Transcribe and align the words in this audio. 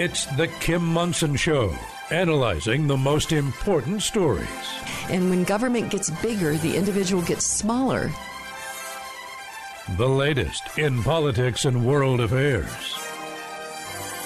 It's 0.00 0.26
The 0.26 0.46
Kim 0.60 0.86
Monson 0.86 1.34
Show, 1.34 1.74
analyzing 2.12 2.86
the 2.86 2.96
most 2.96 3.32
important 3.32 4.00
stories. 4.00 4.46
And 5.08 5.28
when 5.28 5.42
government 5.42 5.90
gets 5.90 6.08
bigger, 6.22 6.54
the 6.54 6.76
individual 6.76 7.20
gets 7.20 7.44
smaller. 7.44 8.12
The 9.96 10.08
latest 10.08 10.78
in 10.78 11.02
politics 11.02 11.64
and 11.64 11.84
world 11.84 12.20
affairs. 12.20 12.70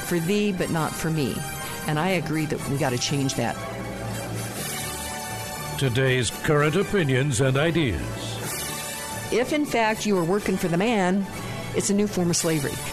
For 0.04 0.20
thee, 0.20 0.52
but 0.52 0.68
not 0.68 0.92
for 0.92 1.08
me. 1.08 1.34
And 1.86 1.98
I 1.98 2.08
agree 2.20 2.44
that 2.44 2.68
we 2.68 2.76
got 2.76 2.90
to 2.90 2.98
change 2.98 3.36
that. 3.36 3.56
Today's 5.78 6.28
current 6.28 6.76
opinions 6.76 7.40
and 7.40 7.56
ideas. 7.56 8.02
If 9.32 9.54
in 9.54 9.64
fact 9.64 10.04
you 10.04 10.18
are 10.18 10.24
working 10.24 10.58
for 10.58 10.68
the 10.68 10.76
man, 10.76 11.24
it's 11.74 11.88
a 11.88 11.94
new 11.94 12.08
form 12.08 12.28
of 12.28 12.36
slavery. 12.36 12.91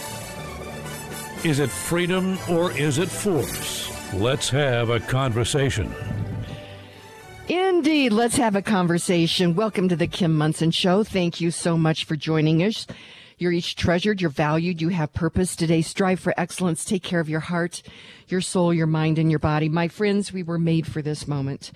Is 1.46 1.60
it 1.60 1.70
freedom 1.70 2.38
or 2.50 2.74
is 2.74 2.98
it 2.98 3.08
force? 3.08 3.90
Let's 4.14 4.50
have 4.50 4.90
a 4.90 5.00
conversation. 5.00 5.90
Indeed. 7.48 8.12
Let's 8.12 8.36
have 8.36 8.58
a 8.58 8.62
conversation. 8.62 9.56
Welcome 9.56 9.88
to 9.88 9.96
the 9.96 10.06
Kim 10.06 10.36
Monson 10.36 10.72
Show. 10.72 11.06
Thank 11.06 11.40
you 11.40 11.50
so 11.50 11.78
much 11.78 12.04
for 12.04 12.18
joining 12.18 12.62
us. 12.62 12.86
You're 13.38 13.54
each 13.54 13.78
treasured, 13.78 14.20
you're 14.20 14.30
valued, 14.30 14.82
you 14.82 14.90
have 14.90 15.14
purpose 15.14 15.56
today. 15.56 15.82
Strive 15.82 16.20
for 16.20 16.34
excellence. 16.36 16.84
Take 16.84 17.04
care 17.04 17.22
of 17.22 17.30
your 17.30 17.40
heart, 17.40 17.84
your 18.28 18.42
soul, 18.42 18.74
your 18.74 18.86
mind, 18.86 19.18
and 19.18 19.30
your 19.30 19.40
body. 19.40 19.70
My 19.70 19.88
friends, 19.88 20.34
we 20.34 20.44
were 20.44 20.60
made 20.60 20.88
for 20.88 21.02
this 21.02 21.26
moment. 21.26 21.72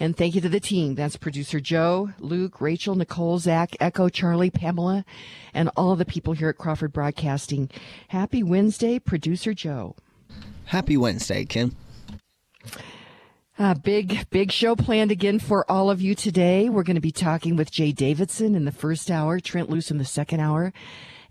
And 0.00 0.16
thank 0.16 0.34
you 0.34 0.40
to 0.40 0.48
the 0.48 0.60
team. 0.60 0.94
That's 0.94 1.16
producer 1.16 1.58
Joe, 1.58 2.10
Luke, 2.20 2.60
Rachel, 2.60 2.94
Nicole, 2.94 3.38
Zach, 3.38 3.76
Echo, 3.80 4.08
Charlie, 4.08 4.50
Pamela, 4.50 5.04
and 5.52 5.70
all 5.76 5.96
the 5.96 6.04
people 6.04 6.34
here 6.34 6.48
at 6.50 6.58
Crawford 6.58 6.92
Broadcasting. 6.92 7.68
Happy 8.08 8.42
Wednesday, 8.42 8.98
producer 8.98 9.54
Joe. 9.54 9.96
Happy 10.66 10.96
Wednesday, 10.96 11.44
Kim. 11.44 11.74
A 13.58 13.74
big, 13.74 14.30
big 14.30 14.52
show 14.52 14.76
planned 14.76 15.10
again 15.10 15.40
for 15.40 15.68
all 15.68 15.90
of 15.90 16.00
you 16.00 16.14
today. 16.14 16.68
We're 16.68 16.84
going 16.84 16.94
to 16.94 17.00
be 17.00 17.10
talking 17.10 17.56
with 17.56 17.72
Jay 17.72 17.90
Davidson 17.90 18.54
in 18.54 18.64
the 18.64 18.70
first 18.70 19.10
hour, 19.10 19.40
Trent 19.40 19.68
Loos 19.68 19.90
in 19.90 19.98
the 19.98 20.04
second 20.04 20.38
hour, 20.38 20.72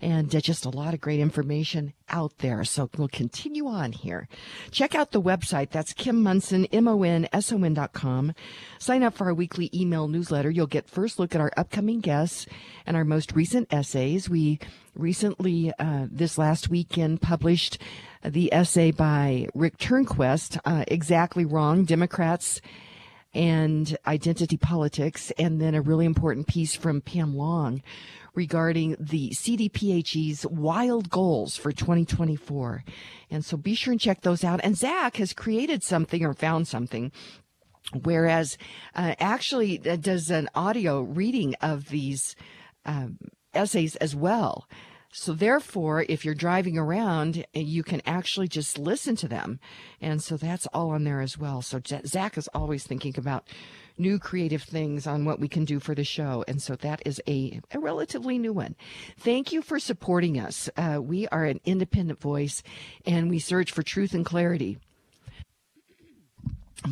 and 0.00 0.34
uh, 0.34 0.40
just 0.40 0.64
a 0.64 0.70
lot 0.70 0.94
of 0.94 1.00
great 1.00 1.20
information 1.20 1.92
out 2.08 2.38
there. 2.38 2.64
So 2.64 2.88
we'll 2.96 3.08
continue 3.08 3.66
on 3.66 3.92
here. 3.92 4.28
Check 4.70 4.94
out 4.94 5.10
the 5.10 5.20
website. 5.20 5.70
That's 5.70 5.92
Kim 5.92 6.22
Monson, 6.22 6.66
M-O-N-S-O-N 6.66 7.74
dot 7.74 7.92
com. 7.92 8.32
Sign 8.78 9.02
up 9.02 9.14
for 9.14 9.26
our 9.26 9.34
weekly 9.34 9.70
email 9.74 10.08
newsletter. 10.08 10.50
You'll 10.50 10.66
get 10.66 10.88
first 10.88 11.18
look 11.18 11.34
at 11.34 11.40
our 11.40 11.52
upcoming 11.56 12.00
guests 12.00 12.46
and 12.86 12.96
our 12.96 13.04
most 13.04 13.32
recent 13.32 13.72
essays. 13.72 14.30
We 14.30 14.60
recently, 14.94 15.72
uh, 15.78 16.06
this 16.10 16.38
last 16.38 16.68
weekend, 16.68 17.20
published 17.20 17.78
the 18.24 18.52
essay 18.52 18.90
by 18.90 19.48
Rick 19.54 19.78
Turnquist, 19.78 20.58
uh, 20.64 20.84
Exactly 20.88 21.44
Wrong, 21.44 21.84
Democrats 21.84 22.60
and 23.34 23.96
Identity 24.06 24.56
Politics, 24.56 25.30
and 25.38 25.60
then 25.60 25.74
a 25.74 25.82
really 25.82 26.06
important 26.06 26.46
piece 26.46 26.74
from 26.74 27.00
Pam 27.00 27.36
Long 27.36 27.82
regarding 28.38 28.94
the 29.00 29.30
CDPHE's 29.30 30.46
wild 30.46 31.10
goals 31.10 31.56
for 31.56 31.72
2024. 31.72 32.84
And 33.30 33.44
so 33.44 33.56
be 33.56 33.74
sure 33.74 33.90
and 33.90 34.00
check 34.00 34.20
those 34.20 34.44
out. 34.44 34.60
And 34.62 34.78
Zach 34.78 35.16
has 35.16 35.32
created 35.32 35.82
something 35.82 36.24
or 36.24 36.34
found 36.34 36.68
something 36.68 37.10
whereas 38.02 38.58
uh, 38.94 39.14
actually 39.18 39.80
uh, 39.88 39.96
does 39.96 40.30
an 40.30 40.46
audio 40.54 41.00
reading 41.00 41.54
of 41.62 41.88
these 41.88 42.36
um, 42.84 43.18
essays 43.54 43.96
as 43.96 44.14
well. 44.14 44.68
So 45.10 45.32
therefore, 45.32 46.04
if 46.08 46.24
you're 46.24 46.34
driving 46.34 46.76
around, 46.76 47.38
eh, 47.54 47.60
you 47.60 47.82
can 47.82 48.02
actually 48.04 48.46
just 48.46 48.78
listen 48.78 49.16
to 49.16 49.28
them. 49.28 49.58
And 50.00 50.22
so 50.22 50.36
that's 50.36 50.66
all 50.68 50.90
on 50.90 51.04
there 51.04 51.22
as 51.22 51.38
well. 51.38 51.62
So 51.62 51.80
Zach 52.06 52.36
is 52.36 52.48
always 52.54 52.84
thinking 52.84 53.14
about 53.16 53.48
new 53.98 54.18
creative 54.18 54.62
things 54.62 55.06
on 55.06 55.24
what 55.24 55.40
we 55.40 55.48
can 55.48 55.64
do 55.64 55.80
for 55.80 55.94
the 55.94 56.04
show. 56.04 56.44
And 56.48 56.62
so 56.62 56.76
that 56.76 57.02
is 57.04 57.20
a, 57.28 57.60
a 57.72 57.78
relatively 57.78 58.38
new 58.38 58.52
one. 58.52 58.76
Thank 59.18 59.52
you 59.52 59.62
for 59.62 59.78
supporting 59.78 60.38
us. 60.38 60.68
Uh, 60.76 61.00
we 61.02 61.28
are 61.28 61.44
an 61.44 61.60
independent 61.64 62.20
voice 62.20 62.62
and 63.06 63.30
we 63.30 63.38
search 63.38 63.72
for 63.72 63.82
truth 63.82 64.14
and 64.14 64.24
clarity 64.24 64.78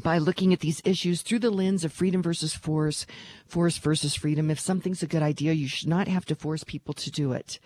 by 0.03 0.19
looking 0.19 0.53
at 0.53 0.61
these 0.61 0.83
issues 0.85 1.23
through 1.23 1.39
the 1.39 1.51
lens 1.51 1.85
of 1.85 1.93
freedom 1.93 2.23
versus 2.23 2.55
force, 2.55 3.07
force 3.47 3.79
versus 3.79 4.15
freedom. 4.15 4.51
If 4.51 4.59
something's 4.59 5.03
a 5.03 5.07
good 5.07 5.23
idea, 5.23 5.53
you 5.53 5.69
should 5.69 5.89
not 5.89 6.09
have 6.09 6.25
to 6.27 6.35
force 6.35 6.65
people 6.65 6.93
to 6.95 7.11
do 7.11 7.33
it 7.33 7.61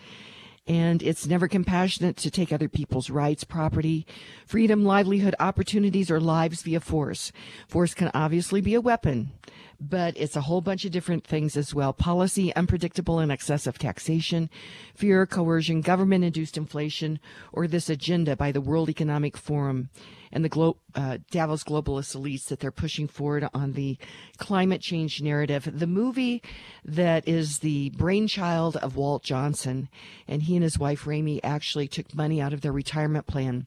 and 0.67 1.01
it's 1.01 1.25
never 1.25 1.47
compassionate 1.47 2.17
to 2.17 2.31
take 2.31 2.53
other 2.53 2.69
people's 2.69 3.09
rights, 3.09 3.43
property, 3.43 4.05
freedom, 4.45 4.85
livelihood, 4.85 5.35
opportunities, 5.39 6.11
or 6.11 6.19
lives 6.19 6.61
via 6.61 6.79
force. 6.79 7.31
Force 7.67 7.93
can 7.93 8.11
obviously 8.13 8.61
be 8.61 8.75
a 8.75 8.81
weapon, 8.81 9.31
but 9.79 10.15
it's 10.15 10.35
a 10.35 10.41
whole 10.41 10.61
bunch 10.61 10.85
of 10.85 10.91
different 10.91 11.25
things 11.25 11.57
as 11.57 11.73
well. 11.73 11.93
Policy, 11.93 12.55
unpredictable 12.55 13.19
and 13.19 13.31
excessive 13.31 13.79
taxation, 13.79 14.49
fear, 14.93 15.25
coercion, 15.25 15.81
government 15.81 16.23
induced 16.23 16.57
inflation, 16.57 17.19
or 17.51 17.67
this 17.67 17.89
agenda 17.89 18.35
by 18.35 18.51
the 18.51 18.61
World 18.61 18.89
Economic 18.89 19.37
Forum 19.37 19.89
and 20.31 20.43
the 20.43 20.49
Glo- 20.49 20.77
uh, 20.95 21.17
Davos 21.29 21.63
globalist 21.63 22.15
elites 22.15 22.45
that 22.45 22.59
they're 22.59 22.71
pushing 22.71 23.07
forward 23.07 23.47
on 23.53 23.73
the 23.73 23.97
climate 24.37 24.81
change 24.81 25.21
narrative. 25.21 25.67
The 25.71 25.87
movie 25.87 26.41
that 26.85 27.27
is 27.27 27.59
the 27.59 27.89
brainchild 27.91 28.77
of 28.77 28.95
Walt 28.95 29.23
Johnson, 29.23 29.89
and 30.27 30.43
he 30.43 30.55
and 30.55 30.63
his 30.63 30.79
wife 30.79 31.05
Rami 31.05 31.43
actually 31.43 31.87
took 31.87 32.13
money 32.15 32.41
out 32.41 32.53
of 32.53 32.61
their 32.61 32.71
retirement 32.71 33.27
plan 33.27 33.65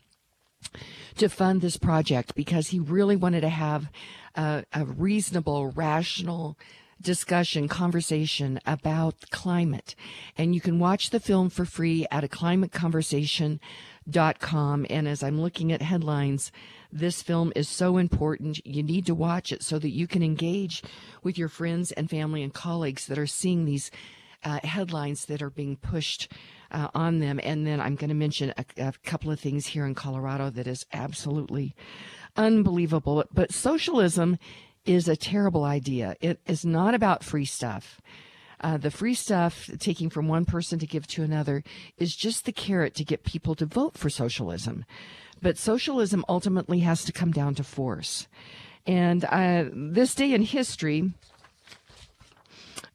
to 1.17 1.29
fund 1.29 1.61
this 1.61 1.77
project 1.77 2.35
because 2.35 2.69
he 2.69 2.79
really 2.79 3.17
wanted 3.17 3.43
to 3.43 3.49
have 3.49 3.89
a, 4.35 4.65
reasonable, 4.85 5.71
rational 5.71 6.59
discussion, 7.01 7.69
conversation 7.69 8.59
about 8.67 9.31
climate. 9.31 9.95
And 10.37 10.55
you 10.55 10.61
can 10.61 10.79
watch 10.79 11.11
the 11.11 11.21
film 11.21 11.51
for 11.51 11.65
free 11.65 12.07
at 12.11 12.25
a 12.25 12.29
climateconversation.com. 14.11 14.87
And 14.91 15.09
as 15.09 15.23
I'm 15.23 15.41
looking 15.41 15.73
at 15.73 15.83
headlines, 15.83 16.53
this 16.93 17.23
film 17.23 17.53
is 17.57 17.69
so 17.69 17.97
important. 17.97 18.65
You 18.67 18.83
need 18.83 19.07
to 19.07 19.15
watch 19.15 19.53
it 19.53 19.63
so 19.63 19.79
that 19.79 19.91
you 19.91 20.07
can 20.07 20.23
engage 20.23 20.83
with 21.23 21.39
your 21.39 21.49
friends 21.49 21.93
and 21.93 22.09
family 22.09 22.43
and 22.43 22.53
colleagues 22.53 23.07
that 23.07 23.19
are 23.19 23.27
seeing 23.27 23.65
these 23.65 23.91
uh, 24.45 24.61
headlines 24.63 25.27
that 25.27 25.43
are 25.43 25.51
being 25.51 25.77
pushed 25.77 26.31
uh, 26.71 26.89
on 26.95 27.21
them. 27.21 27.41
And 27.43 27.67
then 27.67 27.81
I'm 27.81 27.95
going 27.95 28.09
to 28.09 28.15
mention 28.15 28.53
a, 28.57 28.65
a, 28.79 28.93
couple 29.05 29.31
of 29.31 29.41
things 29.41 29.67
here 29.67 29.87
in 29.87 29.95
Colorado 29.95 30.51
that 30.51 30.67
is 30.67 30.85
absolutely 30.93 31.75
unbelievable. 32.37 33.25
But 33.33 33.53
socialism 33.53 34.39
is 34.85 35.09
a 35.09 35.17
terrible 35.17 35.65
idea. 35.65 36.15
It 36.21 36.41
is 36.47 36.65
not 36.65 36.95
about 36.95 37.25
free 37.25 37.47
stuff. 37.47 38.03
Uh, 38.65 38.79
the 38.79 38.91
free 38.91 39.13
stuff, 39.13 39.69
taking 39.79 40.09
from 40.09 40.27
one 40.27 40.47
person 40.47 40.79
to 40.79 40.87
give 40.87 41.07
to 41.07 41.23
another, 41.23 41.63
is 41.99 42.17
just 42.17 42.47
the 42.47 42.53
carrot 42.53 42.95
to 42.95 43.05
get 43.05 43.23
people 43.23 43.55
to 43.55 43.67
vote 43.67 43.99
for 43.99 44.09
socialism. 44.09 44.87
But 45.43 45.59
socialism 45.59 46.25
ultimately 46.31 46.79
has 46.79 47.05
to 47.05 47.13
come 47.13 47.31
down 47.31 47.55
to 47.57 47.63
force. 47.63 48.27
And 48.87 49.27
uh, 49.27 49.65
this 49.71 50.15
day 50.15 50.33
in 50.33 50.41
history, 50.41 51.13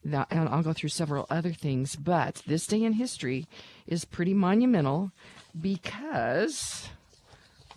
and 0.04 0.50
I'll 0.50 0.64
go 0.64 0.74
through 0.74 0.90
several 0.90 1.28
other 1.30 1.54
things, 1.54 1.96
but 1.96 2.42
this 2.48 2.66
day 2.66 2.82
in 2.82 2.94
history 2.94 3.46
is 3.86 4.06
pretty 4.06 4.34
monumental 4.34 5.12
because, 5.54 6.90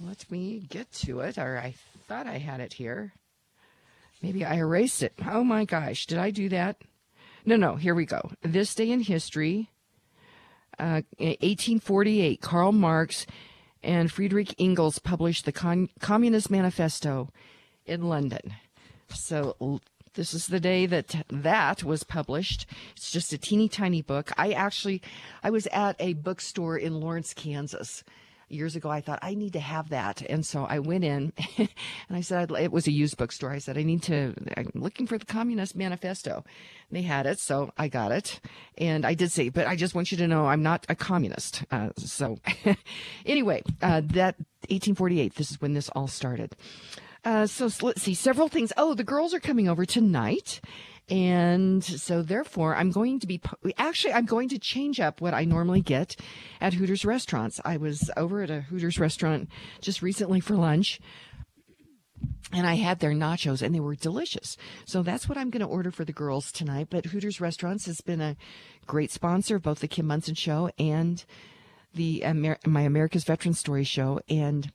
let 0.01 0.31
me 0.31 0.65
get 0.71 0.91
to 1.05 1.21
it, 1.21 1.37
or 1.37 1.59
I 1.59 1.75
thought 2.09 2.27
I 2.27 2.39
had 2.39 2.61
it 2.61 2.73
here. 2.73 3.13
Maybe 4.23 4.47
I 4.47 4.55
erased 4.55 5.03
it. 5.03 5.13
Oh 5.29 5.45
my 5.45 5.67
gosh, 5.67 6.07
did 6.07 6.17
I 6.17 6.31
do 6.31 6.49
that? 6.49 6.77
No, 7.45 7.57
no, 7.57 7.77
here 7.77 7.95
we 7.95 8.07
go. 8.07 8.31
This 8.43 8.75
day 8.75 8.91
in 8.91 9.01
history, 9.01 9.71
uh, 10.79 11.03
1848, 11.19 12.41
Karl 12.41 12.73
Marx 12.73 13.27
and 13.83 14.11
Friedrich 14.13 14.55
Engels 14.59 14.99
published 14.99 15.45
the 15.45 15.53
Con- 15.53 15.89
Communist 16.01 16.51
Manifesto 16.51 17.31
in 17.85 18.09
London. 18.09 18.55
So 19.09 19.81
this 20.15 20.35
is 20.35 20.47
the 20.47 20.61
day 20.61 20.87
that 20.87 21.25
that 21.29 21.83
was 21.83 22.05
published. 22.05 22.67
It's 22.97 23.11
just 23.11 23.33
a 23.33 23.39
teeny 23.39 23.69
tiny 23.69 24.03
book. 24.03 24.31
I 24.37 24.53
actually, 24.53 25.03
I 25.43 25.51
was 25.51 25.67
at 25.69 25.97
a 25.99 26.13
bookstore 26.15 26.79
in 26.79 27.01
Lawrence, 27.01 27.35
Kansas 27.35 28.05
years 28.53 28.77
ago, 28.77 28.91
I 28.91 29.01
thought 29.01 29.19
I 29.23 29.35
need 29.35 29.53
to 29.55 29.61
have 29.61 29.91
that. 29.91 30.23
And 30.23 30.45
so 30.45 30.65
I 30.65 30.79
went 30.79 31.05
in 31.05 31.33
and 31.59 31.69
I 32.11 32.21
said, 32.21 32.51
it 32.53 32.73
was 32.73 32.87
a 32.87 32.93
used 32.93 33.17
bookstore. 33.17 33.51
I 33.51 33.59
said, 33.59 33.79
I 33.79 33.83
need 33.83 34.03
to, 34.05 34.35
I'm 34.57 34.71
looking 34.75 35.07
for 35.07 35.19
the 35.19 35.27
Communist 35.27 35.77
Manifesto. 35.77 36.45
And 36.89 36.97
they 36.97 37.03
had 37.03 37.27
it. 37.27 37.39
So 37.39 37.73
I 37.77 37.89
got 37.89 38.13
it. 38.13 38.41
And 38.79 39.05
I 39.05 39.15
did 39.15 39.33
say, 39.33 39.49
but 39.49 39.67
I 39.67 39.77
just 39.77 39.95
want 39.95 40.13
you 40.13 40.19
to 40.19 40.29
know 40.29 40.47
I'm 40.47 40.63
not 40.63 40.87
a 40.89 40.95
communist. 40.95 41.65
Uh, 41.71 41.91
so 41.97 42.39
anyway, 43.27 43.63
uh, 43.83 44.03
that 44.05 44.37
1848, 44.69 45.35
this 45.35 45.51
is 45.51 45.61
when 45.61 45.75
this 45.75 45.89
all 45.91 46.09
started. 46.09 46.55
Uh, 47.25 47.47
so 47.47 47.71
let's 47.83 48.03
see 48.03 48.15
several 48.15 48.49
things. 48.49 48.73
Oh, 48.77 48.95
the 48.95 49.05
girls 49.05 49.33
are 49.33 49.41
coming 49.41 49.69
over 49.69 49.85
tonight 49.85 50.61
And 51.09 51.85
so, 51.85 52.23
therefore, 52.23 52.77
I'm 52.77 52.91
going 52.91 53.21
to 53.21 53.27
be 53.27 53.41
actually, 53.77 54.15
I'm 54.15 54.25
going 54.25 54.49
to 54.51 54.59
change 54.59 55.01
up 55.01 55.21
what 55.21 55.35
I 55.35 55.45
normally 55.45 55.81
get 55.81 56.17
at 56.61 56.75
Hooters 56.75 57.05
restaurants. 57.05 57.61
I 57.65 57.77
was 57.77 58.11
over 58.17 58.43
at 58.43 58.51
a 58.51 58.63
Hooters 58.63 58.99
restaurant 58.99 59.49
just 59.81 60.01
recently 60.01 60.41
for 60.41 60.55
lunch 60.55 61.01
and 62.53 62.67
I 62.67 62.75
had 62.75 63.01
their 63.01 63.13
nachos 63.13 63.63
and 63.63 63.75
they 63.75 63.81
were 63.81 63.95
delicious. 63.95 64.57
So 64.85 65.03
that's 65.03 65.29
what 65.29 65.39
I'm 65.39 65.51
going 65.51 65.61
to 65.61 65.67
order 65.67 65.91
for 65.91 66.05
the 66.05 66.13
girls 66.13 66.53
tonight. 66.53 66.89
But 66.91 67.07
Hooters 67.07 67.41
Restaurants 67.41 67.87
has 67.87 68.01
been 68.01 68.21
a 68.21 68.37
great 68.87 69.11
sponsor 69.11 69.57
of 69.57 69.63
both 69.63 69.81
the 69.81 69.89
Kim 69.89 70.07
Monson 70.07 70.35
show 70.35 70.71
and 70.79 71.25
the 71.95 72.23
Amer- 72.25 72.59
my 72.67 72.83
America's 72.83 73.25
Veteran 73.25 73.55
Story 73.55 73.85
show. 73.85 74.21
And 74.29 74.71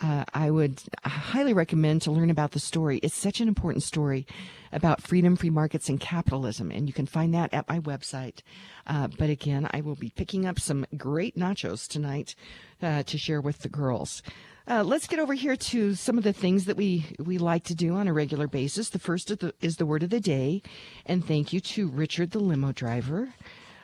uh, 0.00 0.24
I 0.32 0.50
would 0.50 0.82
highly 1.04 1.52
recommend 1.52 2.02
to 2.02 2.12
learn 2.12 2.30
about 2.30 2.52
the 2.52 2.60
story. 2.60 2.98
It's 2.98 3.14
such 3.14 3.40
an 3.40 3.48
important 3.48 3.82
story 3.82 4.26
about 4.72 5.02
freedom, 5.02 5.36
free 5.36 5.50
markets, 5.50 5.88
and 5.88 6.00
capitalism. 6.00 6.70
And 6.70 6.86
you 6.88 6.92
can 6.92 7.06
find 7.06 7.34
that 7.34 7.52
at 7.52 7.68
my 7.68 7.80
website. 7.80 8.40
Uh, 8.86 9.08
but 9.18 9.30
again, 9.30 9.68
I 9.72 9.80
will 9.80 9.94
be 9.94 10.10
picking 10.10 10.46
up 10.46 10.58
some 10.58 10.86
great 10.96 11.36
nachos 11.36 11.86
tonight 11.86 12.34
uh, 12.82 13.02
to 13.04 13.18
share 13.18 13.40
with 13.40 13.60
the 13.60 13.68
girls. 13.68 14.22
Uh, 14.68 14.82
let's 14.84 15.08
get 15.08 15.18
over 15.18 15.34
here 15.34 15.56
to 15.56 15.94
some 15.94 16.16
of 16.16 16.24
the 16.24 16.32
things 16.32 16.66
that 16.66 16.76
we, 16.76 17.06
we 17.18 17.36
like 17.36 17.64
to 17.64 17.74
do 17.74 17.94
on 17.94 18.06
a 18.06 18.12
regular 18.12 18.46
basis. 18.46 18.90
The 18.90 18.98
first 18.98 19.28
the, 19.28 19.52
is 19.60 19.76
the 19.76 19.86
word 19.86 20.04
of 20.04 20.10
the 20.10 20.20
day. 20.20 20.62
And 21.04 21.26
thank 21.26 21.52
you 21.52 21.60
to 21.60 21.88
Richard, 21.88 22.30
the 22.30 22.38
limo 22.38 22.72
driver, 22.72 23.34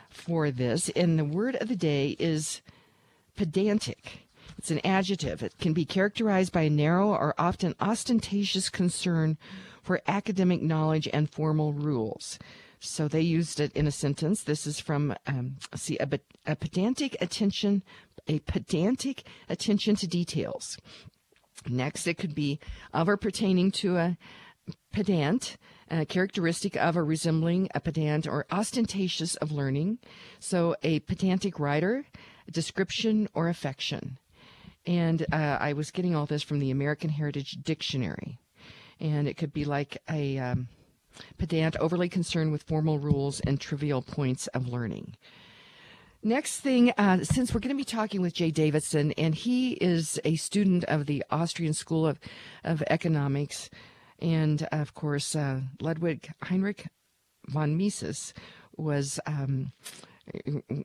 for 0.09 0.51
this. 0.51 0.89
And 0.89 1.19
the 1.19 1.25
word 1.25 1.55
of 1.57 1.67
the 1.67 1.75
day 1.75 2.15
is 2.17 2.61
pedantic. 3.35 4.29
It's 4.57 4.71
an 4.71 4.85
adjective. 4.85 5.43
It 5.43 5.57
can 5.59 5.73
be 5.73 5.85
characterized 5.85 6.51
by 6.51 6.63
a 6.63 6.69
narrow 6.69 7.09
or 7.09 7.33
often 7.37 7.75
ostentatious 7.79 8.69
concern 8.69 9.37
for 9.89 10.01
academic 10.05 10.61
knowledge 10.61 11.09
and 11.11 11.31
formal 11.31 11.73
rules. 11.73 12.37
So 12.79 13.07
they 13.07 13.21
used 13.21 13.59
it 13.59 13.73
in 13.73 13.87
a 13.87 13.91
sentence. 13.91 14.43
This 14.43 14.67
is 14.67 14.79
from, 14.79 15.15
um, 15.25 15.55
see, 15.75 15.97
a, 15.97 16.07
a 16.45 16.55
pedantic 16.55 17.17
attention 17.19 17.81
a 18.27 18.37
pedantic 18.41 19.23
attention 19.49 19.95
to 19.95 20.05
details. 20.05 20.77
Next, 21.67 22.05
it 22.05 22.19
could 22.19 22.35
be 22.35 22.59
of 22.93 23.09
or 23.09 23.17
pertaining 23.17 23.71
to 23.81 23.97
a 23.97 24.17
pedant, 24.93 25.57
a 25.89 26.05
characteristic 26.05 26.75
of 26.75 26.95
or 26.95 27.03
resembling 27.03 27.67
a 27.73 27.79
pedant 27.79 28.27
or 28.27 28.45
ostentatious 28.51 29.37
of 29.37 29.51
learning. 29.51 29.97
So, 30.39 30.75
a 30.83 30.99
pedantic 30.99 31.59
writer, 31.59 32.05
a 32.47 32.51
description 32.51 33.27
or 33.33 33.49
affection. 33.49 34.19
And 34.85 35.25
uh, 35.31 35.57
I 35.59 35.73
was 35.73 35.89
getting 35.89 36.15
all 36.15 36.27
this 36.27 36.43
from 36.43 36.59
the 36.59 36.69
American 36.69 37.09
Heritage 37.09 37.57
Dictionary. 37.63 38.37
And 38.99 39.27
it 39.27 39.37
could 39.37 39.53
be 39.53 39.65
like 39.65 40.01
a 40.09 40.37
um, 40.37 40.67
pedant 41.37 41.75
overly 41.77 42.09
concerned 42.09 42.51
with 42.51 42.63
formal 42.63 42.99
rules 42.99 43.39
and 43.41 43.59
trivial 43.59 44.01
points 44.01 44.47
of 44.47 44.67
learning. 44.67 45.15
Next 46.21 46.59
thing, 46.59 46.91
uh, 46.97 47.23
since 47.23 47.53
we're 47.53 47.61
going 47.61 47.75
to 47.75 47.81
be 47.81 47.85
talking 47.85 48.21
with 48.21 48.33
Jay 48.33 48.51
Davidson, 48.51 49.13
and 49.13 49.33
he 49.33 49.73
is 49.73 50.19
a 50.25 50.35
student 50.35 50.83
of 50.85 51.05
the 51.05 51.23
Austrian 51.31 51.73
School 51.73 52.05
of, 52.05 52.19
of 52.65 52.83
Economics, 52.89 53.69
and 54.19 54.67
of 54.73 54.93
course, 54.93 55.33
uh, 55.33 55.61
Ludwig 55.79 56.29
Heinrich 56.43 56.87
von 57.47 57.77
Mises 57.77 58.33
was. 58.75 59.19
Um, 59.25 59.71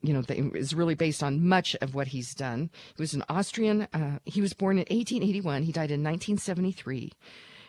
you 0.00 0.14
know, 0.14 0.22
is 0.54 0.74
really 0.74 0.94
based 0.94 1.22
on 1.22 1.46
much 1.46 1.76
of 1.82 1.94
what 1.94 2.06
he's 2.06 2.34
done. 2.34 2.70
He 2.96 3.02
was 3.02 3.12
an 3.12 3.24
Austrian. 3.28 3.82
Uh, 3.92 4.18
he 4.24 4.40
was 4.40 4.54
born 4.54 4.78
in 4.78 4.86
1881. 4.88 5.64
He 5.64 5.72
died 5.72 5.90
in 5.90 6.02
1973. 6.02 7.12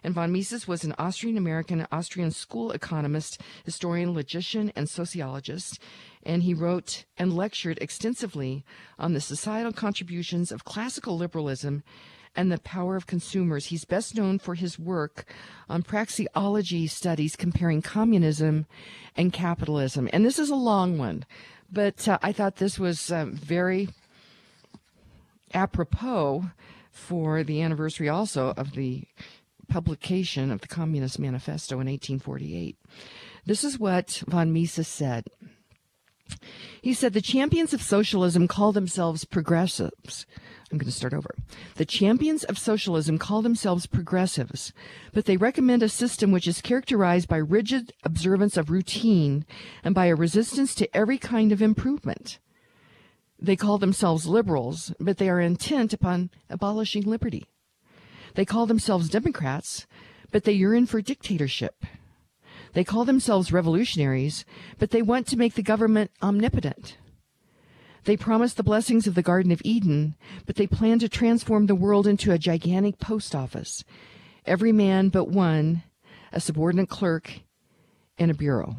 And 0.06 0.13
von 0.13 0.31
Mises 0.31 0.68
was 0.68 0.84
an 0.84 0.94
Austrian 1.00 1.36
American, 1.36 1.88
Austrian 1.92 2.30
school 2.30 2.69
economist, 2.72 3.42
historian, 3.63 4.13
logician, 4.13 4.72
and 4.75 4.88
sociologist. 4.88 5.80
And 6.22 6.44
he 6.44 6.54
wrote 6.54 7.06
and 7.18 7.36
lectured 7.36 7.80
extensively 7.81 8.63
on 9.00 9.13
the 9.13 9.19
societal 9.19 9.74
contributions 9.74 10.52
of 10.52 10.63
classical 10.63 11.18
liberalism 11.18 11.81
and 12.36 12.52
the 12.52 12.60
power 12.60 12.96
of 12.96 13.07
consumers. 13.07 13.68
He's 13.68 13.84
best 13.84 14.16
known 14.16 14.38
for 14.38 14.54
his 14.54 14.78
work 14.78 15.25
on 15.68 15.81
praxeology 15.81 16.88
studies 16.88 17.36
comparing 17.36 17.81
communism 17.81 18.68
and 19.16 19.34
capitalism. 19.34 20.08
And 20.13 20.24
this 20.24 20.38
is 20.38 20.51
a 20.51 20.56
long 20.56 21.00
one, 21.00 21.25
but 21.72 22.08
uh, 22.08 22.19
I 22.22 22.31
thought 22.31 22.58
this 22.58 22.78
was 22.78 23.12
uh, 23.12 23.25
very 23.31 23.90
apropos 25.51 26.46
for 26.92 27.44
the 27.44 27.62
anniversary 27.62 28.08
also 28.08 28.54
of 28.56 28.74
the 28.74 29.04
publication 29.65 30.51
of 30.51 30.62
the 30.62 30.67
Communist 30.67 31.19
Manifesto 31.19 31.75
in 31.75 31.88
1848. 31.88 32.77
This 33.45 33.63
is 33.63 33.79
what 33.79 34.23
von 34.27 34.51
Mises 34.51 34.88
said. 34.88 35.25
He 36.81 36.94
said 36.94 37.13
the 37.13 37.21
champions 37.21 37.73
of 37.73 37.81
socialism 37.81 38.47
call 38.47 38.71
themselves 38.71 39.25
progressives. 39.25 40.25
I'm 40.71 40.79
going 40.79 40.88
to 40.88 40.91
start 40.91 41.13
over. 41.13 41.35
The 41.75 41.85
champions 41.85 42.44
of 42.44 42.57
socialism 42.57 43.19
call 43.19 43.41
themselves 43.41 43.85
progressives, 43.85 44.73
but 45.13 45.25
they 45.25 45.38
recommend 45.38 45.83
a 45.83 45.89
system 45.89 46.31
which 46.31 46.47
is 46.47 46.62
characterized 46.62 47.27
by 47.27 47.38
rigid 47.38 47.94
observance 48.03 48.57
of 48.57 48.71
routine 48.71 49.45
and 49.83 49.94
by 49.94 50.07
a 50.07 50.15
resistance 50.15 50.73
to 50.75 50.95
every 50.95 51.17
kind 51.17 51.51
of 51.51 51.62
improvement. 51.62 52.39
They 53.39 53.56
call 53.56 53.77
themselves 53.77 54.25
liberals, 54.25 54.94
but 55.00 55.17
they 55.17 55.29
are 55.29 55.39
intent 55.39 55.94
upon 55.94 56.31
abolishing 56.50 57.03
liberty. 57.03 57.45
They 58.36 58.46
call 58.46 58.66
themselves 58.66 59.10
Democrats, 59.10 59.88
but 60.32 60.44
they 60.44 60.52
yearn 60.52 60.86
for 60.86 61.02
dictatorship. 61.02 61.86
They 62.74 62.84
call 62.84 63.06
themselves 63.06 63.54
revolutionaries, 63.54 64.46
but 64.78 64.92
they 64.92 65.02
want 65.02 65.28
to 65.28 65.38
make 65.38 65.56
the 65.56 65.64
government 65.64 66.12
omnipotent. 66.22 66.98
They 68.04 68.18
promise 68.18 68.54
the 68.54 68.64
blessings 68.64 69.08
of 69.08 69.16
the 69.16 69.24
Garden 69.24 69.52
of 69.52 69.62
Eden, 69.66 70.16
but 70.46 70.58
they 70.58 70.68
plan 70.68 71.00
to 71.00 71.10
transform 71.10 71.66
the 71.66 71.76
world 71.76 72.06
into 72.06 72.32
a 72.32 72.38
gigantic 72.38 73.00
post 73.00 73.34
office. 73.34 73.84
Every 74.46 74.72
man 74.72 75.10
but 75.10 75.30
one, 75.30 75.84
a 76.32 76.40
subordinate 76.40 76.90
clerk, 76.90 77.42
in 78.18 78.30
a 78.30 78.34
bureau. 78.34 78.76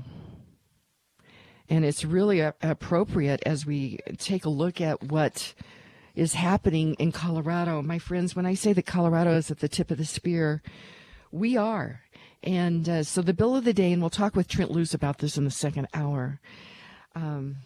And 1.68 1.84
it's 1.84 2.04
really 2.04 2.40
appropriate 2.40 3.42
as 3.44 3.66
we 3.66 3.98
take 4.18 4.44
a 4.44 4.50
look 4.50 4.80
at 4.80 5.02
what 5.02 5.54
is 6.16 6.34
happening 6.34 6.94
in 6.94 7.12
Colorado. 7.12 7.82
My 7.82 7.98
friends, 7.98 8.34
when 8.34 8.46
I 8.46 8.54
say 8.54 8.72
that 8.72 8.86
Colorado 8.86 9.36
is 9.36 9.50
at 9.50 9.60
the 9.60 9.68
tip 9.68 9.90
of 9.90 9.98
the 9.98 10.04
spear, 10.04 10.62
we 11.30 11.56
are. 11.56 12.00
And 12.42 12.88
uh, 12.88 13.02
so 13.02 13.22
the 13.22 13.34
bill 13.34 13.54
of 13.54 13.64
the 13.64 13.74
day, 13.74 13.92
and 13.92 14.02
we'll 14.02 14.10
talk 14.10 14.34
with 14.34 14.48
Trent 14.48 14.70
Loos 14.70 14.94
about 14.94 15.18
this 15.18 15.36
in 15.36 15.44
the 15.44 15.50
second 15.50 15.88
hour. 15.92 16.40
Um, 17.14 17.56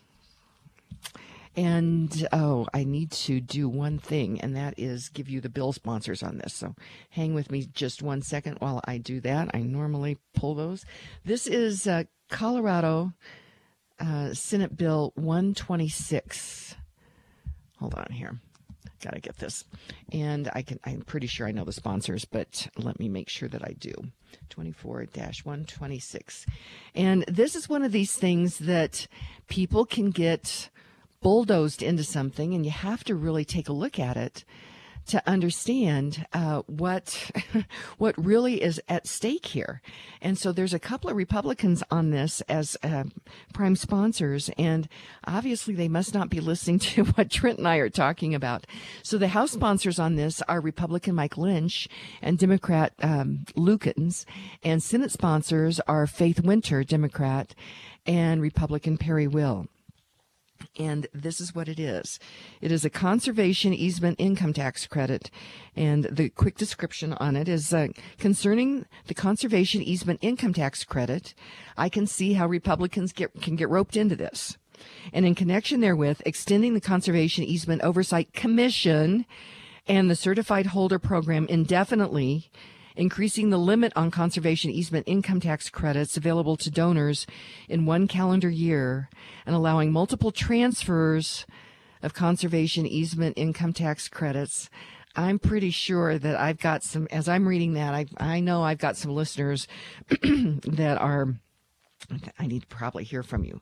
and 1.57 2.29
oh, 2.33 2.67
I 2.73 2.85
need 2.85 3.11
to 3.13 3.41
do 3.41 3.69
one 3.69 3.99
thing, 3.99 4.41
and 4.41 4.55
that 4.57 4.75
is 4.79 5.09
give 5.09 5.29
you 5.29 5.41
the 5.41 5.49
bill 5.49 5.73
sponsors 5.73 6.23
on 6.23 6.39
this. 6.39 6.55
So 6.55 6.75
hang 7.11 7.35
with 7.35 7.51
me 7.51 7.69
just 7.73 8.03
one 8.03 8.23
second 8.23 8.59
while 8.59 8.81
I 8.85 8.99
do 8.99 9.21
that. 9.21 9.51
I 9.55 9.61
normally 9.61 10.19
pull 10.35 10.55
those. 10.55 10.85
This 11.25 11.47
is 11.47 11.87
uh, 11.87 12.05
Colorado 12.29 13.13
uh, 13.99 14.33
Senate 14.33 14.77
Bill 14.77 15.13
126 15.17 16.77
hold 17.81 17.95
on 17.95 18.13
here. 18.13 18.39
Got 19.03 19.15
to 19.15 19.21
get 19.21 19.39
this. 19.39 19.65
And 20.13 20.51
i 20.55 20.63
can 20.63 20.79
i'm 20.85 21.01
pretty 21.01 21.27
sure 21.27 21.47
i 21.49 21.53
know 21.53 21.65
the 21.65 21.73
sponsors 21.73 22.25
but 22.25 22.69
let 22.77 22.99
me 23.01 23.09
make 23.09 23.29
sure 23.29 23.49
that 23.49 23.65
i 23.65 23.75
do. 23.79 23.93
24-126 24.51 26.47
and 26.95 27.25
this 27.27 27.57
is 27.57 27.69
one 27.69 27.83
of 27.83 27.93
these 27.93 28.15
things 28.15 28.59
that 28.59 29.07
people 29.49 29.85
can 29.85 30.11
get 30.11 30.69
bulldozed 31.21 31.83
into 31.83 32.05
something 32.05 32.55
and 32.55 32.65
you 32.65 32.71
have 32.71 33.03
to 33.05 33.15
really 33.15 33.45
take 33.45 33.69
a 33.69 33.73
look 33.73 33.99
at 33.99 34.17
it 34.17 34.45
to 35.11 35.23
understand 35.29 36.27
uh, 36.33 36.63
what 36.67 37.31
what 37.99 38.15
really 38.17 38.63
is 38.63 38.81
at 38.89 39.07
stake 39.07 39.47
here. 39.47 39.83
And 40.21 40.39
so 40.39 40.53
there's 40.53 40.75
a 40.75 40.79
couple 40.79 41.11
of 41.11 41.17
Republicans 41.17 41.83
on 41.91 42.11
this 42.11 42.41
as 42.43 42.77
uh, 42.83 43.05
prime 43.53 43.77
sponsors, 43.77 44.51
and 44.57 44.89
obviously 45.27 45.75
they 45.75 45.89
must 45.89 46.15
not 46.15 46.31
be 46.31 46.41
listening 46.41 46.79
to 46.91 47.05
what 47.05 47.31
Trent 47.31 47.59
and 47.59 47.69
I 47.69 47.77
are 47.77 47.91
talking 47.91 48.35
about. 48.35 48.67
So 49.03 49.19
the 49.19 49.29
House 49.29 49.53
sponsors 49.53 49.99
on 49.99 50.15
this 50.15 50.43
are 50.43 50.61
Republican 50.61 51.15
Mike 51.15 51.37
Lynch 51.37 51.89
and 52.23 52.39
Democrat 52.39 52.93
um, 53.03 53.45
Lukens, 53.57 54.25
and 54.63 54.83
Senate 54.83 55.11
sponsors 55.11 55.81
are 55.81 56.07
Faith 56.07 56.41
Winter, 56.41 56.85
Democrat, 56.85 57.55
and 58.07 58.41
Republican 58.41 58.97
Perry 58.97 59.27
Will. 59.27 59.67
And 60.79 61.07
this 61.13 61.41
is 61.41 61.55
what 61.55 61.69
it 61.69 61.79
is 61.79 62.19
it 62.61 62.73
is 62.73 62.85
a 62.85 62.91
conservation 62.91 63.73
easement 63.73 64.17
income 64.19 64.53
tax 64.53 64.87
credit. 64.87 65.31
And 65.77 66.05
the 66.05 66.29
quick 66.29 66.57
description 66.57 67.15
on 67.15 67.37
it 67.37 67.49
is 67.49 67.73
uh, 67.73 67.89
concerning 68.19 68.87
the 69.07 69.15
conservation 69.15 69.83
easement 69.83 70.21
income 70.23 70.53
tax 70.53 70.85
credit. 70.85 71.35
I 71.77 71.89
can 71.89 72.07
see 72.07 72.35
how 72.35 72.47
Republicans 72.47 73.13
get, 73.13 73.41
can 73.41 73.57
get 73.57 73.69
roped 73.69 73.97
into 73.97 74.17
this. 74.17 74.57
And 75.13 75.27
in 75.27 75.35
connection 75.35 75.81
therewith, 75.81 76.23
extending 76.25 76.75
the 76.75 76.81
Conservation 76.81 77.45
Easement 77.45 77.83
Oversight 77.83 78.33
Commission 78.33 79.27
and 79.87 80.11
the 80.11 80.17
Certified 80.17 80.67
Holder 80.67 80.99
Program 80.99 81.47
indefinitely 81.49 82.51
increasing 83.01 83.51
the 83.51 83.59
limit 83.59 83.93
on 83.97 84.11
conservation 84.11 84.71
easement 84.71 85.09
income 85.09 85.41
tax 85.41 85.71
credits 85.71 86.17
available 86.17 86.57
to 86.57 86.71
donors 86.71 87.27
in 87.69 87.87
one 87.87 88.07
calendar 88.07 88.51
year, 88.51 89.09
and 89.47 89.55
allowing 89.55 89.91
multiple 89.91 90.31
transfers 90.31 91.47
of 92.03 92.15
conservation 92.15 92.87
easement 92.87 93.37
income 93.39 93.73
tax 93.73 94.09
credits. 94.09 94.69
I'm 95.17 95.39
pretty 95.39 95.71
sure 95.71 96.19
that 96.19 96.39
I've 96.39 96.61
got 96.61 96.85
some, 96.85 97.09
as 97.11 97.29
I'm 97.29 97.49
reading 97.49 97.75
that, 97.75 97.95
I, 97.95 98.07
I 98.19 98.41
know 98.41 98.63
I've 98.63 98.79
got 98.79 98.97
some 98.97 99.13
listeners 99.13 99.67
that 100.23 100.99
are, 101.01 101.35
I 102.39 102.47
need 102.47 102.63
to 102.63 102.69
probably 102.69 103.05
hear 103.05 103.23
from 103.23 103.45
you 103.45 103.61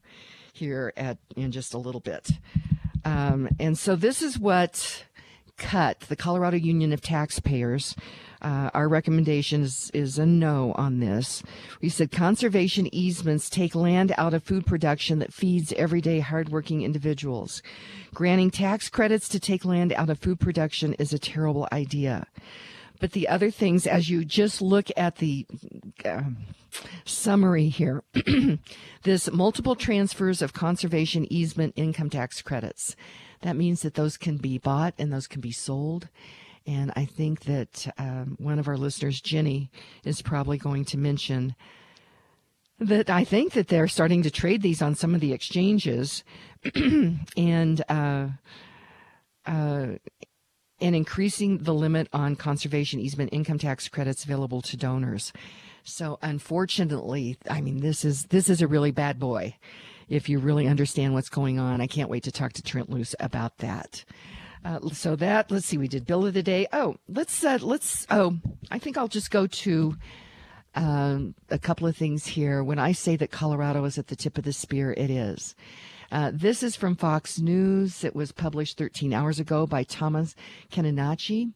here 0.53 0.93
at, 0.97 1.19
in 1.37 1.53
just 1.53 1.73
a 1.73 1.79
little 1.79 2.01
bit. 2.01 2.31
Um, 3.05 3.49
and 3.59 3.79
so 3.79 3.97
this 3.97 4.21
is 4.21 4.39
what 4.39 5.05
cut 5.57 6.01
the 6.09 6.17
Colorado 6.17 6.57
Union 6.57 6.93
of 6.93 7.01
Taxpayers 7.01 7.95
uh, 8.41 8.71
our 8.75 8.89
recommendation 8.89 9.63
is, 9.63 9.91
is 9.93 10.19
a 10.19 10.27
no 10.27 10.73
on 10.77 11.01
this. 11.01 11.43
We 11.81 11.89
said 11.89 12.11
conservation 12.11 12.93
easements 12.95 13.51
take 13.51 13.75
land 13.75 14.13
out 14.17 14.35
of 14.35 14.45
food 14.45 14.67
production 14.67 15.19
that 15.19 15.33
feeds 15.33 15.73
everyday 15.73 16.21
hardworking 16.21 16.83
individuals. 16.83 17.63
Granting 18.15 18.51
tax 18.51 18.89
credits 18.89 19.29
to 19.31 19.41
take 19.41 19.65
land 19.65 19.93
out 19.95 20.11
of 20.11 20.19
food 20.19 20.41
production 20.41 20.95
is 20.95 21.13
a 21.13 21.19
terrible 21.19 21.69
idea. 21.73 22.27
But 23.01 23.13
the 23.13 23.29
other 23.29 23.51
things, 23.51 23.87
as 23.87 24.11
you 24.11 24.25
just 24.25 24.61
look 24.61 24.89
at 24.97 25.17
the 25.17 25.47
uh, 26.05 26.23
summary 27.05 27.69
here, 27.69 28.03
this 29.05 29.31
multiple 29.31 29.77
transfers 29.77 30.43
of 30.43 30.53
conservation 30.53 31.33
easement 31.33 31.75
income 31.77 32.11
tax 32.11 32.43
credits. 32.43 32.97
That 33.43 33.57
means 33.57 33.83
that 33.83 33.95
those 33.95 34.17
can 34.17 34.37
be 34.37 34.59
bought 34.59 34.95
and 34.99 35.13
those 35.13 35.29
can 35.29 35.41
be 35.41 35.53
sold. 35.53 36.09
And 36.69 36.93
I 36.97 37.07
think 37.07 37.45
that 37.45 37.91
um, 37.97 38.37
one 38.39 38.59
of 38.59 38.69
our 38.69 38.77
listeners, 38.77 39.23
Jenny, 39.23 39.71
is 40.05 40.21
probably 40.21 40.59
going 40.59 40.85
to 40.87 40.99
mention 40.99 41.57
that 42.79 43.09
I 43.09 43.25
think 43.25 43.55
that 43.55 43.69
they're 43.69 43.89
starting 43.89 44.23
to 44.25 44.31
trade 44.31 44.61
these 44.61 44.83
on 44.83 44.95
some 44.95 45.15
of 45.15 45.23
the 45.23 45.33
exchanges, 45.33 46.23
and 46.77 47.83
uh, 47.89 48.29
uh, 49.47 49.87
and 50.81 50.95
increasing 50.95 51.59
the 51.59 51.73
limit 51.73 52.07
on 52.13 52.37
conservation 52.37 53.01
easement 53.01 53.31
income 53.33 53.59
tax 53.59 53.89
credits 53.89 54.25
available 54.25 54.61
to 54.61 54.77
donors. 54.77 55.33
So 55.85 56.19
unfortunately, 56.21 57.39
I 57.49 57.63
mean 57.63 57.81
this 57.81 58.05
is 58.05 58.25
this 58.25 58.51
is 58.51 58.61
a 58.61 58.69
really 58.69 58.91
bad 58.91 59.19
boy. 59.19 59.57
If 60.11 60.29
you 60.29 60.39
really 60.39 60.69
understand 60.69 61.15
what's 61.15 61.31
going 61.31 61.59
on, 61.59 61.81
I 61.81 61.87
can't 61.87 62.11
wait 62.11 62.25
to 62.25 62.33
talk 62.33 62.53
to 62.55 62.63
Trent 62.63 62.91
Loos 62.91 63.15
about 63.19 63.57
that. 63.59 64.05
Uh, 64.65 64.81
so 64.91 65.17
that 65.17 65.51
let's 65.51 65.67
see, 65.67 65.79
we 65.79 65.89
did 65.89 66.07
bill 66.07 66.27
of 66.27 66.35
the 66.35 66.43
day. 66.43 66.67
Oh, 66.73 66.97
let's 67.09 67.45
uh, 67.45 67.59
let's. 67.61 68.07
Oh, 68.11 68.37
I 68.71 68.79
think 68.79 68.97
I'll 68.99 69.09
just 69.09 69.31
go 69.31 69.47
to 69.47 69.97
um, 70.75 71.35
a 71.51 71.59
couple 71.59 71.87
of 71.87 71.97
things 71.97 72.27
here. 72.27 72.63
When 72.63 72.79
I 72.79 72.93
say 72.93 73.17
that 73.17 73.31
Colorado 73.31 73.85
is 73.85 73.99
at 73.99 74.09
the 74.09 74.17
tip 74.17 74.39
of 74.39 74.45
the 74.45 74.53
spear, 74.53 74.93
it 74.93 75.11
is. 75.11 75.55
Uh, 76.11 76.31
this 76.33 76.63
is 76.63 76.75
from 76.75 76.97
Fox 76.97 77.39
News. 77.39 78.03
It 78.03 78.17
was 78.17 78.33
published 78.33 78.79
13 78.79 79.13
hours 79.13 79.39
ago 79.39 79.67
by 79.67 79.83
Thomas 79.83 80.35
Catenacci. 80.73 81.53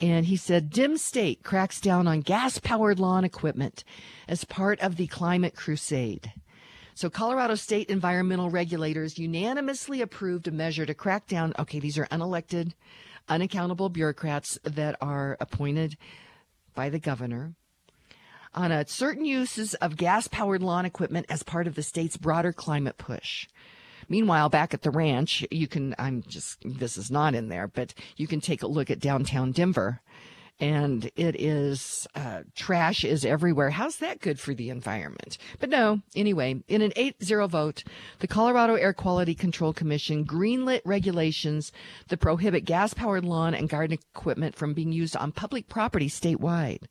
And 0.00 0.24
he 0.24 0.36
said, 0.36 0.70
Dim 0.70 0.96
State 0.96 1.42
cracks 1.42 1.80
down 1.80 2.06
on 2.06 2.22
gas 2.22 2.58
powered 2.58 2.98
lawn 2.98 3.24
equipment 3.24 3.84
as 4.26 4.44
part 4.44 4.80
of 4.80 4.96
the 4.96 5.06
climate 5.06 5.54
crusade. 5.54 6.32
So, 7.00 7.08
Colorado 7.08 7.54
state 7.54 7.88
environmental 7.88 8.50
regulators 8.50 9.18
unanimously 9.18 10.02
approved 10.02 10.46
a 10.48 10.50
measure 10.50 10.84
to 10.84 10.92
crack 10.92 11.26
down. 11.26 11.54
Okay, 11.58 11.78
these 11.78 11.96
are 11.96 12.04
unelected, 12.08 12.74
unaccountable 13.26 13.88
bureaucrats 13.88 14.58
that 14.64 14.96
are 15.00 15.38
appointed 15.40 15.96
by 16.74 16.90
the 16.90 16.98
governor 16.98 17.54
on 18.52 18.70
a 18.70 18.86
certain 18.86 19.24
uses 19.24 19.72
of 19.76 19.96
gas 19.96 20.28
powered 20.28 20.62
lawn 20.62 20.84
equipment 20.84 21.24
as 21.30 21.42
part 21.42 21.66
of 21.66 21.74
the 21.74 21.82
state's 21.82 22.18
broader 22.18 22.52
climate 22.52 22.98
push. 22.98 23.48
Meanwhile, 24.10 24.50
back 24.50 24.74
at 24.74 24.82
the 24.82 24.90
ranch, 24.90 25.42
you 25.50 25.68
can, 25.68 25.94
I'm 25.98 26.22
just, 26.28 26.58
this 26.66 26.98
is 26.98 27.10
not 27.10 27.34
in 27.34 27.48
there, 27.48 27.66
but 27.66 27.94
you 28.18 28.26
can 28.26 28.42
take 28.42 28.62
a 28.62 28.66
look 28.66 28.90
at 28.90 29.00
downtown 29.00 29.52
Denver 29.52 30.02
and 30.60 31.10
it 31.16 31.40
is 31.40 32.06
uh, 32.14 32.42
trash 32.54 33.04
is 33.04 33.24
everywhere. 33.24 33.70
How's 33.70 33.96
that 33.96 34.20
good 34.20 34.38
for 34.38 34.54
the 34.54 34.68
environment? 34.70 35.38
But 35.58 35.70
no, 35.70 36.00
anyway, 36.14 36.62
in 36.68 36.82
an 36.82 36.92
8 36.96 37.24
0 37.24 37.48
vote, 37.48 37.82
the 38.18 38.28
Colorado 38.28 38.74
Air 38.74 38.92
Quality 38.92 39.34
Control 39.34 39.72
Commission 39.72 40.24
greenlit 40.24 40.82
regulations 40.84 41.72
that 42.08 42.18
prohibit 42.18 42.64
gas 42.66 42.92
powered 42.92 43.24
lawn 43.24 43.54
and 43.54 43.68
garden 43.68 43.98
equipment 44.14 44.54
from 44.54 44.74
being 44.74 44.92
used 44.92 45.16
on 45.16 45.32
public 45.32 45.68
property 45.68 46.08
statewide. 46.08 46.84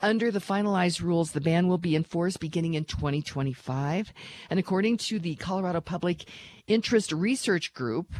Under 0.00 0.32
the 0.32 0.40
finalized 0.40 1.00
rules, 1.00 1.30
the 1.30 1.40
ban 1.40 1.68
will 1.68 1.78
be 1.78 1.94
enforced 1.94 2.40
beginning 2.40 2.74
in 2.74 2.84
2025. 2.84 4.12
And 4.50 4.58
according 4.58 4.96
to 4.96 5.20
the 5.20 5.36
Colorado 5.36 5.80
Public 5.80 6.24
Interest 6.66 7.12
Research 7.12 7.72
Group, 7.72 8.12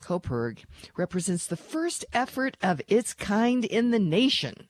COPIRG 0.00 0.64
represents 0.96 1.46
the 1.46 1.56
first 1.56 2.04
effort 2.12 2.56
of 2.62 2.80
its 2.88 3.14
kind 3.14 3.64
in 3.64 3.90
the 3.90 3.98
nation. 3.98 4.68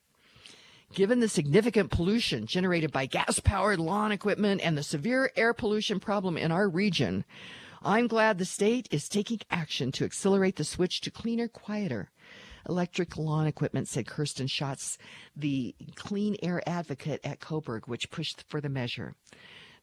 Given 0.95 1.21
the 1.21 1.29
significant 1.29 1.91
pollution 1.91 2.47
generated 2.47 2.93
by 2.93 3.07
gas 3.07 3.41
powered 3.41 3.81
lawn 3.81 4.13
equipment 4.13 4.61
and 4.63 4.79
the 4.79 4.83
severe 4.83 5.31
air 5.37 5.53
pollution 5.53 6.01
problem 6.01 6.37
in 6.37 6.53
our 6.53 6.69
region, 6.69 7.25
I'm 7.83 8.07
glad 8.07 8.39
the 8.39 8.45
state 8.45 8.89
is 8.91 9.09
taking 9.09 9.41
action 9.51 9.93
to 9.93 10.05
accelerate 10.05 10.57
the 10.57 10.65
switch 10.65 11.01
to 11.03 11.11
cleaner, 11.11 11.49
quieter 11.49 12.11
electric 12.69 13.17
lawn 13.17 13.47
equipment, 13.47 13.89
said 13.89 14.07
Kirsten 14.07 14.47
Schatz, 14.47 14.99
the 15.35 15.75
clean 15.95 16.37
air 16.43 16.63
advocate 16.69 17.21
at 17.25 17.41
COPIRG, 17.41 17.87
which 17.87 18.11
pushed 18.11 18.45
for 18.49 18.61
the 18.61 18.69
measure. 18.69 19.15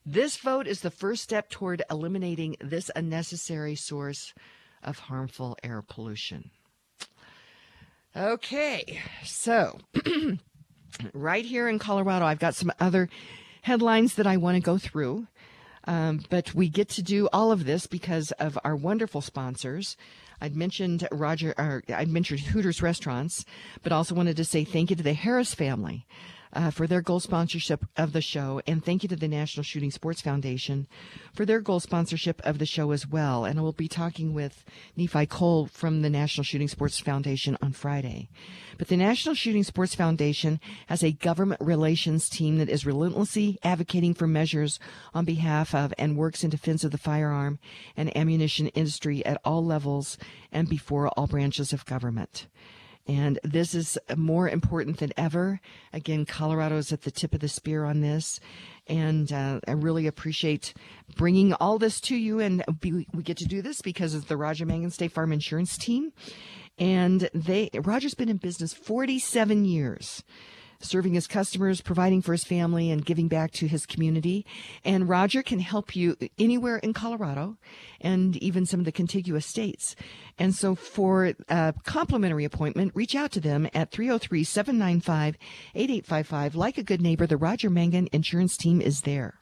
This 0.06 0.36
vote 0.36 0.66
is 0.66 0.80
the 0.80 0.90
first 0.90 1.22
step 1.22 1.48
toward 1.48 1.82
eliminating 1.90 2.56
this 2.60 2.90
unnecessary 2.94 3.74
source 3.74 4.34
of 4.84 4.98
harmful 4.98 5.56
air 5.62 5.82
pollution. 5.82 6.50
Okay, 8.16 9.00
so 9.24 9.80
right 11.12 11.44
here 11.44 11.68
in 11.68 11.78
Colorado, 11.78 12.24
I've 12.24 12.38
got 12.38 12.54
some 12.54 12.70
other 12.78 13.08
headlines 13.62 14.14
that 14.14 14.26
I 14.26 14.36
want 14.36 14.56
to 14.56 14.60
go 14.60 14.78
through. 14.78 15.26
Um, 15.86 16.20
but 16.30 16.54
we 16.54 16.68
get 16.68 16.88
to 16.90 17.02
do 17.02 17.28
all 17.32 17.52
of 17.52 17.64
this 17.64 17.86
because 17.86 18.30
of 18.32 18.58
our 18.64 18.76
wonderful 18.76 19.20
sponsors. 19.20 19.96
I'd 20.40 20.56
mentioned 20.56 21.06
Roger, 21.12 21.54
I'd 21.58 22.08
mentioned 22.08 22.40
Hooters 22.40 22.82
Restaurants, 22.82 23.44
but 23.82 23.92
also 23.92 24.14
wanted 24.14 24.36
to 24.36 24.44
say 24.44 24.64
thank 24.64 24.90
you 24.90 24.96
to 24.96 25.02
the 25.02 25.12
Harris 25.12 25.54
family 25.54 26.06
uh, 26.54 26.70
for 26.70 26.86
their 26.86 27.02
gold 27.02 27.22
sponsorship 27.22 27.84
of 27.96 28.12
the 28.12 28.20
show. 28.20 28.60
And 28.66 28.84
thank 28.84 29.02
you 29.02 29.08
to 29.10 29.16
the 29.16 29.28
National 29.28 29.64
Shooting 29.64 29.90
Sports 29.90 30.20
Foundation 30.20 30.86
for 31.34 31.44
their 31.44 31.60
gold 31.60 31.82
sponsorship 31.82 32.40
of 32.44 32.58
the 32.58 32.66
show 32.66 32.92
as 32.92 33.06
well. 33.06 33.44
And 33.44 33.58
I 33.58 33.62
will 33.62 33.72
be 33.72 33.88
talking 33.88 34.34
with 34.34 34.64
Nephi 34.96 35.26
Cole 35.26 35.66
from 35.66 36.02
the 36.02 36.10
National 36.10 36.44
Shooting 36.44 36.68
Sports 36.68 37.00
Foundation 37.00 37.58
on 37.60 37.72
Friday. 37.72 38.28
But 38.78 38.88
the 38.88 38.96
National 38.96 39.34
Shooting 39.34 39.64
Sports 39.64 39.94
Foundation 39.94 40.60
has 40.86 41.02
a 41.02 41.12
government 41.12 41.60
relations 41.60 42.28
team 42.28 42.58
that 42.58 42.68
is 42.68 42.86
relentlessly 42.86 43.58
advocating 43.62 44.14
for 44.14 44.26
measures 44.26 44.78
on 45.12 45.24
behalf 45.24 45.74
of 45.74 45.92
and 45.98 46.16
works 46.16 46.44
in 46.44 46.50
defense 46.50 46.84
of 46.84 46.90
the 46.90 46.98
firearm 46.98 47.58
and 47.96 48.16
ammunition 48.16 48.68
industry 48.68 49.24
at 49.24 49.40
all 49.44 49.64
levels 49.64 50.18
and 50.52 50.68
before 50.68 51.08
all 51.08 51.26
branches 51.26 51.72
of 51.72 51.84
government. 51.84 52.46
And 53.06 53.38
this 53.44 53.74
is 53.74 53.98
more 54.16 54.48
important 54.48 54.98
than 54.98 55.12
ever. 55.16 55.60
Again, 55.92 56.24
Colorado 56.24 56.78
is 56.78 56.92
at 56.92 57.02
the 57.02 57.10
tip 57.10 57.34
of 57.34 57.40
the 57.40 57.48
spear 57.48 57.84
on 57.84 58.00
this. 58.00 58.40
And 58.86 59.30
uh, 59.32 59.60
I 59.68 59.72
really 59.72 60.06
appreciate 60.06 60.72
bringing 61.16 61.52
all 61.54 61.78
this 61.78 62.00
to 62.02 62.16
you. 62.16 62.40
And 62.40 62.64
we 62.82 63.06
get 63.22 63.36
to 63.38 63.44
do 63.44 63.60
this 63.60 63.82
because 63.82 64.14
of 64.14 64.28
the 64.28 64.36
Roger 64.36 64.64
Mangan 64.64 64.90
State 64.90 65.12
Farm 65.12 65.32
Insurance 65.32 65.76
Team. 65.76 66.12
And 66.78 67.28
they 67.34 67.70
Roger's 67.74 68.14
been 68.14 68.28
in 68.28 68.38
business 68.38 68.72
47 68.72 69.64
years 69.64 70.24
serving 70.80 71.14
his 71.14 71.26
customers, 71.26 71.80
providing 71.80 72.22
for 72.22 72.32
his 72.32 72.44
family, 72.44 72.90
and 72.90 73.04
giving 73.04 73.28
back 73.28 73.52
to 73.52 73.66
his 73.66 73.86
community. 73.86 74.44
And 74.84 75.08
Roger 75.08 75.42
can 75.42 75.60
help 75.60 75.94
you 75.96 76.16
anywhere 76.38 76.78
in 76.78 76.92
Colorado 76.92 77.56
and 78.00 78.36
even 78.36 78.66
some 78.66 78.80
of 78.80 78.86
the 78.86 78.92
contiguous 78.92 79.46
states. 79.46 79.96
And 80.38 80.54
so 80.54 80.74
for 80.74 81.32
a 81.48 81.74
complimentary 81.84 82.44
appointment, 82.44 82.92
reach 82.94 83.14
out 83.14 83.32
to 83.32 83.40
them 83.40 83.68
at 83.74 83.90
303 83.90 84.44
795 84.44 85.36
8855. 85.74 86.54
Like 86.54 86.78
a 86.78 86.82
good 86.82 87.00
neighbor, 87.00 87.26
the 87.26 87.36
Roger 87.36 87.70
Mangan 87.70 88.08
insurance 88.12 88.56
team 88.56 88.80
is 88.80 89.02
there. 89.02 89.38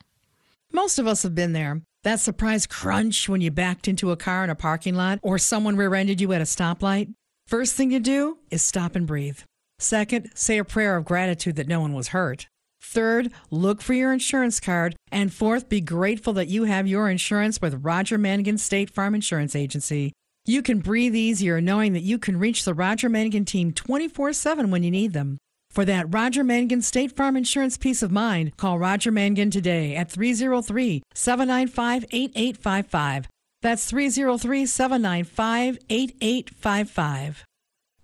Most 0.73 0.99
of 0.99 1.07
us 1.07 1.23
have 1.23 1.35
been 1.35 1.53
there. 1.53 1.83
That 2.03 2.19
surprise 2.19 2.67
crunch 2.67 3.29
when 3.29 3.41
you 3.41 3.51
backed 3.51 3.87
into 3.87 4.11
a 4.11 4.17
car 4.17 4.43
in 4.43 4.51
a 4.51 4.55
parking 4.55 4.95
lot 4.95 5.21
or 5.23 5.39
someone 5.39 5.77
rear 5.77 5.95
ended 5.95 6.21
you 6.21 6.33
at 6.33 6.41
a 6.41 6.45
stoplight. 6.45 7.15
First 7.47 7.75
thing 7.75 7.91
you 7.91 8.01
do 8.01 8.39
is 8.51 8.63
stop 8.63 8.97
and 8.97 9.07
breathe. 9.07 9.39
Second, 9.83 10.31
say 10.35 10.59
a 10.59 10.65
prayer 10.65 10.97
of 10.97 11.05
gratitude 11.05 11.57
that 11.57 11.67
no 11.67 11.81
one 11.81 11.93
was 11.93 12.09
hurt. 12.09 12.47
Third, 12.81 13.33
look 13.51 13.83
for 13.83 13.95
your 13.95 14.13
insurance 14.13 14.61
card. 14.61 14.95
And 15.11 15.33
fourth, 15.33 15.69
be 15.69 15.81
grateful 15.81 16.33
that 16.35 16.47
you 16.47 16.65
have 16.65 16.87
your 16.87 17.11
insurance 17.11 17.61
with 17.61 17.85
Roger 17.85 18.17
Mangan 18.17 18.59
State 18.59 18.91
Farm 18.91 19.13
Insurance 19.13 19.57
Agency. 19.57 20.13
You 20.45 20.63
can 20.63 20.79
breathe 20.79 21.17
easier 21.17 21.61
knowing 21.61 21.95
that 21.95 22.05
you 22.05 22.17
can 22.17 22.39
reach 22.39 22.65
the 22.65 22.75
Roger 22.75 23.09
Mangan 23.09 23.45
team 23.45 23.73
24 23.73 24.33
7 24.33 24.71
when 24.71 24.85
you 24.85 24.91
need 24.91 25.15
them. 25.15 25.37
For 25.69 25.85
that 25.85 26.15
Roger 26.15 26.45
Mangan 26.45 26.83
State 26.83 27.17
Farm 27.17 27.37
Insurance 27.37 27.77
peace 27.77 28.05
of 28.05 28.13
mind, 28.13 28.57
call 28.57 28.79
Roger 28.79 29.11
Mangan 29.11 29.51
today 29.51 29.97
at 29.97 30.11
303 30.13 31.03
795 31.13 32.05
8855. 32.13 33.29
That's 33.63 33.85
303 33.87 34.65
795 34.65 35.79
8855. 35.91 37.45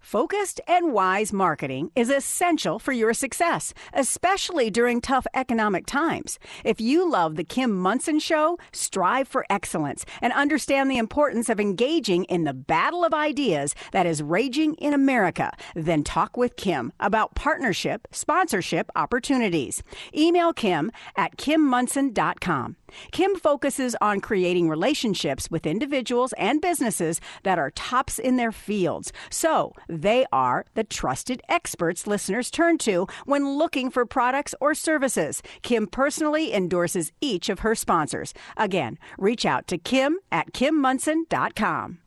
Focused 0.08 0.58
and 0.66 0.94
wise 0.94 1.34
marketing 1.34 1.90
is 1.94 2.08
essential 2.08 2.78
for 2.78 2.92
your 2.92 3.12
success, 3.12 3.74
especially 3.92 4.70
during 4.70 5.02
tough 5.02 5.26
economic 5.34 5.84
times. 5.84 6.38
If 6.64 6.80
you 6.80 7.10
love 7.10 7.36
The 7.36 7.44
Kim 7.44 7.76
Monson 7.76 8.18
Show, 8.18 8.58
strive 8.72 9.28
for 9.28 9.44
excellence 9.50 10.06
and 10.22 10.32
understand 10.32 10.90
the 10.90 10.96
importance 10.96 11.50
of 11.50 11.60
engaging 11.60 12.24
in 12.24 12.44
the 12.44 12.54
battle 12.54 13.04
of 13.04 13.12
ideas 13.12 13.74
that 13.92 14.06
is 14.06 14.22
raging 14.22 14.76
in 14.76 14.94
America, 14.94 15.52
then 15.74 16.02
talk 16.04 16.38
with 16.38 16.56
Kim 16.56 16.90
about 16.98 17.34
partnership, 17.34 18.08
sponsorship 18.10 18.90
opportunities. 18.96 19.82
Email 20.16 20.54
Kim 20.54 20.90
at 21.18 21.36
kimmonson.com. 21.36 22.76
Kim 23.12 23.36
focuses 23.36 23.96
on 24.00 24.20
creating 24.20 24.68
relationships 24.68 25.50
with 25.50 25.66
individuals 25.66 26.32
and 26.34 26.60
businesses 26.60 27.20
that 27.42 27.58
are 27.58 27.70
tops 27.70 28.18
in 28.18 28.36
their 28.36 28.52
fields. 28.52 29.12
So 29.30 29.72
they 29.88 30.26
are 30.32 30.64
the 30.74 30.84
trusted 30.84 31.42
experts 31.48 32.06
listeners 32.06 32.50
turn 32.50 32.78
to 32.78 33.06
when 33.24 33.58
looking 33.58 33.90
for 33.90 34.06
products 34.06 34.54
or 34.60 34.74
services. 34.74 35.42
Kim 35.62 35.86
personally 35.86 36.52
endorses 36.52 37.12
each 37.20 37.48
of 37.48 37.60
her 37.60 37.74
sponsors. 37.74 38.34
Again, 38.56 38.98
reach 39.18 39.44
out 39.46 39.66
to 39.68 39.78
Kim 39.78 40.18
at 40.30 40.52
kimmonson.com. 40.52 41.98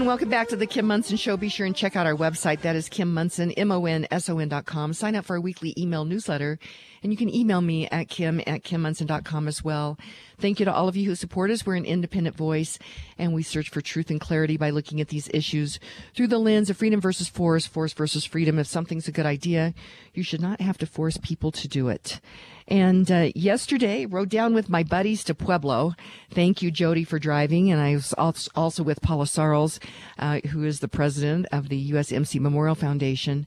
And 0.00 0.06
welcome 0.06 0.30
back 0.30 0.48
to 0.48 0.56
the 0.56 0.66
Kim 0.66 0.86
Monson 0.86 1.18
Show. 1.18 1.36
Be 1.36 1.50
sure 1.50 1.66
and 1.66 1.76
check 1.76 1.94
out 1.94 2.06
our 2.06 2.16
website. 2.16 2.62
That 2.62 2.74
is 2.74 2.88
Kim 2.88 3.12
Monson, 3.12 3.50
M-O-N-S-O-N 3.50 4.48
dot 4.48 4.64
com. 4.64 4.94
Sign 4.94 5.14
up 5.14 5.26
for 5.26 5.34
our 5.34 5.42
weekly 5.42 5.74
email 5.76 6.06
newsletter. 6.06 6.58
And 7.02 7.12
you 7.12 7.18
can 7.18 7.28
email 7.28 7.60
me 7.60 7.86
at 7.88 8.08
kim 8.08 8.40
at 8.46 8.64
kimmonson.com 8.64 9.46
as 9.46 9.62
well. 9.62 9.98
Thank 10.38 10.58
you 10.58 10.64
to 10.64 10.72
all 10.72 10.88
of 10.88 10.96
you 10.96 11.04
who 11.04 11.14
support 11.14 11.50
us. 11.50 11.66
We're 11.66 11.76
an 11.76 11.84
independent 11.84 12.34
voice 12.34 12.78
and 13.18 13.34
we 13.34 13.42
search 13.42 13.68
for 13.68 13.82
truth 13.82 14.08
and 14.08 14.18
clarity 14.18 14.56
by 14.56 14.70
looking 14.70 15.02
at 15.02 15.08
these 15.08 15.28
issues 15.34 15.78
through 16.14 16.28
the 16.28 16.38
lens 16.38 16.70
of 16.70 16.78
freedom 16.78 17.02
versus 17.02 17.28
force, 17.28 17.66
force 17.66 17.92
versus 17.92 18.24
freedom. 18.24 18.58
If 18.58 18.68
something's 18.68 19.06
a 19.06 19.12
good 19.12 19.26
idea, 19.26 19.74
you 20.14 20.22
should 20.22 20.40
not 20.40 20.62
have 20.62 20.78
to 20.78 20.86
force 20.86 21.18
people 21.18 21.52
to 21.52 21.68
do 21.68 21.88
it. 21.88 22.20
And 22.68 23.10
uh, 23.10 23.30
yesterday, 23.34 24.06
rode 24.06 24.28
down 24.28 24.54
with 24.54 24.68
my 24.68 24.82
buddies 24.82 25.24
to 25.24 25.34
Pueblo. 25.34 25.94
Thank 26.30 26.62
you, 26.62 26.70
Jody, 26.70 27.04
for 27.04 27.18
driving. 27.18 27.70
And 27.70 27.80
I 27.80 27.94
was 27.94 28.12
also 28.54 28.82
with 28.82 29.02
Paula 29.02 29.24
Sarles, 29.24 29.78
uh, 30.18 30.40
who 30.48 30.64
is 30.64 30.80
the 30.80 30.88
president 30.88 31.46
of 31.52 31.68
the 31.68 31.90
USMC 31.92 32.40
Memorial 32.40 32.74
Foundation. 32.74 33.46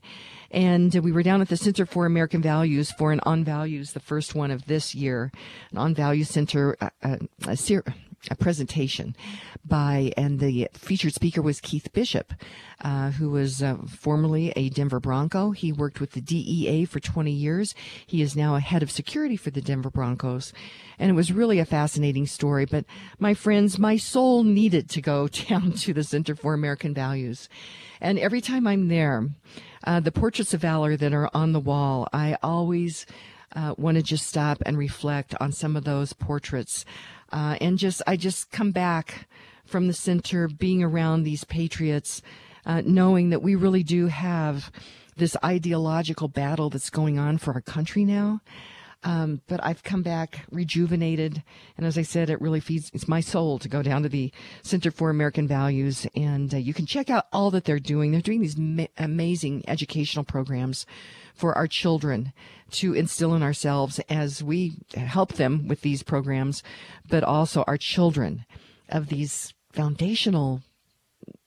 And 0.50 0.94
we 0.94 1.10
were 1.10 1.24
down 1.24 1.40
at 1.40 1.48
the 1.48 1.56
Center 1.56 1.84
for 1.84 2.06
American 2.06 2.40
Values 2.40 2.92
for 2.92 3.10
an 3.10 3.18
On 3.24 3.42
Values, 3.42 3.92
the 3.92 4.00
first 4.00 4.36
one 4.36 4.52
of 4.52 4.66
this 4.66 4.94
year, 4.94 5.32
an 5.72 5.78
On 5.78 5.94
Values 5.94 6.28
Center, 6.28 6.76
uh, 6.80 6.90
uh, 7.02 7.16
a, 7.46 7.50
a, 7.50 7.56
a 8.30 8.34
presentation 8.34 9.16
by, 9.64 10.12
and 10.16 10.40
the 10.40 10.68
featured 10.72 11.14
speaker 11.14 11.42
was 11.42 11.60
Keith 11.60 11.92
Bishop, 11.92 12.32
uh, 12.82 13.10
who 13.12 13.30
was 13.30 13.62
uh, 13.62 13.76
formerly 13.88 14.52
a 14.56 14.68
Denver 14.68 15.00
Bronco. 15.00 15.52
He 15.52 15.72
worked 15.72 16.00
with 16.00 16.12
the 16.12 16.20
DEA 16.20 16.84
for 16.84 17.00
20 17.00 17.30
years. 17.30 17.74
He 18.06 18.22
is 18.22 18.36
now 18.36 18.54
a 18.54 18.60
head 18.60 18.82
of 18.82 18.90
security 18.90 19.36
for 19.36 19.50
the 19.50 19.62
Denver 19.62 19.90
Broncos. 19.90 20.52
And 20.98 21.10
it 21.10 21.14
was 21.14 21.32
really 21.32 21.58
a 21.58 21.64
fascinating 21.64 22.26
story. 22.26 22.64
But 22.64 22.84
my 23.18 23.34
friends, 23.34 23.78
my 23.78 23.96
soul 23.96 24.44
needed 24.44 24.88
to 24.90 25.00
go 25.00 25.28
down 25.48 25.72
to 25.72 25.92
the 25.92 26.04
Center 26.04 26.34
for 26.34 26.54
American 26.54 26.94
Values. 26.94 27.48
And 28.00 28.18
every 28.18 28.40
time 28.40 28.66
I'm 28.66 28.88
there, 28.88 29.28
uh, 29.84 30.00
the 30.00 30.12
portraits 30.12 30.54
of 30.54 30.60
valor 30.60 30.96
that 30.96 31.14
are 31.14 31.30
on 31.34 31.52
the 31.52 31.60
wall, 31.60 32.08
I 32.12 32.36
always 32.42 33.06
uh, 33.54 33.74
want 33.78 33.96
to 33.96 34.02
just 34.02 34.26
stop 34.26 34.62
and 34.66 34.76
reflect 34.76 35.34
on 35.40 35.52
some 35.52 35.76
of 35.76 35.84
those 35.84 36.12
portraits. 36.12 36.84
Uh, 37.34 37.56
and 37.60 37.78
just, 37.78 38.00
I 38.06 38.16
just 38.16 38.52
come 38.52 38.70
back 38.70 39.26
from 39.64 39.88
the 39.88 39.92
center 39.92 40.46
being 40.46 40.84
around 40.84 41.24
these 41.24 41.42
patriots, 41.42 42.22
uh, 42.64 42.82
knowing 42.86 43.30
that 43.30 43.42
we 43.42 43.56
really 43.56 43.82
do 43.82 44.06
have 44.06 44.70
this 45.16 45.36
ideological 45.44 46.28
battle 46.28 46.70
that's 46.70 46.90
going 46.90 47.18
on 47.18 47.38
for 47.38 47.52
our 47.52 47.60
country 47.60 48.04
now. 48.04 48.40
Um, 49.02 49.42
but 49.48 49.58
I've 49.64 49.82
come 49.82 50.02
back 50.02 50.44
rejuvenated. 50.52 51.42
And 51.76 51.84
as 51.84 51.98
I 51.98 52.02
said, 52.02 52.30
it 52.30 52.40
really 52.40 52.60
feeds 52.60 52.90
it's 52.94 53.08
my 53.08 53.20
soul 53.20 53.58
to 53.58 53.68
go 53.68 53.82
down 53.82 54.04
to 54.04 54.08
the 54.08 54.32
Center 54.62 54.92
for 54.92 55.10
American 55.10 55.48
Values. 55.48 56.06
And 56.14 56.54
uh, 56.54 56.58
you 56.58 56.72
can 56.72 56.86
check 56.86 57.10
out 57.10 57.26
all 57.32 57.50
that 57.50 57.64
they're 57.64 57.80
doing. 57.80 58.12
They're 58.12 58.20
doing 58.20 58.42
these 58.42 58.56
ma- 58.56 58.86
amazing 58.96 59.64
educational 59.66 60.24
programs 60.24 60.86
for 61.34 61.56
our 61.56 61.66
children 61.66 62.32
to 62.70 62.94
instill 62.94 63.34
in 63.34 63.42
ourselves 63.42 64.00
as 64.08 64.42
we 64.42 64.78
help 64.94 65.34
them 65.34 65.68
with 65.68 65.82
these 65.82 66.02
programs, 66.02 66.62
but 67.08 67.22
also 67.22 67.64
our 67.66 67.76
children 67.76 68.44
of 68.88 69.08
these 69.08 69.54
foundational 69.72 70.62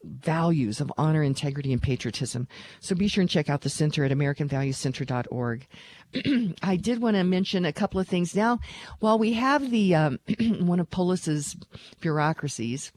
values 0.03 0.79
of 0.79 0.91
honor, 0.97 1.23
integrity, 1.23 1.73
and 1.73 1.81
patriotism. 1.81 2.47
So 2.79 2.95
be 2.95 3.07
sure 3.07 3.21
and 3.21 3.29
check 3.29 3.49
out 3.49 3.61
the 3.61 3.69
center 3.69 4.05
at 4.05 4.11
AmericanValueCenter.org. 4.11 5.67
I 6.63 6.75
did 6.77 7.01
want 7.01 7.15
to 7.15 7.23
mention 7.23 7.65
a 7.65 7.73
couple 7.73 7.99
of 7.99 8.07
things. 8.07 8.35
Now, 8.35 8.59
while 8.99 9.19
we 9.19 9.33
have 9.33 9.69
the 9.69 9.95
um, 9.95 10.19
one 10.59 10.79
of 10.79 10.89
Polis's 10.89 11.55
bureaucracies, 11.99 12.91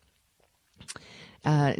uh, 1.44 1.74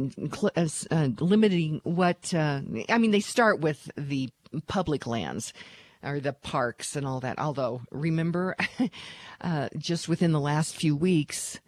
uh, 0.56 0.68
uh, 0.90 1.08
limiting 1.20 1.80
what 1.84 2.32
uh, 2.32 2.60
I 2.88 2.98
mean, 2.98 3.10
they 3.10 3.20
start 3.20 3.60
with 3.60 3.90
the 3.96 4.30
public 4.66 5.06
lands 5.06 5.52
or 6.02 6.20
the 6.20 6.32
parks 6.32 6.96
and 6.96 7.06
all 7.06 7.20
that. 7.20 7.38
Although, 7.38 7.82
remember, 7.90 8.56
uh, 9.40 9.68
just 9.76 10.08
within 10.08 10.32
the 10.32 10.40
last 10.40 10.76
few 10.76 10.96
weeks, 10.96 11.60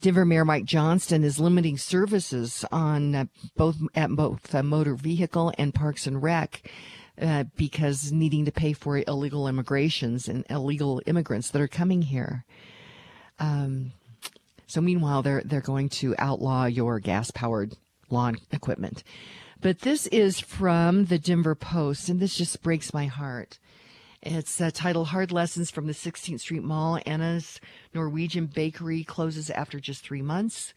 Denver 0.00 0.24
Mayor 0.24 0.44
Mike 0.44 0.64
Johnston 0.64 1.22
is 1.22 1.38
limiting 1.38 1.78
services 1.78 2.64
on 2.72 3.14
uh, 3.14 3.24
both 3.56 3.76
at 3.94 4.10
both 4.10 4.54
uh, 4.54 4.62
motor 4.62 4.94
vehicle 4.94 5.52
and 5.58 5.72
Parks 5.74 6.06
and 6.06 6.22
Rec. 6.22 6.68
Uh, 7.20 7.44
because 7.56 8.10
needing 8.10 8.46
to 8.46 8.50
pay 8.50 8.72
for 8.72 8.96
illegal 8.96 9.46
immigrations 9.46 10.28
and 10.28 10.46
illegal 10.48 11.02
immigrants 11.04 11.50
that 11.50 11.60
are 11.60 11.68
coming 11.68 12.00
here. 12.00 12.46
Um, 13.38 13.92
so 14.66 14.80
meanwhile, 14.80 15.22
they're 15.22 15.42
they're 15.44 15.60
going 15.60 15.90
to 15.90 16.14
outlaw 16.18 16.64
your 16.64 16.98
gas 17.00 17.30
powered 17.30 17.76
lawn 18.08 18.38
equipment. 18.50 19.04
But 19.62 19.82
this 19.82 20.08
is 20.08 20.40
from 20.40 21.04
the 21.04 21.20
Denver 21.20 21.54
Post, 21.54 22.08
and 22.08 22.18
this 22.18 22.36
just 22.36 22.64
breaks 22.64 22.92
my 22.92 23.06
heart. 23.06 23.60
It's 24.20 24.60
uh, 24.60 24.72
titled 24.74 25.08
Hard 25.08 25.30
Lessons 25.30 25.70
from 25.70 25.86
the 25.86 25.92
16th 25.92 26.40
Street 26.40 26.64
Mall. 26.64 26.98
Anna's 27.06 27.60
Norwegian 27.94 28.46
Bakery 28.46 29.04
closes 29.04 29.50
after 29.50 29.78
just 29.78 30.02
three 30.02 30.20
months. 30.20 30.74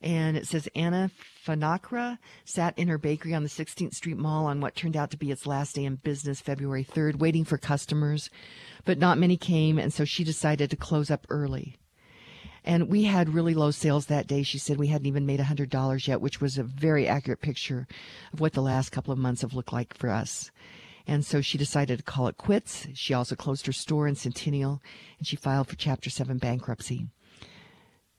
And 0.00 0.36
it 0.36 0.46
says 0.46 0.68
Anna 0.76 1.10
Fanakra 1.44 2.18
sat 2.44 2.78
in 2.78 2.86
her 2.86 2.98
bakery 2.98 3.34
on 3.34 3.42
the 3.42 3.48
16th 3.48 3.94
Street 3.94 4.16
Mall 4.16 4.46
on 4.46 4.60
what 4.60 4.76
turned 4.76 4.96
out 4.96 5.10
to 5.10 5.16
be 5.16 5.32
its 5.32 5.44
last 5.44 5.74
day 5.74 5.84
in 5.84 5.96
business, 5.96 6.40
February 6.40 6.84
3rd, 6.84 7.16
waiting 7.16 7.44
for 7.44 7.58
customers. 7.58 8.30
But 8.84 8.98
not 8.98 9.18
many 9.18 9.36
came, 9.36 9.76
and 9.76 9.92
so 9.92 10.04
she 10.04 10.22
decided 10.22 10.70
to 10.70 10.76
close 10.76 11.10
up 11.10 11.26
early. 11.30 11.79
And 12.64 12.88
we 12.88 13.04
had 13.04 13.34
really 13.34 13.54
low 13.54 13.70
sales 13.70 14.06
that 14.06 14.26
day. 14.26 14.42
She 14.42 14.58
said 14.58 14.78
we 14.78 14.88
hadn't 14.88 15.06
even 15.06 15.26
made 15.26 15.40
$100 15.40 16.06
yet, 16.06 16.20
which 16.20 16.40
was 16.40 16.58
a 16.58 16.62
very 16.62 17.08
accurate 17.08 17.40
picture 17.40 17.86
of 18.32 18.40
what 18.40 18.52
the 18.52 18.62
last 18.62 18.90
couple 18.90 19.12
of 19.12 19.18
months 19.18 19.42
have 19.42 19.54
looked 19.54 19.72
like 19.72 19.94
for 19.94 20.10
us. 20.10 20.50
And 21.06 21.24
so 21.24 21.40
she 21.40 21.58
decided 21.58 21.98
to 21.98 22.04
call 22.04 22.28
it 22.28 22.36
quits. 22.36 22.86
She 22.94 23.14
also 23.14 23.34
closed 23.34 23.66
her 23.66 23.72
store 23.72 24.06
in 24.06 24.14
Centennial 24.14 24.82
and 25.18 25.26
she 25.26 25.36
filed 25.36 25.68
for 25.68 25.76
Chapter 25.76 26.10
7 26.10 26.38
bankruptcy. 26.38 27.08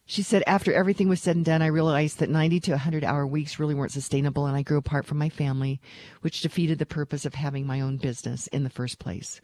She 0.06 0.24
said, 0.24 0.44
after 0.46 0.74
everything 0.74 1.08
was 1.08 1.22
said 1.22 1.38
and 1.38 1.46
done, 1.46 1.62
I 1.62 1.68
realized 1.68 2.20
that 2.20 2.30
90 2.30 2.60
to 2.62 2.72
100 2.72 3.04
hour 3.06 3.26
weeks 3.26 3.60
really 3.60 3.76
weren't 3.76 3.94
sustainable 3.94 4.46
and 4.46 4.58
I 4.58 4.62
grew 4.62 4.78
apart 4.78 5.06
from 5.06 5.20
my 5.20 5.30
family, 5.30 5.80
which 6.22 6.42
defeated 6.42 6.80
the 6.80 6.86
purpose 6.86 7.24
of 7.24 7.36
having 7.36 7.66
my 7.66 7.80
own 7.80 7.98
business 7.98 8.48
in 8.48 8.64
the 8.64 8.70
first 8.70 9.00
place. 9.00 9.40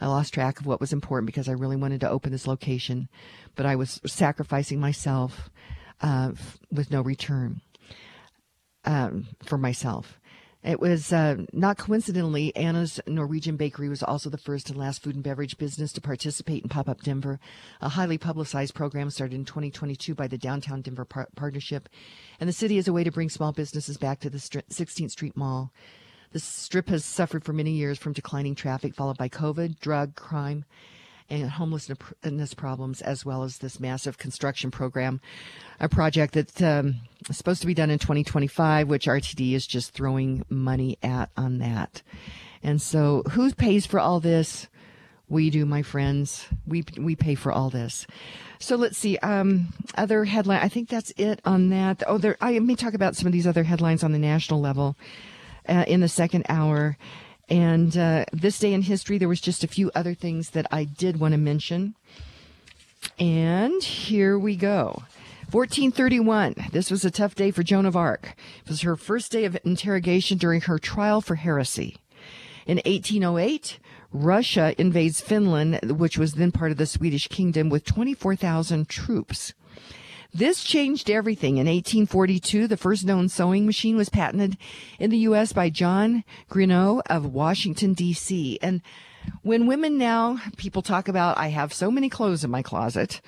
I 0.00 0.06
lost 0.06 0.34
track 0.34 0.60
of 0.60 0.66
what 0.66 0.80
was 0.80 0.92
important 0.92 1.26
because 1.26 1.48
I 1.48 1.52
really 1.52 1.76
wanted 1.76 2.00
to 2.00 2.10
open 2.10 2.32
this 2.32 2.46
location, 2.46 3.08
but 3.54 3.66
I 3.66 3.76
was 3.76 4.00
sacrificing 4.06 4.80
myself 4.80 5.50
uh, 6.00 6.32
with 6.70 6.90
no 6.90 7.00
return 7.00 7.60
um, 8.84 9.28
for 9.44 9.58
myself. 9.58 10.18
It 10.64 10.80
was 10.80 11.12
uh, 11.12 11.44
not 11.52 11.76
coincidentally, 11.76 12.56
Anna's 12.56 12.98
Norwegian 13.06 13.56
Bakery 13.56 13.90
was 13.90 14.02
also 14.02 14.30
the 14.30 14.38
first 14.38 14.70
and 14.70 14.78
last 14.78 15.02
food 15.02 15.14
and 15.14 15.22
beverage 15.22 15.58
business 15.58 15.92
to 15.92 16.00
participate 16.00 16.62
in 16.62 16.70
Pop 16.70 16.88
Up 16.88 17.02
Denver, 17.02 17.38
a 17.82 17.90
highly 17.90 18.16
publicized 18.16 18.74
program 18.74 19.10
started 19.10 19.34
in 19.34 19.44
2022 19.44 20.14
by 20.14 20.26
the 20.26 20.38
Downtown 20.38 20.80
Denver 20.80 21.04
Par- 21.04 21.28
Partnership 21.36 21.90
and 22.40 22.48
the 22.48 22.52
city 22.52 22.78
as 22.78 22.88
a 22.88 22.94
way 22.94 23.04
to 23.04 23.12
bring 23.12 23.28
small 23.28 23.52
businesses 23.52 23.98
back 23.98 24.20
to 24.20 24.30
the 24.30 24.38
16th 24.38 25.10
Street 25.10 25.36
Mall. 25.36 25.70
The 26.34 26.40
strip 26.40 26.88
has 26.88 27.04
suffered 27.04 27.44
for 27.44 27.52
many 27.52 27.70
years 27.70 27.96
from 27.96 28.12
declining 28.12 28.56
traffic, 28.56 28.92
followed 28.92 29.16
by 29.16 29.28
COVID, 29.28 29.78
drug, 29.78 30.16
crime, 30.16 30.64
and 31.30 31.48
homelessness 31.48 32.54
problems, 32.54 33.00
as 33.00 33.24
well 33.24 33.44
as 33.44 33.58
this 33.58 33.78
massive 33.78 34.18
construction 34.18 34.72
program, 34.72 35.20
a 35.78 35.88
project 35.88 36.34
that's 36.34 36.60
um, 36.60 36.96
supposed 37.30 37.60
to 37.60 37.68
be 37.68 37.72
done 37.72 37.88
in 37.88 38.00
2025, 38.00 38.88
which 38.88 39.06
RTD 39.06 39.52
is 39.52 39.64
just 39.64 39.92
throwing 39.92 40.44
money 40.48 40.98
at 41.04 41.30
on 41.36 41.58
that. 41.58 42.02
And 42.64 42.82
so, 42.82 43.22
who 43.30 43.52
pays 43.52 43.86
for 43.86 44.00
all 44.00 44.18
this? 44.18 44.66
We 45.28 45.50
do, 45.50 45.64
my 45.64 45.82
friends. 45.82 46.48
We 46.66 46.84
we 46.98 47.14
pay 47.14 47.36
for 47.36 47.52
all 47.52 47.70
this. 47.70 48.08
So 48.58 48.74
let's 48.74 48.98
see. 48.98 49.18
Um, 49.18 49.68
other 49.96 50.24
headline. 50.24 50.62
I 50.62 50.68
think 50.68 50.88
that's 50.88 51.12
it 51.16 51.40
on 51.44 51.70
that. 51.70 52.02
Oh, 52.08 52.18
there. 52.18 52.36
I 52.40 52.58
may 52.58 52.74
talk 52.74 52.94
about 52.94 53.14
some 53.14 53.28
of 53.28 53.32
these 53.32 53.46
other 53.46 53.62
headlines 53.62 54.02
on 54.02 54.10
the 54.10 54.18
national 54.18 54.60
level 54.60 54.96
uh, 55.68 55.84
in 55.86 56.00
the 56.00 56.08
second 56.08 56.44
hour. 56.48 56.96
And 57.48 57.96
uh, 57.96 58.24
this 58.32 58.58
day 58.58 58.72
in 58.72 58.82
history, 58.82 59.18
there 59.18 59.28
was 59.28 59.40
just 59.40 59.64
a 59.64 59.68
few 59.68 59.90
other 59.94 60.14
things 60.14 60.50
that 60.50 60.66
I 60.70 60.84
did 60.84 61.20
want 61.20 61.32
to 61.32 61.38
mention. 61.38 61.94
And 63.18 63.82
here 63.82 64.38
we 64.38 64.56
go. 64.56 65.02
1431. 65.50 66.70
This 66.72 66.90
was 66.90 67.04
a 67.04 67.10
tough 67.10 67.34
day 67.34 67.50
for 67.50 67.62
Joan 67.62 67.86
of 67.86 67.96
Arc. 67.96 68.34
It 68.64 68.68
was 68.68 68.80
her 68.80 68.96
first 68.96 69.30
day 69.30 69.44
of 69.44 69.56
interrogation 69.64 70.38
during 70.38 70.62
her 70.62 70.78
trial 70.78 71.20
for 71.20 71.36
heresy. 71.36 71.98
In 72.66 72.78
1808, 72.78 73.78
Russia 74.12 74.74
invades 74.78 75.20
Finland, 75.20 75.98
which 75.98 76.16
was 76.16 76.34
then 76.34 76.50
part 76.50 76.70
of 76.70 76.78
the 76.78 76.86
Swedish 76.86 77.28
kingdom, 77.28 77.68
with 77.68 77.84
24,000 77.84 78.88
troops. 78.88 79.52
This 80.36 80.64
changed 80.64 81.08
everything. 81.10 81.58
In 81.58 81.68
1842, 81.68 82.66
the 82.66 82.76
first 82.76 83.04
known 83.04 83.28
sewing 83.28 83.66
machine 83.66 83.96
was 83.96 84.08
patented 84.08 84.56
in 84.98 85.10
the 85.10 85.18
U.S. 85.18 85.52
by 85.52 85.70
John 85.70 86.24
Greenough 86.48 87.02
of 87.06 87.32
Washington, 87.32 87.94
D.C. 87.94 88.58
And 88.60 88.82
when 89.42 89.68
women 89.68 89.96
now, 89.96 90.40
people 90.56 90.82
talk 90.82 91.06
about, 91.06 91.38
I 91.38 91.48
have 91.48 91.72
so 91.72 91.88
many 91.88 92.08
clothes 92.08 92.42
in 92.42 92.50
my 92.50 92.62
closet. 92.62 93.20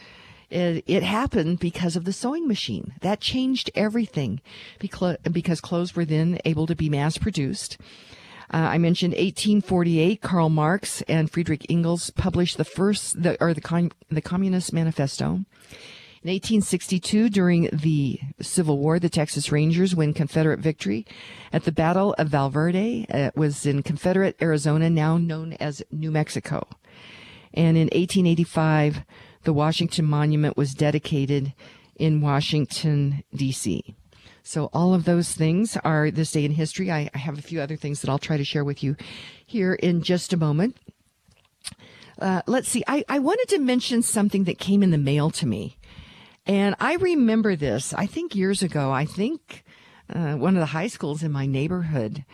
It, 0.51 0.83
it, 0.89 1.05
happened 1.05 1.61
because 1.61 1.95
of 1.95 2.05
the 2.05 2.13
sewing 2.13 2.49
machine. 2.49 2.95
That 3.03 3.21
changed 3.21 3.71
everything 3.77 4.41
because, 4.81 5.17
because 5.31 5.61
clothes 5.61 5.95
were 5.95 6.05
then 6.05 6.41
able 6.45 6.67
to 6.67 6.75
be 6.75 6.89
mass 6.89 7.19
produced. 7.19 7.79
Uh, 8.53 8.57
I 8.57 8.79
mentioned 8.79 9.13
1848. 9.13 10.21
Karl 10.23 10.49
Marx 10.49 11.03
and 11.03 11.31
Friedrich 11.31 11.67
Engels 11.69 12.11
published 12.11 12.57
the 12.57 12.65
first, 12.65 13.23
the, 13.23 13.37
or 13.41 13.55
the, 13.55 13.91
the 14.09 14.23
Communist 14.23 14.73
Manifesto. 14.73 15.45
In 16.23 16.31
1862, 16.31 17.29
during 17.29 17.69
the 17.73 18.19
Civil 18.41 18.79
War, 18.79 18.99
the 18.99 19.11
Texas 19.11 19.53
Rangers 19.53 19.95
win 19.95 20.15
Confederate 20.15 20.61
victory 20.61 21.07
at 21.53 21.65
the 21.65 21.73
Battle 21.73 22.15
of 22.19 22.29
Val 22.29 22.49
Verde. 22.49 23.07
It 23.09 23.37
was 23.37 23.67
in 23.67 23.83
Confederate 23.83 24.35
Arizona, 24.41 24.89
now 24.89 25.19
known 25.19 25.53
as 25.55 25.83
New 25.91 26.11
Mexico. 26.11 26.67
And 27.53 27.77
in 27.77 27.85
1885, 27.85 29.03
the 29.45 29.53
Washington 29.53 30.07
Monument 30.07 30.57
was 30.57 30.75
dedicated 30.75 31.53
in 31.97 32.23
Washington, 32.23 33.23
D.C. 33.35 33.95
So 34.43 34.71
all 34.73 34.95
of 34.95 35.05
those 35.05 35.33
things 35.33 35.77
are 35.85 36.11
this 36.11 36.33
day 36.33 36.45
in 36.45 36.53
history. 36.53 36.91
I, 36.91 37.11
I, 37.15 37.19
have 37.19 37.39
a 37.39 37.43
few 37.43 37.61
other 37.61 37.77
things 37.77 38.01
that 38.01 38.09
I'll 38.09 38.19
try 38.19 38.37
to 38.37 38.45
share 38.45 38.65
with 38.65 38.83
you 38.83 38.97
here 39.45 39.75
in 39.75 40.03
just 40.03 40.33
a 40.33 40.37
moment. 40.37 40.77
Uh, 42.19 42.43
let's 42.47 42.69
see. 42.69 42.83
I, 42.87 43.05
I 43.09 43.19
wanted 43.19 43.49
to 43.51 43.59
mention 43.59 44.03
something 44.03 44.45
that 44.45 44.59
came 44.59 44.83
in 44.83 44.91
the 44.91 44.99
mail 44.99 45.31
to 45.31 45.47
me. 45.47 45.77
And 46.47 46.77
I 46.79 46.95
remember 46.95 47.57
this, 47.57 47.93
I 47.93 48.07
think 48.07 48.35
years 48.35 48.63
ago, 48.63 48.93
I 48.93 49.05
think 49.05 49.65
uh, 50.13 50.35
one 50.35 50.57
of 50.57 50.61
the 50.61 50.67
high 50.67 50.87
schools 50.87 51.23
in 51.23 51.33
my 51.33 51.47
neighborhood 51.47 52.25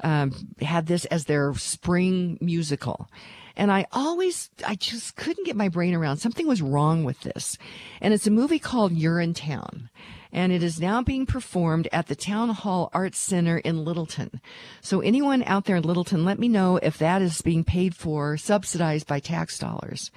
um, 0.00 0.32
had 0.60 0.86
this 0.86 1.04
as 1.06 1.24
their 1.24 1.54
spring 1.54 2.36
musical. 2.40 3.08
And 3.56 3.70
I 3.70 3.86
always, 3.92 4.50
I 4.66 4.74
just 4.74 5.16
couldn't 5.16 5.46
get 5.46 5.56
my 5.56 5.68
brain 5.68 5.94
around 5.94 6.18
something 6.18 6.46
was 6.46 6.62
wrong 6.62 7.04
with 7.04 7.20
this. 7.20 7.58
And 8.00 8.12
it's 8.14 8.26
a 8.26 8.30
movie 8.30 8.58
called 8.58 8.92
Urinetown. 8.92 9.88
And 10.34 10.50
it 10.50 10.62
is 10.62 10.80
now 10.80 11.02
being 11.02 11.26
performed 11.26 11.88
at 11.92 12.06
the 12.06 12.16
Town 12.16 12.48
Hall 12.50 12.90
Arts 12.94 13.18
Center 13.18 13.58
in 13.58 13.84
Littleton. 13.84 14.40
So 14.80 15.00
anyone 15.00 15.42
out 15.44 15.66
there 15.66 15.76
in 15.76 15.82
Littleton, 15.82 16.24
let 16.24 16.38
me 16.38 16.48
know 16.48 16.76
if 16.76 16.96
that 16.98 17.20
is 17.20 17.42
being 17.42 17.64
paid 17.64 17.94
for, 17.94 18.38
subsidized 18.38 19.06
by 19.06 19.20
tax 19.20 19.58
dollars. 19.58 20.10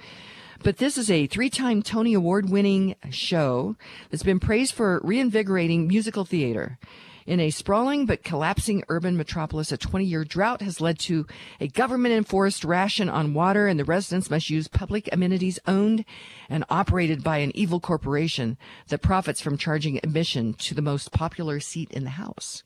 But 0.66 0.78
this 0.78 0.98
is 0.98 1.12
a 1.12 1.28
three 1.28 1.48
time 1.48 1.80
Tony 1.80 2.12
Award 2.12 2.50
winning 2.50 2.96
show 3.08 3.76
that's 4.10 4.24
been 4.24 4.40
praised 4.40 4.74
for 4.74 5.00
reinvigorating 5.04 5.86
musical 5.86 6.24
theater. 6.24 6.80
In 7.24 7.38
a 7.38 7.50
sprawling 7.50 8.04
but 8.04 8.24
collapsing 8.24 8.82
urban 8.88 9.16
metropolis, 9.16 9.70
a 9.70 9.76
20 9.76 10.04
year 10.04 10.24
drought 10.24 10.62
has 10.62 10.80
led 10.80 10.98
to 10.98 11.24
a 11.60 11.68
government 11.68 12.16
enforced 12.16 12.64
ration 12.64 13.08
on 13.08 13.32
water, 13.32 13.68
and 13.68 13.78
the 13.78 13.84
residents 13.84 14.28
must 14.28 14.50
use 14.50 14.66
public 14.66 15.08
amenities 15.12 15.60
owned 15.68 16.04
and 16.48 16.64
operated 16.68 17.22
by 17.22 17.38
an 17.38 17.56
evil 17.56 17.78
corporation 17.78 18.58
that 18.88 19.02
profits 19.02 19.40
from 19.40 19.56
charging 19.56 19.98
admission 19.98 20.52
to 20.54 20.74
the 20.74 20.82
most 20.82 21.12
popular 21.12 21.60
seat 21.60 21.92
in 21.92 22.02
the 22.02 22.10
House. 22.10 22.64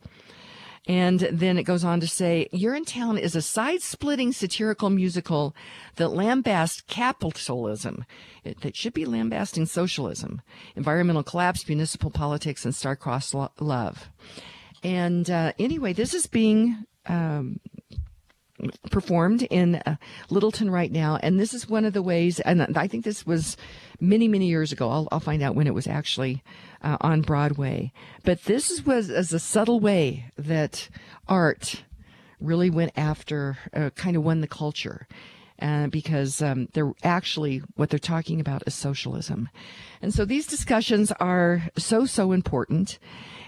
And 0.86 1.20
then 1.20 1.58
it 1.58 1.64
goes 1.64 1.84
on 1.84 2.00
to 2.00 2.08
say, 2.08 2.48
Urinetown 2.52 3.20
is 3.20 3.36
a 3.36 3.42
side 3.42 3.82
splitting 3.82 4.32
satirical 4.32 4.88
musical 4.88 5.54
that 5.96 6.08
lambasts 6.08 6.86
capitalism. 6.86 8.06
It, 8.44 8.64
it, 8.64 8.76
should 8.76 8.94
be 8.94 9.04
lambasting 9.04 9.66
socialism, 9.66 10.40
environmental 10.74 11.22
collapse, 11.22 11.68
municipal 11.68 12.10
politics, 12.10 12.64
and 12.64 12.74
star-crossed 12.74 13.34
lo- 13.34 13.52
love. 13.60 14.08
And 14.82 15.30
uh, 15.30 15.52
anyway, 15.58 15.92
this 15.92 16.14
is 16.14 16.26
being 16.26 16.86
um, 17.06 17.60
performed 18.90 19.42
in 19.50 19.76
uh, 19.76 19.96
Littleton 20.28 20.70
right 20.70 20.90
now, 20.90 21.18
and 21.22 21.38
this 21.38 21.54
is 21.54 21.68
one 21.68 21.84
of 21.84 21.92
the 21.92 22.02
ways. 22.02 22.40
And 22.40 22.76
I 22.76 22.86
think 22.86 23.04
this 23.04 23.26
was 23.26 23.56
many, 24.00 24.28
many 24.28 24.46
years 24.46 24.72
ago. 24.72 24.88
I'll, 24.88 25.08
I'll 25.12 25.20
find 25.20 25.42
out 25.42 25.54
when 25.54 25.66
it 25.66 25.74
was 25.74 25.86
actually 25.86 26.42
uh, 26.82 26.96
on 27.00 27.22
Broadway. 27.22 27.92
But 28.24 28.44
this 28.44 28.84
was 28.84 29.10
as 29.10 29.32
a 29.32 29.38
subtle 29.38 29.80
way 29.80 30.26
that 30.36 30.88
art 31.28 31.84
really 32.40 32.70
went 32.70 32.92
after, 32.96 33.58
uh, 33.74 33.90
kind 33.90 34.16
of 34.16 34.24
won 34.24 34.40
the 34.40 34.48
culture. 34.48 35.06
Uh, 35.62 35.88
because 35.88 36.40
um, 36.40 36.68
they're 36.72 36.94
actually 37.02 37.58
what 37.76 37.90
they're 37.90 37.98
talking 37.98 38.40
about 38.40 38.62
is 38.66 38.74
socialism. 38.74 39.46
And 40.00 40.14
so 40.14 40.24
these 40.24 40.46
discussions 40.46 41.12
are 41.20 41.64
so, 41.76 42.06
so 42.06 42.32
important. 42.32 42.98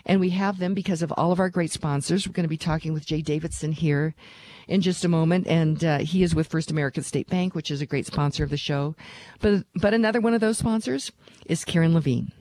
And 0.04 0.20
we 0.20 0.30
have 0.30 0.58
them 0.58 0.74
because 0.74 1.02
of 1.02 1.12
all 1.12 1.32
of 1.32 1.40
our 1.40 1.50
great 1.50 1.70
sponsors. 1.70 2.26
We're 2.26 2.32
going 2.32 2.44
to 2.44 2.48
be 2.48 2.56
talking 2.56 2.92
with 2.92 3.06
Jay 3.06 3.22
Davidson 3.22 3.72
here 3.72 4.14
in 4.68 4.80
just 4.80 5.04
a 5.04 5.08
moment, 5.08 5.46
and 5.46 5.84
uh, 5.84 5.98
he 5.98 6.22
is 6.22 6.34
with 6.34 6.48
First 6.48 6.70
American 6.70 7.02
State 7.02 7.28
Bank, 7.28 7.54
which 7.54 7.70
is 7.70 7.80
a 7.80 7.86
great 7.86 8.06
sponsor 8.06 8.44
of 8.44 8.50
the 8.50 8.56
show. 8.56 8.94
But 9.40 9.64
but 9.74 9.94
another 9.94 10.20
one 10.20 10.34
of 10.34 10.40
those 10.40 10.58
sponsors 10.58 11.12
is 11.46 11.64
Karen 11.64 11.94
Levine. 11.94 12.32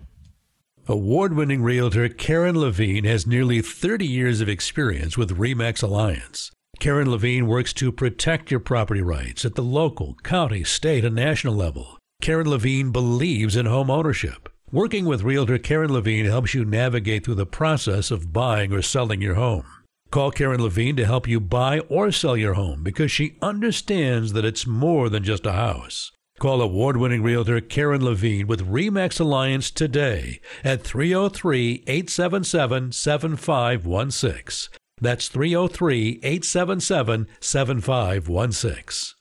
Award 0.87 1.35
winning 1.35 1.61
realtor 1.61 2.09
Karen 2.09 2.57
Levine 2.59 3.03
has 3.03 3.27
nearly 3.27 3.61
30 3.61 4.07
years 4.07 4.41
of 4.41 4.49
experience 4.49 5.15
with 5.15 5.37
REMAX 5.37 5.83
Alliance. 5.83 6.51
Karen 6.79 7.11
Levine 7.11 7.45
works 7.45 7.73
to 7.73 7.91
protect 7.91 8.49
your 8.49 8.59
property 8.59 9.03
rights 9.03 9.45
at 9.45 9.53
the 9.53 9.61
local, 9.61 10.15
county, 10.23 10.63
state, 10.63 11.05
and 11.05 11.15
national 11.15 11.53
level. 11.53 11.99
Karen 12.21 12.49
Levine 12.49 12.91
believes 12.91 13.55
in 13.55 13.67
home 13.67 13.91
ownership. 13.91 14.49
Working 14.73 15.03
with 15.03 15.23
Realtor 15.23 15.57
Karen 15.57 15.91
Levine 15.91 16.23
helps 16.23 16.53
you 16.53 16.63
navigate 16.63 17.25
through 17.25 17.35
the 17.35 17.45
process 17.45 18.09
of 18.09 18.31
buying 18.31 18.71
or 18.71 18.81
selling 18.81 19.21
your 19.21 19.35
home. 19.35 19.65
Call 20.11 20.31
Karen 20.31 20.63
Levine 20.63 20.95
to 20.95 21.05
help 21.05 21.27
you 21.27 21.41
buy 21.41 21.79
or 21.89 22.09
sell 22.09 22.37
your 22.37 22.53
home 22.53 22.81
because 22.81 23.11
she 23.11 23.35
understands 23.41 24.31
that 24.31 24.45
it's 24.45 24.65
more 24.65 25.09
than 25.09 25.25
just 25.25 25.45
a 25.45 25.51
house. 25.51 26.13
Call 26.39 26.61
award 26.61 26.95
winning 26.95 27.21
realtor 27.21 27.59
Karen 27.59 28.01
Levine 28.01 28.47
with 28.47 28.65
REMAX 28.65 29.19
Alliance 29.19 29.71
today 29.71 30.39
at 30.63 30.81
303 30.83 31.83
877 31.85 32.93
7516. 32.93 34.79
That's 35.01 35.27
303 35.27 36.21
877 36.23 37.27
7516. 37.41 39.20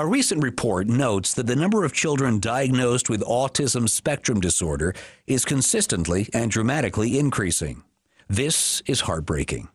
A 0.00 0.06
recent 0.06 0.42
report 0.42 0.86
notes 0.86 1.34
that 1.34 1.46
the 1.46 1.54
number 1.54 1.84
of 1.84 1.92
children 1.92 2.38
diagnosed 2.40 3.10
with 3.10 3.20
autism 3.20 3.86
spectrum 3.86 4.40
disorder 4.40 4.94
is 5.26 5.44
consistently 5.44 6.26
and 6.32 6.50
dramatically 6.50 7.18
increasing. 7.18 7.84
This 8.26 8.80
is 8.86 9.02
heartbreaking. 9.02 9.68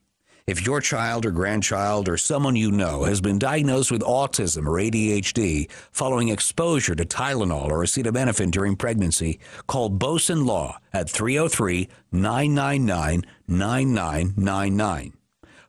If 0.48 0.66
your 0.66 0.82
child 0.82 1.28
or 1.28 1.32
grandchild 1.32 2.10
or 2.10 2.18
someone 2.18 2.56
you 2.56 2.72
know 2.72 3.04
has 3.04 3.22
been 3.22 3.38
diagnosed 3.38 3.92
with 3.92 4.02
autism 4.02 4.66
or 4.66 4.80
ADHD 4.82 5.70
following 5.92 6.30
exposure 6.30 6.96
to 6.96 7.06
Tylenol 7.06 7.70
or 7.70 7.84
acetaminophen 7.84 8.50
during 8.50 8.76
pregnancy, 8.76 9.40
call 9.68 9.90
Boson 9.90 10.44
Law 10.48 10.80
at 10.92 11.08
303 11.08 11.88
999 12.12 13.28
9999. 13.48 15.14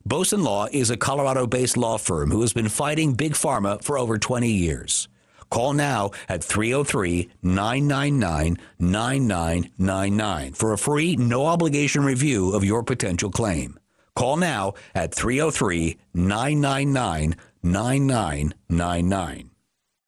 Boson 0.07 0.45
Law 0.45 0.69
is 0.71 0.91
a 0.91 0.97
Colorado 0.97 1.49
based 1.49 1.77
law 1.77 1.99
firm 1.99 2.31
who 2.31 2.41
has 2.43 2.53
been 2.53 2.69
fighting 2.69 3.15
Big 3.15 3.33
Pharma 3.33 3.83
for 3.83 3.99
over 3.99 4.19
20 4.19 4.49
years. 4.49 5.09
Call 5.51 5.73
now 5.73 6.13
at 6.29 6.45
303 6.45 7.29
999 7.43 8.57
9999 8.79 10.53
for 10.53 10.73
a 10.73 10.79
free, 10.79 11.17
no 11.17 11.47
obligation 11.47 12.05
review 12.05 12.55
of 12.55 12.63
your 12.63 12.85
potential 12.85 13.33
claim. 13.33 13.81
Call 14.15 14.37
now 14.37 14.75
at 14.95 15.13
303 15.13 15.99
999 16.15 17.35
9999. 17.65 19.56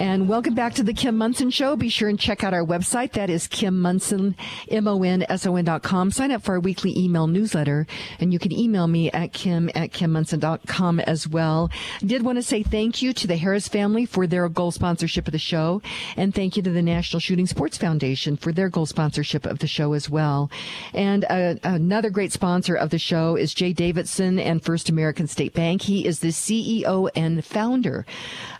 And 0.00 0.28
welcome 0.28 0.54
back 0.54 0.74
to 0.74 0.84
the 0.84 0.92
Kim 0.92 1.16
Monson 1.18 1.50
Show. 1.50 1.74
Be 1.74 1.88
sure 1.88 2.08
and 2.08 2.20
check 2.20 2.44
out 2.44 2.54
our 2.54 2.64
website. 2.64 3.12
That 3.12 3.30
is 3.30 3.48
Kim 3.48 3.80
Monson, 3.80 4.36
M-O-N-S-O-N 4.68 5.64
dot 5.64 5.82
com. 5.82 6.12
Sign 6.12 6.30
up 6.30 6.42
for 6.42 6.52
our 6.52 6.60
weekly 6.60 6.96
email 6.96 7.26
newsletter 7.26 7.84
and 8.20 8.32
you 8.32 8.38
can 8.38 8.52
email 8.52 8.86
me 8.86 9.10
at 9.10 9.32
Kim 9.32 9.68
at 9.74 9.90
KimMonson.com 9.90 11.00
as 11.00 11.26
well. 11.26 11.68
I 12.00 12.06
did 12.06 12.22
want 12.22 12.36
to 12.36 12.44
say 12.44 12.62
thank 12.62 13.02
you 13.02 13.12
to 13.12 13.26
the 13.26 13.36
Harris 13.36 13.66
family 13.66 14.06
for 14.06 14.28
their 14.28 14.48
gold 14.48 14.74
sponsorship 14.74 15.26
of 15.26 15.32
the 15.32 15.38
show. 15.38 15.82
And 16.16 16.32
thank 16.32 16.56
you 16.56 16.62
to 16.62 16.70
the 16.70 16.80
National 16.82 17.18
Shooting 17.18 17.48
Sports 17.48 17.76
Foundation 17.76 18.36
for 18.36 18.52
their 18.52 18.68
gold 18.68 18.88
sponsorship 18.88 19.46
of 19.46 19.58
the 19.58 19.66
show 19.66 19.94
as 19.94 20.08
well. 20.08 20.48
And 20.94 21.24
uh, 21.24 21.56
another 21.64 22.10
great 22.10 22.32
sponsor 22.32 22.76
of 22.76 22.90
the 22.90 23.00
show 23.00 23.34
is 23.34 23.52
Jay 23.52 23.72
Davidson 23.72 24.38
and 24.38 24.62
First 24.62 24.88
American 24.88 25.26
State 25.26 25.54
Bank. 25.54 25.82
He 25.82 26.06
is 26.06 26.20
the 26.20 26.28
CEO 26.28 27.10
and 27.16 27.44
founder 27.44 28.06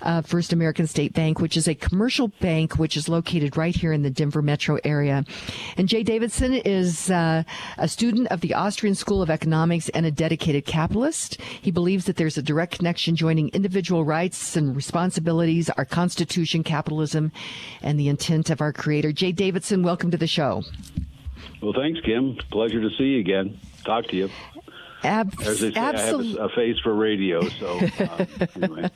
of 0.03 0.27
First 0.27 0.53
American 0.53 0.88
State 0.88 1.12
Bank 1.12 1.27
Bank, 1.28 1.40
which 1.40 1.58
is 1.58 1.68
a 1.68 1.74
commercial 1.74 2.28
bank 2.40 2.78
which 2.78 2.96
is 2.96 3.06
located 3.06 3.54
right 3.58 3.76
here 3.76 3.92
in 3.92 4.00
the 4.00 4.08
Denver 4.08 4.40
metro 4.40 4.78
area. 4.82 5.26
And 5.76 5.86
Jay 5.86 6.02
Davidson 6.02 6.54
is 6.54 7.10
uh, 7.10 7.42
a 7.76 7.86
student 7.86 8.28
of 8.28 8.40
the 8.40 8.54
Austrian 8.54 8.94
School 8.94 9.20
of 9.20 9.28
Economics 9.28 9.90
and 9.90 10.06
a 10.06 10.10
dedicated 10.10 10.64
capitalist. 10.64 11.38
He 11.60 11.70
believes 11.70 12.06
that 12.06 12.16
there's 12.16 12.38
a 12.38 12.42
direct 12.42 12.78
connection 12.78 13.14
joining 13.14 13.50
individual 13.50 14.06
rights 14.06 14.56
and 14.56 14.74
responsibilities, 14.74 15.68
our 15.76 15.84
Constitution, 15.84 16.62
capitalism, 16.64 17.30
and 17.82 18.00
the 18.00 18.08
intent 18.08 18.48
of 18.48 18.62
our 18.62 18.72
Creator. 18.72 19.12
Jay 19.12 19.32
Davidson, 19.32 19.82
welcome 19.82 20.10
to 20.10 20.16
the 20.16 20.26
show. 20.26 20.62
Well, 21.60 21.74
thanks, 21.74 22.00
Kim. 22.06 22.38
Pleasure 22.50 22.80
to 22.80 22.88
see 22.96 23.04
you 23.04 23.20
again. 23.20 23.60
Talk 23.84 24.06
to 24.06 24.16
you. 24.16 24.30
Ab- 25.04 25.34
As 25.44 25.60
they 25.60 25.72
say, 25.74 25.78
absolutely. 25.78 26.38
I 26.38 26.42
have 26.42 26.50
a, 26.50 26.52
a 26.52 26.56
face 26.56 26.78
for 26.82 26.94
radio, 26.94 27.46
so 27.50 27.78
uh, 28.00 28.24
anyway. 28.62 28.90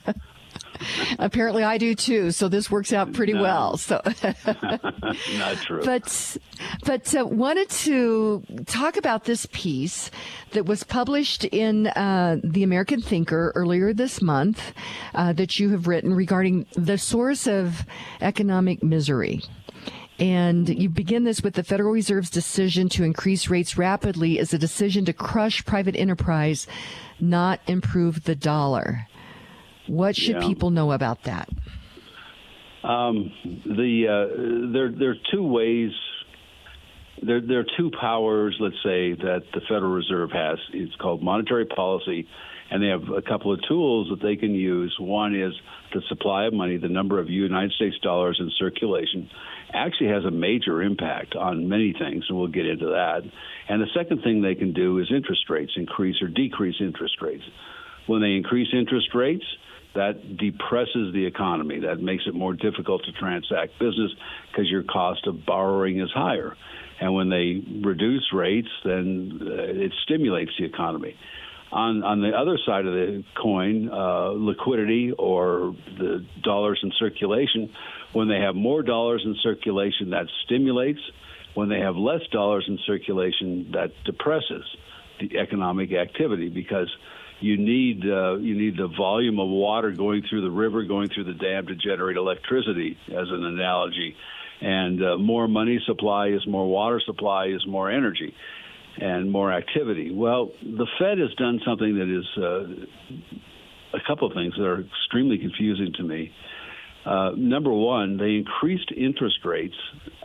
Apparently, 1.18 1.62
I 1.62 1.78
do 1.78 1.94
too. 1.94 2.30
So 2.30 2.48
this 2.48 2.70
works 2.70 2.92
out 2.92 3.12
pretty 3.12 3.32
no. 3.32 3.42
well. 3.42 3.76
So 3.76 4.00
not 5.36 5.56
true. 5.58 5.82
But 5.84 6.36
but 6.84 7.14
uh, 7.14 7.26
wanted 7.26 7.70
to 7.70 8.42
talk 8.66 8.96
about 8.96 9.24
this 9.24 9.46
piece 9.52 10.10
that 10.52 10.66
was 10.66 10.84
published 10.84 11.44
in 11.44 11.88
uh, 11.88 12.38
the 12.42 12.62
American 12.62 13.00
Thinker 13.00 13.52
earlier 13.54 13.92
this 13.92 14.22
month 14.22 14.72
uh, 15.14 15.32
that 15.32 15.58
you 15.58 15.70
have 15.70 15.86
written 15.86 16.14
regarding 16.14 16.66
the 16.74 16.98
source 16.98 17.46
of 17.46 17.84
economic 18.20 18.82
misery. 18.82 19.42
And 20.18 20.68
you 20.68 20.88
begin 20.88 21.24
this 21.24 21.42
with 21.42 21.54
the 21.54 21.64
Federal 21.64 21.92
Reserve's 21.92 22.30
decision 22.30 22.88
to 22.90 23.02
increase 23.02 23.48
rates 23.48 23.76
rapidly 23.76 24.38
is 24.38 24.54
a 24.54 24.58
decision 24.58 25.04
to 25.06 25.12
crush 25.12 25.64
private 25.64 25.96
enterprise, 25.96 26.66
not 27.18 27.60
improve 27.66 28.22
the 28.24 28.36
dollar. 28.36 29.08
What 29.92 30.16
should 30.16 30.36
yeah. 30.36 30.48
people 30.48 30.70
know 30.70 30.92
about 30.92 31.24
that? 31.24 31.50
Um, 32.82 33.30
the 33.66 34.08
uh, 34.08 34.72
there 34.72 34.90
there 34.90 35.10
are 35.10 35.22
two 35.30 35.46
ways. 35.46 35.90
There 37.22 37.42
there 37.42 37.60
are 37.60 37.66
two 37.76 37.90
powers. 38.00 38.56
Let's 38.58 38.82
say 38.82 39.12
that 39.12 39.42
the 39.52 39.60
Federal 39.68 39.92
Reserve 39.92 40.30
has. 40.32 40.58
It's 40.72 40.94
called 40.96 41.22
monetary 41.22 41.66
policy, 41.66 42.26
and 42.70 42.82
they 42.82 42.86
have 42.86 43.02
a 43.14 43.20
couple 43.20 43.52
of 43.52 43.60
tools 43.68 44.08
that 44.08 44.26
they 44.26 44.36
can 44.36 44.54
use. 44.54 44.96
One 44.98 45.38
is 45.38 45.52
the 45.92 46.00
supply 46.08 46.46
of 46.46 46.54
money, 46.54 46.78
the 46.78 46.88
number 46.88 47.20
of 47.20 47.28
United 47.28 47.72
States 47.72 47.98
dollars 48.02 48.38
in 48.40 48.50
circulation, 48.58 49.28
actually 49.74 50.08
has 50.08 50.24
a 50.24 50.30
major 50.30 50.80
impact 50.80 51.36
on 51.36 51.68
many 51.68 51.92
things, 51.92 52.24
and 52.30 52.38
we'll 52.38 52.48
get 52.48 52.64
into 52.64 52.86
that. 52.86 53.20
And 53.68 53.82
the 53.82 53.92
second 53.94 54.22
thing 54.22 54.40
they 54.40 54.54
can 54.54 54.72
do 54.72 55.00
is 55.00 55.12
interest 55.14 55.50
rates, 55.50 55.72
increase 55.76 56.16
or 56.22 56.28
decrease 56.28 56.76
interest 56.80 57.20
rates. 57.20 57.44
When 58.06 58.22
they 58.22 58.32
increase 58.32 58.68
interest 58.72 59.10
rates, 59.14 59.44
that 59.94 60.36
depresses 60.36 61.12
the 61.12 61.26
economy. 61.26 61.80
That 61.80 62.00
makes 62.00 62.24
it 62.26 62.34
more 62.34 62.54
difficult 62.54 63.04
to 63.04 63.12
transact 63.12 63.78
business 63.78 64.10
because 64.50 64.70
your 64.70 64.82
cost 64.82 65.26
of 65.26 65.44
borrowing 65.44 66.00
is 66.00 66.10
higher. 66.12 66.56
And 67.00 67.14
when 67.14 67.30
they 67.30 67.62
reduce 67.82 68.32
rates, 68.32 68.68
then 68.84 69.40
uh, 69.42 69.54
it 69.54 69.92
stimulates 70.04 70.52
the 70.58 70.64
economy. 70.64 71.16
On, 71.72 72.02
on 72.04 72.20
the 72.20 72.36
other 72.36 72.58
side 72.66 72.86
of 72.86 72.92
the 72.92 73.24
coin, 73.40 73.90
uh, 73.90 74.28
liquidity 74.28 75.12
or 75.12 75.74
the 75.98 76.24
dollars 76.42 76.78
in 76.82 76.92
circulation, 76.98 77.72
when 78.12 78.28
they 78.28 78.40
have 78.40 78.54
more 78.54 78.82
dollars 78.82 79.22
in 79.24 79.36
circulation, 79.42 80.10
that 80.10 80.26
stimulates. 80.44 81.00
When 81.54 81.68
they 81.68 81.80
have 81.80 81.96
less 81.96 82.20
dollars 82.30 82.64
in 82.68 82.78
circulation, 82.86 83.72
that 83.72 83.90
depresses 84.04 84.64
the 85.18 85.38
economic 85.38 85.92
activity 85.92 86.48
because 86.48 86.94
you 87.42 87.56
need 87.58 88.02
uh, 88.04 88.36
you 88.36 88.56
need 88.56 88.76
the 88.76 88.88
volume 88.96 89.38
of 89.38 89.48
water 89.48 89.90
going 89.90 90.22
through 90.28 90.42
the 90.42 90.50
river, 90.50 90.84
going 90.84 91.08
through 91.14 91.24
the 91.24 91.34
dam 91.34 91.66
to 91.66 91.74
generate 91.74 92.16
electricity, 92.16 92.96
as 93.08 93.28
an 93.28 93.44
analogy. 93.44 94.14
And 94.60 95.04
uh, 95.04 95.18
more 95.18 95.48
money 95.48 95.80
supply 95.86 96.28
is 96.28 96.46
more 96.46 96.68
water 96.68 97.00
supply 97.04 97.46
is 97.46 97.66
more 97.66 97.90
energy 97.90 98.32
and 98.96 99.30
more 99.30 99.52
activity. 99.52 100.12
Well, 100.14 100.50
the 100.62 100.86
Fed 100.98 101.18
has 101.18 101.32
done 101.34 101.60
something 101.66 101.98
that 101.98 102.18
is 102.18 102.26
uh, 102.38 103.96
a 103.96 104.00
couple 104.06 104.28
of 104.28 104.34
things 104.34 104.54
that 104.56 104.64
are 104.64 104.80
extremely 104.80 105.38
confusing 105.38 105.92
to 105.96 106.02
me. 106.02 106.30
Uh, 107.04 107.30
number 107.36 107.72
one, 107.72 108.16
they 108.16 108.36
increased 108.36 108.92
interest 108.96 109.38
rates, 109.44 109.74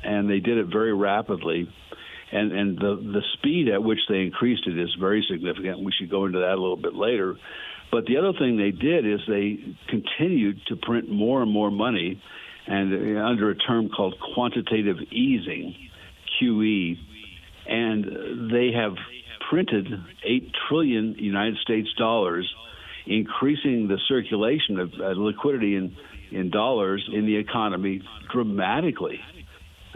and 0.04 0.30
they 0.30 0.40
did 0.40 0.58
it 0.58 0.68
very 0.72 0.94
rapidly 0.94 1.68
and 2.32 2.52
and 2.52 2.78
the 2.78 2.96
the 2.96 3.22
speed 3.34 3.70
at 3.70 3.82
which 3.82 4.00
they 4.10 4.22
increased 4.22 4.68
it 4.68 4.78
is 4.78 4.96
very 5.00 5.26
significant. 5.30 5.84
We 5.84 5.92
should 5.98 6.10
go 6.10 6.26
into 6.26 6.40
that 6.40 6.54
a 6.54 6.62
little 6.62 6.78
bit 6.78 6.94
later. 6.94 7.36
But 7.92 8.06
the 8.06 8.18
other 8.18 8.34
thing 8.38 8.58
they 8.58 8.72
did 8.72 9.06
is 9.06 9.22
they 9.28 9.60
continued 9.88 10.60
to 10.68 10.76
print 10.76 11.10
more 11.10 11.42
and 11.42 11.52
more 11.52 11.72
money, 11.72 12.22
and 12.68 13.18
uh, 13.18 13.22
under 13.22 13.50
a 13.50 13.56
term 13.56 13.90
called 13.90 14.16
quantitative 14.34 14.98
easing, 15.12 15.74
QE, 16.42 16.98
and 17.66 18.52
they 18.52 18.72
have 18.74 18.96
printed 19.50 19.88
eight 20.26 20.52
trillion 20.68 21.16
United 21.18 21.58
States 21.60 21.88
dollars, 21.98 22.54
increasing 23.06 23.88
the 23.88 24.00
circulation 24.10 24.80
of 24.80 24.92
uh, 25.00 25.20
liquidity 25.20 25.76
in 25.76 25.96
in 26.30 26.50
dollars 26.50 27.08
in 27.13 27.26
the 27.26 27.38
economy 27.38 28.02
dramatically. 28.34 29.22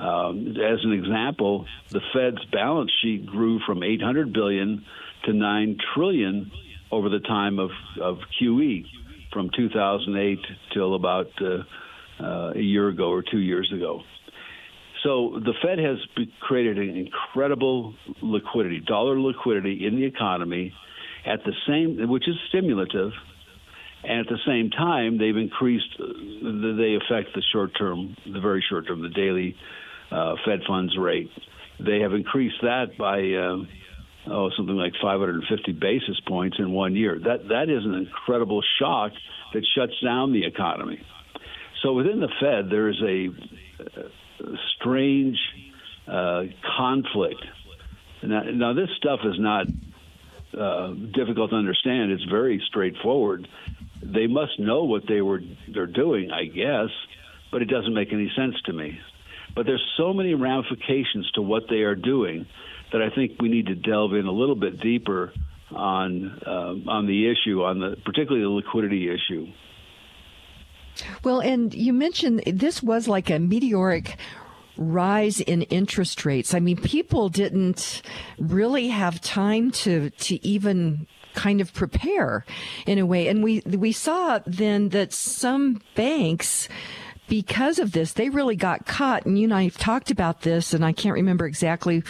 Um, 0.02 0.56
as 0.58 0.80
an 0.84 0.94
example, 0.94 1.68
the 1.90 2.02
Fed's 2.12 2.44
balance 2.52 2.92
sheet 3.04 3.28
grew 3.28 3.60
from 3.68 3.84
800 3.84 4.34
billion 4.34 4.84
to 5.26 5.34
9 5.34 5.78
trillion 5.94 6.52
over 6.92 7.08
the 7.08 7.20
time 7.20 7.60
of, 7.60 7.70
of 8.02 8.18
QE 8.42 8.84
from 9.32 9.52
2008 9.56 10.40
till 10.74 10.96
about 10.96 11.28
uh, 11.40 11.64
uh, 12.20 12.54
a 12.56 12.60
year 12.60 12.90
ago 12.90 13.12
or 13.12 13.22
two 13.22 13.38
years 13.38 13.72
ago. 13.76 14.02
So 15.04 15.40
the 15.40 15.54
Fed 15.62 15.78
has 15.78 15.98
created 16.40 16.78
an 16.80 16.98
incredible 16.98 17.94
liquidity, 18.24 18.80
dollar 18.80 19.20
liquidity 19.20 19.86
in 19.86 19.96
the 19.96 20.06
economy, 20.06 20.74
at 21.26 21.44
the 21.44 21.54
same, 21.68 22.10
which 22.10 22.28
is 22.28 22.36
stimulative, 22.50 23.12
and 24.04 24.20
at 24.22 24.28
the 24.28 24.40
same 24.48 24.72
time 24.72 25.20
they've 25.20 25.38
increased. 25.38 25.96
Uh, 26.00 26.06
they 26.78 26.98
affect 26.98 27.36
the 27.36 27.44
short 27.54 27.72
term, 27.78 28.16
the 28.26 28.40
very 28.40 28.64
short 28.68 28.88
term, 28.88 29.04
the 29.04 29.10
daily 29.10 29.56
uh, 30.12 30.36
Fed 30.46 30.62
funds 30.68 30.98
rate. 30.98 31.32
They 31.80 32.00
have 32.00 32.14
increased 32.14 32.62
that 32.62 32.98
by 32.98 33.20
uh, 33.20 34.34
oh 34.34 34.50
something 34.56 34.76
like 34.76 34.94
550 35.02 35.72
basis 35.74 36.20
points 36.28 36.58
in 36.60 36.72
one 36.72 36.96
year. 36.96 37.20
That 37.20 37.48
that 37.50 37.70
is 37.70 37.84
an 37.86 37.96
incredible 37.96 38.62
shock 38.80 39.12
that 39.54 39.66
shuts 39.76 39.94
down 40.04 40.34
the 40.34 40.46
economy. 40.46 41.02
So 41.82 41.94
within 41.94 42.20
the 42.20 42.30
Fed, 42.40 42.70
there 42.70 42.90
is 42.90 43.02
a, 43.02 43.30
strange 44.80 45.38
uh, 46.08 46.44
conflict. 46.78 47.44
Now, 48.24 48.42
now, 48.44 48.74
this 48.74 48.90
stuff 48.98 49.20
is 49.24 49.36
not 49.40 49.68
uh, 50.58 50.94
difficult 51.14 51.52
to 51.52 51.56
understand. 51.56 52.12
It's 52.12 52.24
very 52.24 52.62
straightforward. 52.68 53.48
They 54.04 54.28
must 54.28 54.60
know 54.60 54.84
what 54.84 55.04
they 55.08 55.22
were 55.22 55.42
they're 55.74 55.88
doing, 55.88 56.32
I 56.32 56.46
guess, 56.46 56.90
but 57.52 57.62
it 57.62 57.66
doesn't 57.66 57.94
make 57.94 58.12
any 58.14 58.32
sense 58.36 58.56
to 58.66 58.74
me. 58.74 59.00
But 59.56 59.66
there's 59.66 59.86
so 59.98 60.14
many 60.14 60.34
ramifications 60.34 61.30
to 61.36 61.42
what 61.42 61.64
they 61.70 61.82
are 61.82 61.96
doing 61.96 62.46
that 62.92 63.02
I 63.02 63.10
think 63.10 63.42
we 63.42 63.50
need 63.50 63.68
to 63.68 63.76
delve 63.76 64.14
in 64.14 64.26
a 64.26 64.32
little 64.32 64.56
bit 64.56 64.80
deeper 64.80 65.34
on 65.72 66.42
uh, 66.46 66.90
on 66.90 67.08
the 67.08 67.30
issue, 67.30 67.64
on 67.64 67.80
the 67.80 67.98
particularly 68.06 68.44
the 68.44 68.50
liquidity 68.50 69.10
issue. 69.10 69.48
Well, 71.24 71.40
and 71.40 71.74
you 71.74 71.94
mentioned 71.94 72.44
this 72.46 72.84
was 72.84 73.08
like 73.08 73.30
a 73.30 73.40
meteoric 73.40 74.18
rise 74.78 75.40
in 75.40 75.64
interest 75.64 76.26
rates. 76.26 76.54
I 76.54 76.60
mean, 76.60 76.78
people 76.78 77.30
didn't 77.30 78.02
really 78.40 78.90
have 78.90 79.22
time 79.22 79.72
to 79.72 80.10
to 80.10 80.46
even 80.46 81.08
kind 81.34 81.62
of 81.62 81.74
prepare 81.74 82.46
in 82.86 83.00
a 83.00 83.06
way. 83.06 83.28
And 83.28 83.44
we 83.44 83.62
we 83.66 83.92
saw 83.92 84.40
then 84.46 84.90
that 84.90 85.14
some 85.14 85.82
banks 85.96 86.68
because 87.32 87.80
of 87.80 87.94
this, 87.94 88.12
they 88.12 88.28
really 88.28 88.58
got 88.58 88.86
caught. 88.86 89.26
And 89.26 89.40
you 89.40 89.46
and 89.46 89.54
I 89.54 89.64
have 89.64 89.78
talked 89.78 90.12
about 90.12 90.42
this, 90.42 90.74
and 90.74 90.84
I 90.84 90.92
can't 90.92 91.14
remember 91.14 91.46
exactly 91.46 92.04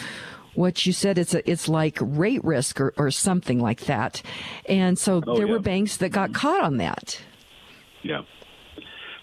what 0.54 0.84
you 0.84 0.92
said. 0.92 1.16
It's 1.16 1.32
a, 1.32 1.48
it's 1.48 1.68
like 1.68 1.96
rate 2.00 2.42
risk 2.42 2.80
or, 2.80 2.92
or 2.96 3.12
something 3.12 3.60
like 3.60 3.82
that. 3.82 4.20
And 4.68 4.98
so 4.98 5.22
oh, 5.24 5.36
there 5.36 5.46
yeah. 5.46 5.52
were 5.52 5.60
banks 5.60 5.98
that 5.98 6.08
got 6.08 6.34
caught 6.34 6.64
on 6.64 6.78
that. 6.78 7.22
Yeah. 8.02 8.22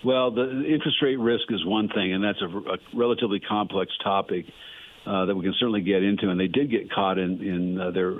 Well, 0.01 0.31
the 0.31 0.63
interest 0.65 1.01
rate 1.01 1.19
risk 1.19 1.43
is 1.49 1.65
one 1.65 1.89
thing, 1.89 2.13
and 2.13 2.23
that's 2.23 2.41
a, 2.41 2.45
a 2.45 2.77
relatively 2.93 3.41
complex 3.41 3.91
topic 4.01 4.45
uh, 5.05 5.25
that 5.25 5.35
we 5.35 5.43
can 5.43 5.53
certainly 5.59 5.81
get 5.81 6.01
into. 6.01 6.29
And 6.29 6.39
they 6.39 6.47
did 6.47 6.71
get 6.71 6.89
caught 6.89 7.17
in 7.17 7.43
in 7.43 7.77
uh, 7.77 7.91
their 7.91 8.13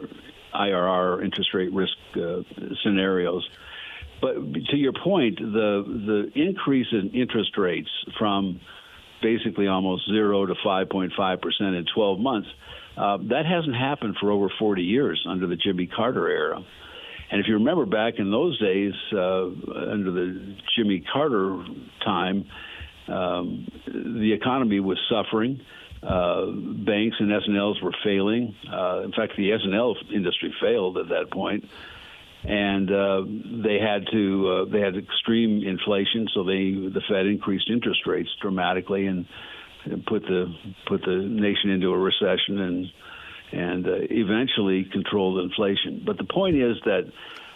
IRR 0.53 1.23
interest 1.23 1.53
rate 1.53 1.71
risk 1.71 1.95
uh, 2.17 2.41
scenarios. 2.83 3.47
But 4.21 4.35
to 4.69 4.77
your 4.77 4.93
point, 4.93 5.39
the 5.39 6.29
the 6.33 6.39
increase 6.39 6.87
in 6.91 7.11
interest 7.11 7.57
rates 7.57 7.89
from 8.17 8.59
basically 9.21 9.67
almost 9.67 10.09
zero 10.09 10.45
to 10.45 10.53
5.5 10.65 11.41
percent 11.41 11.75
in 11.75 11.85
12 11.93 12.19
months, 12.19 12.47
uh, 12.97 13.17
that 13.29 13.45
hasn't 13.45 13.75
happened 13.75 14.15
for 14.19 14.31
over 14.31 14.49
40 14.59 14.81
years 14.81 15.25
under 15.27 15.47
the 15.47 15.55
Jimmy 15.55 15.87
Carter 15.87 16.29
era. 16.29 16.63
And 17.31 17.39
if 17.39 17.47
you 17.47 17.55
remember 17.55 17.85
back 17.85 18.15
in 18.17 18.31
those 18.31 18.59
days, 18.59 18.93
uh, 19.13 19.45
under 19.91 20.11
the 20.11 20.55
Jimmy 20.75 21.03
Carter 21.13 21.63
time, 22.03 22.45
um, 23.07 23.67
the 23.85 24.33
economy 24.33 24.79
was 24.79 24.97
suffering. 25.09 25.61
Uh, 26.01 26.45
banks 26.45 27.17
and 27.19 27.31
S&Ls 27.31 27.81
were 27.81 27.93
failing. 28.03 28.55
Uh, 28.71 29.01
in 29.03 29.11
fact, 29.11 29.33
the 29.37 29.51
S&L 29.51 29.95
industry 30.13 30.53
failed 30.61 30.97
at 30.97 31.09
that 31.09 31.29
point, 31.31 31.65
and 32.43 32.89
uh, 32.89 33.21
they 33.63 33.79
had 33.79 34.07
to 34.11 34.47
uh, 34.47 34.71
they 34.71 34.79
had 34.79 34.95
extreme 34.95 35.61
inflation, 35.63 36.27
so 36.33 36.43
they 36.43 36.71
the 36.71 37.01
Fed 37.09 37.25
increased 37.25 37.69
interest 37.69 38.05
rates 38.05 38.29
dramatically 38.41 39.07
and, 39.07 39.25
put 40.05 40.21
the 40.23 40.53
put 40.87 41.01
the 41.01 41.15
nation 41.15 41.69
into 41.69 41.87
a 41.87 41.97
recession 41.97 42.59
and 42.59 42.85
and 43.51 43.87
uh, 43.87 43.91
eventually 44.09 44.85
controlled 44.91 45.39
inflation. 45.39 46.03
But 46.05 46.17
the 46.17 46.25
point 46.25 46.55
is 46.55 46.77
that 46.85 47.11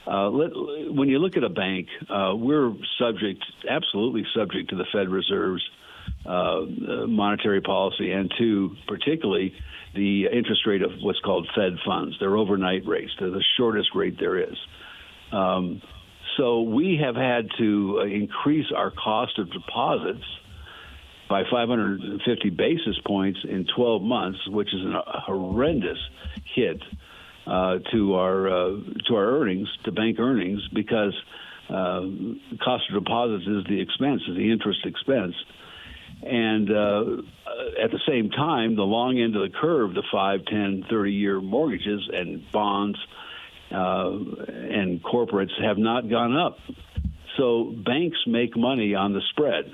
uh, 0.08 0.30
let, 0.30 0.52
when 0.94 1.10
you 1.10 1.20
look 1.20 1.38
at 1.38 1.44
a 1.44 1.50
bank, 1.50 1.88
uh, 2.10 2.34
we're 2.36 2.74
subject, 3.00 3.44
absolutely 3.70 4.26
subject 4.36 4.70
to 4.72 4.76
the 4.76 4.86
Fed 4.92 5.10
Reserve's 5.10 5.64
uh, 6.26 6.62
monetary 7.08 7.62
policy, 7.62 8.12
and 8.12 8.32
two, 8.38 8.76
particularly 8.88 9.54
the 9.96 10.26
interest 10.26 10.62
rate 10.66 10.82
of 10.82 10.92
what's 11.02 11.20
called 11.20 11.48
Fed 11.56 11.74
funds. 11.86 12.16
They're 12.20 12.38
overnight 12.38 12.86
rates. 12.86 13.12
They're 13.20 13.30
the 13.30 13.44
shortest 13.58 13.90
rate 13.94 14.18
there 14.20 14.38
is. 14.38 14.58
Um, 15.32 15.82
so 16.38 16.62
we 16.62 17.00
have 17.04 17.16
had 17.16 17.48
to 17.60 18.00
uh, 18.02 18.06
increase 18.06 18.66
our 18.76 18.92
cost 18.92 19.38
of 19.38 19.52
deposits 19.52 20.24
by 21.30 21.44
550 21.50 22.50
basis 22.52 22.98
points 23.06 23.40
in 23.44 23.66
12 23.76 24.02
months, 24.02 24.40
which 24.48 24.74
is 24.74 24.82
a 24.86 25.20
horrendous 25.22 25.98
hit 26.56 26.82
uh, 27.46 27.80
to 27.92 28.16
our 28.16 28.48
uh, 28.48 28.70
to 29.08 29.16
our 29.16 29.40
earnings, 29.40 29.68
to 29.84 29.92
bank 29.92 30.20
earnings, 30.20 30.62
because 30.74 31.14
uh, 31.70 32.02
cost 32.64 32.84
of 32.90 33.04
deposits 33.04 33.48
is 33.48 33.64
the 33.68 33.80
expense, 33.80 34.22
is 34.28 34.36
the 34.36 34.52
interest 34.52 34.80
expense. 34.86 35.34
And 36.26 36.72
uh, 36.72 37.84
at 37.84 37.92
the 37.92 38.00
same 38.08 38.30
time, 38.30 38.76
the 38.76 38.84
long 38.84 39.20
end 39.20 39.36
of 39.36 39.42
the 39.42 39.56
curve, 39.58 39.94
the 39.94 40.04
5, 40.12 40.46
10, 40.46 40.86
30 40.90 41.12
year 41.12 41.42
mortgages 41.42 42.10
and 42.12 42.50
bonds 42.52 42.98
uh, 43.72 44.12
and 44.12 45.04
corporates 45.04 45.52
have 45.62 45.78
not 45.78 46.10
gone 46.10 46.36
up. 46.36 46.58
So 47.38 47.74
banks 47.86 48.18
make 48.28 48.56
money 48.56 48.96
on 48.96 49.14
the 49.14 49.22
spread. 49.32 49.66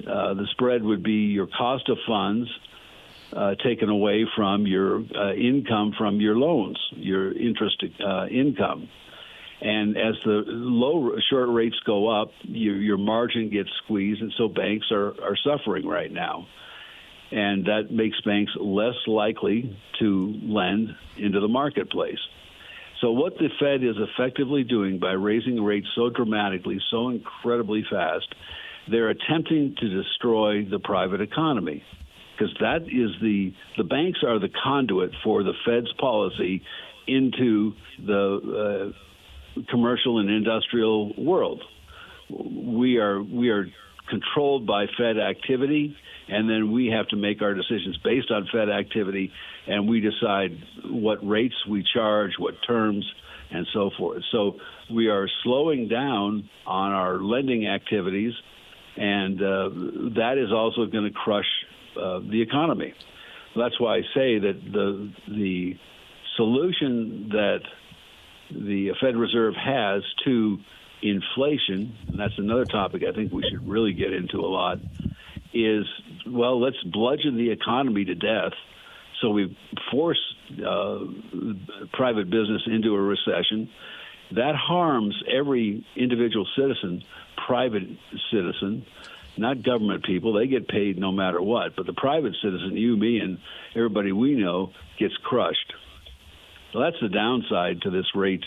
Uh, 0.00 0.34
the 0.34 0.46
spread 0.52 0.82
would 0.82 1.02
be 1.02 1.30
your 1.32 1.46
cost 1.46 1.88
of 1.88 1.98
funds 2.06 2.48
uh, 3.32 3.54
taken 3.56 3.88
away 3.88 4.26
from 4.36 4.66
your 4.66 5.02
uh, 5.16 5.32
income 5.34 5.92
from 5.96 6.20
your 6.20 6.36
loans, 6.36 6.78
your 6.92 7.32
interest 7.32 7.84
uh, 8.04 8.26
income. 8.26 8.88
And 9.60 9.96
as 9.96 10.14
the 10.24 10.44
low 10.46 11.10
short 11.30 11.48
rates 11.50 11.76
go 11.84 12.08
up, 12.08 12.30
your, 12.42 12.76
your 12.76 12.98
margin 12.98 13.50
gets 13.50 13.70
squeezed, 13.84 14.22
and 14.22 14.32
so 14.38 14.48
banks 14.48 14.86
are, 14.92 15.08
are 15.20 15.36
suffering 15.44 15.86
right 15.86 16.12
now. 16.12 16.46
And 17.30 17.66
that 17.66 17.90
makes 17.90 18.20
banks 18.22 18.52
less 18.58 18.94
likely 19.06 19.76
to 19.98 20.34
lend 20.42 20.88
into 21.18 21.40
the 21.40 21.48
marketplace. 21.48 22.18
So, 23.00 23.12
what 23.12 23.34
the 23.36 23.48
Fed 23.60 23.84
is 23.84 23.96
effectively 23.96 24.64
doing 24.64 24.98
by 24.98 25.12
raising 25.12 25.62
rates 25.62 25.86
so 25.94 26.08
dramatically, 26.08 26.80
so 26.90 27.10
incredibly 27.10 27.84
fast, 27.88 28.26
they're 28.90 29.10
attempting 29.10 29.76
to 29.78 30.02
destroy 30.02 30.64
the 30.64 30.78
private 30.78 31.20
economy 31.20 31.82
because 32.38 32.54
that 32.60 32.82
is 32.82 33.10
the 33.20 33.52
the 33.76 33.84
banks 33.84 34.20
are 34.26 34.38
the 34.38 34.48
conduit 34.62 35.10
for 35.22 35.42
the 35.42 35.52
Fed's 35.66 35.92
policy 35.98 36.62
into 37.06 37.72
the 38.04 38.92
uh, 38.92 39.07
commercial 39.70 40.18
and 40.18 40.30
industrial 40.30 41.12
world. 41.16 41.62
We 42.30 42.98
are 42.98 43.22
we 43.22 43.50
are 43.50 43.66
controlled 44.08 44.66
by 44.66 44.86
Fed 44.98 45.18
activity, 45.18 45.96
and 46.28 46.48
then 46.48 46.72
we 46.72 46.86
have 46.88 47.08
to 47.08 47.16
make 47.16 47.42
our 47.42 47.54
decisions 47.54 47.98
based 48.04 48.30
on 48.30 48.48
Fed 48.52 48.68
activity, 48.68 49.32
and 49.66 49.88
we 49.88 50.00
decide 50.00 50.58
what 50.84 51.26
rates 51.26 51.54
we 51.68 51.84
charge, 51.94 52.32
what 52.38 52.54
terms, 52.66 53.04
and 53.50 53.66
so 53.72 53.90
forth. 53.96 54.22
So 54.30 54.56
we 54.90 55.08
are 55.08 55.28
slowing 55.42 55.88
down 55.88 56.48
on 56.66 56.92
our 56.92 57.18
lending 57.18 57.66
activities, 57.66 58.32
and 58.96 59.40
uh, 59.40 59.68
that 60.16 60.34
is 60.38 60.52
also 60.52 60.86
going 60.86 61.04
to 61.04 61.12
crush 61.12 61.48
uh, 61.96 62.20
the 62.20 62.42
economy. 62.42 62.94
That's 63.56 63.78
why 63.80 63.96
I 63.96 64.00
say 64.14 64.38
that 64.38 64.60
the 64.72 65.12
the 65.28 65.76
solution 66.36 67.28
that 67.30 67.60
the 68.50 68.92
Fed 69.00 69.16
Reserve 69.16 69.54
has 69.54 70.02
to 70.24 70.58
inflation, 71.02 71.96
and 72.08 72.18
that's 72.18 72.38
another 72.38 72.64
topic 72.64 73.02
I 73.08 73.12
think 73.12 73.32
we 73.32 73.42
should 73.48 73.68
really 73.68 73.92
get 73.92 74.12
into 74.12 74.38
a 74.38 74.48
lot, 74.48 74.78
is 75.52 75.86
well, 76.26 76.60
let's 76.60 76.82
bludgeon 76.84 77.36
the 77.36 77.50
economy 77.50 78.04
to 78.04 78.14
death. 78.14 78.52
So 79.20 79.30
we 79.30 79.56
force 79.90 80.20
uh, 80.64 80.98
private 81.92 82.30
business 82.30 82.62
into 82.66 82.94
a 82.94 83.00
recession. 83.00 83.68
That 84.32 84.54
harms 84.54 85.20
every 85.32 85.84
individual 85.96 86.46
citizen, 86.56 87.02
private 87.46 87.84
citizen, 88.30 88.84
not 89.36 89.62
government 89.62 90.04
people. 90.04 90.34
They 90.34 90.46
get 90.46 90.68
paid 90.68 90.98
no 90.98 91.10
matter 91.10 91.40
what. 91.40 91.74
But 91.76 91.86
the 91.86 91.94
private 91.94 92.34
citizen, 92.42 92.76
you, 92.76 92.96
me, 92.96 93.18
and 93.18 93.38
everybody 93.74 94.12
we 94.12 94.34
know, 94.34 94.72
gets 94.98 95.16
crushed. 95.16 95.72
So 96.72 96.80
that's 96.80 96.96
the 97.00 97.08
downside 97.08 97.80
to 97.82 97.90
this 97.90 98.06
rate 98.14 98.44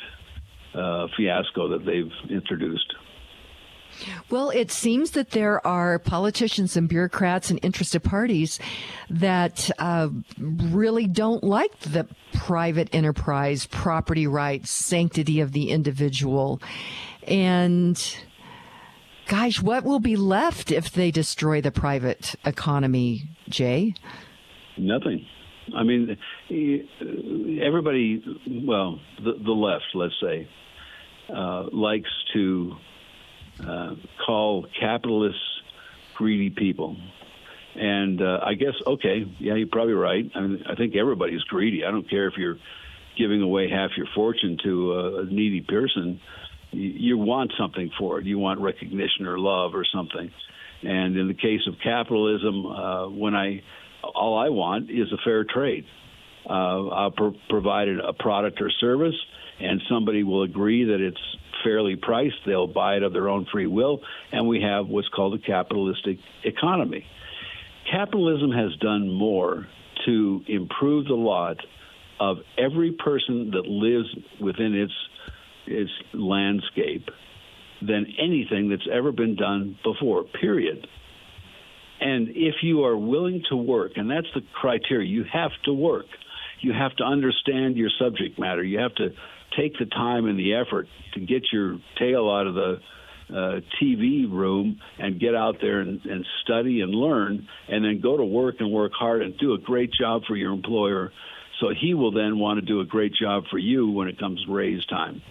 uh, 0.73 1.07
fiasco 1.17 1.69
that 1.69 1.85
they've 1.85 2.11
introduced. 2.29 2.93
Well, 4.29 4.51
it 4.51 4.71
seems 4.71 5.11
that 5.11 5.31
there 5.31 5.65
are 5.67 5.99
politicians 5.99 6.77
and 6.77 6.87
bureaucrats 6.87 7.49
and 7.49 7.59
interested 7.61 8.01
parties 8.01 8.57
that 9.09 9.69
uh, 9.79 10.09
really 10.39 11.07
don't 11.07 11.43
like 11.43 11.77
the 11.79 12.07
private 12.33 12.87
enterprise, 12.93 13.67
property 13.67 14.27
rights, 14.27 14.69
sanctity 14.71 15.41
of 15.41 15.51
the 15.51 15.71
individual. 15.71 16.61
And 17.27 18.01
Gosh, 19.31 19.61
what 19.61 19.85
will 19.85 20.01
be 20.01 20.17
left 20.17 20.73
if 20.73 20.91
they 20.91 21.09
destroy 21.09 21.61
the 21.61 21.71
private 21.71 22.35
economy, 22.43 23.29
Jay? 23.47 23.93
Nothing. 24.77 25.25
I 25.75 25.83
mean, 25.83 26.17
everybody, 27.61 28.23
well, 28.65 28.99
the, 29.23 29.33
the 29.43 29.51
left, 29.51 29.85
let's 29.93 30.13
say, 30.21 30.47
uh, 31.33 31.65
likes 31.71 32.09
to 32.33 32.73
uh, 33.65 33.95
call 34.25 34.65
capitalists 34.79 35.39
greedy 36.15 36.49
people. 36.49 36.97
And 37.75 38.21
uh, 38.21 38.39
I 38.45 38.55
guess, 38.55 38.73
okay, 38.85 39.23
yeah, 39.39 39.55
you're 39.55 39.67
probably 39.67 39.93
right. 39.93 40.29
I, 40.35 40.41
mean, 40.41 40.63
I 40.69 40.75
think 40.75 40.95
everybody's 40.95 41.41
greedy. 41.43 41.85
I 41.85 41.91
don't 41.91 42.09
care 42.09 42.27
if 42.27 42.33
you're 42.37 42.57
giving 43.17 43.41
away 43.41 43.69
half 43.69 43.91
your 43.95 44.07
fortune 44.13 44.57
to 44.63 45.19
a 45.19 45.25
needy 45.25 45.61
person 45.61 46.19
you 46.71 47.17
want 47.17 47.51
something 47.59 47.91
for 47.97 48.19
it. 48.19 48.25
You 48.25 48.39
want 48.39 48.59
recognition 48.59 49.27
or 49.27 49.37
love 49.37 49.75
or 49.75 49.85
something. 49.85 50.31
And 50.83 51.17
in 51.17 51.27
the 51.27 51.33
case 51.33 51.61
of 51.67 51.75
capitalism, 51.83 52.65
uh, 52.65 53.09
when 53.09 53.35
I 53.35 53.61
all 54.03 54.37
I 54.37 54.49
want 54.49 54.89
is 54.89 55.11
a 55.11 55.17
fair 55.23 55.43
trade. 55.43 55.85
Uh, 56.49 56.87
I'll 56.87 57.11
pro- 57.11 57.35
provide 57.49 57.87
a 57.87 58.13
product 58.13 58.61
or 58.61 58.71
service, 58.79 59.15
and 59.59 59.81
somebody 59.89 60.23
will 60.23 60.43
agree 60.43 60.85
that 60.85 60.99
it's 60.99 61.21
fairly 61.63 61.95
priced. 61.95 62.37
They'll 62.45 62.67
buy 62.67 62.95
it 62.95 63.03
of 63.03 63.13
their 63.13 63.29
own 63.29 63.45
free 63.51 63.67
will, 63.67 64.01
and 64.31 64.47
we 64.47 64.61
have 64.61 64.87
what's 64.87 65.07
called 65.09 65.35
a 65.35 65.39
capitalistic 65.39 66.17
economy. 66.43 67.05
capitalism 67.89 68.51
has 68.51 68.75
done 68.79 69.09
more 69.09 69.67
to 70.05 70.41
improve 70.47 71.07
the 71.07 71.13
lot 71.13 71.57
of 72.19 72.37
every 72.57 72.91
person 72.91 73.51
that 73.51 73.65
lives 73.65 74.07
within 74.39 74.75
its 74.75 74.93
its 75.67 75.91
landscape 76.13 77.09
than 77.81 78.05
anything 78.19 78.69
that's 78.69 78.87
ever 78.91 79.11
been 79.11 79.35
done 79.35 79.77
before. 79.83 80.23
Period. 80.23 80.87
And 82.01 82.29
if 82.29 82.55
you 82.63 82.83
are 82.83 82.97
willing 82.97 83.43
to 83.49 83.55
work, 83.55 83.93
and 83.95 84.09
that's 84.09 84.27
the 84.33 84.41
criteria, 84.53 85.07
you 85.07 85.23
have 85.31 85.51
to 85.65 85.73
work. 85.73 86.07
You 86.59 86.73
have 86.73 86.95
to 86.97 87.03
understand 87.03 87.77
your 87.77 87.91
subject 87.99 88.39
matter. 88.39 88.63
You 88.63 88.79
have 88.79 88.95
to 88.95 89.09
take 89.57 89.77
the 89.77 89.85
time 89.85 90.25
and 90.25 90.37
the 90.37 90.55
effort 90.55 90.87
to 91.13 91.19
get 91.19 91.43
your 91.53 91.77
tail 91.99 92.29
out 92.29 92.47
of 92.47 92.55
the 92.55 92.79
uh, 93.29 93.61
TV 93.81 94.29
room 94.29 94.79
and 94.97 95.19
get 95.19 95.35
out 95.35 95.57
there 95.61 95.79
and, 95.79 96.03
and 96.05 96.25
study 96.43 96.81
and 96.81 96.91
learn, 96.91 97.47
and 97.69 97.85
then 97.85 98.01
go 98.01 98.17
to 98.17 98.25
work 98.25 98.55
and 98.59 98.71
work 98.71 98.91
hard 98.97 99.21
and 99.21 99.37
do 99.37 99.53
a 99.53 99.57
great 99.59 99.91
job 99.93 100.23
for 100.27 100.35
your 100.35 100.53
employer. 100.53 101.11
So 101.59 101.69
he 101.69 101.93
will 101.93 102.11
then 102.11 102.39
want 102.39 102.59
to 102.59 102.65
do 102.65 102.81
a 102.81 102.85
great 102.85 103.13
job 103.13 103.43
for 103.51 103.59
you 103.59 103.89
when 103.91 104.07
it 104.07 104.19
comes 104.19 104.43
raise 104.49 104.83
time. 104.87 105.21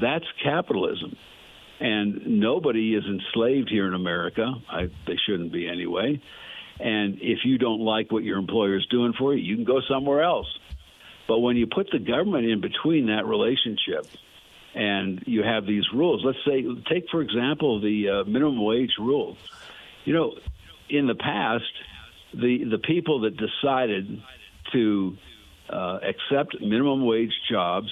That's 0.00 0.26
capitalism. 0.44 1.16
And 1.80 2.40
nobody 2.40 2.94
is 2.94 3.04
enslaved 3.04 3.70
here 3.70 3.88
in 3.88 3.94
America. 3.94 4.52
I, 4.70 4.90
they 5.06 5.16
shouldn't 5.26 5.52
be 5.52 5.66
anyway. 5.66 6.20
And 6.78 7.18
if 7.20 7.38
you 7.44 7.58
don't 7.58 7.80
like 7.80 8.12
what 8.12 8.22
your 8.22 8.38
employer 8.38 8.76
is 8.76 8.86
doing 8.86 9.14
for 9.18 9.34
you, 9.34 9.42
you 9.42 9.56
can 9.56 9.64
go 9.64 9.80
somewhere 9.88 10.22
else. 10.22 10.46
But 11.26 11.40
when 11.40 11.56
you 11.56 11.66
put 11.66 11.88
the 11.90 11.98
government 11.98 12.46
in 12.46 12.60
between 12.60 13.06
that 13.06 13.26
relationship, 13.26 14.06
and 14.74 15.22
you 15.26 15.42
have 15.42 15.66
these 15.66 15.84
rules. 15.92 16.22
Let's 16.24 16.38
say, 16.46 16.64
take 16.88 17.08
for 17.10 17.22
example 17.22 17.80
the 17.80 18.08
uh, 18.08 18.24
minimum 18.24 18.62
wage 18.64 18.92
rule. 18.98 19.36
You 20.04 20.14
know, 20.14 20.34
in 20.88 21.06
the 21.06 21.14
past, 21.14 21.64
the 22.32 22.64
the 22.70 22.78
people 22.78 23.20
that 23.20 23.36
decided 23.36 24.22
to 24.72 25.16
uh, 25.68 25.98
accept 26.02 26.60
minimum 26.60 27.04
wage 27.04 27.32
jobs 27.50 27.88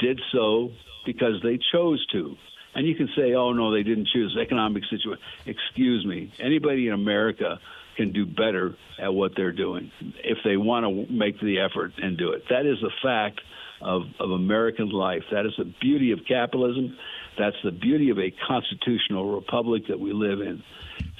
did 0.00 0.20
so 0.32 0.70
because 1.04 1.42
they 1.42 1.58
chose 1.72 2.04
to. 2.12 2.36
And 2.74 2.86
you 2.86 2.94
can 2.94 3.08
say, 3.16 3.34
"Oh 3.34 3.52
no, 3.52 3.72
they 3.72 3.82
didn't 3.82 4.08
choose 4.08 4.36
economic 4.40 4.84
situation." 4.90 5.22
Excuse 5.46 6.04
me. 6.04 6.32
Anybody 6.40 6.88
in 6.88 6.94
America 6.94 7.60
can 7.96 8.12
do 8.12 8.26
better 8.26 8.74
at 8.98 9.12
what 9.12 9.32
they're 9.36 9.52
doing 9.52 9.90
if 10.22 10.38
they 10.44 10.56
want 10.56 10.84
to 10.84 11.12
make 11.12 11.40
the 11.40 11.60
effort 11.60 11.92
and 11.98 12.16
do 12.18 12.30
it. 12.32 12.42
That 12.50 12.66
is 12.66 12.82
a 12.82 12.90
fact 13.02 13.40
of, 13.80 14.02
of 14.18 14.30
American 14.30 14.90
life. 14.90 15.22
That 15.30 15.46
is 15.46 15.52
the 15.56 15.72
beauty 15.80 16.12
of 16.12 16.20
capitalism. 16.26 16.96
That's 17.38 17.56
the 17.62 17.70
beauty 17.70 18.10
of 18.10 18.18
a 18.18 18.32
constitutional 18.46 19.36
republic 19.36 19.84
that 19.88 19.98
we 20.00 20.12
live 20.12 20.40
in. 20.40 20.62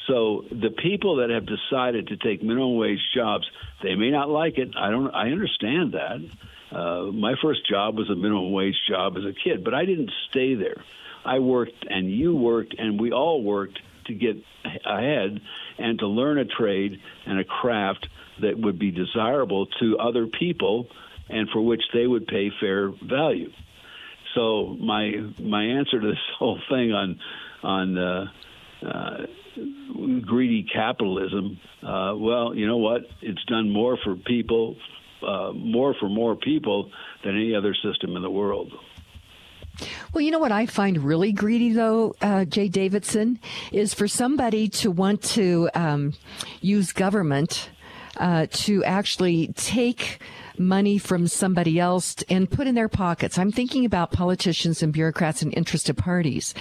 So 0.06 0.44
the 0.50 0.70
people 0.70 1.16
that 1.16 1.30
have 1.30 1.46
decided 1.46 2.08
to 2.08 2.16
take 2.16 2.42
minimum 2.42 2.76
wage 2.76 3.00
jobs, 3.14 3.48
they 3.82 3.94
may 3.94 4.10
not 4.10 4.28
like 4.28 4.58
it. 4.58 4.70
I 4.76 4.90
don't. 4.90 5.10
I 5.14 5.30
understand 5.30 5.94
that. 5.94 6.76
Uh, 6.76 7.12
my 7.12 7.34
first 7.42 7.68
job 7.68 7.96
was 7.96 8.10
a 8.10 8.14
minimum 8.14 8.52
wage 8.52 8.76
job 8.88 9.16
as 9.16 9.24
a 9.24 9.32
kid, 9.32 9.64
but 9.64 9.74
I 9.74 9.84
didn't 9.84 10.10
stay 10.30 10.54
there. 10.54 10.82
I 11.24 11.38
worked, 11.38 11.86
and 11.88 12.10
you 12.10 12.36
worked, 12.36 12.74
and 12.78 13.00
we 13.00 13.12
all 13.12 13.42
worked 13.42 13.78
to 14.06 14.14
get 14.14 14.36
ahead 14.84 15.40
and 15.78 15.98
to 15.98 16.06
learn 16.06 16.38
a 16.38 16.44
trade 16.44 17.00
and 17.26 17.38
a 17.38 17.44
craft 17.44 18.08
that 18.40 18.58
would 18.58 18.78
be 18.78 18.90
desirable 18.90 19.66
to 19.80 19.98
other 19.98 20.26
people 20.26 20.88
and 21.28 21.48
for 21.50 21.62
which 21.62 21.82
they 21.92 22.06
would 22.06 22.26
pay 22.26 22.50
fair 22.60 22.90
value. 23.02 23.50
So 24.34 24.76
my 24.80 25.12
my 25.38 25.64
answer 25.64 26.00
to 26.00 26.06
this 26.06 26.18
whole 26.38 26.58
thing 26.68 26.92
on 26.92 27.18
on 27.62 27.98
uh, 27.98 28.24
uh, 28.86 29.26
greedy 30.20 30.66
capitalism, 30.72 31.58
uh, 31.82 32.14
well, 32.16 32.54
you 32.54 32.66
know 32.66 32.76
what? 32.76 33.02
It's 33.22 33.42
done 33.44 33.70
more 33.70 33.96
for 34.04 34.16
people, 34.16 34.76
uh, 35.26 35.52
more 35.52 35.94
for 35.98 36.08
more 36.08 36.36
people 36.36 36.90
than 37.24 37.36
any 37.36 37.54
other 37.54 37.74
system 37.74 38.16
in 38.16 38.22
the 38.22 38.30
world. 38.30 38.72
Well, 40.12 40.22
you 40.22 40.30
know 40.30 40.38
what 40.38 40.52
I 40.52 40.66
find 40.66 40.98
really 41.04 41.32
greedy, 41.32 41.72
though, 41.72 42.14
uh, 42.22 42.44
Jay 42.44 42.68
Davidson, 42.68 43.40
is 43.72 43.94
for 43.94 44.06
somebody 44.06 44.68
to 44.68 44.90
want 44.90 45.22
to 45.22 45.68
um, 45.74 46.14
use 46.60 46.92
government 46.92 47.70
uh, 48.18 48.46
to 48.50 48.84
actually 48.84 49.48
take 49.56 50.20
money 50.58 50.98
from 50.98 51.26
somebody 51.28 51.78
else 51.78 52.16
and 52.28 52.50
put 52.50 52.66
in 52.66 52.74
their 52.74 52.88
pockets. 52.88 53.38
I'm 53.38 53.52
thinking 53.52 53.84
about 53.84 54.12
politicians 54.12 54.82
and 54.82 54.92
bureaucrats 54.92 55.42
and 55.42 55.52
interested 55.56 55.96
parties. 55.96 56.54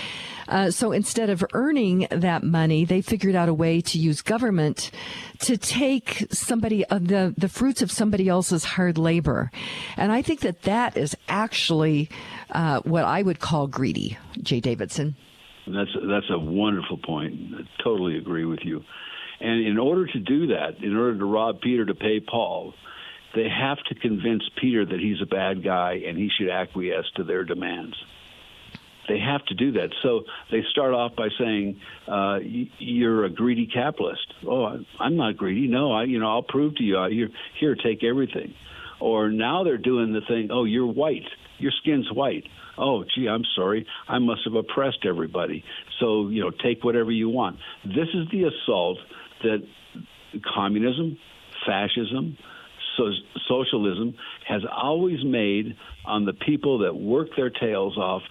Uh, 0.47 0.71
so 0.71 0.91
instead 0.91 1.29
of 1.29 1.43
earning 1.53 2.07
that 2.11 2.43
money, 2.43 2.85
they 2.85 3.01
figured 3.01 3.35
out 3.35 3.49
a 3.49 3.53
way 3.53 3.81
to 3.81 3.97
use 3.97 4.21
government 4.21 4.91
to 5.39 5.57
take 5.57 6.27
somebody 6.31 6.85
uh, 6.89 6.99
the 6.99 7.33
the 7.37 7.49
fruits 7.49 7.81
of 7.81 7.91
somebody 7.91 8.27
else's 8.27 8.63
hard 8.63 8.97
labor, 8.97 9.51
and 9.97 10.11
I 10.11 10.21
think 10.21 10.41
that 10.41 10.63
that 10.63 10.97
is 10.97 11.15
actually 11.27 12.09
uh, 12.51 12.81
what 12.81 13.03
I 13.05 13.21
would 13.21 13.39
call 13.39 13.67
greedy. 13.67 14.17
Jay 14.41 14.59
Davidson. 14.59 15.15
That's 15.67 15.91
that's 16.07 16.29
a 16.29 16.39
wonderful 16.39 16.97
point. 16.97 17.33
I 17.55 17.83
totally 17.83 18.17
agree 18.17 18.45
with 18.45 18.59
you. 18.63 18.83
And 19.39 19.65
in 19.65 19.77
order 19.77 20.05
to 20.07 20.19
do 20.19 20.47
that, 20.47 20.81
in 20.81 20.95
order 20.95 21.17
to 21.17 21.25
rob 21.25 21.61
Peter 21.61 21.85
to 21.85 21.93
pay 21.93 22.19
Paul, 22.19 22.73
they 23.35 23.47
have 23.49 23.77
to 23.89 23.95
convince 23.95 24.43
Peter 24.59 24.85
that 24.85 24.99
he's 24.99 25.21
a 25.21 25.25
bad 25.25 25.63
guy 25.63 26.01
and 26.05 26.17
he 26.17 26.29
should 26.37 26.49
acquiesce 26.49 27.09
to 27.15 27.23
their 27.23 27.43
demands. 27.43 27.95
They 29.07 29.19
have 29.19 29.43
to 29.47 29.55
do 29.55 29.73
that. 29.73 29.89
So 30.01 30.23
they 30.49 30.61
start 30.71 30.93
off 30.93 31.15
by 31.15 31.27
saying, 31.37 31.81
uh, 32.07 32.39
"You're 32.41 33.25
a 33.25 33.29
greedy 33.29 33.67
capitalist." 33.67 34.33
Oh, 34.47 34.79
I'm 34.99 35.17
not 35.17 35.35
greedy. 35.35 35.67
No, 35.67 35.91
I, 35.91 36.03
you 36.03 36.19
know, 36.19 36.29
I'll 36.29 36.43
prove 36.43 36.75
to 36.77 36.83
you. 36.83 37.03
Here, 37.09 37.29
here, 37.59 37.75
take 37.75 38.03
everything. 38.03 38.53
Or 39.01 39.29
now 39.29 39.65
they're 39.65 39.77
doing 39.77 40.13
the 40.13 40.21
thing. 40.21 40.49
Oh, 40.51 40.63
you're 40.63 40.87
white. 40.87 41.27
Your 41.57 41.73
skin's 41.81 42.09
white. 42.13 42.45
Oh, 42.77 43.03
gee, 43.03 43.27
I'm 43.27 43.43
sorry. 43.55 43.85
I 44.07 44.19
must 44.19 44.41
have 44.45 44.55
oppressed 44.55 45.05
everybody. 45.05 45.65
So 45.99 46.29
you 46.29 46.41
know, 46.41 46.51
take 46.51 46.83
whatever 46.83 47.11
you 47.11 47.29
want. 47.29 47.59
This 47.83 48.07
is 48.13 48.29
the 48.31 48.45
assault 48.45 48.99
that 49.43 49.67
communism, 50.53 51.17
fascism, 51.65 52.37
so 52.97 53.11
socialism 53.47 54.15
has 54.47 54.61
always 54.71 55.23
made 55.23 55.75
on 56.05 56.25
the 56.25 56.33
people 56.33 56.79
that 56.79 56.95
work 56.95 57.29
their 57.35 57.49
tails 57.49 57.97
off, 57.97 58.21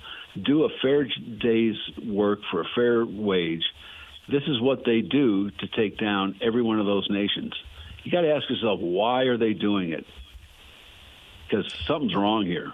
do 0.45 0.65
a 0.65 0.69
fair 0.81 1.05
day's 1.05 1.77
work 2.07 2.41
for 2.51 2.63
a 2.63 2.67
fair 2.75 3.05
wage. 3.05 3.65
This 4.31 4.43
is 4.47 4.61
what 4.61 4.85
they 4.85 5.01
do 5.01 5.51
to 5.51 5.67
take 5.77 5.99
down 5.99 6.37
every 6.41 6.63
one 6.63 6.79
of 6.79 6.87
those 6.87 7.07
nations. 7.11 7.53
You 8.05 8.13
got 8.13 8.23
to 8.23 8.33
ask 8.33 8.49
yourself, 8.49 8.81
why 8.81 9.25
are 9.25 9.37
they 9.37 9.53
doing 9.53 9.93
it? 9.93 10.07
Because 11.49 11.73
something's 11.87 12.15
wrong 12.15 12.47
here 12.47 12.73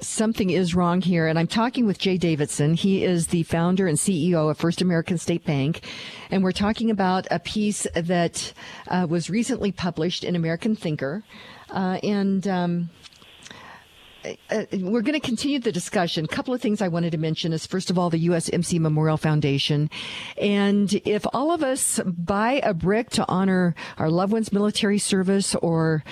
something 0.00 0.50
is 0.50 0.74
wrong 0.74 1.00
here. 1.00 1.26
And 1.26 1.38
I'm 1.38 1.46
talking 1.46 1.86
with 1.86 1.98
Jay 1.98 2.16
Davidson. 2.16 2.74
He 2.74 3.04
is 3.04 3.28
the 3.28 3.42
founder 3.44 3.86
and 3.86 3.98
CEO 3.98 4.50
of 4.50 4.58
First 4.58 4.80
American 4.80 5.18
State 5.18 5.44
Bank. 5.44 5.84
And 6.30 6.42
we're 6.42 6.52
talking 6.52 6.90
about 6.90 7.26
a 7.30 7.38
piece 7.38 7.86
that 7.94 8.52
uh, 8.88 9.06
was 9.08 9.30
recently 9.30 9.72
published 9.72 10.24
in 10.24 10.36
American 10.36 10.76
Thinker. 10.76 11.22
Uh, 11.70 11.98
and, 12.02 12.46
um, 12.48 12.90
uh, 14.24 14.64
we're 14.72 15.02
going 15.02 15.18
to 15.18 15.20
continue 15.20 15.58
the 15.58 15.72
discussion. 15.72 16.24
A 16.24 16.28
couple 16.28 16.52
of 16.52 16.60
things 16.60 16.82
I 16.82 16.88
wanted 16.88 17.12
to 17.12 17.18
mention 17.18 17.52
is 17.52 17.66
first 17.66 17.88
of 17.88 17.98
all, 17.98 18.10
the 18.10 18.28
USMC 18.28 18.80
Memorial 18.80 19.16
Foundation. 19.16 19.90
And 20.36 20.92
if 21.04 21.24
all 21.32 21.52
of 21.52 21.62
us 21.62 22.00
buy 22.04 22.60
a 22.64 22.74
brick 22.74 23.10
to 23.10 23.24
honor 23.28 23.74
our 23.96 24.10
loved 24.10 24.32
ones' 24.32 24.52
military 24.52 24.98
service 24.98 25.54
or 25.56 26.04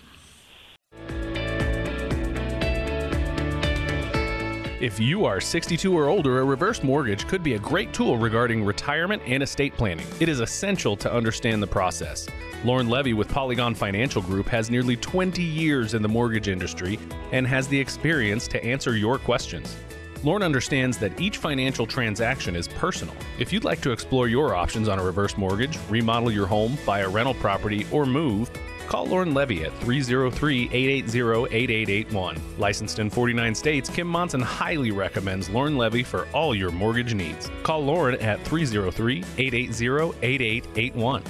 If 4.83 4.99
you 4.99 5.23
are 5.23 5.39
62 5.39 5.97
or 5.97 6.09
older, 6.09 6.41
a 6.41 6.43
reverse 6.43 6.83
mortgage 6.83 7.25
could 7.25 7.41
be 7.41 7.53
a 7.53 7.59
great 7.59 7.93
tool 7.93 8.17
regarding 8.17 8.65
retirement 8.65 9.21
and 9.25 9.41
estate 9.41 9.77
planning. 9.77 10.05
It 10.19 10.27
is 10.27 10.41
essential 10.41 10.97
to 10.97 11.13
understand 11.13 11.63
the 11.63 11.67
process. 11.67 12.27
Lauren 12.65 12.89
Levy 12.89 13.13
with 13.13 13.29
Polygon 13.29 13.75
Financial 13.75 14.21
Group 14.21 14.49
has 14.49 14.69
nearly 14.69 14.97
20 14.97 15.41
years 15.41 15.93
in 15.93 16.01
the 16.01 16.09
mortgage 16.09 16.49
industry 16.49 16.99
and 17.31 17.47
has 17.47 17.69
the 17.69 17.79
experience 17.79 18.45
to 18.49 18.61
answer 18.61 18.97
your 18.97 19.17
questions. 19.17 19.73
Lauren 20.21 20.43
understands 20.43 20.97
that 20.97 21.17
each 21.19 21.37
financial 21.37 21.85
transaction 21.85 22.53
is 22.53 22.67
personal. 22.67 23.15
If 23.39 23.53
you'd 23.53 23.63
like 23.63 23.79
to 23.81 23.91
explore 23.91 24.27
your 24.27 24.53
options 24.53 24.89
on 24.89 24.99
a 24.99 25.03
reverse 25.03 25.37
mortgage, 25.37 25.79
remodel 25.89 26.29
your 26.29 26.47
home, 26.47 26.77
buy 26.85 26.99
a 26.99 27.09
rental 27.09 27.35
property, 27.35 27.85
or 27.89 28.05
move, 28.05 28.51
Call 28.93 29.07
Lauren 29.07 29.33
Levy 29.33 29.63
at 29.63 29.75
303 29.79 30.69
880 30.71 31.55
8881. 31.55 32.37
Licensed 32.59 32.99
in 32.99 33.09
49 33.09 33.55
states, 33.55 33.89
Kim 33.89 34.05
Monson 34.05 34.39
highly 34.39 34.91
recommends 34.91 35.49
Lauren 35.49 35.79
Levy 35.79 36.03
for 36.03 36.27
all 36.31 36.53
your 36.53 36.69
mortgage 36.69 37.15
needs. 37.15 37.49
Call 37.63 37.83
Lauren 37.83 38.21
at 38.21 38.39
303 38.45 39.23
880 39.39 40.15
8881. 40.21 41.23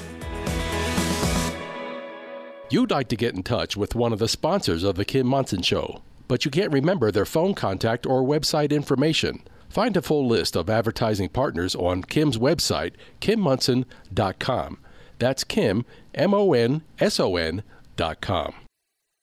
You'd 2.69 2.91
like 2.91 3.07
to 3.07 3.15
get 3.15 3.33
in 3.33 3.43
touch 3.43 3.77
with 3.77 3.95
one 3.95 4.11
of 4.11 4.19
the 4.19 4.27
sponsors 4.27 4.83
of 4.83 4.95
The 4.95 5.05
Kim 5.05 5.25
Monson 5.25 5.61
Show, 5.61 6.01
but 6.27 6.43
you 6.43 6.51
can't 6.51 6.73
remember 6.73 7.11
their 7.11 7.23
phone 7.23 7.53
contact 7.53 8.05
or 8.05 8.23
website 8.23 8.71
information. 8.71 9.41
Find 9.69 9.95
a 9.95 10.01
full 10.01 10.27
list 10.27 10.57
of 10.57 10.69
advertising 10.69 11.29
partners 11.29 11.75
on 11.75 12.03
Kim's 12.03 12.37
website, 12.37 12.91
kimmonson.com. 13.21 14.79
That's 15.19 15.43
Kim, 15.43 15.85
M 16.13 16.33
O 16.33 16.53
N 16.53 16.83
S 16.99 17.19
O 17.19 17.35
N 17.35 17.63
dot 17.95 18.21
com. 18.21 18.53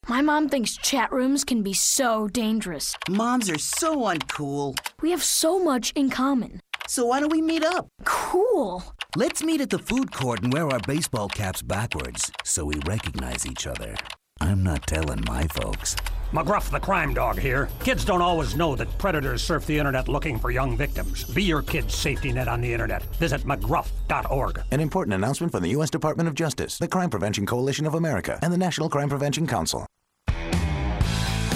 My 0.07 0.21
mom 0.21 0.49
thinks 0.49 0.77
chat 0.77 1.11
rooms 1.11 1.43
can 1.43 1.61
be 1.61 1.73
so 1.73 2.27
dangerous. 2.27 2.95
Moms 3.07 3.49
are 3.49 3.59
so 3.59 3.97
uncool. 3.97 4.75
We 5.01 5.11
have 5.11 5.23
so 5.23 5.63
much 5.63 5.91
in 5.91 6.09
common. 6.09 6.59
So 6.87 7.05
why 7.05 7.19
don't 7.19 7.31
we 7.31 7.41
meet 7.41 7.63
up? 7.63 7.87
Cool. 8.03 8.83
Let's 9.15 9.43
meet 9.43 9.61
at 9.61 9.69
the 9.69 9.79
food 9.79 10.11
court 10.11 10.41
and 10.41 10.51
wear 10.51 10.67
our 10.67 10.79
baseball 10.79 11.29
caps 11.29 11.61
backwards 11.61 12.31
so 12.43 12.65
we 12.65 12.75
recognize 12.87 13.45
each 13.45 13.67
other. 13.67 13.95
I'm 14.39 14.63
not 14.63 14.87
telling 14.87 15.23
my 15.27 15.47
folks. 15.47 15.95
McGruff 16.31 16.71
the 16.71 16.79
crime 16.79 17.13
dog 17.13 17.37
here. 17.37 17.69
Kids 17.83 18.05
don't 18.05 18.21
always 18.21 18.55
know 18.55 18.75
that 18.75 18.97
predators 18.97 19.43
surf 19.43 19.65
the 19.65 19.77
internet 19.77 20.07
looking 20.07 20.39
for 20.39 20.49
young 20.49 20.77
victims. 20.77 21.25
Be 21.25 21.43
your 21.43 21.61
kid's 21.61 21.93
safety 21.93 22.31
net 22.31 22.47
on 22.47 22.61
the 22.61 22.71
internet. 22.71 23.03
Visit 23.15 23.41
McGruff.org. 23.41 24.61
An 24.71 24.79
important 24.79 25.13
announcement 25.13 25.51
from 25.51 25.63
the 25.63 25.69
U.S. 25.71 25.89
Department 25.89 26.29
of 26.29 26.35
Justice, 26.35 26.77
the 26.77 26.87
Crime 26.87 27.09
Prevention 27.09 27.45
Coalition 27.45 27.85
of 27.85 27.95
America, 27.95 28.39
and 28.41 28.53
the 28.53 28.57
National 28.57 28.89
Crime 28.89 29.09
Prevention 29.09 29.45
Council. 29.45 29.85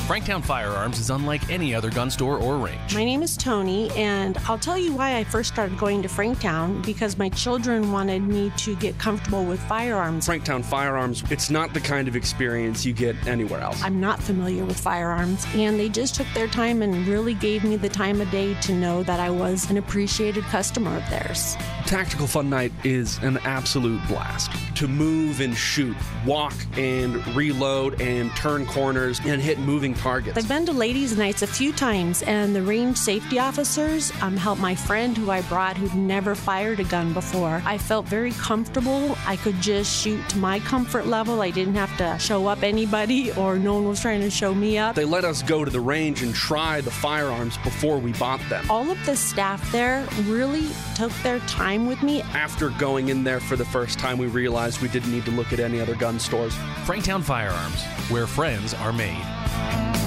Franktown 0.06 0.46
Firearms 0.46 1.00
is 1.00 1.10
unlike 1.10 1.50
any 1.50 1.74
other 1.74 1.90
gun 1.90 2.12
store 2.12 2.38
or 2.38 2.58
range. 2.58 2.94
My 2.94 3.04
name 3.04 3.24
is 3.24 3.36
Tony, 3.36 3.90
and 3.94 4.38
I'll 4.48 4.60
tell 4.60 4.78
you 4.78 4.94
why 4.94 5.18
I 5.18 5.24
first 5.24 5.52
started 5.52 5.80
going 5.80 6.04
to 6.04 6.08
Franktown 6.08 6.86
because 6.86 7.18
my 7.18 7.30
children 7.30 7.92
wanted 7.92 8.22
me 8.22 8.52
to 8.58 8.76
get 8.76 9.00
comfortable 9.00 9.44
with 9.46 9.60
firearms. 9.62 10.28
Franktown 10.28 10.64
Firearms, 10.64 11.24
it's 11.32 11.50
not 11.50 11.74
the 11.74 11.80
kind 11.80 12.08
of 12.08 12.16
experience 12.16 12.86
you 12.86 12.94
get 12.94 13.16
anywhere 13.26 13.62
else. 13.62 13.82
I'm 13.82 14.00
not 14.00 14.22
familiar 14.22 14.64
with 14.64 14.80
firearms, 14.80 15.44
and 15.56 15.80
they 15.80 15.90
just 15.90 16.14
took 16.14 16.28
their 16.36 16.48
time 16.50 16.84
and 16.84 17.08
really 17.08 17.34
gave 17.34 17.64
me 17.64 17.76
the 17.76 17.90
time 17.90 18.22
of 18.22 18.30
day 18.30 18.54
to 18.62 18.76
know 18.76 19.02
that 19.02 19.20
I 19.20 19.32
was 19.32 19.72
an 19.72 19.78
appreciated 19.78 20.44
customer 20.44 20.96
of 20.96 21.10
theirs. 21.10 21.56
Tactical 21.88 22.28
Fun 22.28 22.48
Night 22.48 22.72
is 22.84 23.18
an 23.24 23.40
absolute 23.40 24.08
blast. 24.08 24.52
To 24.76 24.88
move 24.88 25.40
and 25.40 25.56
shoot, 25.58 25.96
walk 26.28 26.54
and 26.78 27.26
reload 27.36 28.00
and 28.02 28.30
turn 28.36 28.68
corners 28.68 29.20
and 29.26 29.42
hit 29.42 29.58
moving 29.58 29.95
targets. 29.96 30.38
I've 30.38 30.48
been 30.48 30.66
to 30.66 30.74
ladies' 30.74 31.18
nights 31.18 31.42
a 31.42 31.48
few 31.48 31.74
times, 31.74 32.22
and 32.24 32.56
the 32.56 32.62
range 32.62 32.98
safety 32.98 33.40
officers 33.40 34.12
um, 34.22 34.38
helped 34.38 34.62
my 34.62 34.76
friend 34.76 35.18
who 35.18 35.32
I 35.32 35.42
brought 35.44 35.78
who'd 35.78 35.96
never 35.96 36.36
fired 36.36 36.80
a 36.80 36.84
gun 36.84 37.14
before. 37.14 37.62
I 37.66 37.78
felt 37.78 38.06
very 38.06 38.32
comfortable. 38.32 39.18
I 39.26 39.36
could 39.38 39.60
just 39.62 39.96
shoot 39.96 40.28
to 40.30 40.38
my 40.38 40.60
comfort 40.60 41.08
level. 41.08 41.42
I 41.42 41.52
didn't 41.52 41.76
have 41.76 41.96
to 41.98 42.18
show 42.20 42.48
up 42.48 42.64
anybody, 42.64 43.32
or 43.34 43.58
no 43.58 43.76
one 43.76 43.88
was 43.88 44.02
trying 44.02 44.22
to 44.22 44.30
show 44.30 44.54
me 44.54 44.78
up. 44.78 44.96
They 44.96 45.06
let 45.06 45.26
us 45.26 45.42
go 45.42 45.66
to 45.66 45.72
the 45.72 45.82
range 45.82 46.22
and 46.22 46.34
try 46.34 46.82
the 46.82 46.92
firearms 46.92 47.58
before 47.58 47.98
we 47.98 48.14
bought 48.14 48.42
them. 48.50 48.66
All 48.70 48.90
of 48.90 49.04
the 49.06 49.16
staff 49.16 49.72
there 49.72 50.08
really 50.24 50.70
took 50.96 51.12
their 51.24 51.40
time 51.40 51.88
with 51.88 52.02
me. 52.04 52.22
After 52.34 52.70
going 52.72 53.10
in 53.10 53.24
there 53.24 53.40
for 53.40 53.56
the 53.56 53.66
first 53.66 54.00
time, 54.00 54.18
we 54.18 54.28
realized 54.28 54.82
we 54.82 54.88
didn't 54.88 55.12
need 55.12 55.26
to 55.26 55.32
look 55.32 55.54
at 55.54 55.60
any 55.60 55.80
other 55.80 55.96
gun 55.96 56.20
stores. 56.20 56.54
Franktown 56.86 57.24
Firearms, 57.24 57.84
where 58.10 58.28
friends 58.28 58.74
are 58.74 58.94
made. 58.94 59.35
Mm-hmm. 59.56 60.05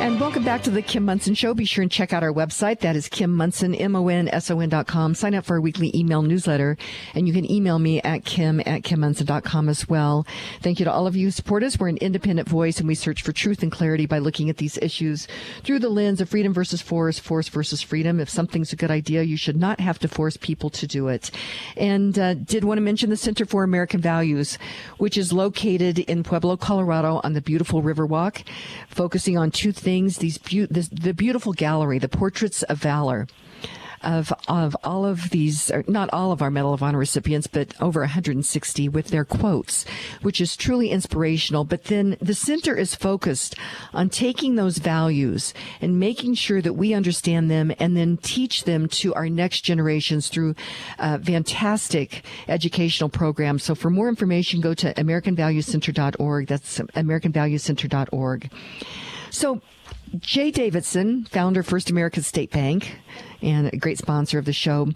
And 0.00 0.18
welcome 0.18 0.44
back 0.44 0.62
to 0.62 0.70
the 0.70 0.80
Kim 0.80 1.04
Monson 1.04 1.34
Show. 1.34 1.52
Be 1.52 1.66
sure 1.66 1.82
and 1.82 1.92
check 1.92 2.14
out 2.14 2.22
our 2.22 2.32
website. 2.32 2.80
That 2.80 2.96
is 2.96 3.06
Kim 3.06 3.36
Monson, 3.36 3.74
M-O-N-S-O-N 3.74 4.70
dot 4.70 4.86
com. 4.86 5.14
Sign 5.14 5.34
up 5.34 5.44
for 5.44 5.56
our 5.56 5.60
weekly 5.60 5.94
email 5.94 6.22
newsletter. 6.22 6.78
And 7.14 7.28
you 7.28 7.34
can 7.34 7.48
email 7.50 7.78
me 7.78 8.00
at 8.00 8.24
kim 8.24 8.60
at 8.60 8.80
kimmonson.com 8.80 9.68
as 9.68 9.90
well. 9.90 10.26
Thank 10.62 10.78
you 10.78 10.86
to 10.86 10.90
all 10.90 11.06
of 11.06 11.16
you 11.16 11.26
who 11.26 11.30
support 11.30 11.62
us. 11.62 11.78
We're 11.78 11.88
an 11.88 11.98
independent 11.98 12.48
voice 12.48 12.78
and 12.78 12.88
we 12.88 12.94
search 12.94 13.20
for 13.20 13.32
truth 13.32 13.62
and 13.62 13.70
clarity 13.70 14.06
by 14.06 14.20
looking 14.20 14.48
at 14.48 14.56
these 14.56 14.78
issues 14.78 15.28
through 15.64 15.80
the 15.80 15.90
lens 15.90 16.22
of 16.22 16.30
freedom 16.30 16.54
versus 16.54 16.80
force, 16.80 17.18
force 17.18 17.50
versus 17.50 17.82
freedom. 17.82 18.20
If 18.20 18.30
something's 18.30 18.72
a 18.72 18.76
good 18.76 18.90
idea, 18.90 19.22
you 19.22 19.36
should 19.36 19.58
not 19.58 19.80
have 19.80 19.98
to 19.98 20.08
force 20.08 20.38
people 20.38 20.70
to 20.70 20.86
do 20.86 21.08
it. 21.08 21.30
And 21.76 22.18
uh, 22.18 22.34
did 22.34 22.64
want 22.64 22.78
to 22.78 22.82
mention 22.82 23.10
the 23.10 23.18
Center 23.18 23.44
for 23.44 23.64
American 23.64 24.00
Values, 24.00 24.56
which 24.96 25.18
is 25.18 25.30
located 25.30 25.98
in 25.98 26.22
Pueblo, 26.22 26.56
Colorado 26.56 27.20
on 27.22 27.34
the 27.34 27.42
beautiful 27.42 27.82
Riverwalk, 27.82 28.44
focusing 28.88 29.36
on 29.36 29.50
two 29.50 29.72
things 29.72 29.89
things, 29.90 30.18
these 30.18 30.38
be- 30.38 30.66
this, 30.66 30.88
the 30.88 31.12
beautiful 31.12 31.52
gallery, 31.52 31.98
the 31.98 32.08
portraits 32.08 32.62
of 32.62 32.78
valor 32.78 33.26
of 34.02 34.32
of 34.48 34.76
all 34.82 35.04
of 35.04 35.30
these, 35.30 35.70
not 35.86 36.08
all 36.12 36.32
of 36.32 36.40
our 36.40 36.50
Medal 36.50 36.72
of 36.72 36.82
Honor 36.82 36.98
recipients, 36.98 37.46
but 37.46 37.74
over 37.80 38.00
160 38.00 38.88
with 38.88 39.08
their 39.08 39.24
quotes, 39.24 39.84
which 40.22 40.40
is 40.40 40.56
truly 40.56 40.90
inspirational. 40.90 41.64
But 41.64 41.84
then 41.84 42.16
the 42.20 42.34
center 42.34 42.74
is 42.76 42.94
focused 42.94 43.56
on 43.92 44.08
taking 44.08 44.54
those 44.54 44.78
values 44.78 45.52
and 45.80 46.00
making 46.00 46.34
sure 46.34 46.62
that 46.62 46.74
we 46.74 46.94
understand 46.94 47.50
them 47.50 47.72
and 47.78 47.96
then 47.96 48.16
teach 48.16 48.64
them 48.64 48.88
to 48.88 49.12
our 49.14 49.28
next 49.28 49.62
generations 49.62 50.28
through 50.28 50.54
uh, 50.98 51.18
fantastic 51.18 52.24
educational 52.48 53.10
programs. 53.10 53.64
So 53.64 53.74
for 53.74 53.90
more 53.90 54.08
information, 54.08 54.60
go 54.60 54.72
to 54.74 54.94
AmericanValueCenter.org. 54.94 56.46
That's 56.46 56.78
AmericanValueCenter.org. 56.78 58.50
So 59.30 59.60
Jay 60.18 60.50
Davidson, 60.50 61.24
founder 61.26 61.62
First 61.62 61.90
American 61.90 62.22
State 62.22 62.50
Bank 62.50 62.98
and 63.42 63.72
a 63.72 63.76
great 63.76 63.98
sponsor 63.98 64.38
of 64.38 64.44
the 64.44 64.52
show. 64.52 64.88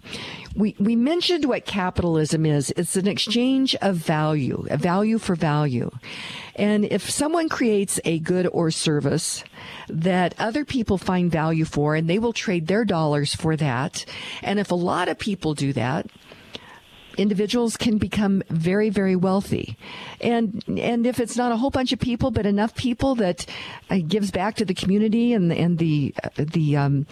We, 0.54 0.74
we 0.78 0.96
mentioned 0.96 1.44
what 1.44 1.64
capitalism 1.64 2.44
is. 2.44 2.72
It's 2.76 2.96
an 2.96 3.06
exchange 3.06 3.74
of 3.76 3.96
value, 3.96 4.66
a 4.70 4.76
value 4.76 5.18
for 5.18 5.34
value. 5.34 5.90
And 6.56 6.84
if 6.84 7.08
someone 7.08 7.48
creates 7.48 8.00
a 8.04 8.18
good 8.18 8.46
or 8.48 8.70
service 8.70 9.44
that 9.88 10.34
other 10.38 10.64
people 10.64 10.98
find 10.98 11.30
value 11.30 11.64
for 11.64 11.94
and 11.94 12.08
they 12.08 12.18
will 12.18 12.32
trade 12.32 12.66
their 12.66 12.84
dollars 12.84 13.34
for 13.34 13.56
that. 13.56 14.04
And 14.42 14.58
if 14.58 14.70
a 14.70 14.76
lot 14.76 15.08
of 15.08 15.18
people 15.18 15.54
do 15.54 15.72
that, 15.74 16.06
individuals 17.16 17.76
can 17.76 17.98
become 17.98 18.42
very, 18.50 18.90
very 18.90 19.16
wealthy. 19.16 19.76
And, 20.20 20.62
and 20.68 21.06
if 21.06 21.20
it's 21.20 21.36
not 21.36 21.52
a 21.52 21.56
whole 21.56 21.70
bunch 21.70 21.92
of 21.92 21.98
people, 21.98 22.30
but 22.30 22.46
enough 22.46 22.74
people 22.74 23.14
that 23.16 23.46
uh, 23.90 23.98
gives 24.06 24.30
back 24.30 24.56
to 24.56 24.64
the 24.64 24.74
community 24.74 25.32
and, 25.32 25.52
and 25.52 25.78
the, 25.78 26.14
uh, 26.22 26.28
the, 26.36 26.76
um, 26.76 27.06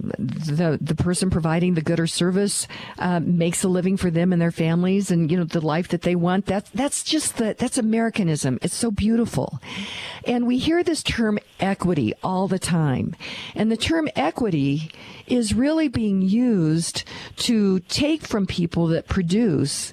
the 0.00 0.78
the 0.80 0.94
person 0.94 1.30
providing 1.30 1.74
the 1.74 1.82
good 1.82 2.00
or 2.00 2.06
service 2.06 2.66
uh, 2.98 3.20
makes 3.20 3.62
a 3.62 3.68
living 3.68 3.96
for 3.96 4.10
them 4.10 4.32
and 4.32 4.40
their 4.40 4.50
families, 4.50 5.10
and 5.10 5.30
you 5.30 5.36
know 5.36 5.44
the 5.44 5.60
life 5.60 5.88
that 5.88 6.02
they 6.02 6.16
want. 6.16 6.46
That's 6.46 6.70
that's 6.70 7.02
just 7.02 7.36
the 7.36 7.54
that's 7.58 7.78
Americanism. 7.78 8.58
It's 8.62 8.74
so 8.74 8.90
beautiful, 8.90 9.60
and 10.24 10.46
we 10.46 10.58
hear 10.58 10.82
this 10.82 11.02
term 11.02 11.38
equity 11.58 12.14
all 12.22 12.48
the 12.48 12.58
time, 12.58 13.14
and 13.54 13.70
the 13.70 13.76
term 13.76 14.08
equity 14.16 14.90
is 15.26 15.54
really 15.54 15.88
being 15.88 16.22
used 16.22 17.04
to 17.36 17.80
take 17.80 18.22
from 18.22 18.46
people 18.46 18.86
that 18.88 19.06
produce 19.06 19.92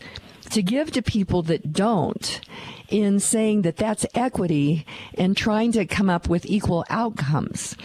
to 0.50 0.64
give 0.64 0.92
to 0.92 1.02
people 1.02 1.42
that 1.44 1.74
don't 1.74 2.42
in 2.90 3.20
saying 3.20 3.64
that 3.64 3.78
that's 3.78 4.06
equity 4.14 4.86
and 5.16 5.36
trying 5.36 5.72
to 5.74 5.86
come 5.86 6.10
up 6.10 6.30
with 6.30 6.46
equal 6.46 6.86
outcomes. 6.90 7.76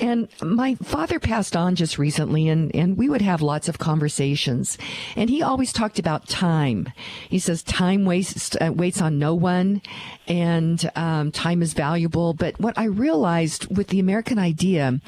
And 0.00 0.28
my 0.42 0.76
father 0.76 1.18
passed 1.18 1.56
on 1.56 1.74
just 1.74 1.98
recently 1.98 2.48
and, 2.48 2.74
and 2.74 2.96
we 2.96 3.08
would 3.08 3.22
have 3.22 3.42
lots 3.42 3.68
of 3.68 3.78
conversations. 3.78 4.78
And 5.16 5.28
he 5.28 5.42
always 5.42 5.72
talked 5.72 5.98
about 5.98 6.28
time. 6.28 6.92
He 7.28 7.38
says 7.38 7.62
time 7.62 8.04
wastes, 8.04 8.56
uh, 8.60 8.72
waits 8.72 9.00
on 9.00 9.18
no 9.18 9.34
one 9.34 9.82
and 10.28 10.90
um, 10.94 11.32
time 11.32 11.62
is 11.62 11.72
valuable. 11.72 12.32
But 12.32 12.60
what 12.60 12.78
I 12.78 12.84
realized 12.84 13.74
with 13.76 13.88
the 13.88 13.98
American 13.98 14.38
idea, 14.38 15.00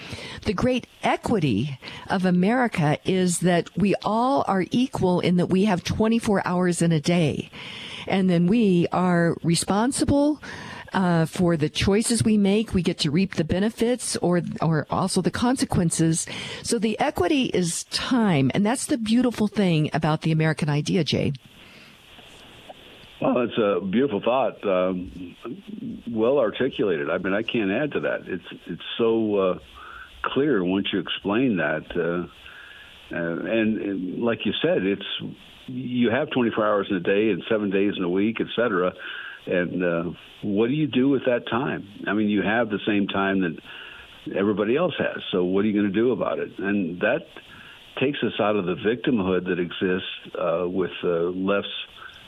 the 0.43 0.55
great 0.55 0.87
equity 1.03 1.79
of 2.09 2.25
America 2.25 2.99
is 3.05 3.41
that 3.41 3.69
we 3.77 3.95
all 4.03 4.45
are 4.49 4.65
equal 4.71 5.21
in 5.21 5.37
that 5.37 5.47
we 5.47 5.65
have 5.67 5.85
24 5.85 6.47
hours 6.47 6.83
in 6.83 6.91
a 6.91 7.01
day. 7.01 7.51
And 8.07 8.29
then 8.29 8.47
we 8.47 8.87
are 8.93 9.37
responsible 9.43 10.41
uh, 10.93 11.27
for 11.27 11.57
the 11.57 11.69
choices 11.69 12.25
we 12.25 12.37
make. 12.37 12.75
We 12.75 12.83
get 12.83 12.99
to 12.99 13.11
reap 13.11 13.35
the 13.35 13.45
benefits 13.45 14.17
or, 14.17 14.43
or 14.61 14.87
also 14.91 15.21
the 15.23 15.31
consequences. 15.31 16.27
So 16.63 16.79
the 16.79 16.99
equity 16.99 17.45
is 17.45 17.85
time. 17.85 18.51
And 18.55 18.65
that's 18.65 18.87
the 18.87 18.99
beautiful 18.99 19.49
thing 19.49 19.91
about 19.93 20.23
the 20.23 20.33
American 20.33 20.69
idea, 20.69 21.05
Jay. 21.05 21.33
Well, 23.21 23.41
it's 23.41 23.59
a 23.59 23.85
beautiful 23.85 24.23
thought, 24.25 24.67
um, 24.67 25.37
well 26.11 26.39
articulated. 26.39 27.11
I 27.11 27.19
mean, 27.19 27.35
I 27.35 27.43
can't 27.43 27.71
add 27.71 27.93
to 27.93 28.01
that. 28.01 28.21
It's 28.27 28.45
it's 28.67 28.83
so 28.97 29.37
uh, 29.37 29.59
clear 30.23 30.65
once 30.65 30.87
you 30.91 31.01
explain 31.01 31.59
that, 31.59 31.85
uh, 31.95 33.15
uh, 33.15 33.17
and, 33.17 33.79
and, 33.79 34.23
like 34.23 34.39
you 34.47 34.53
said, 34.63 34.85
it's 34.85 35.05
you 35.67 36.11
have 36.11 36.31
24 36.31 36.67
hours 36.67 36.87
in 36.89 36.97
a 36.97 37.01
day 37.01 37.31
and 37.31 37.43
seven 37.51 37.71
days 37.71 37.93
in 37.97 38.03
a 38.03 38.09
week, 38.09 38.39
et 38.41 38.47
cetera. 38.57 38.93
And 39.47 39.85
uh, 39.85 40.11
what 40.43 40.69
do 40.69 40.75
you 40.75 40.87
do 40.87 41.09
with 41.09 41.25
that 41.27 41.49
time? 41.49 41.89
I 42.07 42.13
mean, 42.13 42.29
you 42.29 42.43
have 42.43 42.69
the 42.69 42.81
same 42.87 43.07
time 43.07 43.41
that 43.41 43.57
everybody 44.37 44.77
else 44.77 44.95
has. 44.99 45.23
So 45.33 45.45
what 45.45 45.65
are 45.65 45.69
you 45.69 45.73
going 45.73 45.93
to 45.93 45.99
do 45.99 46.13
about 46.13 46.39
it? 46.39 46.59
And 46.59 47.01
that 47.01 47.27
takes 47.99 48.19
us 48.23 48.33
out 48.39 48.57
of 48.57 48.67
the 48.67 48.77
victimhood 48.77 49.47
that 49.47 49.59
exists 49.59 50.09
uh, 50.39 50.69
with 50.69 50.93
uh, 51.03 51.31
left's 51.31 51.69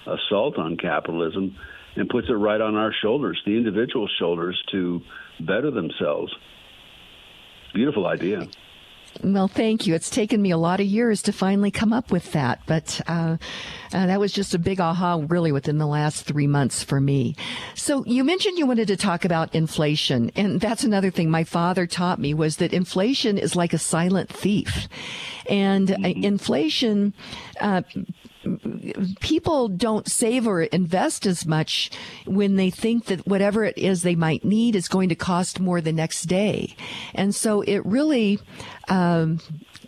assault 0.07 0.59
on 0.59 0.77
capitalism 0.77 1.57
and 1.97 2.09
puts 2.09 2.29
it 2.29 2.33
right 2.33 2.61
on 2.61 2.75
our 2.75 2.93
shoulders, 3.03 3.41
the 3.45 3.57
individual 3.57 4.09
shoulders, 4.19 4.61
to 4.73 5.01
better 5.41 5.71
themselves. 5.71 6.35
Beautiful 7.75 8.07
idea. 8.07 8.49
Well, 9.23 9.49
thank 9.49 9.87
you. 9.87 9.95
It's 9.95 10.11
taken 10.11 10.41
me 10.41 10.51
a 10.51 10.57
lot 10.57 10.81
of 10.81 10.87
years 10.87 11.23
to 11.23 11.33
finally 11.33 11.71
come 11.71 11.93
up 11.93 12.11
with 12.11 12.33
that, 12.33 12.61
but 12.67 13.01
uh, 13.07 13.37
uh, 13.93 14.07
that 14.07 14.19
was 14.19 14.33
just 14.33 14.55
a 14.55 14.59
big 14.59 14.81
aha, 14.81 15.23
really, 15.29 15.53
within 15.53 15.79
the 15.79 15.87
last 15.87 16.25
three 16.25 16.47
months 16.47 16.83
for 16.83 17.01
me. 17.01 17.37
So 17.75 18.05
you 18.07 18.25
mentioned 18.25 18.59
you 18.59 18.67
wanted 18.67 18.89
to 18.89 18.97
talk 18.97 19.25
about 19.25 19.55
inflation, 19.55 20.33
and 20.35 20.61
that's 20.61 20.83
another 20.83 21.11
thing 21.11 21.31
my 21.31 21.45
father 21.45 21.87
taught 21.87 22.19
me 22.19 22.35
was 22.35 22.57
that 22.57 22.73
inflation 22.73 23.39
is 23.39 23.55
like 23.55 23.73
a 23.73 23.79
silent 23.79 24.31
thief, 24.31 24.89
and 25.49 25.91
uh, 25.91 25.97
mm-hmm. 25.97 26.25
inflation 26.25 27.13
uh, 27.61 27.83
people 29.21 29.69
don't 29.69 30.09
save 30.09 30.47
or 30.47 30.63
invest 30.63 31.27
as 31.27 31.47
much 31.47 31.91
when 32.27 32.57
they 32.57 32.71
think 32.71 33.07
that 33.07 33.27
whatever 33.27 33.65
it 33.65 33.79
is 33.79 34.03
they 34.03 34.15
might 34.15 34.45
need 34.45 34.75
is 34.75 34.89
going 34.89 35.09
to 35.09 35.15
cost 35.15 35.61
more 35.61 35.81
the 35.81 35.93
next 35.93 36.23
day. 36.25 36.75
And 37.15 37.35
so 37.35 37.63
it 37.63 37.85
really, 37.87 38.41
um, 38.89 39.41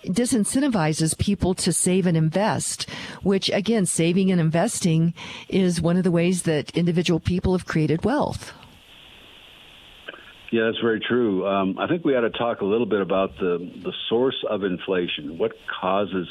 disincentivizes 0.05 1.17
people 1.19 1.55
to 1.55 1.73
save 1.73 2.07
and 2.07 2.17
invest, 2.17 2.89
which 3.23 3.49
again, 3.51 3.87
saving 3.87 4.31
and 4.31 4.41
investing 4.41 5.15
is 5.49 5.81
one 5.81 5.97
of 5.97 6.05
the 6.05 6.11
ways 6.11 6.43
that 6.43 6.77
individual 6.77 7.21
people 7.21 7.57
have 7.57 7.67
created 7.67 8.05
wealth. 8.05 8.53
Yeah, 10.53 10.67
that's 10.67 10.81
very 10.81 11.01
true. 11.01 11.45
Um, 11.49 11.79
I 11.81 11.89
think 11.89 12.05
we 12.05 12.15
ought 12.15 12.21
to 12.21 12.31
talk 12.31 12.61
a 12.61 12.65
little 12.65 12.87
bit 12.87 13.01
about 13.01 13.37
the 13.41 13.59
the 13.83 13.93
source 14.09 14.37
of 14.49 14.63
inflation. 14.63 15.37
What 15.37 15.53
causes 15.81 16.29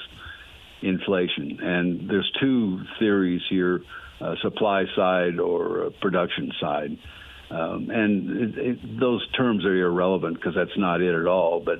inflation. 0.83 1.59
And 1.61 2.09
there's 2.09 2.31
two 2.39 2.79
theories 2.99 3.41
here 3.49 3.81
uh, 4.21 4.35
supply 4.41 4.85
side 4.95 5.39
or 5.39 5.87
uh, 5.87 5.89
production 6.01 6.51
side. 6.61 6.97
Um, 7.51 7.89
and 7.89 8.41
it, 8.41 8.57
it, 8.57 8.99
those 8.99 9.27
terms 9.31 9.65
are 9.65 9.75
irrelevant 9.75 10.35
because 10.35 10.53
that's 10.55 10.77
not 10.77 11.01
it 11.01 11.13
at 11.13 11.27
all. 11.27 11.61
But 11.63 11.79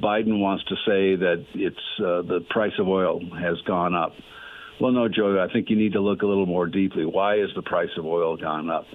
Biden 0.00 0.40
wants 0.40 0.64
to 0.64 0.74
say 0.86 1.16
that 1.16 1.44
it's 1.54 1.76
uh, 1.98 2.22
the 2.22 2.40
price 2.50 2.72
of 2.78 2.88
oil 2.88 3.20
has 3.38 3.60
gone 3.66 3.94
up. 3.94 4.12
Well, 4.80 4.92
no, 4.92 5.08
Joe, 5.08 5.38
I 5.38 5.52
think 5.52 5.70
you 5.70 5.76
need 5.76 5.92
to 5.92 6.00
look 6.00 6.22
a 6.22 6.26
little 6.26 6.46
more 6.46 6.66
deeply. 6.66 7.04
Why 7.04 7.36
has 7.38 7.50
the 7.54 7.62
price 7.62 7.90
of 7.98 8.06
oil 8.06 8.36
gone 8.36 8.70
up? 8.70 8.86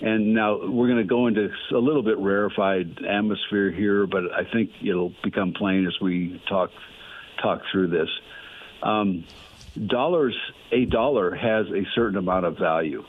And 0.00 0.34
now 0.34 0.58
we're 0.60 0.88
going 0.88 0.98
to 0.98 1.04
go 1.04 1.28
into 1.28 1.48
a 1.74 1.78
little 1.78 2.02
bit 2.02 2.18
rarefied 2.18 2.98
atmosphere 3.08 3.70
here, 3.70 4.06
but 4.06 4.24
I 4.32 4.42
think 4.52 4.70
it'll 4.86 5.14
become 5.24 5.54
plain 5.56 5.86
as 5.86 5.94
we 6.00 6.42
talk 6.48 6.70
talk 7.40 7.62
through 7.72 7.88
this 7.88 8.08
um, 8.82 9.24
dollars, 9.86 10.36
a 10.70 10.84
dollar 10.84 11.34
has 11.34 11.66
a 11.68 11.84
certain 11.94 12.16
amount 12.16 12.46
of 12.46 12.58
value, 12.58 13.04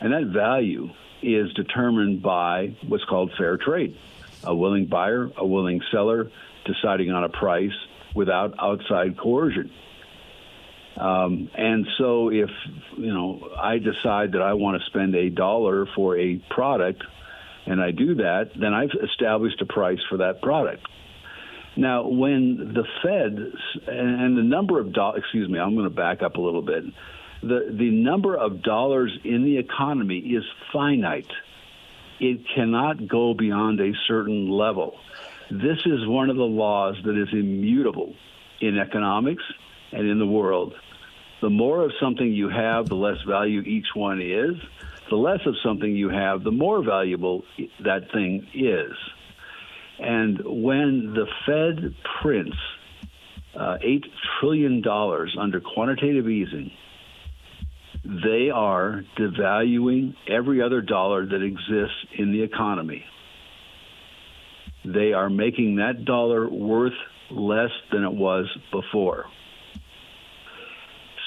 and 0.00 0.12
that 0.12 0.26
value 0.32 0.90
is 1.22 1.52
determined 1.54 2.22
by 2.22 2.76
what's 2.86 3.04
called 3.04 3.32
fair 3.38 3.56
trade. 3.56 3.96
A 4.44 4.54
willing 4.54 4.86
buyer, 4.86 5.30
a 5.36 5.46
willing 5.46 5.80
seller 5.90 6.30
deciding 6.64 7.10
on 7.10 7.24
a 7.24 7.28
price 7.28 7.72
without 8.14 8.54
outside 8.58 9.18
coercion. 9.18 9.70
Um, 10.96 11.50
and 11.54 11.86
so, 11.98 12.30
if 12.30 12.50
you 12.96 13.12
know, 13.12 13.50
I 13.56 13.78
decide 13.78 14.32
that 14.32 14.42
I 14.42 14.54
want 14.54 14.80
to 14.80 14.86
spend 14.86 15.14
a 15.14 15.28
dollar 15.28 15.86
for 15.94 16.16
a 16.16 16.36
product, 16.50 17.02
and 17.66 17.82
I 17.82 17.90
do 17.90 18.14
that, 18.16 18.52
then 18.58 18.72
I've 18.72 18.92
established 19.02 19.60
a 19.60 19.66
price 19.66 19.98
for 20.08 20.18
that 20.18 20.40
product. 20.40 20.86
Now, 21.76 22.08
when 22.08 22.72
the 22.74 22.84
Fed 23.02 23.52
and 23.86 24.36
the 24.36 24.42
number 24.42 24.80
of 24.80 24.92
dollars, 24.92 25.20
excuse 25.22 25.48
me, 25.48 25.58
I'm 25.58 25.74
going 25.74 25.88
to 25.88 25.94
back 25.94 26.22
up 26.22 26.36
a 26.36 26.40
little 26.40 26.62
bit. 26.62 26.84
The, 27.42 27.68
the 27.70 27.90
number 27.90 28.34
of 28.34 28.62
dollars 28.62 29.16
in 29.24 29.44
the 29.44 29.58
economy 29.58 30.18
is 30.18 30.42
finite. 30.72 31.30
It 32.18 32.40
cannot 32.54 33.06
go 33.06 33.34
beyond 33.34 33.80
a 33.80 33.92
certain 34.08 34.48
level. 34.48 34.98
This 35.50 35.78
is 35.84 36.06
one 36.06 36.30
of 36.30 36.36
the 36.36 36.42
laws 36.42 36.96
that 37.04 37.20
is 37.20 37.28
immutable 37.32 38.14
in 38.60 38.78
economics 38.78 39.44
and 39.92 40.08
in 40.08 40.18
the 40.18 40.26
world. 40.26 40.74
The 41.42 41.50
more 41.50 41.84
of 41.84 41.92
something 42.00 42.32
you 42.32 42.48
have, 42.48 42.88
the 42.88 42.96
less 42.96 43.20
value 43.28 43.60
each 43.60 43.88
one 43.94 44.22
is. 44.22 44.56
The 45.10 45.16
less 45.16 45.40
of 45.46 45.54
something 45.62 45.94
you 45.94 46.08
have, 46.08 46.42
the 46.42 46.50
more 46.50 46.82
valuable 46.82 47.44
that 47.84 48.10
thing 48.12 48.46
is. 48.54 48.92
And 49.98 50.38
when 50.44 51.14
the 51.14 51.26
Fed 51.46 51.94
prints 52.20 52.56
uh, 53.54 53.78
$8 53.84 54.04
trillion 54.40 54.82
under 55.38 55.60
quantitative 55.60 56.28
easing, 56.28 56.70
they 58.04 58.50
are 58.50 59.02
devaluing 59.18 60.14
every 60.28 60.62
other 60.62 60.80
dollar 60.80 61.26
that 61.26 61.42
exists 61.42 61.96
in 62.16 62.32
the 62.32 62.42
economy. 62.42 63.04
They 64.84 65.12
are 65.12 65.30
making 65.30 65.76
that 65.76 66.04
dollar 66.04 66.48
worth 66.48 66.92
less 67.30 67.70
than 67.90 68.04
it 68.04 68.12
was 68.12 68.46
before. 68.70 69.26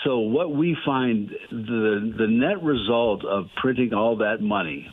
So 0.05 0.19
what 0.19 0.51
we 0.51 0.77
find 0.85 1.29
the 1.51 2.13
the 2.17 2.27
net 2.27 2.63
result 2.63 3.25
of 3.25 3.47
printing 3.57 3.93
all 3.93 4.17
that 4.17 4.41
money 4.41 4.87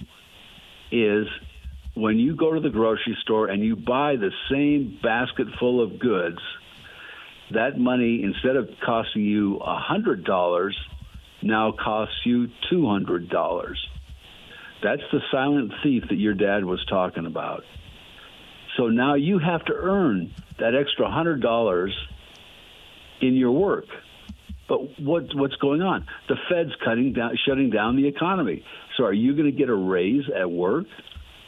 is 0.90 1.28
when 1.96 2.18
you 2.18 2.36
go 2.36 2.52
to 2.52 2.60
the 2.60 2.68
grocery 2.68 3.16
store 3.22 3.48
and 3.48 3.64
you 3.64 3.74
buy 3.74 4.16
the 4.16 4.30
same 4.50 4.98
basket 5.02 5.46
full 5.58 5.82
of 5.82 5.98
goods, 5.98 6.38
that 7.52 7.78
money, 7.78 8.22
instead 8.22 8.54
of 8.54 8.68
costing 8.84 9.22
you 9.22 9.58
$100, 9.66 10.72
now 11.42 11.72
costs 11.72 12.14
you 12.26 12.48
$200. 12.70 13.74
That's 14.82 15.02
the 15.10 15.20
silent 15.32 15.72
thief 15.82 16.04
that 16.10 16.16
your 16.16 16.34
dad 16.34 16.66
was 16.66 16.84
talking 16.84 17.24
about. 17.24 17.64
So 18.76 18.88
now 18.88 19.14
you 19.14 19.38
have 19.38 19.64
to 19.64 19.72
earn 19.72 20.34
that 20.58 20.74
extra 20.74 21.06
$100 21.06 21.90
in 23.22 23.34
your 23.34 23.52
work. 23.52 23.86
But 24.68 25.00
what, 25.00 25.34
what's 25.34 25.56
going 25.56 25.80
on? 25.80 26.06
The 26.28 26.36
Fed's 26.50 26.74
cutting 26.84 27.14
down, 27.14 27.38
shutting 27.46 27.70
down 27.70 27.96
the 27.96 28.06
economy. 28.06 28.64
So 28.96 29.04
are 29.04 29.14
you 29.14 29.32
going 29.32 29.50
to 29.50 29.56
get 29.56 29.70
a 29.70 29.74
raise 29.74 30.24
at 30.28 30.50
work? 30.50 30.86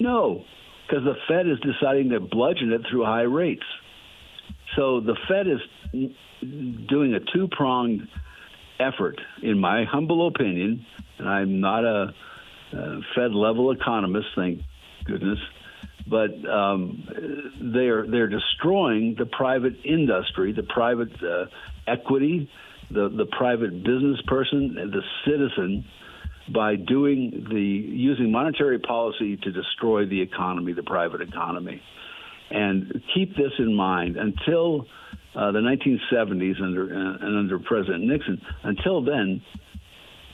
No, 0.01 0.45
because 0.87 1.05
the 1.05 1.15
Fed 1.27 1.47
is 1.49 1.59
deciding 1.61 2.11
to 2.11 2.21
bludgeon 2.21 2.73
it 2.73 2.83
through 2.91 3.05
high 3.05 3.23
rates. 3.23 3.65
So 4.77 5.01
the 5.01 5.17
Fed 5.29 5.47
is 5.47 5.61
doing 6.89 7.15
a 7.15 7.21
two 7.21 7.49
pronged 7.51 8.09
effort, 8.79 9.21
in 9.43 9.59
my 9.59 9.85
humble 9.85 10.29
opinion, 10.29 10.87
and 11.19 11.29
I'm 11.29 11.61
not 11.61 11.85
a, 11.85 12.15
a 12.73 13.01
Fed 13.15 13.33
level 13.33 13.73
economist, 13.73 14.29
thank 14.37 14.61
goodness, 15.05 15.39
but 16.07 16.31
um, 16.49 17.07
they're 17.61 18.07
they're 18.07 18.29
destroying 18.29 19.15
the 19.19 19.27
private 19.27 19.75
industry, 19.85 20.53
the 20.53 20.63
private 20.63 21.13
uh, 21.23 21.47
equity, 21.87 22.51
the 22.91 23.09
the 23.09 23.27
private 23.27 23.83
business 23.83 24.21
person, 24.27 24.75
the 24.75 25.03
citizen 25.25 25.85
by 26.53 26.77
doing 26.77 27.47
the 27.51 27.61
using 27.61 28.31
monetary 28.33 28.79
policy 28.79 29.37
to 29.37 29.53
destroy 29.53 30.07
the 30.07 30.21
economy, 30.21 30.73
the 30.73 30.83
private 30.83 31.21
economy. 31.21 31.81
And 32.51 33.03
keep 33.15 33.37
this 33.37 33.53
in 33.59 33.75
mind 33.75 34.17
until 34.17 34.87
uh, 35.35 35.53
the 35.53 35.59
1970s 35.61 36.63
under 36.63 36.85
uh, 36.85 37.27
and 37.27 37.39
under 37.39 37.59
President 37.59 38.05
Nixon. 38.05 38.41
Until 38.65 39.05
then, 39.05 39.43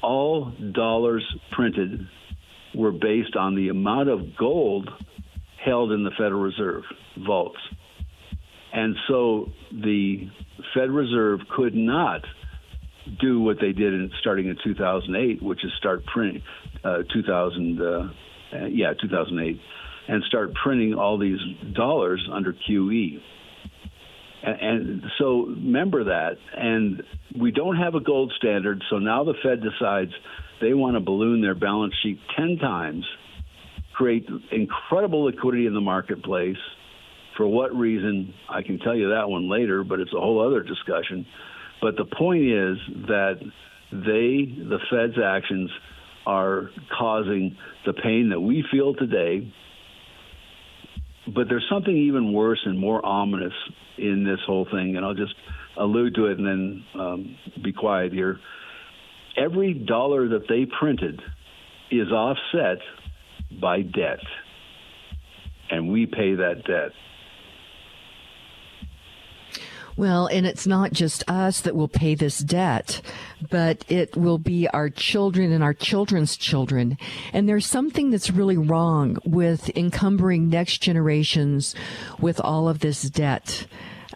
all 0.03 0.53
dollars 0.73 1.25
printed 1.53 2.07
were 2.75 2.93
based 2.93 3.37
on 3.37 3.55
the 3.55 3.69
amount 3.69 4.09
of 4.09 4.21
gold 4.39 4.89
held 5.65 5.93
in 5.93 6.05
the 6.05 6.11
Federal 6.11 6.43
Reserve 6.43 6.83
vaults. 7.27 7.59
And 8.73 8.97
so 9.09 9.47
the 9.73 10.29
Fed 10.75 10.91
Reserve 10.91 11.41
could 11.57 11.75
not 11.75 12.23
do 13.21 13.41
what 13.41 13.59
they 13.61 13.73
did 13.73 13.93
in 13.93 14.11
starting 14.21 14.49
in 14.49 14.57
2008, 14.63 15.43
which 15.43 15.65
is 15.65 15.71
start 15.79 16.05
printing 16.07 16.43
uh, 16.85 16.99
2000, 17.13 17.81
uh, 17.81 17.85
uh 17.85 18.67
yeah, 18.67 18.93
2008, 19.01 19.61
and 20.09 20.23
start 20.25 20.55
printing 20.55 20.95
all 20.95 21.19
these 21.19 21.39
dollars 21.75 22.27
under 22.33 22.53
QE. 22.53 23.21
And, 24.43 24.61
and 24.61 25.03
so 25.19 25.47
remember 25.47 26.05
that. 26.05 26.37
And 26.57 27.03
we 27.39 27.51
don't 27.51 27.77
have 27.77 27.95
a 27.95 28.01
gold 28.01 28.33
standard, 28.37 28.83
so 28.91 28.99
now 28.99 29.25
the 29.25 29.35
Fed 29.43 29.63
decides 29.63 30.13
They 30.61 30.75
want 30.75 30.97
to 30.97 31.01
balloon 31.01 31.41
their 31.41 31.55
balance 31.55 31.95
sheet 32.03 32.19
10 32.37 32.59
times, 32.59 33.05
create 33.95 34.27
incredible 34.53 35.25
liquidity 35.25 35.67
in 35.67 35.75
the 35.75 35.81
marketplace. 35.81 36.57
For 37.37 37.47
what 37.47 37.75
reason? 37.75 38.33
I 38.49 38.63
can 38.63 38.79
tell 38.79 38.95
you 38.95 39.11
that 39.11 39.29
one 39.29 39.51
later, 39.51 39.83
but 39.83 39.99
it's 39.99 40.13
a 40.13 40.21
whole 40.21 40.47
other 40.47 40.63
discussion. 40.63 41.27
But 41.85 41.97
the 41.97 42.07
point 42.07 42.45
is 42.45 42.79
that 43.09 43.35
they, 43.93 44.49
the 44.71 44.79
Fed's 44.91 45.23
actions, 45.23 45.71
are 46.25 46.71
causing 46.99 47.59
the 47.85 47.93
pain 47.93 48.31
that 48.31 48.41
we 48.41 48.65
feel 48.73 48.95
today. 48.95 49.53
But 51.27 51.51
there's 51.51 51.67
something 51.71 51.95
even 51.95 52.33
worse 52.33 52.61
and 52.65 52.79
more 52.79 53.05
ominous 53.05 53.53
in 53.99 54.25
this 54.25 54.39
whole 54.47 54.65
thing, 54.65 54.97
and 54.97 55.05
I'll 55.05 55.13
just 55.13 55.35
allude 55.77 56.15
to 56.15 56.29
it 56.29 56.39
and 56.39 56.47
then 56.47 56.85
um, 56.99 57.37
be 57.63 57.75
quiet 57.75 58.15
here. 58.15 58.41
Every 59.37 59.75
dollar 59.75 60.27
that 60.29 60.49
they 60.49 60.65
printed 60.81 61.21
is 61.91 62.11
offset 62.11 62.79
by 63.61 63.83
debt, 63.83 64.21
and 65.71 65.93
we 65.93 66.07
pay 66.07 66.37
that 66.37 66.65
debt. 66.67 66.93
Well, 69.97 70.27
and 70.27 70.45
it's 70.45 70.67
not 70.67 70.93
just 70.93 71.23
us 71.31 71.61
that 71.61 71.77
will 71.77 71.89
pay 71.89 72.15
this 72.17 72.39
debt, 72.39 73.01
but 73.51 73.85
it 73.89 74.17
will 74.17 74.39
be 74.39 74.67
our 74.69 74.91
children 74.91 75.53
and 75.53 75.63
our 75.63 75.75
children's 75.75 76.37
children. 76.37 76.99
And 77.33 77.49
there's 77.49 77.67
something 77.67 78.11
that's 78.11 78.31
really 78.31 78.57
wrong 78.57 79.19
with 79.25 79.71
encumbering 79.77 80.49
next 80.49 80.79
generations 80.79 81.75
with 82.19 82.41
all 82.41 82.69
of 82.69 82.81
this 82.81 83.03
debt, 83.03 83.67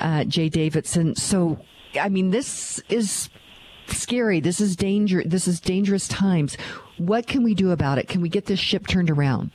uh, 0.00 0.24
Jay 0.24 0.48
Davidson. 0.48 1.14
So, 1.14 1.58
I 2.00 2.08
mean, 2.08 2.30
this 2.30 2.82
is 2.88 3.30
scary. 3.86 4.40
This 4.40 4.60
is 4.60 4.74
danger. 4.74 5.22
This 5.24 5.46
is 5.46 5.60
dangerous 5.60 6.08
times. 6.08 6.56
What 6.98 7.28
can 7.28 7.44
we 7.44 7.54
do 7.54 7.70
about 7.70 7.98
it? 7.98 8.08
Can 8.08 8.20
we 8.20 8.28
get 8.28 8.46
this 8.46 8.58
ship 8.58 8.88
turned 8.88 9.10
around? 9.10 9.52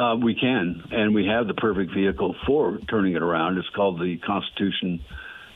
Uh, 0.00 0.16
we 0.16 0.34
can, 0.34 0.82
and 0.92 1.14
we 1.14 1.26
have 1.26 1.46
the 1.46 1.52
perfect 1.52 1.92
vehicle 1.92 2.34
for 2.46 2.78
turning 2.88 3.14
it 3.14 3.22
around. 3.22 3.58
It's 3.58 3.68
called 3.76 4.00
the 4.00 4.16
Constitution, 4.26 5.04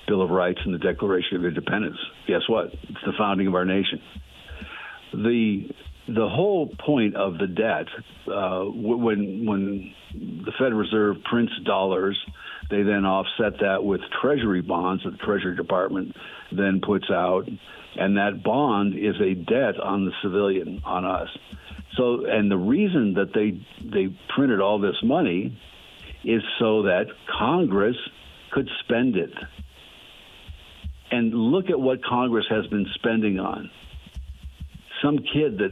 Bill 0.07 0.20
of 0.20 0.28
Rights, 0.28 0.61
and 0.66 0.74
the 0.74 0.78
Declaration 0.78 1.38
of 1.38 1.47
Independence. 1.47 1.97
Guess 2.26 2.42
what? 2.47 2.66
It's 2.66 3.05
the 3.07 3.14
founding 3.16 3.47
of 3.47 3.55
our 3.55 3.64
nation. 3.64 4.03
The 5.14 5.70
the 6.09 6.28
whole 6.28 6.68
point 6.84 7.16
of 7.16 7.38
the 7.38 7.47
debt, 7.47 7.86
uh, 8.30 8.64
when 8.64 9.47
when 9.47 9.95
the 10.12 10.53
Federal 10.59 10.80
Reserve 10.80 11.16
prints 11.24 11.53
dollars, 11.64 12.18
they 12.71 12.83
then 12.83 13.05
offset 13.05 13.61
that 13.61 13.85
with 13.85 14.01
Treasury 14.21 14.62
bonds 14.62 15.05
that 15.05 15.12
the 15.12 15.19
Treasury 15.19 15.57
Department 15.57 16.17
then 16.51 16.81
puts 16.81 17.11
out, 17.11 17.49
and 17.97 18.17
that 18.17 18.43
bond 18.43 18.95
is 18.95 19.15
a 19.21 19.35
debt 19.35 19.79
on 19.81 20.05
the 20.05 20.12
civilian, 20.23 20.83
on 20.85 21.05
us. 21.05 21.29
So, 21.97 22.27
and 22.27 22.51
the 22.51 22.57
reason 22.57 23.15
that 23.15 23.33
they 23.35 23.61
they 23.89 24.17
printed 24.35 24.61
all 24.61 24.79
this 24.81 24.97
money 25.03 25.57
is 26.25 26.43
so 26.59 26.83
that 26.83 27.07
Congress 27.39 27.97
could 28.51 28.69
spend 28.85 29.17
it. 29.17 29.33
And 31.11 31.33
look 31.33 31.71
at 31.71 31.79
what 31.79 32.05
Congress 32.05 32.47
has 32.51 32.67
been 32.69 32.87
spending 32.95 33.39
on. 33.39 33.71
Some 35.03 35.19
kid 35.19 35.59
that, 35.59 35.71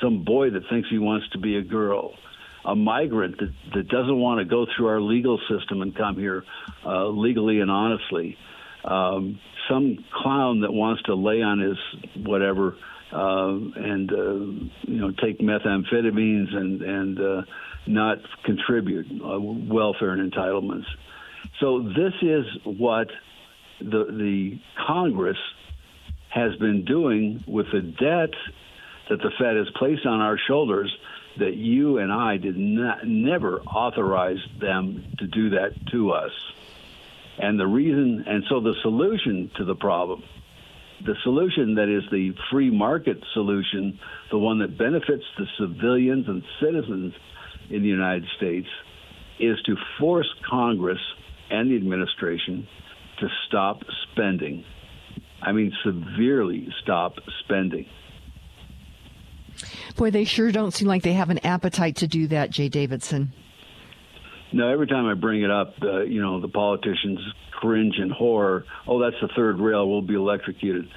some 0.00 0.24
boy 0.24 0.50
that 0.50 0.62
thinks 0.70 0.88
he 0.90 0.98
wants 0.98 1.28
to 1.30 1.38
be 1.38 1.56
a 1.56 1.62
girl, 1.62 2.14
a 2.64 2.74
migrant 2.74 3.38
that, 3.38 3.52
that 3.74 3.88
doesn't 3.88 4.18
want 4.18 4.40
to 4.40 4.44
go 4.44 4.66
through 4.74 4.86
our 4.86 5.00
legal 5.00 5.38
system 5.48 5.82
and 5.82 5.94
come 5.94 6.16
here 6.16 6.44
uh, 6.84 7.06
legally 7.06 7.60
and 7.60 7.70
honestly, 7.70 8.36
um, 8.84 9.38
some 9.68 10.04
clown 10.12 10.60
that 10.60 10.72
wants 10.72 11.02
to 11.02 11.14
lay 11.14 11.42
on 11.42 11.58
his 11.58 11.78
whatever 12.24 12.76
uh, 13.12 13.54
and 13.76 14.12
uh, 14.12 14.34
you 14.90 15.00
know 15.00 15.12
take 15.22 15.38
methamphetamines 15.40 16.54
and 16.54 16.82
and 16.82 17.20
uh, 17.20 17.42
not 17.86 18.18
contribute 18.44 19.06
uh, 19.22 19.38
welfare 19.40 20.10
and 20.10 20.32
entitlements. 20.32 20.86
So 21.60 21.82
this 21.82 22.12
is 22.22 22.44
what 22.64 23.08
the 23.80 24.04
the 24.06 24.60
Congress 24.86 25.38
has 26.30 26.54
been 26.56 26.84
doing 26.84 27.44
with 27.46 27.66
the 27.72 27.80
debt 27.80 28.34
that 29.08 29.18
the 29.18 29.30
Fed 29.38 29.56
has 29.56 29.68
placed 29.76 30.04
on 30.06 30.20
our 30.20 30.38
shoulders 30.48 30.92
that 31.38 31.54
you 31.54 31.98
and 31.98 32.12
I 32.12 32.36
did 32.36 32.56
not 32.56 33.06
never 33.06 33.60
authorize 33.62 34.38
them 34.60 35.04
to 35.18 35.26
do 35.26 35.50
that 35.50 35.72
to 35.92 36.12
us. 36.12 36.32
And 37.38 37.58
the 37.58 37.66
reason 37.66 38.24
and 38.26 38.44
so 38.48 38.60
the 38.60 38.74
solution 38.82 39.50
to 39.56 39.64
the 39.64 39.74
problem 39.74 40.22
the 41.04 41.14
solution 41.22 41.74
that 41.74 41.88
is 41.88 42.02
the 42.10 42.32
free 42.50 42.70
market 42.70 43.18
solution, 43.34 43.98
the 44.30 44.38
one 44.38 44.58
that 44.60 44.78
benefits 44.78 45.24
the 45.36 45.46
civilians 45.58 46.26
and 46.28 46.42
citizens 46.60 47.12
in 47.70 47.82
the 47.82 47.88
United 47.88 48.26
States, 48.36 48.68
is 49.38 49.60
to 49.66 49.76
force 49.98 50.28
Congress 50.48 51.00
and 51.50 51.70
the 51.70 51.76
administration 51.76 52.66
to 53.20 53.28
stop 53.46 53.82
spending. 54.10 54.64
I 55.42 55.52
mean, 55.52 55.72
severely 55.84 56.68
stop 56.82 57.14
spending. 57.44 57.86
Boy, 59.96 60.10
they 60.10 60.24
sure 60.24 60.50
don't 60.52 60.72
seem 60.72 60.88
like 60.88 61.02
they 61.02 61.12
have 61.12 61.30
an 61.30 61.38
appetite 61.44 61.96
to 61.96 62.06
do 62.06 62.26
that, 62.28 62.50
Jay 62.50 62.68
Davidson. 62.68 63.32
No, 64.52 64.68
every 64.68 64.86
time 64.86 65.06
I 65.06 65.14
bring 65.14 65.42
it 65.42 65.50
up, 65.50 65.74
uh, 65.82 66.02
you 66.02 66.22
know, 66.22 66.40
the 66.40 66.48
politicians 66.48 67.18
cringe 67.50 67.96
in 67.98 68.10
horror. 68.10 68.64
Oh, 68.86 69.00
that's 69.00 69.20
the 69.20 69.28
third 69.34 69.58
rail. 69.58 69.88
We'll 69.88 70.02
be 70.02 70.14
electrocuted. 70.14 70.88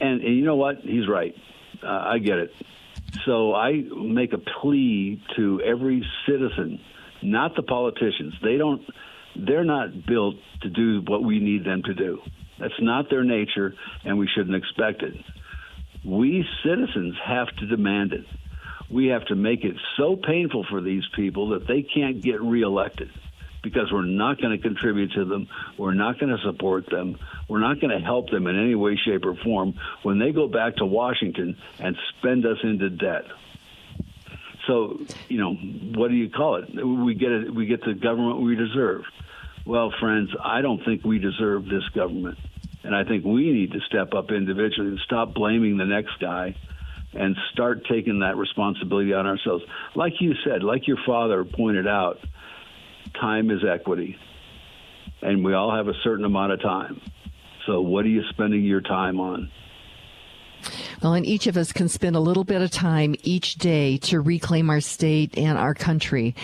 And, 0.00 0.22
and 0.22 0.36
you 0.36 0.44
know 0.44 0.56
what? 0.56 0.76
He's 0.82 1.08
right. 1.08 1.34
Uh, 1.82 1.86
I 1.86 2.18
get 2.18 2.38
it. 2.38 2.52
So 3.24 3.54
I 3.54 3.82
make 3.96 4.32
a 4.32 4.38
plea 4.38 5.22
to 5.36 5.60
every 5.62 6.04
citizen, 6.26 6.80
not 7.22 7.56
the 7.56 7.62
politicians. 7.62 8.34
They 8.42 8.56
don't. 8.56 8.82
They're 9.34 9.64
not 9.64 10.06
built 10.06 10.36
to 10.62 10.70
do 10.70 11.02
what 11.06 11.22
we 11.22 11.38
need 11.38 11.64
them 11.64 11.82
to 11.84 11.94
do. 11.94 12.18
That's 12.58 12.74
not 12.80 13.08
their 13.08 13.24
nature, 13.24 13.74
and 14.04 14.18
we 14.18 14.28
shouldn't 14.34 14.56
expect 14.56 15.02
it. 15.02 15.14
We 16.04 16.46
citizens 16.64 17.16
have 17.24 17.48
to 17.56 17.66
demand 17.66 18.12
it. 18.12 18.24
We 18.90 19.08
have 19.08 19.26
to 19.26 19.34
make 19.34 19.64
it 19.64 19.76
so 19.96 20.16
painful 20.16 20.64
for 20.70 20.80
these 20.80 21.04
people 21.14 21.50
that 21.50 21.66
they 21.66 21.82
can't 21.82 22.22
get 22.22 22.40
reelected 22.40 23.10
because 23.62 23.92
we're 23.92 24.04
not 24.04 24.40
going 24.40 24.56
to 24.56 24.62
contribute 24.62 25.12
to 25.12 25.24
them. 25.24 25.48
We're 25.76 25.94
not 25.94 26.18
going 26.18 26.34
to 26.34 26.42
support 26.42 26.88
them. 26.88 27.18
We're 27.48 27.60
not 27.60 27.80
going 27.80 27.90
to 27.90 28.04
help 28.04 28.30
them 28.30 28.46
in 28.46 28.58
any 28.58 28.74
way, 28.74 28.96
shape, 28.96 29.24
or 29.24 29.34
form 29.34 29.74
when 30.02 30.18
they 30.18 30.32
go 30.32 30.48
back 30.48 30.76
to 30.76 30.86
Washington 30.86 31.56
and 31.78 31.96
spend 32.18 32.46
us 32.46 32.58
into 32.62 32.88
debt. 32.88 33.24
So, 34.66 35.00
you 35.28 35.38
know, 35.38 35.54
what 35.54 36.08
do 36.08 36.14
you 36.14 36.30
call 36.30 36.56
it? 36.56 36.68
We 36.74 37.14
get. 37.14 37.52
We 37.54 37.66
get 37.66 37.82
the 37.82 37.94
government 37.94 38.42
we 38.42 38.54
deserve. 38.54 39.02
Well, 39.64 39.92
friends, 39.98 40.30
I 40.42 40.60
don't 40.60 40.84
think 40.84 41.04
we 41.04 41.18
deserve 41.18 41.64
this 41.64 41.86
government, 41.94 42.38
and 42.84 42.94
I 42.94 43.04
think 43.04 43.24
we 43.24 43.52
need 43.52 43.72
to 43.72 43.80
step 43.80 44.14
up 44.14 44.30
individually 44.30 44.88
and 44.88 45.00
stop 45.04 45.34
blaming 45.34 45.76
the 45.76 45.84
next 45.84 46.18
guy 46.20 46.56
and 47.12 47.36
start 47.52 47.86
taking 47.90 48.20
that 48.20 48.36
responsibility 48.36 49.12
on 49.12 49.26
ourselves. 49.26 49.64
Like 49.94 50.20
you 50.20 50.34
said, 50.44 50.62
like 50.62 50.86
your 50.86 50.98
father 51.06 51.44
pointed 51.44 51.86
out, 51.86 52.18
time 53.20 53.50
is 53.50 53.60
equity. 53.64 54.16
And 55.22 55.44
we 55.44 55.54
all 55.54 55.74
have 55.74 55.88
a 55.88 55.94
certain 56.04 56.24
amount 56.24 56.52
of 56.52 56.62
time. 56.62 57.00
So, 57.66 57.80
what 57.80 58.04
are 58.04 58.08
you 58.08 58.22
spending 58.30 58.62
your 58.64 58.80
time 58.80 59.20
on? 59.20 59.50
Well, 61.02 61.14
and 61.14 61.24
each 61.24 61.46
of 61.46 61.56
us 61.56 61.72
can 61.72 61.88
spend 61.88 62.16
a 62.16 62.20
little 62.20 62.44
bit 62.44 62.62
of 62.62 62.70
time 62.70 63.14
each 63.22 63.56
day 63.56 63.98
to 63.98 64.20
reclaim 64.20 64.70
our 64.70 64.80
state 64.80 65.36
and 65.38 65.56
our 65.58 65.74
country. 65.74 66.34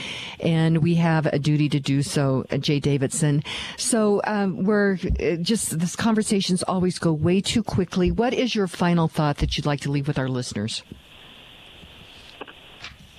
And 0.41 0.79
we 0.79 0.95
have 0.97 1.27
a 1.27 1.39
duty 1.39 1.69
to 1.71 1.81
do 1.81 2.03
so, 2.03 2.45
uh, 2.51 2.59
Jay 2.59 2.81
Davidson. 2.81 3.43
So 3.77 4.21
um, 4.25 4.65
we're 4.65 4.99
uh, 5.21 5.37
just, 5.37 5.79
this 5.79 5.97
conversations 5.97 6.63
always 6.63 6.99
go 6.99 7.13
way 7.13 7.41
too 7.41 7.63
quickly. 7.63 8.11
What 8.11 8.33
is 8.33 8.55
your 8.55 8.67
final 8.67 9.09
thought 9.09 9.39
that 9.39 9.57
you'd 9.57 9.67
like 9.67 9.81
to 9.81 9.91
leave 9.91 10.07
with 10.07 10.19
our 10.19 10.29
listeners? 10.29 10.83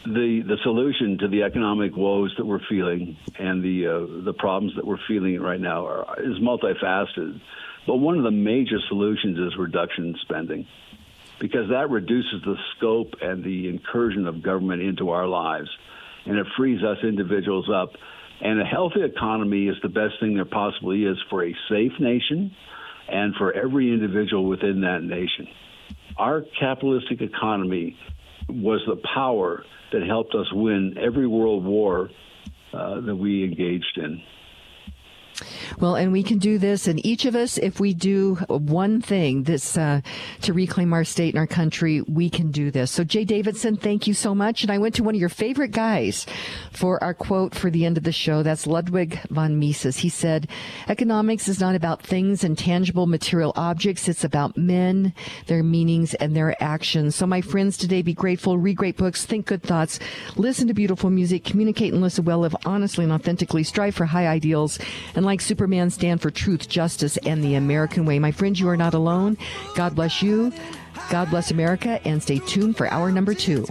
the 0.06 0.44
the 0.48 0.58
solution 0.62 1.18
to 1.18 1.28
the 1.28 1.42
economic 1.42 1.96
woes 1.96 2.34
that 2.38 2.46
we're 2.46 2.62
feeling 2.70 3.18
and 3.40 3.64
the 3.64 3.88
uh, 3.88 4.24
the 4.24 4.34
problems 4.34 4.74
that 4.76 4.86
we're 4.86 5.00
feeling 5.08 5.40
right 5.42 5.60
now 5.60 5.86
are, 5.86 6.22
is 6.22 6.38
multifaceted. 6.40 7.42
But 7.88 7.98
one 7.98 8.18
of 8.18 8.24
the 8.24 8.32
major 8.32 8.78
solutions 8.88 9.38
is 9.38 9.58
reduction 9.58 10.06
in 10.06 10.16
spending, 10.22 10.68
because 11.40 11.70
that 11.70 11.90
reduces 11.90 12.42
the 12.44 12.56
scope 12.76 13.14
and 13.22 13.44
the 13.44 13.70
incursion 13.70 14.28
of 14.28 14.42
government 14.42 14.82
into 14.82 15.10
our 15.10 15.28
lives, 15.28 15.70
and 16.26 16.38
it 16.38 16.48
frees 16.58 16.84
us 16.84 16.98
individuals 17.04 17.70
up. 17.74 17.90
And 18.42 18.62
a 18.62 18.66
healthy 18.66 19.02
economy 19.02 19.68
is 19.68 19.76
the 19.82 19.90
best 19.90 20.16
thing 20.20 20.36
there 20.36 20.46
possibly 20.46 21.04
is 21.06 21.18
for 21.30 21.46
a 21.46 21.56
safe 21.70 21.94
nation, 22.00 22.56
and 23.08 23.36
for 23.36 23.54
every 23.54 23.92
individual 23.92 24.46
within 24.46 24.82
that 24.82 25.04
nation. 25.04 25.48
Our 26.18 26.44
capitalistic 26.60 27.22
economy 27.22 27.98
was 28.50 28.82
the 28.88 29.02
power 29.14 29.64
that 29.92 30.04
helped 30.04 30.34
us 30.36 30.52
win 30.52 30.98
every 30.98 31.28
world 31.28 31.64
war 31.64 32.10
uh, 32.74 33.02
that 33.02 33.16
we 33.16 33.44
engaged 33.44 33.98
in. 33.98 34.22
Well, 35.80 35.96
and 35.96 36.12
we 36.12 36.24
can 36.24 36.38
do 36.38 36.58
this, 36.58 36.88
and 36.88 37.06
each 37.06 37.26
of 37.26 37.36
us, 37.36 37.58
if 37.58 37.80
we 37.80 37.94
do 37.94 38.36
one 38.48 39.02
thing 39.02 39.44
this 39.44 39.78
uh, 39.78 40.02
to 40.42 40.54
reclaim 40.54 40.94
our 40.94 41.04
state 41.04 41.34
and 41.34 41.40
our 41.40 41.48
country, 41.48 42.02
we 42.02 42.30
can 42.30 42.52
do 42.52 42.72
this. 42.72 42.92
So, 42.92 43.04
Jay 43.04 43.26
Davidson, 43.26 43.76
thank 43.78 44.08
you 44.08 44.14
so 44.14 44.34
much. 44.34 44.64
And 44.64 44.72
I 44.72 44.78
went 44.78 44.96
to 44.96 45.04
one 45.04 45.16
of 45.16 45.20
your 45.20 45.30
favorite 45.30 45.72
guys 45.72 46.26
for 46.72 47.04
our 47.04 47.14
quote 47.14 47.56
for 47.56 47.70
the 47.70 47.86
end 47.86 47.98
of 47.98 48.04
the 48.04 48.12
show. 48.12 48.44
That's 48.44 48.68
Ludwig 48.68 49.20
von 49.30 49.60
Mises. 49.60 49.98
He 49.98 50.10
said, 50.10 50.48
"Economics 50.88 51.48
is 51.48 51.60
not 51.60 51.76
about 51.76 52.02
things 52.02 52.44
and 52.44 52.58
tangible 52.58 53.08
material 53.08 53.52
objects. 53.56 54.08
It's 54.08 54.24
about 54.24 54.58
men, 54.58 55.14
their 55.48 55.64
meanings, 55.64 56.14
and 56.16 56.36
their 56.36 56.62
actions." 56.64 57.16
So, 57.16 57.26
my 57.26 57.42
friends, 57.42 57.78
today, 57.78 58.02
be 58.02 58.14
grateful, 58.14 58.58
read 58.58 58.78
great 58.78 58.98
books, 58.98 59.26
think 59.26 59.48
good 59.48 59.64
thoughts, 59.64 60.00
listen 60.38 60.68
to 60.68 60.74
beautiful 60.74 61.10
music, 61.10 61.44
communicate 61.44 61.92
and 61.92 62.02
listen 62.02 62.24
well, 62.24 62.40
live 62.40 62.56
honestly 62.66 63.04
and 63.04 63.14
authentically, 63.14 63.64
strive 63.64 63.96
for 63.96 64.06
high 64.06 64.28
ideals, 64.28 64.80
and 65.16 65.25
like 65.26 65.42
Superman, 65.42 65.90
stand 65.90 66.22
for 66.22 66.32
truth, 66.32 66.70
justice, 66.70 67.18
and 67.18 67.44
the 67.44 67.56
American 67.56 68.06
way. 68.06 68.20
My 68.20 68.32
friends, 68.32 68.60
you 68.60 68.70
are 68.70 68.78
not 68.78 68.94
alone. 68.94 69.38
God 69.76 69.96
bless 69.96 70.22
you. 70.22 70.54
God 71.10 71.30
bless 71.30 71.52
America, 71.52 72.00
and 72.06 72.22
stay 72.24 72.40
tuned 72.40 72.78
for 72.78 72.88
hour 72.88 73.12
number 73.12 73.34
two. 73.34 73.66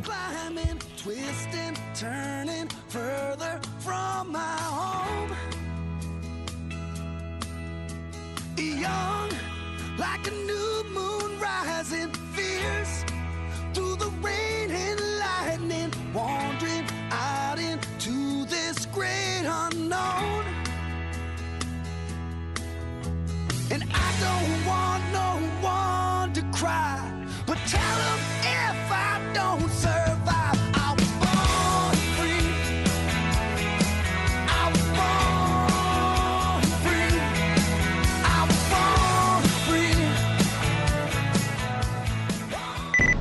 And 15.76 16.14
wandering 16.14 16.86
out 17.11 17.59
into 17.59 18.44
this 18.46 18.86
great 18.86 19.42
unknown. 19.44 20.43
And 23.71 23.83
I 23.95 24.09
don't 24.21 24.67
want 24.67 25.03
no 25.12 25.31
one 25.67 26.33
to 26.35 26.43
cry, 26.57 27.01
but 27.47 27.57
tell 27.67 27.97
them 27.99 28.19
if 28.43 28.93
I 28.93 29.31
don't 29.33 29.71
survive, 29.71 30.43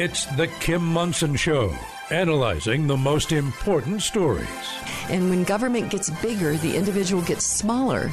It's 0.00 0.24
the 0.24 0.46
Kim 0.46 0.82
Monson 0.82 1.36
Show, 1.36 1.76
analyzing 2.10 2.86
the 2.86 2.96
most 2.96 3.32
important 3.32 4.00
stories. 4.00 4.48
And 5.10 5.28
when 5.28 5.44
government 5.44 5.90
gets 5.90 6.08
bigger, 6.22 6.56
the 6.56 6.74
individual 6.74 7.20
gets 7.20 7.44
smaller. 7.44 8.10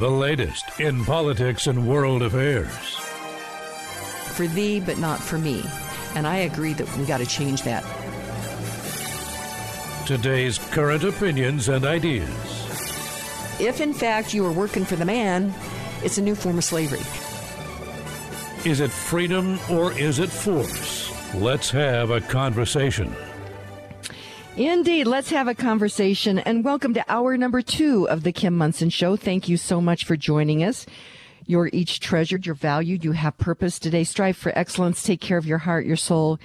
The 0.00 0.10
latest 0.10 0.80
in 0.80 1.04
politics 1.04 1.68
and 1.68 1.86
world 1.86 2.22
affairs. 2.22 2.96
For 4.34 4.48
thee, 4.48 4.80
but 4.80 4.98
not 4.98 5.20
for 5.20 5.38
me. 5.38 5.62
And 6.16 6.26
I 6.26 6.38
agree 6.38 6.72
that 6.72 6.96
we 6.96 7.04
got 7.04 7.18
to 7.18 7.26
change 7.26 7.62
that. 7.62 7.84
Today's 10.04 10.58
current 10.58 11.04
opinions 11.04 11.68
and 11.68 11.84
ideas. 11.84 12.28
If 13.60 13.80
in 13.80 13.94
fact 13.94 14.34
you 14.34 14.44
are 14.46 14.52
working 14.52 14.84
for 14.84 14.96
the 14.96 15.04
man, 15.04 15.54
it's 16.02 16.18
a 16.18 16.22
new 16.22 16.34
form 16.34 16.58
of 16.58 16.64
slavery. 16.64 17.06
Is 18.64 18.78
it 18.78 18.92
freedom 18.92 19.58
or 19.68 19.92
is 19.98 20.20
it 20.20 20.30
force? 20.30 21.12
Let's 21.34 21.68
have 21.70 22.10
a 22.10 22.20
conversation. 22.20 23.12
Indeed. 24.56 25.08
Let's 25.08 25.30
have 25.30 25.48
a 25.48 25.54
conversation 25.54 26.38
and 26.38 26.64
welcome 26.64 26.94
to 26.94 27.04
hour 27.08 27.36
number 27.36 27.60
two 27.60 28.08
of 28.08 28.22
the 28.22 28.30
Kim 28.30 28.56
Monson 28.56 28.88
Show. 28.88 29.16
Thank 29.16 29.48
you 29.48 29.56
so 29.56 29.80
much 29.80 30.04
for 30.04 30.16
joining 30.16 30.62
us. 30.62 30.86
You're 31.44 31.70
each 31.72 31.98
treasured, 31.98 32.46
you're 32.46 32.54
valued, 32.54 33.04
you 33.04 33.10
have 33.12 33.36
purpose 33.36 33.80
today. 33.80 34.04
Strive 34.04 34.36
for 34.36 34.56
excellence. 34.56 35.02
Take 35.02 35.20
care 35.20 35.38
of 35.38 35.46
your 35.46 35.58
heart, 35.58 35.84
your 35.84 35.96
soul, 35.96 36.38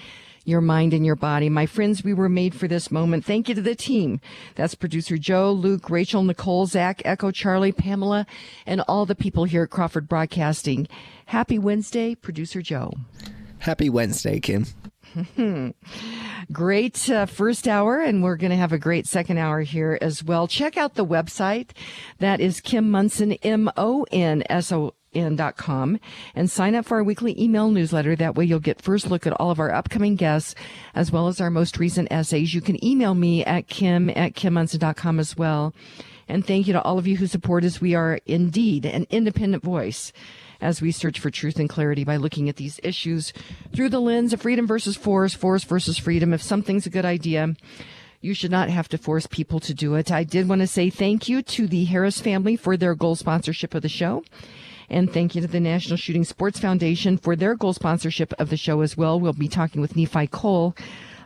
your 0.47 0.61
mind, 0.61 0.93
and 0.93 1.05
your 1.05 1.15
body. 1.15 1.49
My 1.49 1.65
friends, 1.65 2.03
we 2.03 2.13
were 2.13 2.29
made 2.29 2.55
for 2.55 2.67
this 2.67 2.89
moment. 2.89 3.25
Thank 3.25 3.49
you 3.49 3.55
to 3.55 3.61
the 3.61 3.75
team. 3.75 4.21
That's 4.55 4.75
producer 4.75 5.17
Joe, 5.17 5.51
Luke, 5.51 5.89
Rachel, 5.89 6.23
Nicole, 6.23 6.65
Zach, 6.65 7.01
Echo, 7.03 7.31
Charlie, 7.31 7.73
Pamela, 7.73 8.25
and 8.65 8.81
all 8.87 9.05
the 9.05 9.15
people 9.15 9.43
here 9.43 9.63
at 9.63 9.69
Crawford 9.69 10.07
Broadcasting. 10.07 10.87
Happy 11.27 11.59
Wednesday, 11.59 12.15
producer 12.15 12.61
Joe. 12.61 12.93
Happy 13.59 13.89
Wednesday, 13.89 14.39
Kim. 14.39 14.65
great 16.51 17.09
uh, 17.09 17.25
first 17.25 17.67
hour, 17.67 17.99
and 17.99 18.23
we're 18.23 18.37
going 18.37 18.51
to 18.51 18.57
have 18.57 18.71
a 18.71 18.77
great 18.77 19.07
second 19.07 19.37
hour 19.37 19.61
here 19.61 19.97
as 20.01 20.23
well. 20.23 20.47
Check 20.47 20.77
out 20.77 20.95
the 20.95 21.05
website. 21.05 21.71
That 22.19 22.39
is 22.39 22.61
Kim 22.61 22.89
Monson, 22.89 23.33
M 23.33 23.69
O 23.77 24.05
N 24.11 24.43
S 24.49 24.71
O 24.71 24.93
dot 25.13 25.57
com 25.57 25.99
and 26.35 26.49
sign 26.49 26.75
up 26.75 26.85
for 26.85 26.97
our 26.97 27.03
weekly 27.03 27.39
email 27.41 27.69
newsletter. 27.69 28.15
That 28.15 28.35
way 28.35 28.45
you'll 28.45 28.59
get 28.59 28.81
first 28.81 29.09
look 29.09 29.25
at 29.25 29.33
all 29.33 29.51
of 29.51 29.59
our 29.59 29.73
upcoming 29.73 30.15
guests 30.15 30.53
as 30.93 31.11
well 31.11 31.27
as 31.27 31.41
our 31.41 31.49
most 31.49 31.79
recent 31.79 32.11
essays. 32.11 32.53
You 32.53 32.61
can 32.61 32.83
email 32.85 33.13
me 33.13 33.43
at 33.43 33.67
kim 33.67 34.09
at 34.09 34.33
kimmonson.com 34.33 35.19
as 35.19 35.35
well. 35.35 35.73
And 36.27 36.45
thank 36.45 36.67
you 36.67 36.73
to 36.73 36.81
all 36.81 36.99
of 36.99 37.07
you 37.07 37.17
who 37.17 37.27
support 37.27 37.63
us. 37.63 37.79
We 37.79 37.95
are 37.95 38.19
indeed 38.25 38.85
an 38.85 39.07
independent 39.09 39.63
voice 39.63 40.11
as 40.59 40.81
we 40.81 40.91
search 40.91 41.19
for 41.19 41.29
truth 41.29 41.57
and 41.57 41.69
clarity 41.69 42.03
by 42.03 42.17
looking 42.17 42.49
at 42.49 42.57
these 42.57 42.79
issues 42.83 43.31
through 43.73 43.89
the 43.89 44.01
lens 44.01 44.33
of 44.33 44.41
freedom 44.41 44.67
versus 44.67 44.97
force, 44.97 45.33
force 45.33 45.63
versus 45.63 45.97
freedom. 45.97 46.33
If 46.33 46.41
something's 46.41 46.85
a 46.85 46.89
good 46.89 47.05
idea, 47.05 47.55
you 48.19 48.33
should 48.33 48.51
not 48.51 48.69
have 48.69 48.89
to 48.89 48.97
force 48.97 49.27
people 49.27 49.59
to 49.61 49.73
do 49.73 49.93
it. 49.93 50.11
I 50.11 50.23
did 50.23 50.49
want 50.49 50.61
to 50.61 50.67
say 50.67 50.89
thank 50.89 51.29
you 51.29 51.41
to 51.43 51.67
the 51.67 51.85
Harris 51.85 52.19
family 52.19 52.55
for 52.55 52.75
their 52.75 52.95
gold 52.95 53.19
sponsorship 53.19 53.75
of 53.75 53.83
the 53.83 53.89
show. 53.89 54.23
And 54.89 55.11
thank 55.11 55.35
you 55.35 55.41
to 55.41 55.47
the 55.47 55.59
National 55.59 55.97
Shooting 55.97 56.23
Sports 56.23 56.59
Foundation 56.59 57.17
for 57.17 57.35
their 57.35 57.55
gold 57.55 57.75
sponsorship 57.75 58.33
of 58.39 58.49
the 58.49 58.57
show 58.57 58.81
as 58.81 58.95
well. 58.95 59.19
We'll 59.19 59.33
be 59.33 59.49
talking 59.49 59.81
with 59.81 59.95
Nephi 59.95 60.27
Cole 60.27 60.75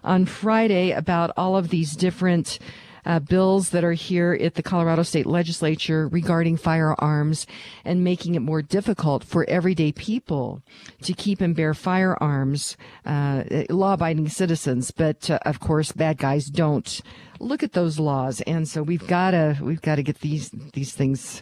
on 0.03 0.25
Friday 0.25 0.91
about 0.91 1.31
all 1.37 1.55
of 1.55 1.69
these 1.69 1.95
different 1.95 2.57
uh, 3.05 3.19
bills 3.19 3.69
that 3.69 3.83
are 3.83 3.93
here 3.93 4.37
at 4.39 4.55
the 4.55 4.63
Colorado 4.63 5.03
State 5.03 5.25
Legislature 5.25 6.07
regarding 6.07 6.57
firearms 6.57 7.47
and 7.83 8.03
making 8.03 8.35
it 8.35 8.41
more 8.41 8.61
difficult 8.61 9.23
for 9.23 9.47
everyday 9.49 9.91
people 9.91 10.61
to 11.01 11.13
keep 11.13 11.41
and 11.41 11.55
bear 11.55 11.73
firearms, 11.73 12.77
uh, 13.05 13.43
law-abiding 13.69 14.29
citizens. 14.29 14.91
But 14.91 15.29
uh, 15.29 15.39
of 15.45 15.59
course, 15.59 15.91
bad 15.91 16.17
guys 16.17 16.45
don't 16.45 17.01
look 17.39 17.63
at 17.63 17.73
those 17.73 17.99
laws, 17.99 18.41
and 18.41 18.67
so 18.67 18.83
we've 18.83 19.07
got 19.07 19.31
to 19.31 19.57
we've 19.61 19.81
got 19.81 19.95
to 19.95 20.03
get 20.03 20.19
these 20.19 20.51
these 20.73 20.93
things 20.93 21.41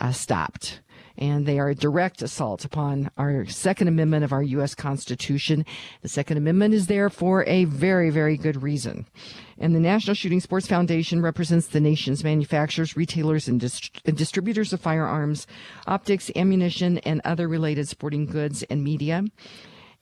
uh, 0.00 0.12
stopped 0.12 0.80
and 1.18 1.44
they 1.44 1.58
are 1.58 1.68
a 1.68 1.74
direct 1.74 2.22
assault 2.22 2.64
upon 2.64 3.10
our 3.18 3.44
Second 3.46 3.88
Amendment 3.88 4.24
of 4.24 4.32
our 4.32 4.42
U.S. 4.42 4.74
Constitution. 4.74 5.66
The 6.02 6.08
Second 6.08 6.36
Amendment 6.36 6.74
is 6.74 6.86
there 6.86 7.10
for 7.10 7.44
a 7.46 7.64
very, 7.64 8.10
very 8.10 8.36
good 8.36 8.62
reason. 8.62 9.06
And 9.58 9.74
the 9.74 9.80
National 9.80 10.14
Shooting 10.14 10.40
Sports 10.40 10.68
Foundation 10.68 11.20
represents 11.20 11.66
the 11.66 11.80
nation's 11.80 12.22
manufacturers, 12.22 12.96
retailers, 12.96 13.48
and, 13.48 13.58
dist- 13.58 14.00
and 14.04 14.16
distributors 14.16 14.72
of 14.72 14.80
firearms, 14.80 15.46
optics, 15.86 16.30
ammunition, 16.36 16.98
and 16.98 17.20
other 17.24 17.48
related 17.48 17.88
sporting 17.88 18.24
goods 18.24 18.62
and 18.64 18.84
media 18.84 19.24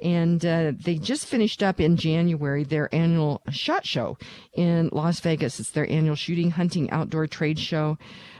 and 0.00 0.44
uh, 0.44 0.72
they 0.76 0.96
just 0.96 1.26
finished 1.26 1.62
up 1.62 1.80
in 1.80 1.96
January 1.96 2.64
their 2.64 2.94
annual 2.94 3.40
shot 3.50 3.86
show 3.86 4.18
in 4.52 4.90
Las 4.92 5.20
Vegas. 5.20 5.58
It's 5.58 5.70
their 5.70 5.90
annual 5.90 6.16
shooting, 6.16 6.50
hunting, 6.50 6.90
outdoor 6.90 7.26
trade 7.26 7.58
show. 7.58 7.96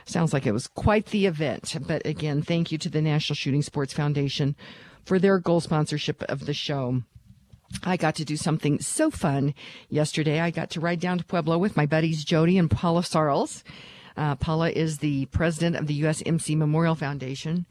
Sounds 0.07 0.31
like 0.31 0.45
it 0.45 0.53
was 0.53 0.67
quite 0.67 1.07
the 1.07 1.25
event. 1.25 1.75
But 1.85 2.05
again, 2.05 2.41
thank 2.41 2.71
you 2.71 2.77
to 2.77 2.89
the 2.89 3.01
National 3.01 3.35
Shooting 3.35 3.61
Sports 3.61 3.91
Foundation 3.91 4.55
for 5.03 5.19
their 5.19 5.37
gold 5.37 5.63
sponsorship 5.63 6.23
of 6.23 6.45
the 6.45 6.53
show. 6.53 7.01
I 7.83 7.97
got 7.97 8.15
to 8.15 8.25
do 8.25 8.37
something 8.37 8.79
so 8.79 9.11
fun 9.11 9.53
yesterday. 9.89 10.39
I 10.39 10.49
got 10.49 10.69
to 10.71 10.79
ride 10.79 11.01
down 11.01 11.17
to 11.17 11.25
Pueblo 11.25 11.57
with 11.57 11.75
my 11.75 11.85
buddies 11.85 12.23
Jody 12.23 12.57
and 12.57 12.71
Paula 12.71 13.01
Sarles. 13.01 13.63
Uh, 14.15 14.35
Paula 14.35 14.69
is 14.69 14.99
the 14.99 15.25
president 15.27 15.75
of 15.75 15.87
the 15.87 16.01
USMC 16.01 16.55
Memorial 16.55 16.95
Foundation 16.95 17.65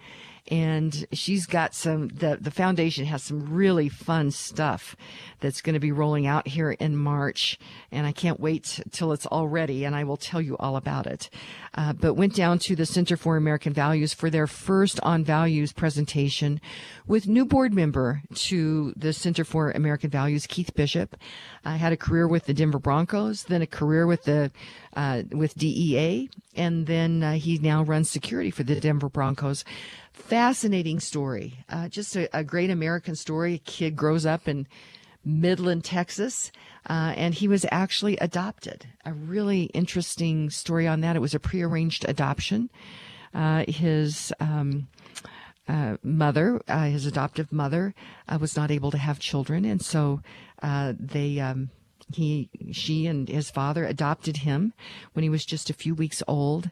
and 0.49 1.07
she's 1.13 1.47
got 1.47 1.75
some 1.75 2.09
the 2.09 2.39
the 2.41 2.51
foundation 2.51 3.05
has 3.05 3.23
some 3.23 3.53
really 3.53 3.89
fun 3.89 4.31
stuff 4.31 4.97
that's 5.41 5.61
going 5.61 5.75
to 5.75 5.81
be 5.81 5.93
rolling 5.93 6.27
out 6.27 6.49
here 6.49 6.73
in 6.73 6.97
March, 6.97 7.59
and 7.91 8.07
I 8.07 8.13
can't 8.13 8.41
wait 8.41 8.81
till 8.91 9.13
it's 9.13 9.27
all 9.27 9.49
ready, 9.49 9.85
and 9.85 9.95
I 9.95 10.05
will 10.05 10.17
tell 10.17 10.41
you 10.41 10.57
all 10.59 10.77
about 10.77 11.07
it. 11.07 11.29
Uh, 11.75 11.93
but 11.93 12.15
went 12.15 12.35
down 12.35 12.59
to 12.61 12.75
the 12.75 12.87
Center 12.87 13.17
for 13.17 13.37
American 13.37 13.73
Values 13.73 14.15
for 14.15 14.31
their 14.31 14.47
first 14.47 14.99
on 15.03 15.25
values 15.25 15.73
presentation 15.73 16.61
with 17.07 17.29
new 17.29 17.45
board 17.45 17.75
member 17.75 18.23
to 18.35 18.93
the 18.97 19.13
Center 19.13 19.45
for 19.45 19.71
American 19.73 20.11
Values, 20.11 20.47
Keith 20.47 20.75
Bishop. 20.75 21.17
I 21.65 21.77
had 21.77 21.93
a 21.93 21.97
career 21.97 22.27
with 22.27 22.47
the 22.47 22.55
Denver 22.55 22.79
Broncos, 22.79 23.45
then 23.45 23.63
a 23.63 23.67
career 23.67 24.07
with 24.07 24.25
the 24.25 24.51
uh, 24.97 25.23
with 25.33 25.55
DEA, 25.55 26.31
and 26.55 26.87
then 26.87 27.23
uh, 27.23 27.33
he 27.33 27.59
now 27.59 27.83
runs 27.83 28.11
security 28.11 28.51
for 28.51 28.63
the 28.63 28.81
Denver 28.81 29.11
Broncos. 29.11 29.65
Fascinating 30.17 30.99
story, 30.99 31.65
uh, 31.69 31.89
just 31.89 32.17
a, 32.17 32.29
a, 32.37 32.43
great 32.43 32.71
American 32.71 33.15
story. 33.15 33.55
A 33.55 33.59
kid 33.59 33.95
grows 33.95 34.27
up 34.27 34.49
in 34.49 34.67
Midland, 35.25 35.85
Texas, 35.85 36.51
uh, 36.89 37.13
and 37.17 37.35
he 37.35 37.47
was 37.47 37.65
actually 37.71 38.17
adopted. 38.17 38.87
A 39.05 39.13
really 39.13 39.65
interesting 39.67 40.51
story 40.51 40.89
on 40.89 41.01
that. 41.03 41.15
It 41.15 41.21
was 41.21 41.35
a 41.35 41.39
prearranged 41.39 42.07
adoption. 42.09 42.71
Uh, 43.35 43.67
his 43.69 44.33
um, 44.41 44.89
uh, 45.69 45.99
mother, 46.03 46.61
uh, 46.67 46.87
his 46.87 47.07
adoptive 47.07 47.53
mother, 47.53 47.95
uh, 48.27 48.39
was 48.41 48.57
not 48.57 48.71
able 48.71 48.91
to 48.91 48.99
have 48.99 49.21
children, 49.21 49.65
and 49.65 49.83
so 49.83 50.23
they. 50.63 51.39
Um, 51.39 51.71
he, 52.13 52.49
she, 52.71 53.09
and 53.09 53.29
his 53.29 53.51
father 53.51 53.85
adopted 53.85 54.39
him 54.39 54.73
when 55.13 55.25
he 55.25 55.29
was 55.29 55.45
just 55.45 55.71
a 55.71 55.75
few 55.75 55.93
weeks 55.93 56.23
old, 56.29 56.71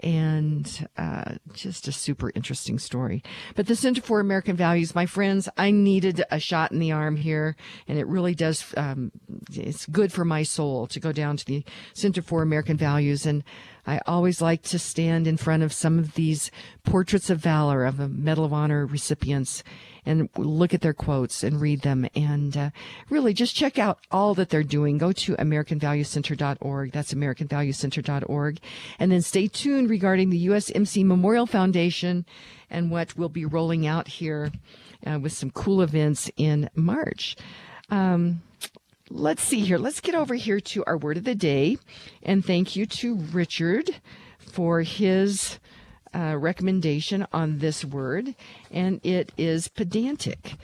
and 0.00 0.88
uh, 0.96 1.36
just 1.52 1.88
a 1.88 1.92
super 1.92 2.30
interesting 2.34 2.78
story. 2.78 3.22
But 3.54 3.66
the 3.66 3.76
Center 3.76 4.02
for 4.02 4.20
American 4.20 4.56
Values, 4.56 4.94
my 4.94 5.06
friends, 5.06 5.48
I 5.56 5.70
needed 5.70 6.22
a 6.30 6.38
shot 6.38 6.72
in 6.72 6.78
the 6.78 6.92
arm 6.92 7.16
here, 7.16 7.56
and 7.88 7.98
it 7.98 8.06
really 8.06 8.34
does. 8.34 8.74
Um, 8.76 9.12
it's 9.52 9.86
good 9.86 10.12
for 10.12 10.24
my 10.24 10.42
soul 10.42 10.86
to 10.88 11.00
go 11.00 11.12
down 11.12 11.36
to 11.38 11.46
the 11.46 11.64
Center 11.94 12.22
for 12.22 12.42
American 12.42 12.76
Values, 12.76 13.26
and 13.26 13.42
I 13.86 14.00
always 14.06 14.42
like 14.42 14.62
to 14.64 14.78
stand 14.78 15.26
in 15.26 15.36
front 15.36 15.62
of 15.62 15.72
some 15.72 15.98
of 15.98 16.14
these 16.14 16.50
portraits 16.84 17.30
of 17.30 17.38
valor 17.38 17.84
of 17.84 17.98
Medal 18.10 18.44
of 18.44 18.52
Honor 18.52 18.84
recipients 18.84 19.62
and 20.06 20.30
look 20.36 20.72
at 20.72 20.80
their 20.80 20.94
quotes 20.94 21.42
and 21.42 21.60
read 21.60 21.82
them 21.82 22.08
and 22.14 22.56
uh, 22.56 22.70
really 23.10 23.34
just 23.34 23.56
check 23.56 23.78
out 23.78 23.98
all 24.10 24.34
that 24.34 24.48
they're 24.48 24.62
doing. 24.62 24.96
Go 24.96 25.12
to 25.12 25.34
AmericanValueCenter.org. 25.36 26.92
That's 26.92 27.12
AmericanValueCenter.org. 27.12 28.60
And 28.98 29.12
then 29.12 29.22
stay 29.22 29.48
tuned 29.48 29.90
regarding 29.90 30.30
the 30.30 30.46
USMC 30.46 31.04
Memorial 31.04 31.46
Foundation 31.46 32.24
and 32.70 32.90
what 32.90 33.16
we'll 33.16 33.28
be 33.28 33.44
rolling 33.44 33.86
out 33.86 34.08
here 34.08 34.52
uh, 35.06 35.18
with 35.18 35.32
some 35.32 35.50
cool 35.50 35.82
events 35.82 36.30
in 36.36 36.70
March. 36.74 37.36
Um, 37.90 38.42
let's 39.10 39.42
see 39.42 39.60
here. 39.60 39.78
Let's 39.78 40.00
get 40.00 40.14
over 40.14 40.34
here 40.34 40.60
to 40.60 40.84
our 40.86 40.96
word 40.96 41.16
of 41.16 41.24
the 41.24 41.34
day. 41.34 41.78
And 42.22 42.44
thank 42.44 42.76
you 42.76 42.86
to 42.86 43.16
Richard 43.16 43.90
for 44.38 44.82
his 44.82 45.58
uh, 46.16 46.36
recommendation 46.36 47.26
on 47.32 47.58
this 47.58 47.84
word, 47.84 48.34
and 48.70 49.00
it 49.04 49.32
is 49.36 49.68
pedantic. 49.68 50.54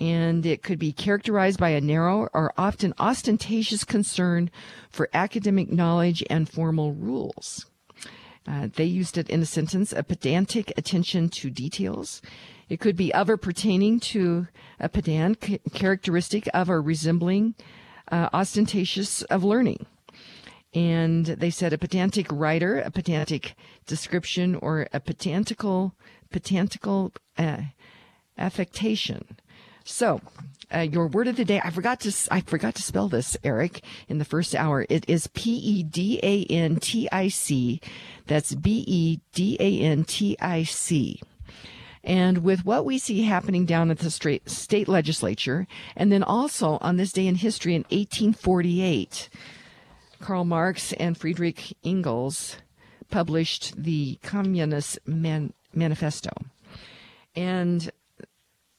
And 0.00 0.44
it 0.46 0.62
could 0.62 0.78
be 0.78 0.92
characterized 0.92 1.60
by 1.60 1.70
a 1.70 1.80
narrow 1.80 2.28
or 2.32 2.52
often 2.56 2.94
ostentatious 2.98 3.84
concern 3.84 4.50
for 4.90 5.08
academic 5.12 5.70
knowledge 5.70 6.24
and 6.30 6.48
formal 6.48 6.92
rules. 6.92 7.66
Uh, 8.48 8.68
they 8.74 8.84
used 8.84 9.16
it 9.18 9.30
in 9.30 9.40
a 9.42 9.46
sentence 9.46 9.92
a 9.92 10.02
pedantic 10.02 10.72
attention 10.76 11.28
to 11.28 11.50
details. 11.50 12.20
It 12.68 12.80
could 12.80 12.96
be 12.96 13.14
of 13.14 13.28
or 13.28 13.36
pertaining 13.36 14.00
to 14.00 14.48
a 14.80 14.88
pedant, 14.88 15.38
characteristic 15.72 16.48
of 16.52 16.70
or 16.70 16.82
resembling 16.82 17.54
uh, 18.10 18.30
ostentatious 18.32 19.22
of 19.22 19.44
learning. 19.44 19.86
And 20.74 21.26
they 21.26 21.50
said 21.50 21.72
a 21.72 21.78
pedantic 21.78 22.26
writer, 22.30 22.78
a 22.78 22.90
pedantic 22.90 23.54
description, 23.86 24.54
or 24.54 24.88
a 24.92 25.00
pedantical, 25.00 25.92
pedantical 26.32 27.14
uh, 27.36 27.62
affectation. 28.38 29.36
So, 29.84 30.20
uh, 30.74 30.80
your 30.80 31.06
word 31.06 31.28
of 31.28 31.36
the 31.36 31.44
day. 31.44 31.60
I 31.62 31.70
forgot 31.70 32.00
to 32.00 32.12
I 32.30 32.40
forgot 32.40 32.74
to 32.76 32.82
spell 32.82 33.08
this, 33.08 33.36
Eric, 33.44 33.82
in 34.08 34.18
the 34.18 34.24
first 34.24 34.54
hour. 34.54 34.86
It 34.88 35.04
is 35.08 35.26
P 35.28 35.52
E 35.52 35.82
D 35.82 36.18
A 36.22 36.44
N 36.46 36.76
T 36.76 37.08
I 37.12 37.28
C. 37.28 37.80
That's 38.26 38.54
B 38.54 38.84
E 38.86 39.20
D 39.34 39.56
A 39.60 39.80
N 39.80 40.04
T 40.04 40.36
I 40.40 40.62
C. 40.62 41.20
And 42.04 42.38
with 42.38 42.64
what 42.64 42.84
we 42.84 42.98
see 42.98 43.22
happening 43.22 43.64
down 43.64 43.90
at 43.90 43.98
the 43.98 44.10
state 44.10 44.88
legislature, 44.88 45.68
and 45.94 46.10
then 46.10 46.22
also 46.22 46.78
on 46.80 46.96
this 46.96 47.12
day 47.12 47.26
in 47.26 47.36
history 47.36 47.74
in 47.74 47.82
1848, 47.90 49.28
Karl 50.22 50.44
Marx 50.44 50.92
and 50.94 51.18
Friedrich 51.18 51.76
Engels 51.84 52.56
published 53.10 53.74
the 53.76 54.18
Communist 54.22 54.98
Man- 55.06 55.52
Manifesto. 55.74 56.30
And 57.36 57.90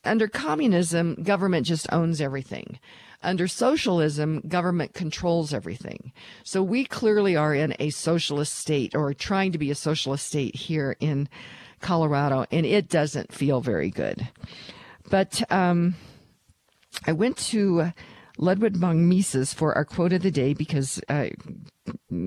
under 0.03 0.27
communism, 0.27 1.15
government 1.23 1.65
just 1.65 1.91
owns 1.91 2.19
everything. 2.19 2.79
Under 3.21 3.47
socialism, 3.47 4.41
government 4.47 4.93
controls 4.93 5.53
everything. 5.53 6.11
So 6.43 6.63
we 6.63 6.85
clearly 6.85 7.35
are 7.35 7.53
in 7.53 7.75
a 7.79 7.89
socialist 7.89 8.55
state 8.55 8.95
or 8.95 9.13
trying 9.13 9.51
to 9.51 9.57
be 9.57 9.71
a 9.71 9.75
socialist 9.75 10.25
state 10.25 10.55
here 10.55 10.97
in 10.99 11.29
Colorado, 11.79 12.45
and 12.51 12.65
it 12.65 12.89
doesn't 12.89 13.33
feel 13.33 13.61
very 13.61 13.89
good. 13.89 14.29
But 15.09 15.41
um, 15.51 15.95
I 17.05 17.11
went 17.11 17.37
to 17.37 17.93
Ludwig 18.37 18.75
von 18.75 19.07
Mises 19.07 19.53
for 19.53 19.75
our 19.75 19.85
quote 19.85 20.13
of 20.13 20.23
the 20.23 20.31
day 20.31 20.53
because 20.53 20.99
uh, 21.07 21.27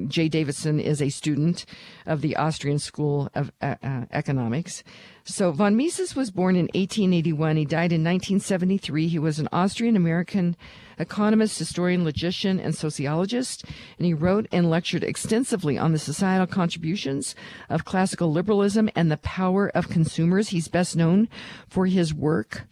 Jay 0.09 0.29
Davidson 0.29 0.79
is 0.79 1.03
a 1.03 1.09
student 1.09 1.65
of 2.05 2.21
the 2.21 2.37
Austrian 2.37 2.79
School 2.79 3.29
of 3.35 3.51
uh, 3.61 3.75
uh, 3.83 4.05
Economics. 4.13 4.85
So 5.25 5.51
von 5.51 5.77
Mises 5.77 6.15
was 6.15 6.31
born 6.31 6.55
in 6.55 6.67
1881. 6.75 7.57
He 7.57 7.65
died 7.65 7.93
in 7.93 8.05
1973. 8.05 9.09
He 9.09 9.19
was 9.19 9.39
an 9.39 9.49
Austrian 9.53 9.97
American 9.97 10.57
economist, 10.99 11.59
historian, 11.59 12.05
logician, 12.05 12.61
and 12.61 12.75
sociologist, 12.75 13.65
and 13.99 14.07
he 14.07 14.15
wrote 14.15 14.47
and 14.53 14.71
lectured 14.71 15.03
extensively 15.03 15.77
on 15.77 15.93
the 15.93 15.99
societal 15.99 16.47
contributions 16.47 17.35
of 17.69 17.85
classical 17.85 18.31
liberalism 18.31 18.89
and 18.95 19.11
the 19.11 19.17
power 19.19 19.69
of 19.75 19.89
consumers. 19.89 20.51
He's 20.51 20.69
best 20.69 20.97
known 20.97 21.29
for 21.69 21.87
his 21.87 22.15
work 22.15 22.65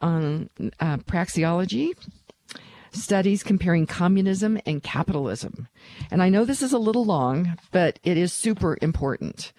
on 0.00 0.50
uh, 0.80 0.98
praxeology, 0.98 1.94
studies 2.96 3.42
comparing 3.42 3.86
communism 3.86 4.58
and 4.66 4.82
capitalism. 4.82 5.68
And 6.10 6.22
I 6.22 6.28
know 6.28 6.44
this 6.44 6.62
is 6.62 6.72
a 6.72 6.78
little 6.78 7.04
long, 7.04 7.56
but 7.70 7.98
it 8.02 8.16
is 8.16 8.32
super 8.32 8.76
important. 8.82 9.52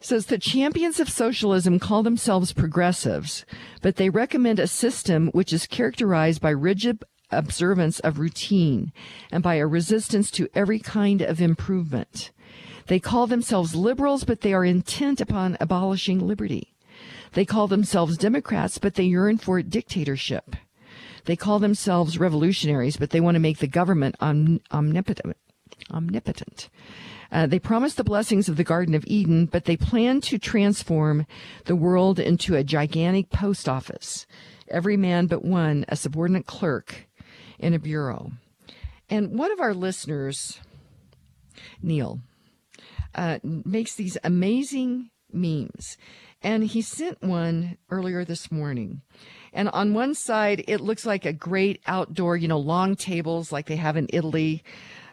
Says 0.00 0.26
the 0.26 0.38
champions 0.38 1.00
of 1.00 1.08
socialism 1.08 1.78
call 1.78 2.02
themselves 2.02 2.52
progressives, 2.52 3.44
but 3.82 3.96
they 3.96 4.10
recommend 4.10 4.60
a 4.60 4.66
system 4.66 5.28
which 5.28 5.52
is 5.52 5.66
characterized 5.66 6.40
by 6.40 6.50
rigid 6.50 7.02
observance 7.30 7.98
of 8.00 8.18
routine 8.18 8.92
and 9.30 9.42
by 9.42 9.56
a 9.56 9.66
resistance 9.66 10.30
to 10.30 10.48
every 10.54 10.78
kind 10.78 11.20
of 11.20 11.40
improvement. 11.40 12.30
They 12.86 13.00
call 13.00 13.26
themselves 13.26 13.74
liberals, 13.74 14.24
but 14.24 14.40
they 14.40 14.54
are 14.54 14.64
intent 14.64 15.20
upon 15.20 15.56
abolishing 15.60 16.26
liberty. 16.26 16.74
They 17.32 17.44
call 17.44 17.68
themselves 17.68 18.16
Democrats, 18.16 18.78
but 18.78 18.94
they 18.94 19.04
yearn 19.04 19.36
for 19.36 19.60
dictatorship. 19.62 20.56
They 21.28 21.36
call 21.36 21.58
themselves 21.58 22.18
revolutionaries, 22.18 22.96
but 22.96 23.10
they 23.10 23.20
want 23.20 23.34
to 23.34 23.38
make 23.38 23.58
the 23.58 23.66
government 23.66 24.16
om- 24.18 24.62
omnipotent. 24.72 25.36
Omnipotent. 25.90 26.70
Uh, 27.30 27.46
they 27.46 27.58
promise 27.58 27.92
the 27.92 28.02
blessings 28.02 28.48
of 28.48 28.56
the 28.56 28.64
Garden 28.64 28.94
of 28.94 29.04
Eden, 29.06 29.44
but 29.44 29.66
they 29.66 29.76
plan 29.76 30.22
to 30.22 30.38
transform 30.38 31.26
the 31.66 31.76
world 31.76 32.18
into 32.18 32.54
a 32.54 32.64
gigantic 32.64 33.28
post 33.28 33.68
office. 33.68 34.26
Every 34.68 34.96
man 34.96 35.26
but 35.26 35.44
one, 35.44 35.84
a 35.88 35.96
subordinate 35.96 36.46
clerk 36.46 37.06
in 37.58 37.74
a 37.74 37.78
bureau. 37.78 38.32
And 39.10 39.38
one 39.38 39.52
of 39.52 39.60
our 39.60 39.74
listeners, 39.74 40.60
Neil, 41.82 42.20
uh, 43.14 43.38
makes 43.44 43.94
these 43.94 44.16
amazing 44.24 45.10
memes. 45.30 45.98
And 46.40 46.64
he 46.64 46.80
sent 46.80 47.20
one 47.20 47.76
earlier 47.90 48.24
this 48.24 48.50
morning. 48.50 49.02
And 49.52 49.68
on 49.70 49.94
one 49.94 50.14
side, 50.14 50.64
it 50.68 50.80
looks 50.80 51.06
like 51.06 51.24
a 51.24 51.32
great 51.32 51.80
outdoor, 51.86 52.36
you 52.36 52.48
know, 52.48 52.58
long 52.58 52.96
tables 52.96 53.52
like 53.52 53.66
they 53.66 53.76
have 53.76 53.96
in 53.96 54.08
Italy. 54.12 54.62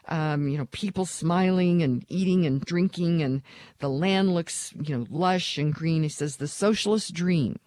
Um, 0.08 0.48
you 0.48 0.58
know, 0.58 0.68
people 0.72 1.06
smiling 1.06 1.82
and 1.82 2.06
eating 2.10 2.46
and 2.46 2.62
drinking, 2.62 3.24
and 3.24 3.42
the 3.80 3.90
land 3.90 4.36
looks, 4.36 4.72
you 4.80 4.96
know, 4.96 5.08
lush 5.10 5.58
and 5.58 5.74
green. 5.74 6.04
He 6.04 6.10
says 6.10 6.38
the 6.38 6.48
socialist 6.48 7.12
dream. 7.14 7.58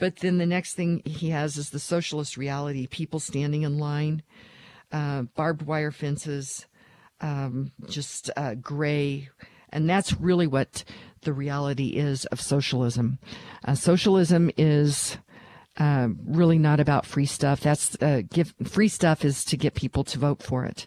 But 0.00 0.16
then 0.16 0.38
the 0.38 0.46
next 0.46 0.74
thing 0.74 1.02
he 1.04 1.30
has 1.30 1.56
is 1.56 1.70
the 1.70 1.78
socialist 1.78 2.36
reality 2.36 2.86
people 2.86 3.20
standing 3.20 3.62
in 3.62 3.78
line, 3.78 4.22
uh, 4.92 5.22
barbed 5.22 5.62
wire 5.62 5.92
fences, 5.92 6.66
um, 7.20 7.72
just 7.86 8.30
uh, 8.36 8.54
gray. 8.54 9.28
And 9.68 9.88
that's 9.88 10.18
really 10.18 10.46
what 10.46 10.84
the 11.22 11.34
reality 11.34 11.90
is 11.90 12.24
of 12.26 12.40
socialism. 12.40 13.18
Uh, 13.64 13.74
socialism 13.74 14.50
is 14.56 15.18
uh, 15.80 16.08
really 16.26 16.58
not 16.58 16.78
about 16.78 17.06
free 17.06 17.26
stuff. 17.26 17.60
That's 17.60 17.96
uh, 18.02 18.22
give 18.30 18.54
free 18.64 18.88
stuff 18.88 19.24
is 19.24 19.44
to 19.46 19.56
get 19.56 19.74
people 19.74 20.04
to 20.04 20.18
vote 20.18 20.42
for 20.42 20.64
it. 20.66 20.86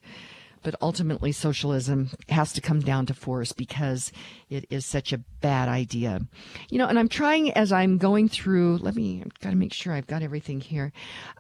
But 0.64 0.76
ultimately, 0.82 1.32
socialism 1.32 2.10
has 2.30 2.54
to 2.54 2.62
come 2.62 2.80
down 2.80 3.06
to 3.08 3.14
force 3.14 3.52
because 3.52 4.12
it 4.50 4.66
is 4.70 4.86
such 4.86 5.14
a 5.14 5.18
bad 5.18 5.70
idea. 5.70 6.22
You 6.70 6.78
know, 6.78 6.88
and 6.88 6.98
I'm 6.98 7.10
trying 7.10 7.52
as 7.52 7.72
I'm 7.72 7.98
going 7.98 8.30
through, 8.30 8.78
let 8.78 8.96
me, 8.96 9.22
I've 9.26 9.40
got 9.40 9.50
to 9.50 9.56
make 9.56 9.74
sure 9.74 9.94
I've 9.94 10.08
got 10.08 10.22
everything 10.22 10.62
here. 10.62 10.92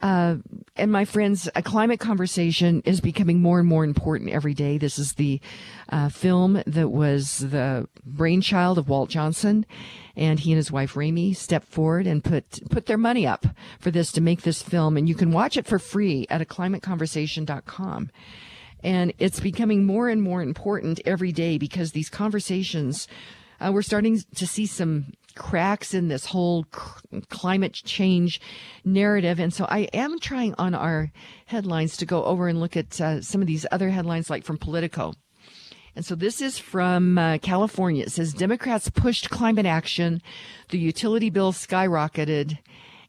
Uh, 0.01 0.36
and 0.76 0.91
my 0.91 1.05
friends, 1.05 1.49
a 1.55 1.61
climate 1.61 1.99
conversation 1.99 2.82
is 2.86 3.01
becoming 3.01 3.41
more 3.41 3.59
and 3.59 3.67
more 3.67 3.84
important 3.84 4.32
every 4.32 4.53
day. 4.53 4.78
This 4.78 4.99
is 4.99 5.13
the 5.13 5.39
uh, 5.89 6.09
film 6.09 6.61
that 6.67 6.89
was 6.89 7.39
the 7.39 7.88
brainchild 8.05 8.78
of 8.78 8.89
Walt 8.89 9.09
Johnson 9.09 9.65
and 10.15 10.39
he 10.39 10.51
and 10.51 10.57
his 10.57 10.71
wife 10.71 10.93
Ramey 10.93 11.36
stepped 11.36 11.67
forward 11.67 12.05
and 12.07 12.24
put 12.24 12.69
put 12.69 12.86
their 12.86 12.97
money 12.97 13.26
up 13.26 13.47
for 13.80 13.91
this 13.91 14.11
to 14.13 14.21
make 14.21 14.43
this 14.43 14.61
film 14.61 14.97
and 14.97 15.09
you 15.09 15.15
can 15.15 15.32
watch 15.32 15.57
it 15.57 15.65
for 15.65 15.80
free 15.80 16.28
at 16.30 16.41
a 16.41 16.45
and 18.84 19.13
it's 19.17 19.39
becoming 19.39 19.86
more 19.86 20.09
and 20.09 20.21
more 20.21 20.41
important 20.41 20.99
every 21.05 21.31
day 21.31 21.57
because 21.57 21.91
these 21.91 22.09
conversations, 22.09 23.07
uh, 23.59 23.71
we're 23.73 23.81
starting 23.81 24.21
to 24.36 24.45
see 24.45 24.65
some 24.65 25.13
cracks 25.36 25.93
in 25.93 26.09
this 26.09 26.25
whole 26.25 26.65
climate 27.29 27.73
change 27.73 28.39
narrative. 28.86 29.39
And 29.39 29.53
so 29.53 29.65
I 29.69 29.89
am 29.93 30.19
trying 30.19 30.53
on 30.57 30.75
our 30.75 31.11
headlines 31.47 31.97
to 31.97 32.05
go 32.05 32.23
over 32.25 32.47
and 32.47 32.59
look 32.59 32.77
at 32.77 32.99
uh, 33.01 33.21
some 33.21 33.41
of 33.41 33.47
these 33.47 33.65
other 33.71 33.89
headlines, 33.89 34.29
like 34.29 34.43
from 34.43 34.57
Politico. 34.57 35.13
And 35.95 36.03
so 36.05 36.15
this 36.15 36.41
is 36.41 36.57
from 36.57 37.17
uh, 37.17 37.38
California. 37.38 38.03
It 38.03 38.11
says 38.11 38.34
Democrats 38.34 38.89
pushed 38.89 39.29
climate 39.29 39.67
action. 39.67 40.21
The 40.69 40.79
utility 40.79 41.29
bill 41.29 41.53
skyrocketed 41.53 42.57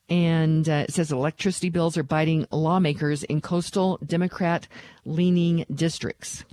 and 0.09 0.68
uh, 0.68 0.84
it 0.88 0.92
says 0.92 1.11
electricity 1.11 1.70
bills 1.70 1.96
are 1.96 2.02
biting 2.02 2.46
lawmakers 2.50 3.22
in 3.24 3.40
coastal 3.40 3.98
Democrat 4.05 4.68
leaning 5.05 5.64
districts. 5.72 6.44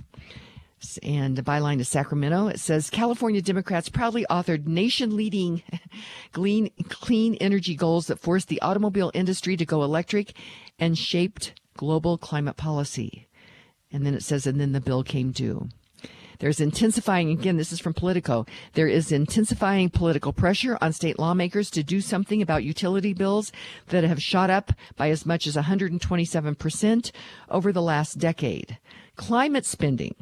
And 1.02 1.36
the 1.36 1.42
byline 1.42 1.78
to 1.78 1.84
Sacramento, 1.84 2.48
it 2.48 2.58
says 2.58 2.90
California 2.90 3.40
Democrats 3.40 3.88
proudly 3.88 4.26
authored 4.28 4.66
nation 4.66 5.16
leading 5.16 5.62
clean, 6.32 6.70
clean 6.88 7.36
energy 7.36 7.76
goals 7.76 8.08
that 8.08 8.18
forced 8.18 8.48
the 8.48 8.60
automobile 8.62 9.12
industry 9.14 9.56
to 9.56 9.64
go 9.64 9.82
electric 9.82 10.32
and 10.80 10.98
shaped 10.98 11.52
global 11.76 12.18
climate 12.18 12.56
policy. 12.56 13.28
And 13.92 14.04
then 14.04 14.14
it 14.14 14.24
says, 14.24 14.46
and 14.46 14.60
then 14.60 14.72
the 14.72 14.80
bill 14.80 15.04
came 15.04 15.30
due. 15.30 15.68
There's 16.42 16.60
intensifying, 16.60 17.30
again, 17.30 17.56
this 17.56 17.70
is 17.70 17.78
from 17.78 17.94
Politico. 17.94 18.46
There 18.72 18.88
is 18.88 19.12
intensifying 19.12 19.90
political 19.90 20.32
pressure 20.32 20.76
on 20.80 20.92
state 20.92 21.16
lawmakers 21.16 21.70
to 21.70 21.84
do 21.84 22.00
something 22.00 22.42
about 22.42 22.64
utility 22.64 23.12
bills 23.14 23.52
that 23.90 24.02
have 24.02 24.20
shot 24.20 24.50
up 24.50 24.72
by 24.96 25.10
as 25.10 25.24
much 25.24 25.46
as 25.46 25.54
127% 25.54 27.12
over 27.48 27.72
the 27.72 27.80
last 27.80 28.18
decade. 28.18 28.76
Climate 29.14 29.64
spending, 29.64 30.16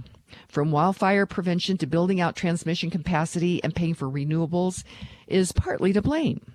from 0.47 0.71
wildfire 0.71 1.25
prevention 1.25 1.79
to 1.79 1.87
building 1.87 2.21
out 2.21 2.37
transmission 2.37 2.91
capacity 2.91 3.64
and 3.64 3.75
paying 3.75 3.95
for 3.95 4.07
renewables, 4.07 4.85
is 5.27 5.53
partly 5.53 5.95
to 5.95 6.03
blame. 6.03 6.53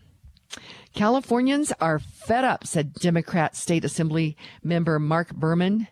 Californians 0.94 1.74
are 1.82 1.98
fed 1.98 2.44
up, 2.44 2.68
said 2.68 2.94
Democrat 2.94 3.56
State 3.56 3.84
Assembly 3.84 4.38
member 4.64 5.00
Mark 5.00 5.34
Berman 5.34 5.88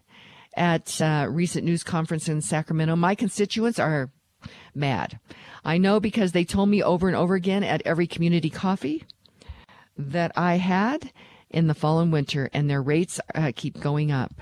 at 0.55 0.99
a 1.01 1.27
recent 1.29 1.65
news 1.65 1.83
conference 1.83 2.29
in 2.29 2.41
Sacramento. 2.41 2.95
My 2.95 3.15
constituents 3.15 3.79
are 3.79 4.09
mad. 4.75 5.19
I 5.63 5.77
know 5.77 5.99
because 5.99 6.31
they 6.31 6.43
told 6.43 6.69
me 6.69 6.83
over 6.83 7.07
and 7.07 7.15
over 7.15 7.35
again 7.35 7.63
at 7.63 7.81
every 7.85 8.07
community 8.07 8.49
coffee 8.49 9.03
that 9.97 10.31
I 10.35 10.55
had 10.55 11.11
in 11.49 11.67
the 11.67 11.75
fall 11.75 11.99
and 11.99 12.11
winter, 12.11 12.49
and 12.51 12.69
their 12.69 12.81
rates 12.81 13.19
uh, 13.35 13.51
keep 13.55 13.79
going 13.79 14.11
up. 14.11 14.33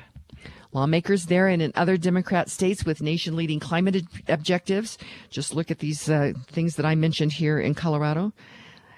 Lawmakers 0.73 1.25
there 1.25 1.49
and 1.49 1.61
in 1.61 1.73
other 1.75 1.97
Democrat 1.97 2.49
states 2.49 2.85
with 2.85 3.01
nation 3.01 3.35
leading 3.35 3.59
climate 3.59 3.97
ad- 3.97 4.07
objectives, 4.29 4.97
just 5.29 5.53
look 5.53 5.69
at 5.69 5.79
these 5.79 6.09
uh, 6.09 6.31
things 6.47 6.77
that 6.77 6.85
I 6.85 6.95
mentioned 6.95 7.33
here 7.33 7.59
in 7.59 7.75
Colorado. 7.75 8.31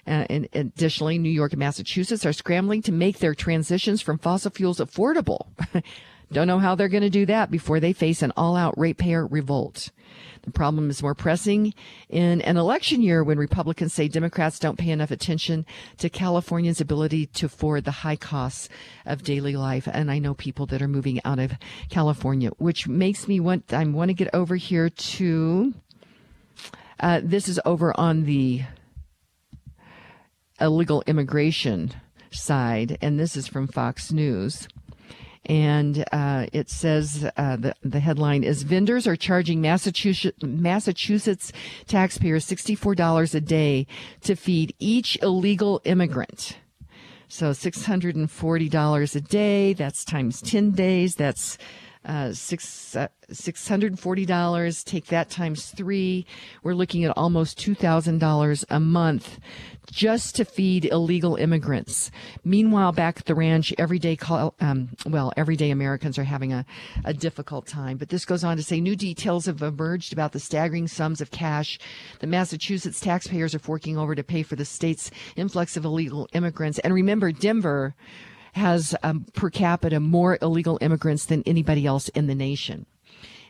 Uh, 0.05 0.25
and 0.29 0.47
additionally, 0.53 1.17
New 1.17 1.29
York 1.29 1.53
and 1.53 1.59
Massachusetts 1.59 2.25
are 2.25 2.33
scrambling 2.33 2.81
to 2.83 2.91
make 2.91 3.19
their 3.19 3.33
transitions 3.33 4.01
from 4.01 4.19
fossil 4.19 4.51
fuels 4.51 4.79
affordable. 4.79 5.47
Don't 6.31 6.47
know 6.47 6.59
how 6.59 6.75
they're 6.75 6.89
going 6.89 7.03
to 7.03 7.09
do 7.09 7.25
that 7.27 7.51
before 7.51 7.79
they 7.79 7.93
face 7.93 8.21
an 8.21 8.33
all 8.35 8.55
out 8.55 8.77
ratepayer 8.77 9.27
revolt. 9.27 9.91
The 10.43 10.51
problem 10.51 10.89
is 10.89 11.01
more 11.01 11.15
pressing 11.15 11.73
in 12.09 12.41
an 12.41 12.57
election 12.57 13.01
year 13.01 13.23
when 13.23 13.37
Republicans 13.37 13.93
say 13.93 14.07
Democrats 14.09 14.59
don't 14.59 14.77
pay 14.77 14.89
enough 14.89 15.11
attention 15.11 15.65
to 15.99 16.09
Californians' 16.09 16.81
ability 16.81 17.27
to 17.27 17.45
afford 17.45 17.85
the 17.85 17.91
high 17.91 18.17
costs 18.17 18.67
of 19.05 19.23
daily 19.23 19.55
life. 19.55 19.87
And 19.91 20.11
I 20.11 20.19
know 20.19 20.33
people 20.33 20.65
that 20.67 20.81
are 20.81 20.87
moving 20.87 21.21
out 21.23 21.39
of 21.39 21.53
California, 21.89 22.49
which 22.57 22.87
makes 22.87 23.27
me 23.27 23.39
want, 23.39 23.73
I 23.73 23.85
want 23.85 24.09
to 24.09 24.13
get 24.13 24.29
over 24.33 24.57
here 24.57 24.89
to, 24.89 25.73
uh, 26.99 27.21
this 27.23 27.47
is 27.47 27.59
over 27.65 27.97
on 27.97 28.25
the 28.25 28.63
illegal 30.59 31.03
immigration 31.07 31.93
side, 32.31 32.97
and 33.01 33.17
this 33.17 33.37
is 33.37 33.47
from 33.47 33.67
Fox 33.67 34.11
News 34.11 34.67
and 35.45 36.05
uh, 36.11 36.47
it 36.53 36.69
says 36.69 37.29
uh, 37.35 37.55
the 37.57 37.75
the 37.83 37.99
headline 37.99 38.43
is 38.43 38.63
vendors 38.63 39.05
are 39.07 39.15
charging 39.15 39.61
Massachusetts 39.61 40.41
Massachusetts 40.43 41.51
taxpayers 41.87 42.45
sixty 42.45 42.75
four 42.75 42.95
dollars 42.95 43.35
a 43.35 43.41
day 43.41 43.85
to 44.21 44.35
feed 44.35 44.73
each 44.79 45.17
illegal 45.21 45.81
immigrant. 45.83 46.57
So 47.27 47.51
six 47.51 47.85
hundred 47.85 48.15
and 48.15 48.29
forty 48.29 48.69
dollars 48.69 49.15
a 49.15 49.21
day. 49.21 49.73
That's 49.73 50.05
times 50.05 50.41
ten 50.41 50.71
days. 50.71 51.15
That's 51.15 51.57
uh, 52.05 52.33
six 52.33 52.95
uh, 52.95 53.07
six 53.31 53.67
hundred 53.67 53.99
forty 53.99 54.25
dollars. 54.25 54.83
Take 54.83 55.07
that 55.07 55.29
times 55.29 55.69
three. 55.71 56.25
We're 56.63 56.73
looking 56.73 57.03
at 57.05 57.17
almost 57.17 57.57
two 57.57 57.75
thousand 57.75 58.19
dollars 58.19 58.65
a 58.69 58.79
month 58.79 59.39
just 59.91 60.35
to 60.35 60.45
feed 60.45 60.85
illegal 60.85 61.35
immigrants. 61.35 62.09
Meanwhile, 62.43 62.93
back 62.93 63.19
at 63.19 63.25
the 63.25 63.35
ranch, 63.35 63.73
everyday 63.77 64.15
call, 64.15 64.53
um, 64.61 64.89
well, 65.05 65.33
everyday 65.35 65.71
Americans 65.71 66.17
are 66.17 66.23
having 66.23 66.53
a, 66.53 66.65
a 67.03 67.13
difficult 67.13 67.67
time. 67.67 67.97
But 67.97 68.09
this 68.09 68.25
goes 68.25 68.43
on 68.43 68.57
to 68.57 68.63
say 68.63 68.79
new 68.79 68.95
details 68.95 69.45
have 69.45 69.61
emerged 69.61 70.13
about 70.13 70.31
the 70.31 70.39
staggering 70.39 70.87
sums 70.87 71.21
of 71.21 71.31
cash 71.31 71.79
that 72.19 72.27
Massachusetts 72.27 72.99
taxpayers 72.99 73.53
are 73.53 73.59
forking 73.59 73.97
over 73.97 74.15
to 74.15 74.23
pay 74.23 74.43
for 74.43 74.55
the 74.55 74.65
state's 74.65 75.11
influx 75.35 75.75
of 75.75 75.85
illegal 75.85 76.27
immigrants. 76.33 76.79
And 76.79 76.93
remember, 76.93 77.31
Denver 77.31 77.95
has 78.53 78.95
um, 79.03 79.25
per 79.33 79.49
capita 79.49 79.99
more 79.99 80.37
illegal 80.41 80.77
immigrants 80.81 81.25
than 81.25 81.43
anybody 81.45 81.85
else 81.85 82.09
in 82.09 82.27
the 82.27 82.35
nation. 82.35 82.85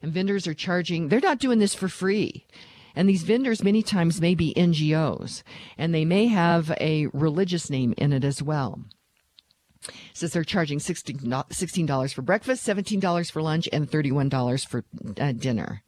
And 0.02 0.12
vendors 0.12 0.48
are 0.48 0.54
charging, 0.54 1.08
they're 1.08 1.20
not 1.20 1.40
doing 1.40 1.60
this 1.60 1.76
for 1.76 1.88
free. 1.88 2.46
And 2.96 3.10
these 3.10 3.24
vendors 3.24 3.64
many 3.64 3.82
times 3.82 4.22
may 4.22 4.36
be 4.36 4.54
NGOs 4.56 5.44
and 5.78 5.94
they 5.94 6.06
may 6.06 6.28
have 6.28 6.72
a 6.80 7.08
religious 7.08 7.70
name 7.70 7.94
in 7.98 8.14
it 8.14 8.24
as 8.24 8.42
well. 8.42 8.84
Says 10.14 10.32
they're 10.32 10.44
charging 10.44 10.80
$16 10.80 12.14
for 12.14 12.22
breakfast, 12.22 12.66
$17 12.66 13.32
for 13.32 13.42
lunch, 13.42 13.68
and 13.74 13.90
$31 13.90 14.66
for 14.66 14.86
uh, 15.20 15.32
dinner 15.34 15.84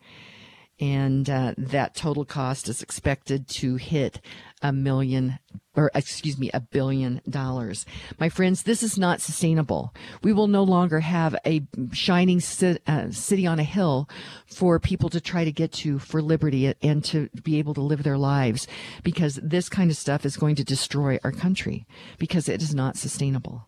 and 0.80 1.30
uh, 1.30 1.54
that 1.58 1.96
total 1.96 2.26
cost 2.26 2.68
is 2.68 2.82
expected 2.82 3.48
to 3.48 3.76
hit 3.76 4.20
a 4.62 4.74
million 4.74 5.40
or 5.76 5.92
excuse 5.94 6.38
me 6.38 6.50
a 6.54 6.60
billion 6.60 7.22
dollars 7.30 7.86
my 8.20 8.30
friends 8.30 8.64
this 8.64 8.84
is 8.84 8.98
not 8.98 9.22
sustainable 9.22 9.94
we 10.22 10.34
will 10.34 10.48
no 10.48 10.64
longer 10.64 11.00
have 11.00 11.36
a 11.46 11.62
shining 11.92 12.42
uh, 12.88 13.12
city 13.12 13.48
on 13.48 13.60
a 13.60 13.64
hill 13.64 14.10
for 14.46 14.80
people 14.80 15.10
to 15.10 15.22
try 15.22 15.44
to 15.44 15.52
get 15.52 15.72
to 15.72 16.00
for 16.00 16.22
liberty 16.22 16.74
and 16.82 17.04
to 17.04 17.30
be 17.44 17.58
able 17.60 17.74
to 17.74 17.82
live 17.82 18.04
their 18.04 18.18
lives 18.18 18.68
because 19.04 19.40
this 19.44 19.70
kind 19.70 19.92
of 19.92 19.98
stuff 19.98 20.26
is 20.26 20.38
going 20.38 20.56
to 20.56 20.64
destroy 20.64 21.20
our 21.24 21.32
country 21.32 21.86
because 22.18 22.50
it 22.50 22.62
is 22.62 22.74
not 22.74 22.98
sustainable 22.98 23.68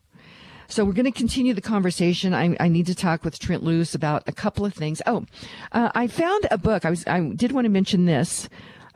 so 0.67 0.83
we're 0.83 0.93
going 0.93 1.05
to 1.05 1.11
continue 1.11 1.53
the 1.53 1.61
conversation. 1.61 2.33
I, 2.33 2.55
I, 2.59 2.67
need 2.67 2.87
to 2.87 2.95
talk 2.95 3.23
with 3.23 3.39
Trent 3.39 3.63
Loos 3.63 3.95
about 3.95 4.23
a 4.27 4.33
couple 4.33 4.65
of 4.65 4.73
things. 4.73 5.01
Oh, 5.05 5.25
uh, 5.71 5.89
I 5.95 6.07
found 6.07 6.45
a 6.51 6.57
book. 6.57 6.83
I 6.83 6.89
was 6.89 7.07
I 7.07 7.21
did 7.21 7.53
want 7.53 7.65
to 7.65 7.69
mention 7.69 8.05
this. 8.05 8.49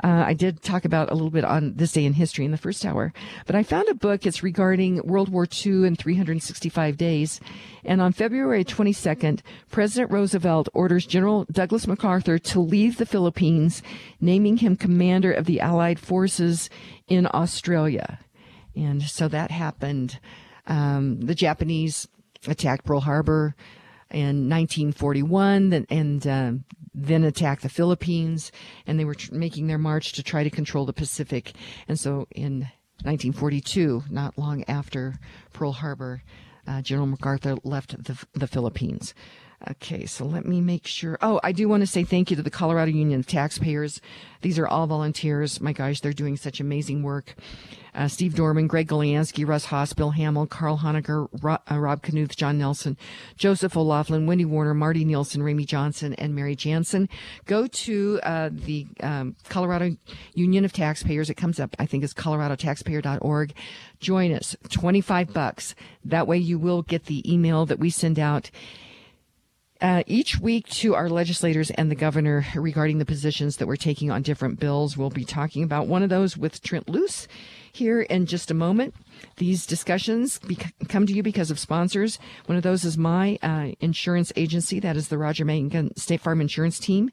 Uh, 0.03 0.23
I 0.25 0.33
did 0.33 0.61
talk 0.61 0.85
about 0.85 1.11
a 1.11 1.13
little 1.13 1.29
bit 1.29 1.45
on 1.45 1.73
this 1.75 1.91
day 1.91 2.05
in 2.05 2.13
history 2.13 2.43
in 2.43 2.51
the 2.51 2.57
first 2.57 2.85
hour, 2.85 3.13
but 3.45 3.55
I 3.55 3.63
found 3.63 3.87
a 3.87 3.93
book. 3.93 4.25
It's 4.25 4.41
regarding 4.41 5.01
World 5.03 5.29
War 5.29 5.45
II 5.45 5.85
and 5.85 5.97
365 5.97 6.97
days. 6.97 7.39
And 7.85 8.01
on 8.01 8.11
February 8.11 8.65
22nd, 8.65 9.41
President 9.69 10.11
Roosevelt 10.11 10.69
orders 10.73 11.05
General 11.05 11.45
Douglas 11.51 11.87
MacArthur 11.87 12.39
to 12.39 12.59
leave 12.59 12.97
the 12.97 13.05
Philippines, 13.05 13.83
naming 14.19 14.57
him 14.57 14.75
commander 14.75 15.31
of 15.31 15.45
the 15.45 15.59
Allied 15.59 15.99
forces 15.99 16.69
in 17.07 17.27
Australia. 17.31 18.19
And 18.75 19.03
so 19.03 19.27
that 19.27 19.51
happened 19.51 20.19
um, 20.67 21.21
the 21.21 21.35
Japanese 21.35 22.07
attacked 22.47 22.85
Pearl 22.85 23.01
Harbor. 23.01 23.55
In 24.11 24.49
1941 24.49 25.85
and 25.89 26.27
uh, 26.27 26.51
then 26.93 27.23
attacked 27.23 27.63
the 27.63 27.69
Philippines, 27.69 28.51
and 28.85 28.99
they 28.99 29.05
were 29.05 29.15
tr- 29.15 29.33
making 29.33 29.67
their 29.67 29.77
march 29.77 30.13
to 30.13 30.23
try 30.23 30.43
to 30.43 30.49
control 30.49 30.85
the 30.85 30.93
Pacific. 30.93 31.53
And 31.87 31.99
so 31.99 32.27
in 32.31 32.67
1942, 33.03 34.03
not 34.09 34.37
long 34.37 34.63
after 34.67 35.15
Pearl 35.53 35.71
Harbor, 35.71 36.23
uh, 36.67 36.81
General 36.81 37.07
MacArthur 37.07 37.55
left 37.63 38.03
the, 38.03 38.23
the 38.33 38.47
Philippines. 38.47 39.13
Okay, 39.69 40.05
so 40.05 40.25
let 40.25 40.45
me 40.45 40.59
make 40.59 40.87
sure. 40.87 41.19
Oh, 41.21 41.39
I 41.43 41.51
do 41.51 41.69
want 41.69 41.81
to 41.81 41.87
say 41.87 42.03
thank 42.03 42.31
you 42.31 42.35
to 42.35 42.41
the 42.41 42.49
Colorado 42.49 42.91
Union 42.91 43.19
of 43.19 43.27
Taxpayers. 43.27 44.01
These 44.41 44.57
are 44.57 44.67
all 44.67 44.87
volunteers. 44.87 45.61
My 45.61 45.71
gosh, 45.71 46.01
they're 46.01 46.13
doing 46.13 46.35
such 46.35 46.59
amazing 46.59 47.03
work. 47.03 47.35
Uh, 47.93 48.07
Steve 48.07 48.35
Dorman, 48.35 48.67
Greg 48.67 48.87
Goliansky, 48.87 49.45
Russ 49.45 49.93
Bill 49.93 50.11
Hamill, 50.11 50.47
Carl 50.47 50.77
Honecker, 50.77 51.27
Rob, 51.41 51.61
uh, 51.69 51.77
Rob 51.77 52.01
Knuth, 52.01 52.35
John 52.35 52.57
Nelson, 52.57 52.97
Joseph 53.37 53.75
O'Laughlin, 53.75 54.25
Wendy 54.25 54.45
Warner, 54.45 54.73
Marty 54.73 55.03
Nielsen, 55.03 55.41
Ramey 55.41 55.65
Johnson, 55.65 56.13
and 56.15 56.33
Mary 56.33 56.55
Janssen. 56.55 57.09
Go 57.45 57.67
to 57.67 58.19
uh, 58.23 58.49
the 58.51 58.87
um, 59.01 59.35
Colorado 59.49 59.97
Union 60.33 60.63
of 60.63 60.71
Taxpayers. 60.71 61.29
It 61.29 61.35
comes 61.35 61.59
up, 61.59 61.75
I 61.79 61.85
think, 61.85 62.03
is 62.03 62.13
coloradotaxpayer.org. 62.13 63.53
Join 63.99 64.31
us, 64.33 64.55
25 64.69 65.33
bucks. 65.33 65.75
That 66.05 66.27
way 66.27 66.37
you 66.37 66.57
will 66.57 66.83
get 66.83 67.05
the 67.05 67.31
email 67.31 67.65
that 67.65 67.79
we 67.79 67.89
send 67.89 68.19
out 68.19 68.51
uh, 69.81 70.03
each 70.05 70.39
week 70.39 70.67
to 70.67 70.95
our 70.95 71.09
legislators 71.09 71.71
and 71.71 71.89
the 71.89 71.95
governor 71.95 72.45
regarding 72.55 72.99
the 72.99 73.05
positions 73.05 73.57
that 73.57 73.67
we're 73.67 73.75
taking 73.75 74.11
on 74.11 74.21
different 74.21 74.59
bills. 74.59 74.95
We'll 74.95 75.09
be 75.09 75.25
talking 75.25 75.63
about 75.63 75.87
one 75.87 76.03
of 76.03 76.09
those 76.09 76.37
with 76.37 76.61
Trent 76.61 76.87
Loos 76.87 77.27
here 77.71 78.01
in 78.01 78.25
just 78.25 78.51
a 78.51 78.55
moment. 78.55 78.93
These 79.37 79.65
discussions 79.65 80.39
come 80.87 81.05
to 81.05 81.13
you 81.13 81.23
because 81.23 81.51
of 81.51 81.59
sponsors. 81.59 82.19
One 82.45 82.57
of 82.57 82.63
those 82.63 82.83
is 82.83 82.97
my 82.97 83.37
uh, 83.41 83.71
insurance 83.79 84.31
agency, 84.35 84.79
that 84.79 84.97
is 84.97 85.07
the 85.07 85.17
Roger 85.17 85.45
Mangan 85.45 85.95
State 85.97 86.21
Farm 86.21 86.41
Insurance 86.41 86.79
Team 86.79 87.11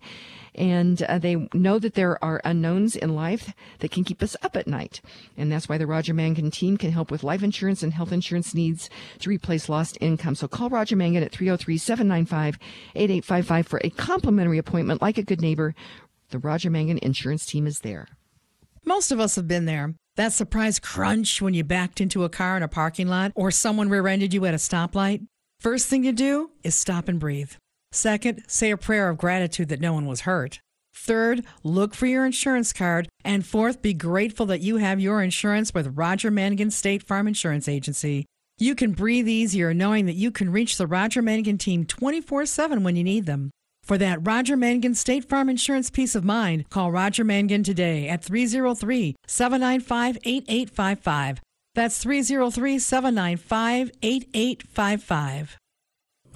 and 0.58 1.02
uh, 1.04 1.18
they 1.18 1.48
know 1.54 1.78
that 1.78 1.94
there 1.94 2.22
are 2.22 2.42
unknowns 2.44 2.94
in 2.96 3.14
life 3.14 3.54
that 3.78 3.92
can 3.92 4.04
keep 4.04 4.22
us 4.22 4.36
up 4.42 4.56
at 4.56 4.66
night. 4.66 5.00
And 5.36 5.52
that's 5.52 5.68
why 5.68 5.78
the 5.78 5.86
Roger 5.86 6.12
Mangan 6.12 6.50
team 6.50 6.76
can 6.76 6.90
help 6.90 7.12
with 7.12 7.22
life 7.22 7.44
insurance 7.44 7.84
and 7.84 7.94
health 7.94 8.12
insurance 8.12 8.54
needs 8.54 8.90
to 9.20 9.30
replace 9.30 9.68
lost 9.68 9.96
income. 10.00 10.34
So 10.34 10.48
call 10.48 10.68
Roger 10.68 10.96
Mangan 10.96 11.22
at 11.22 11.30
303-795-8855 11.32 13.66
for 13.66 13.80
a 13.84 13.90
complimentary 13.90 14.58
appointment 14.58 15.00
like 15.00 15.16
a 15.16 15.22
good 15.22 15.40
neighbor. 15.40 15.76
The 16.30 16.40
Roger 16.40 16.70
Mangan 16.70 16.98
insurance 16.98 17.46
team 17.46 17.64
is 17.66 17.78
there. 17.80 18.08
Most 18.84 19.10
of 19.12 19.20
us 19.20 19.36
have 19.36 19.46
been 19.46 19.66
there. 19.66 19.94
That 20.18 20.32
surprise 20.32 20.80
crunch 20.80 21.40
when 21.40 21.54
you 21.54 21.62
backed 21.62 22.00
into 22.00 22.24
a 22.24 22.28
car 22.28 22.56
in 22.56 22.64
a 22.64 22.68
parking 22.68 23.06
lot 23.06 23.30
or 23.36 23.52
someone 23.52 23.88
rear 23.88 24.08
ended 24.08 24.34
you 24.34 24.46
at 24.46 24.52
a 24.52 24.56
stoplight. 24.56 25.24
First 25.60 25.86
thing 25.86 26.02
you 26.02 26.10
do 26.10 26.50
is 26.64 26.74
stop 26.74 27.06
and 27.06 27.20
breathe. 27.20 27.52
Second, 27.92 28.42
say 28.48 28.72
a 28.72 28.76
prayer 28.76 29.08
of 29.10 29.16
gratitude 29.16 29.68
that 29.68 29.80
no 29.80 29.92
one 29.92 30.06
was 30.06 30.22
hurt. 30.22 30.58
Third, 30.92 31.44
look 31.62 31.94
for 31.94 32.06
your 32.06 32.26
insurance 32.26 32.72
card. 32.72 33.08
And 33.24 33.46
fourth, 33.46 33.80
be 33.80 33.94
grateful 33.94 34.46
that 34.46 34.60
you 34.60 34.78
have 34.78 34.98
your 34.98 35.22
insurance 35.22 35.72
with 35.72 35.96
Roger 35.96 36.32
Mangan 36.32 36.72
State 36.72 37.04
Farm 37.04 37.28
Insurance 37.28 37.68
Agency. 37.68 38.26
You 38.58 38.74
can 38.74 38.94
breathe 38.94 39.28
easier 39.28 39.72
knowing 39.72 40.06
that 40.06 40.16
you 40.16 40.32
can 40.32 40.50
reach 40.50 40.78
the 40.78 40.88
Roger 40.88 41.22
Mangan 41.22 41.58
team 41.58 41.84
24 41.84 42.44
7 42.46 42.82
when 42.82 42.96
you 42.96 43.04
need 43.04 43.26
them. 43.26 43.52
For 43.88 43.96
that 43.96 44.26
Roger 44.26 44.54
Mangan 44.54 44.94
State 44.94 45.26
Farm 45.26 45.48
Insurance 45.48 45.88
peace 45.88 46.14
of 46.14 46.22
mind, 46.22 46.68
call 46.68 46.92
Roger 46.92 47.24
Mangan 47.24 47.62
today 47.62 48.06
at 48.06 48.22
303 48.22 49.16
795 49.26 50.18
8855. 50.24 51.40
That's 51.74 51.96
303 51.96 52.78
795 52.78 53.90
8855. 54.02 55.56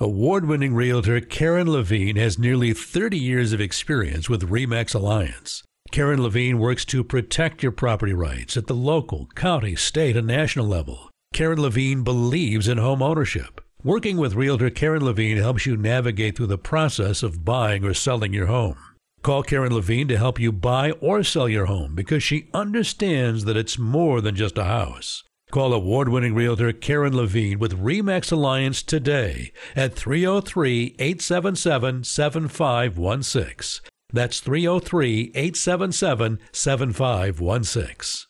Award 0.00 0.46
winning 0.46 0.74
realtor 0.74 1.20
Karen 1.20 1.70
Levine 1.70 2.16
has 2.16 2.38
nearly 2.38 2.72
30 2.72 3.18
years 3.18 3.52
of 3.52 3.60
experience 3.60 4.30
with 4.30 4.48
REMAX 4.48 4.94
Alliance. 4.94 5.62
Karen 5.90 6.22
Levine 6.22 6.58
works 6.58 6.86
to 6.86 7.04
protect 7.04 7.62
your 7.62 7.72
property 7.72 8.14
rights 8.14 8.56
at 8.56 8.66
the 8.66 8.74
local, 8.74 9.26
county, 9.34 9.76
state, 9.76 10.16
and 10.16 10.26
national 10.26 10.66
level. 10.66 11.10
Karen 11.34 11.60
Levine 11.60 12.02
believes 12.02 12.66
in 12.66 12.78
home 12.78 13.02
ownership. 13.02 13.60
Working 13.84 14.16
with 14.16 14.34
realtor 14.34 14.70
Karen 14.70 15.04
Levine 15.04 15.38
helps 15.38 15.66
you 15.66 15.76
navigate 15.76 16.36
through 16.36 16.46
the 16.46 16.56
process 16.56 17.24
of 17.24 17.44
buying 17.44 17.82
or 17.84 17.94
selling 17.94 18.32
your 18.32 18.46
home. 18.46 18.76
Call 19.22 19.42
Karen 19.42 19.74
Levine 19.74 20.06
to 20.06 20.16
help 20.16 20.38
you 20.38 20.52
buy 20.52 20.92
or 21.00 21.24
sell 21.24 21.48
your 21.48 21.66
home 21.66 21.96
because 21.96 22.22
she 22.22 22.48
understands 22.54 23.44
that 23.44 23.56
it's 23.56 23.80
more 23.80 24.20
than 24.20 24.36
just 24.36 24.56
a 24.56 24.62
house. 24.62 25.24
Call 25.50 25.72
award 25.72 26.10
winning 26.10 26.32
realtor 26.32 26.72
Karen 26.72 27.16
Levine 27.16 27.58
with 27.58 27.82
REMAX 27.82 28.30
Alliance 28.30 28.84
today 28.84 29.52
at 29.74 29.94
303 29.94 30.94
877 31.00 32.04
7516. 32.04 33.90
That's 34.12 34.38
303 34.38 35.32
877 35.34 36.38
7516. 36.52 38.28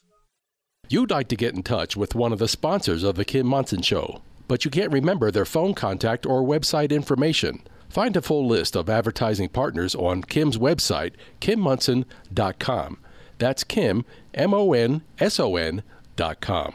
You'd 0.88 1.10
like 1.10 1.28
to 1.28 1.36
get 1.36 1.54
in 1.54 1.62
touch 1.62 1.94
with 1.94 2.14
one 2.14 2.32
of 2.32 2.38
the 2.38 2.48
sponsors 2.48 3.02
of 3.02 3.16
The 3.16 3.24
Kim 3.26 3.46
Monson 3.46 3.82
Show, 3.82 4.22
but 4.52 4.66
you 4.66 4.70
can't 4.70 4.92
remember 4.92 5.30
their 5.30 5.46
phone 5.46 5.72
contact 5.72 6.26
or 6.26 6.42
website 6.42 6.90
information. 6.90 7.62
Find 7.88 8.14
a 8.18 8.20
full 8.20 8.46
list 8.46 8.76
of 8.76 8.90
advertising 8.90 9.48
partners 9.48 9.94
on 9.94 10.24
Kim's 10.24 10.58
website, 10.58 11.14
kimmonson.com. 11.40 12.98
That's 13.38 13.64
Kim, 13.64 14.04
M 14.34 14.52
O 14.52 14.74
N 14.74 15.04
S 15.18 15.40
O 15.40 15.56
N 15.56 15.82
dot 16.16 16.42
com. 16.42 16.74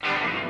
And 0.00 0.47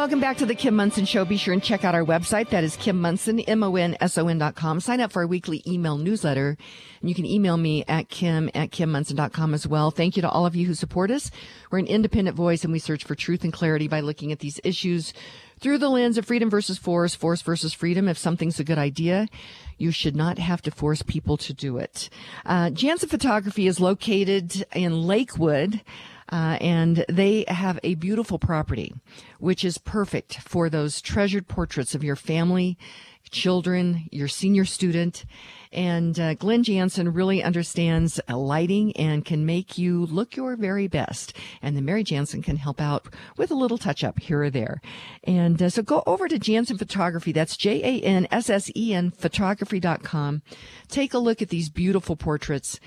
welcome 0.00 0.18
back 0.18 0.38
to 0.38 0.46
the 0.46 0.54
Kim 0.54 0.76
Monson 0.76 1.04
Show. 1.04 1.26
Be 1.26 1.36
sure 1.36 1.52
and 1.52 1.62
check 1.62 1.84
out 1.84 1.94
our 1.94 2.06
website. 2.06 2.48
That 2.48 2.64
is 2.64 2.74
Kim 2.74 3.02
Monson, 3.02 3.38
M-O-N-S-O-N 3.38 4.38
dot 4.38 4.54
com. 4.54 4.80
Sign 4.80 4.98
up 4.98 5.12
for 5.12 5.20
our 5.20 5.26
weekly 5.26 5.62
email 5.66 5.98
newsletter. 5.98 6.56
And 7.02 7.10
you 7.10 7.14
can 7.14 7.26
email 7.26 7.58
me 7.58 7.84
at 7.86 8.08
kim 8.08 8.48
at 8.54 8.70
kimmonson.com 8.70 9.52
as 9.52 9.66
well. 9.66 9.90
Thank 9.90 10.16
you 10.16 10.22
to 10.22 10.30
all 10.30 10.46
of 10.46 10.56
you 10.56 10.66
who 10.66 10.72
support 10.72 11.10
us. 11.10 11.30
We're 11.70 11.80
an 11.80 11.86
independent 11.86 12.34
voice 12.34 12.64
and 12.64 12.72
we 12.72 12.78
search 12.78 13.04
for 13.04 13.14
truth 13.14 13.44
and 13.44 13.52
clarity 13.52 13.88
by 13.88 14.00
looking 14.00 14.32
at 14.32 14.38
these 14.38 14.58
issues 14.64 15.12
through 15.60 15.76
the 15.76 15.90
lens 15.90 16.16
of 16.16 16.24
freedom 16.24 16.48
versus 16.48 16.78
force, 16.78 17.14
force 17.14 17.42
versus 17.42 17.74
freedom. 17.74 18.08
If 18.08 18.16
something's 18.16 18.58
a 18.58 18.64
good 18.64 18.78
idea, 18.78 19.28
you 19.76 19.90
should 19.90 20.16
not 20.16 20.38
have 20.38 20.62
to 20.62 20.70
force 20.70 21.02
people 21.02 21.36
to 21.36 21.52
do 21.52 21.76
it. 21.76 22.08
Uh, 22.46 22.70
Janssen 22.70 23.10
Photography 23.10 23.66
is 23.66 23.80
located 23.80 24.64
in 24.74 25.02
Lakewood. 25.02 25.82
Uh, 26.30 26.56
and 26.60 27.04
they 27.08 27.44
have 27.48 27.80
a 27.82 27.96
beautiful 27.96 28.38
property, 28.38 28.94
which 29.38 29.64
is 29.64 29.78
perfect 29.78 30.40
for 30.40 30.70
those 30.70 31.00
treasured 31.00 31.48
portraits 31.48 31.94
of 31.94 32.04
your 32.04 32.16
family, 32.16 32.78
children, 33.30 34.08
your 34.10 34.28
senior 34.28 34.64
student. 34.64 35.24
And 35.72 36.18
uh, 36.18 36.34
Glenn 36.34 36.64
Janssen 36.64 37.12
really 37.12 37.42
understands 37.42 38.20
lighting 38.28 38.96
and 38.96 39.24
can 39.24 39.46
make 39.46 39.78
you 39.78 40.06
look 40.06 40.34
your 40.34 40.56
very 40.56 40.88
best. 40.88 41.36
And 41.62 41.76
then 41.76 41.84
Mary 41.84 42.02
Janssen 42.02 42.42
can 42.42 42.56
help 42.56 42.80
out 42.80 43.06
with 43.36 43.50
a 43.50 43.54
little 43.54 43.78
touch 43.78 44.02
up 44.02 44.18
here 44.18 44.42
or 44.42 44.50
there. 44.50 44.80
And 45.24 45.62
uh, 45.62 45.70
so 45.70 45.82
go 45.82 46.02
over 46.06 46.26
to 46.26 46.38
Janssen 46.38 46.78
Photography. 46.78 47.30
That's 47.30 47.56
J 47.56 47.82
A 47.82 48.04
N 48.04 48.26
S 48.32 48.50
S 48.50 48.70
E 48.74 48.94
N 48.94 49.12
photography.com. 49.12 50.42
Take 50.88 51.14
a 51.14 51.18
look 51.18 51.40
at 51.40 51.50
these 51.50 51.68
beautiful 51.68 52.16
portraits 52.16 52.80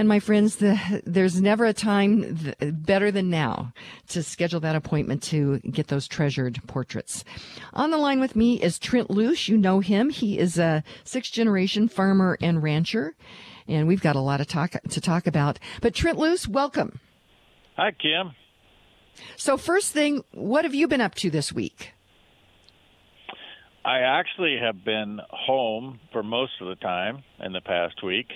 and 0.00 0.08
my 0.08 0.18
friends, 0.18 0.56
the, 0.56 1.02
there's 1.04 1.42
never 1.42 1.66
a 1.66 1.74
time 1.74 2.38
th- 2.38 2.56
better 2.72 3.10
than 3.10 3.28
now 3.28 3.74
to 4.08 4.22
schedule 4.22 4.58
that 4.60 4.74
appointment 4.74 5.22
to 5.24 5.58
get 5.58 5.88
those 5.88 6.08
treasured 6.08 6.58
portraits. 6.66 7.22
On 7.74 7.90
the 7.90 7.98
line 7.98 8.18
with 8.18 8.34
me 8.34 8.58
is 8.62 8.78
Trent 8.78 9.10
Loos. 9.10 9.46
You 9.46 9.58
know 9.58 9.80
him. 9.80 10.08
He 10.08 10.38
is 10.38 10.58
a 10.58 10.82
sixth 11.04 11.34
generation 11.34 11.86
farmer 11.86 12.38
and 12.40 12.62
rancher. 12.62 13.14
And 13.68 13.86
we've 13.86 14.00
got 14.00 14.16
a 14.16 14.20
lot 14.20 14.40
of 14.40 14.46
talk 14.46 14.72
to 14.88 15.00
talk 15.02 15.26
about. 15.26 15.58
But 15.82 15.94
Trent 15.94 16.16
Loos, 16.16 16.48
welcome. 16.48 16.98
Hi, 17.76 17.90
Kim. 17.90 18.32
So 19.36 19.58
first 19.58 19.92
thing, 19.92 20.24
what 20.32 20.64
have 20.64 20.74
you 20.74 20.88
been 20.88 21.02
up 21.02 21.14
to 21.16 21.28
this 21.28 21.52
week? 21.52 21.92
I 23.84 23.98
actually 23.98 24.56
have 24.62 24.82
been 24.82 25.20
home 25.28 26.00
for 26.10 26.22
most 26.22 26.52
of 26.62 26.68
the 26.68 26.76
time 26.76 27.22
in 27.38 27.52
the 27.52 27.60
past 27.60 28.02
week 28.02 28.28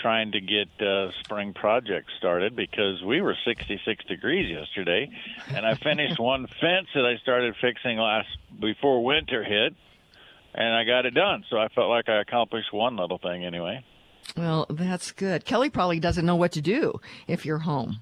trying 0.00 0.32
to 0.32 0.40
get 0.40 0.68
uh, 0.86 1.10
spring 1.20 1.54
projects 1.54 2.12
started 2.18 2.54
because 2.56 3.02
we 3.02 3.20
were 3.20 3.36
66 3.44 4.04
degrees 4.06 4.50
yesterday, 4.50 5.10
and 5.48 5.66
I 5.66 5.74
finished 5.74 6.18
one 6.18 6.46
fence 6.46 6.88
that 6.94 7.04
I 7.04 7.16
started 7.22 7.54
fixing 7.60 7.98
last 7.98 8.28
before 8.60 9.04
winter 9.04 9.42
hit, 9.42 9.74
and 10.54 10.74
I 10.74 10.84
got 10.84 11.06
it 11.06 11.14
done. 11.14 11.44
So 11.50 11.58
I 11.58 11.68
felt 11.68 11.88
like 11.88 12.08
I 12.08 12.20
accomplished 12.20 12.72
one 12.72 12.96
little 12.96 13.18
thing 13.18 13.44
anyway. 13.44 13.84
Well, 14.36 14.66
that's 14.70 15.12
good. 15.12 15.44
Kelly 15.44 15.70
probably 15.70 16.00
doesn't 16.00 16.24
know 16.24 16.36
what 16.36 16.52
to 16.52 16.60
do 16.60 17.00
if 17.26 17.44
you're 17.44 17.58
home. 17.58 18.00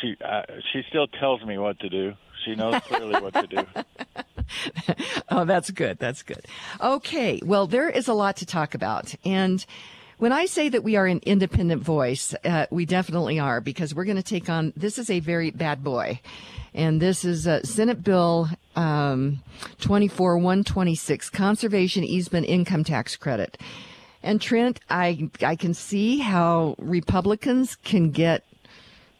She 0.00 0.16
uh, 0.22 0.42
she 0.72 0.82
still 0.88 1.06
tells 1.06 1.42
me 1.44 1.58
what 1.58 1.78
to 1.80 1.88
do. 1.88 2.12
She 2.44 2.54
knows 2.54 2.80
clearly 2.82 3.20
what 3.20 3.34
to 3.34 3.46
do. 3.46 3.66
oh, 5.30 5.44
that's 5.44 5.70
good. 5.70 5.98
That's 5.98 6.22
good. 6.22 6.44
Okay. 6.80 7.40
Well, 7.44 7.66
there 7.66 7.88
is 7.88 8.08
a 8.08 8.14
lot 8.14 8.36
to 8.36 8.46
talk 8.46 8.74
about. 8.74 9.14
And 9.24 9.64
When 10.18 10.32
I 10.32 10.46
say 10.46 10.70
that 10.70 10.82
we 10.82 10.96
are 10.96 11.06
an 11.06 11.20
independent 11.26 11.82
voice, 11.82 12.34
uh, 12.42 12.66
we 12.70 12.86
definitely 12.86 13.38
are 13.38 13.60
because 13.60 13.94
we're 13.94 14.06
going 14.06 14.16
to 14.16 14.22
take 14.22 14.48
on. 14.48 14.72
This 14.74 14.96
is 14.96 15.10
a 15.10 15.20
very 15.20 15.50
bad 15.50 15.84
boy, 15.84 16.20
and 16.72 17.02
this 17.02 17.22
is 17.22 17.46
uh, 17.46 17.62
Senate 17.64 18.02
Bill 18.02 18.48
um, 18.76 19.42
24 19.82 20.38
126, 20.38 21.28
Conservation 21.28 22.02
Easement 22.02 22.46
Income 22.46 22.84
Tax 22.84 23.14
Credit. 23.14 23.58
And 24.22 24.40
Trent, 24.40 24.80
I 24.88 25.28
I 25.42 25.54
can 25.54 25.74
see 25.74 26.18
how 26.20 26.76
Republicans 26.78 27.76
can 27.76 28.10
get 28.10 28.42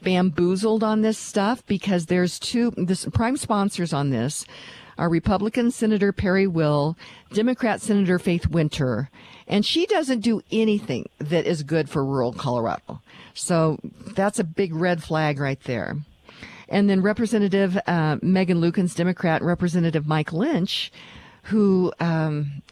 bamboozled 0.00 0.82
on 0.82 1.02
this 1.02 1.18
stuff 1.18 1.62
because 1.66 2.06
there's 2.06 2.38
two 2.38 2.70
the 2.70 3.10
prime 3.12 3.36
sponsors 3.36 3.92
on 3.92 4.08
this 4.08 4.46
are 4.98 5.08
Republican 5.08 5.70
Senator 5.70 6.12
Perry 6.12 6.46
Will, 6.46 6.96
Democrat 7.32 7.80
Senator 7.80 8.18
Faith 8.18 8.48
Winter, 8.48 9.10
and 9.46 9.64
she 9.64 9.86
doesn't 9.86 10.20
do 10.20 10.42
anything 10.50 11.08
that 11.18 11.46
is 11.46 11.62
good 11.62 11.88
for 11.88 12.04
rural 12.04 12.32
Colorado. 12.32 13.00
So 13.34 13.78
that's 13.82 14.38
a 14.38 14.44
big 14.44 14.74
red 14.74 15.02
flag 15.02 15.38
right 15.38 15.60
there. 15.64 15.96
And 16.68 16.90
then 16.90 17.00
Representative 17.02 17.76
uh, 17.86 18.16
Meghan 18.16 18.58
Lukens, 18.58 18.96
Democrat, 18.96 19.42
Representative 19.42 20.06
Mike 20.06 20.32
Lynch, 20.32 20.90
who 21.44 21.92
um, 22.00 22.62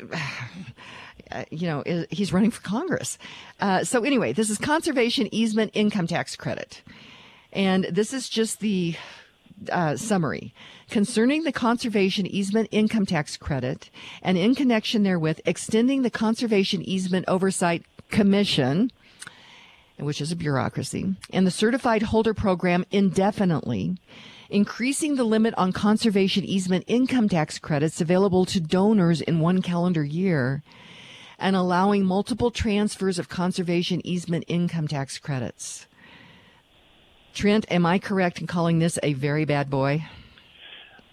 you 1.50 1.66
know, 1.66 1.82
is, 1.84 2.06
he's 2.10 2.32
running 2.32 2.50
for 2.50 2.60
Congress. 2.62 3.18
Uh, 3.60 3.84
so 3.84 4.04
anyway, 4.04 4.32
this 4.32 4.50
is 4.50 4.58
conservation 4.58 5.28
easement 5.32 5.70
income 5.74 6.06
tax 6.06 6.36
credit. 6.36 6.82
And 7.52 7.84
this 7.84 8.12
is 8.12 8.28
just 8.28 8.60
the 8.60 8.96
uh, 9.72 9.96
summary 9.96 10.54
concerning 10.90 11.44
the 11.44 11.52
conservation 11.52 12.26
easement 12.26 12.68
income 12.70 13.06
tax 13.06 13.36
credit 13.36 13.90
and 14.22 14.38
in 14.38 14.54
connection 14.54 15.02
therewith 15.02 15.40
extending 15.44 16.02
the 16.02 16.10
conservation 16.10 16.82
easement 16.82 17.24
oversight 17.28 17.84
commission 18.10 18.90
which 19.98 20.20
is 20.20 20.32
a 20.32 20.36
bureaucracy 20.36 21.14
and 21.32 21.46
the 21.46 21.50
certified 21.50 22.02
holder 22.02 22.34
program 22.34 22.84
indefinitely 22.90 23.96
increasing 24.50 25.16
the 25.16 25.24
limit 25.24 25.52
on 25.58 25.72
conservation 25.72 26.44
easement 26.44 26.84
income 26.86 27.28
tax 27.28 27.58
credits 27.58 28.00
available 28.00 28.44
to 28.44 28.60
donors 28.60 29.20
in 29.20 29.40
one 29.40 29.60
calendar 29.60 30.04
year 30.04 30.62
and 31.38 31.54
allowing 31.54 32.04
multiple 32.04 32.50
transfers 32.50 33.18
of 33.18 33.28
conservation 33.28 34.04
easement 34.04 34.44
income 34.48 34.88
tax 34.88 35.18
credits. 35.18 35.86
Trent, 37.32 37.64
am 37.70 37.86
I 37.86 37.98
correct 37.98 38.40
in 38.40 38.46
calling 38.46 38.80
this 38.80 38.98
a 39.02 39.12
very 39.12 39.44
bad 39.44 39.70
boy? 39.70 40.04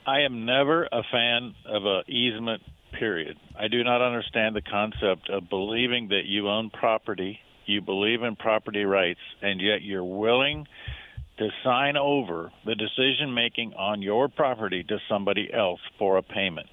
I 0.08 0.22
am 0.22 0.46
never 0.46 0.84
a 0.84 1.02
fan 1.12 1.56
of 1.66 1.86
a 1.86 2.04
easement 2.08 2.62
period. 3.00 3.38
I 3.60 3.68
do 3.68 3.84
not 3.84 4.06
understand 4.06 4.56
the 4.56 4.62
concept 4.62 5.30
of 5.30 5.50
believing 5.50 6.10
that 6.10 6.26
you 6.26 6.48
own 6.48 6.70
property, 6.70 7.40
you 7.66 7.82
believe 7.82 8.22
in 8.22 8.36
property 8.36 8.84
rights, 8.84 9.20
and 9.42 9.60
yet 9.60 9.82
you're 9.82 10.04
willing 10.04 10.68
to 11.40 11.50
sign 11.64 11.98
over 11.98 12.52
the 12.66 12.76
decision 12.76 13.34
making 13.34 13.74
on 13.74 14.04
your 14.04 14.30
property 14.30 14.84
to 14.84 14.98
somebody 15.10 15.50
else 15.52 15.82
for 15.98 16.18
a 16.18 16.24
payment. 16.24 16.68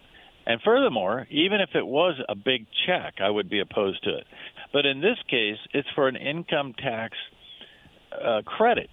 And 0.44 0.60
furthermore, 0.62 1.26
even 1.30 1.60
if 1.60 1.70
it 1.74 1.86
was 1.86 2.20
a 2.28 2.34
big 2.34 2.66
check, 2.86 3.14
I 3.20 3.30
would 3.30 3.48
be 3.48 3.60
opposed 3.60 4.04
to 4.04 4.10
it. 4.10 4.26
But 4.74 4.84
in 4.84 5.00
this 5.00 5.18
case, 5.28 5.58
it's 5.72 5.88
for 5.94 6.06
an 6.06 6.16
income 6.16 6.74
tax 6.74 7.16
uh, 8.12 8.42
credit. 8.44 8.90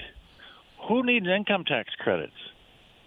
Who 0.87 1.05
needs 1.05 1.27
income 1.27 1.65
tax 1.65 1.89
credits? 1.99 2.33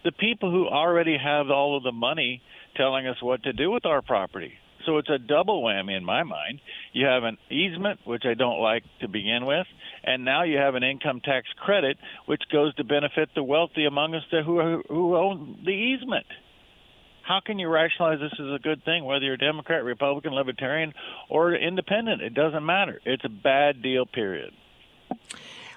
The 0.04 0.12
people 0.12 0.50
who 0.50 0.66
already 0.66 1.16
have 1.16 1.50
all 1.50 1.76
of 1.76 1.82
the 1.82 1.92
money 1.92 2.42
telling 2.76 3.06
us 3.06 3.22
what 3.22 3.42
to 3.44 3.52
do 3.52 3.70
with 3.70 3.86
our 3.86 4.02
property. 4.02 4.54
So 4.86 4.98
it's 4.98 5.10
a 5.10 5.18
double 5.18 5.62
whammy 5.62 5.96
in 5.96 6.04
my 6.04 6.24
mind. 6.24 6.60
You 6.92 7.06
have 7.06 7.22
an 7.22 7.38
easement, 7.50 8.00
which 8.04 8.24
I 8.24 8.34
don't 8.34 8.58
like 8.58 8.82
to 9.00 9.08
begin 9.08 9.46
with, 9.46 9.66
and 10.02 10.24
now 10.24 10.42
you 10.42 10.58
have 10.58 10.74
an 10.74 10.82
income 10.82 11.20
tax 11.20 11.46
credit, 11.56 11.98
which 12.26 12.42
goes 12.50 12.74
to 12.76 12.84
benefit 12.84 13.28
the 13.36 13.44
wealthy 13.44 13.84
among 13.84 14.16
us 14.16 14.22
who 14.30 14.82
who 14.88 15.16
own 15.16 15.60
the 15.64 15.70
easement 15.70 16.26
how 17.22 17.40
can 17.44 17.58
you 17.58 17.68
rationalize 17.68 18.18
this 18.20 18.32
as 18.32 18.54
a 18.54 18.58
good 18.58 18.84
thing, 18.84 19.04
whether 19.04 19.24
you're 19.24 19.36
Democrat, 19.36 19.84
Republican, 19.84 20.32
Libertarian, 20.32 20.92
or 21.28 21.54
Independent? 21.54 22.20
It 22.20 22.34
doesn't 22.34 22.64
matter. 22.64 23.00
It's 23.04 23.24
a 23.24 23.28
bad 23.28 23.82
deal, 23.82 24.06
period. 24.06 24.52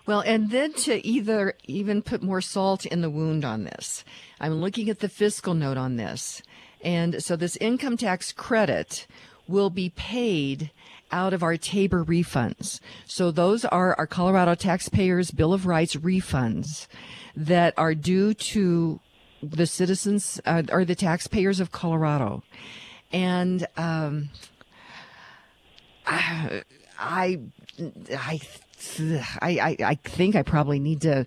Well, 0.06 0.22
and 0.22 0.52
then 0.52 0.74
to 0.74 1.06
either 1.06 1.54
even 1.66 2.02
put 2.02 2.22
more 2.22 2.42
salt 2.42 2.86
in 2.86 3.02
the 3.02 3.10
wound 3.10 3.44
on 3.44 3.64
this, 3.64 4.04
I'm 4.40 4.62
looking 4.62 4.90
at 4.90 5.00
the 5.00 5.10
fiscal 5.10 5.54
note 5.54 5.78
on 5.78 5.96
this. 5.96 6.42
And 6.84 7.24
so 7.24 7.36
this 7.36 7.56
income 7.58 7.98
tax 7.98 8.32
credit 8.32 9.08
will 9.48 9.72
be 9.72 9.90
paid 9.90 10.72
out 11.12 11.34
of 11.34 11.42
our 11.42 11.58
Tabor 11.58 12.04
refunds. 12.04 12.80
So 13.06 13.32
those 13.32 13.66
are 13.66 13.96
our 13.96 14.08
Colorado 14.08 14.54
taxpayers' 14.56 15.32
Bill 15.32 15.54
of 15.54 15.66
Rights 15.66 15.96
refunds 15.96 16.88
that 17.36 17.74
are 17.78 17.96
due 17.96 18.34
to 18.34 19.00
the 19.42 19.66
citizens 19.66 20.40
uh, 20.46 20.64
or 20.72 20.86
the 20.86 20.96
taxpayers 20.96 21.60
of 21.60 21.72
Colorado. 21.72 22.44
And 23.12 23.68
um, 23.78 24.30
I, 26.08 26.64
I, 27.00 27.40
I, 28.16 28.40
I, 29.42 29.78
I 29.80 29.96
think 30.04 30.36
I 30.36 30.44
probably 30.44 30.80
need 30.80 31.02
to 31.02 31.26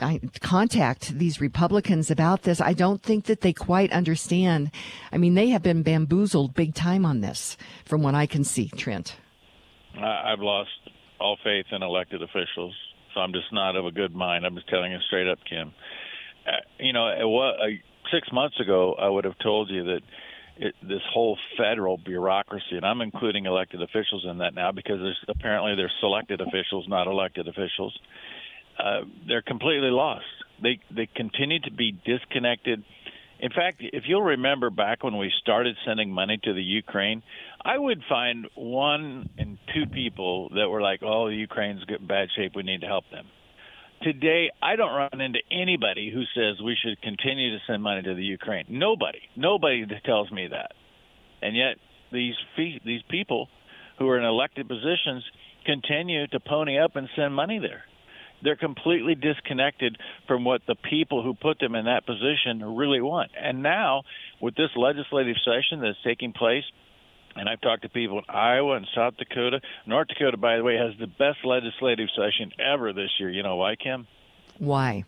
I 0.00 0.20
contact 0.40 1.18
these 1.18 1.40
Republicans 1.40 2.10
about 2.10 2.42
this. 2.42 2.60
I 2.60 2.72
don't 2.72 3.02
think 3.02 3.24
that 3.26 3.40
they 3.40 3.52
quite 3.52 3.92
understand. 3.92 4.70
I 5.12 5.18
mean, 5.18 5.34
they 5.34 5.48
have 5.48 5.62
been 5.62 5.82
bamboozled 5.82 6.54
big 6.54 6.74
time 6.74 7.04
on 7.04 7.20
this, 7.20 7.56
from 7.84 8.02
what 8.02 8.14
I 8.14 8.26
can 8.26 8.44
see. 8.44 8.68
Trent, 8.68 9.16
I've 10.00 10.40
lost 10.40 10.70
all 11.20 11.36
faith 11.42 11.66
in 11.72 11.82
elected 11.82 12.22
officials, 12.22 12.74
so 13.14 13.20
I'm 13.20 13.32
just 13.32 13.52
not 13.52 13.76
of 13.76 13.86
a 13.86 13.90
good 13.90 14.14
mind. 14.14 14.46
I'm 14.46 14.54
just 14.54 14.68
telling 14.68 14.92
you 14.92 14.98
straight 15.06 15.28
up, 15.28 15.38
Kim. 15.48 15.72
Uh, 16.46 16.52
you 16.78 16.92
know, 16.92 17.08
uh, 17.08 17.66
six 18.12 18.28
months 18.32 18.58
ago, 18.60 18.94
I 18.94 19.08
would 19.08 19.24
have 19.24 19.38
told 19.38 19.70
you 19.70 19.84
that 19.84 20.00
it, 20.58 20.74
this 20.82 21.02
whole 21.12 21.38
federal 21.56 21.96
bureaucracy, 21.96 22.76
and 22.76 22.84
I'm 22.84 23.00
including 23.00 23.46
elected 23.46 23.82
officials 23.82 24.26
in 24.28 24.38
that 24.38 24.54
now 24.54 24.72
because 24.72 24.98
there's 25.00 25.18
apparently 25.28 25.74
they're 25.76 25.92
selected 26.00 26.40
officials, 26.40 26.86
not 26.88 27.06
elected 27.06 27.48
officials. 27.48 27.96
Uh, 28.78 29.02
they're 29.26 29.42
completely 29.42 29.90
lost. 29.90 30.24
They 30.62 30.80
they 30.90 31.08
continue 31.14 31.60
to 31.60 31.72
be 31.72 31.92
disconnected. 32.04 32.84
In 33.40 33.50
fact, 33.50 33.76
if 33.80 34.04
you'll 34.06 34.22
remember 34.22 34.70
back 34.70 35.04
when 35.04 35.16
we 35.16 35.32
started 35.40 35.76
sending 35.86 36.10
money 36.10 36.38
to 36.42 36.52
the 36.52 36.62
Ukraine, 36.62 37.22
I 37.64 37.78
would 37.78 38.02
find 38.08 38.46
one 38.56 39.30
and 39.38 39.58
two 39.72 39.86
people 39.86 40.48
that 40.50 40.68
were 40.68 40.82
like, 40.82 41.02
"Oh, 41.02 41.28
the 41.28 41.36
Ukraine's 41.36 41.82
in 41.88 42.06
bad 42.06 42.28
shape. 42.36 42.56
We 42.56 42.64
need 42.64 42.80
to 42.80 42.88
help 42.88 43.04
them." 43.10 43.26
Today, 44.02 44.50
I 44.62 44.76
don't 44.76 44.94
run 44.94 45.20
into 45.20 45.40
anybody 45.50 46.10
who 46.12 46.22
says 46.34 46.62
we 46.62 46.76
should 46.80 47.00
continue 47.02 47.50
to 47.50 47.64
send 47.66 47.82
money 47.82 48.02
to 48.02 48.14
the 48.14 48.22
Ukraine. 48.22 48.64
Nobody, 48.68 49.18
nobody 49.36 49.84
tells 50.04 50.30
me 50.30 50.48
that. 50.48 50.72
And 51.42 51.56
yet, 51.56 51.76
these 52.12 52.34
fee- 52.56 52.80
these 52.84 53.02
people 53.10 53.48
who 53.98 54.08
are 54.08 54.18
in 54.18 54.24
elected 54.24 54.68
positions 54.68 55.24
continue 55.66 56.26
to 56.28 56.40
pony 56.40 56.78
up 56.78 56.94
and 56.96 57.08
send 57.16 57.34
money 57.34 57.58
there. 57.58 57.84
They're 58.42 58.56
completely 58.56 59.16
disconnected 59.16 59.98
from 60.28 60.44
what 60.44 60.62
the 60.66 60.76
people 60.76 61.24
who 61.24 61.34
put 61.34 61.58
them 61.58 61.74
in 61.74 61.86
that 61.86 62.06
position 62.06 62.76
really 62.76 63.00
want. 63.00 63.32
And 63.36 63.64
now, 63.64 64.02
with 64.40 64.54
this 64.54 64.70
legislative 64.76 65.36
session 65.44 65.80
that's 65.80 65.98
taking 66.04 66.32
place 66.32 66.64
and 67.38 67.48
I've 67.48 67.60
talked 67.60 67.82
to 67.82 67.88
people 67.88 68.18
in 68.18 68.24
Iowa 68.28 68.76
and 68.76 68.86
South 68.94 69.16
Dakota. 69.16 69.60
North 69.86 70.08
Dakota, 70.08 70.36
by 70.36 70.56
the 70.56 70.64
way, 70.64 70.76
has 70.76 70.98
the 70.98 71.06
best 71.06 71.44
legislative 71.44 72.08
session 72.16 72.52
ever 72.58 72.92
this 72.92 73.10
year. 73.18 73.30
You 73.30 73.42
know 73.42 73.56
why, 73.56 73.76
Kim? 73.76 74.06
Why? 74.58 75.04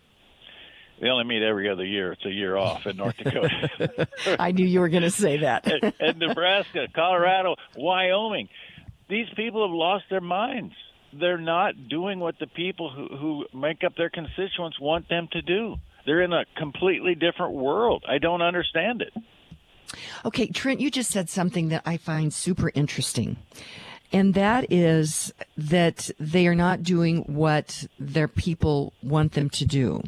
They 1.01 1.09
only 1.09 1.25
meet 1.25 1.41
every 1.41 1.67
other 1.67 1.83
year. 1.83 2.11
It's 2.11 2.25
a 2.25 2.31
year 2.31 2.55
off 2.55 2.85
in 2.85 2.97
North 2.97 3.17
Dakota. 3.17 4.07
I 4.39 4.51
knew 4.51 4.65
you 4.65 4.79
were 4.79 4.89
going 4.89 5.03
to 5.03 5.11
say 5.11 5.37
that. 5.37 5.65
and, 5.71 5.93
and 5.99 6.19
Nebraska, 6.19 6.87
Colorado, 6.93 7.55
Wyoming. 7.75 8.49
These 9.09 9.27
people 9.35 9.67
have 9.67 9.73
lost 9.73 10.05
their 10.09 10.21
minds. 10.21 10.75
They're 11.11 11.39
not 11.39 11.89
doing 11.89 12.19
what 12.19 12.35
the 12.39 12.47
people 12.47 12.89
who, 12.89 13.17
who 13.17 13.45
make 13.53 13.83
up 13.83 13.95
their 13.95 14.09
constituents 14.09 14.79
want 14.79 15.09
them 15.09 15.27
to 15.31 15.41
do. 15.41 15.75
They're 16.05 16.21
in 16.21 16.33
a 16.33 16.45
completely 16.55 17.15
different 17.15 17.53
world. 17.53 18.05
I 18.07 18.19
don't 18.19 18.41
understand 18.41 19.01
it. 19.01 19.13
Okay, 20.25 20.47
Trent, 20.47 20.79
you 20.79 20.91
just 20.91 21.11
said 21.11 21.29
something 21.29 21.69
that 21.69 21.83
I 21.85 21.97
find 21.97 22.33
super 22.33 22.71
interesting. 22.73 23.37
And 24.13 24.33
that 24.33 24.71
is 24.71 25.33
that 25.57 26.09
they 26.19 26.47
are 26.47 26.55
not 26.55 26.83
doing 26.83 27.19
what 27.19 27.87
their 27.97 28.27
people 28.27 28.93
want 29.01 29.33
them 29.33 29.49
to 29.51 29.65
do. 29.65 30.03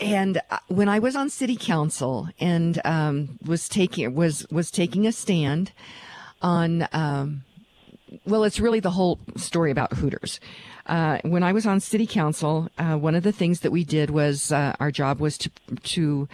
And 0.00 0.40
uh, 0.50 0.58
when 0.68 0.88
I 0.88 1.00
was 1.00 1.16
on 1.16 1.28
city 1.28 1.56
council 1.56 2.28
and 2.38 2.80
um, 2.84 3.38
was 3.44 3.68
taking 3.68 4.14
was 4.14 4.46
was 4.50 4.70
taking 4.70 5.06
a 5.06 5.12
stand 5.12 5.72
on, 6.40 6.86
um, 6.92 7.42
well, 8.24 8.44
it's 8.44 8.60
really 8.60 8.80
the 8.80 8.92
whole 8.92 9.18
story 9.36 9.70
about 9.70 9.94
Hooters. 9.94 10.38
Uh, 10.86 11.18
when 11.24 11.42
I 11.42 11.52
was 11.52 11.66
on 11.66 11.80
city 11.80 12.06
council, 12.06 12.68
uh, 12.78 12.96
one 12.96 13.14
of 13.16 13.22
the 13.22 13.32
things 13.32 13.60
that 13.60 13.72
we 13.72 13.84
did 13.84 14.10
was 14.10 14.52
uh, 14.52 14.74
our 14.80 14.90
job 14.90 15.20
was 15.20 15.36
to 15.38 15.50
to 15.82 16.28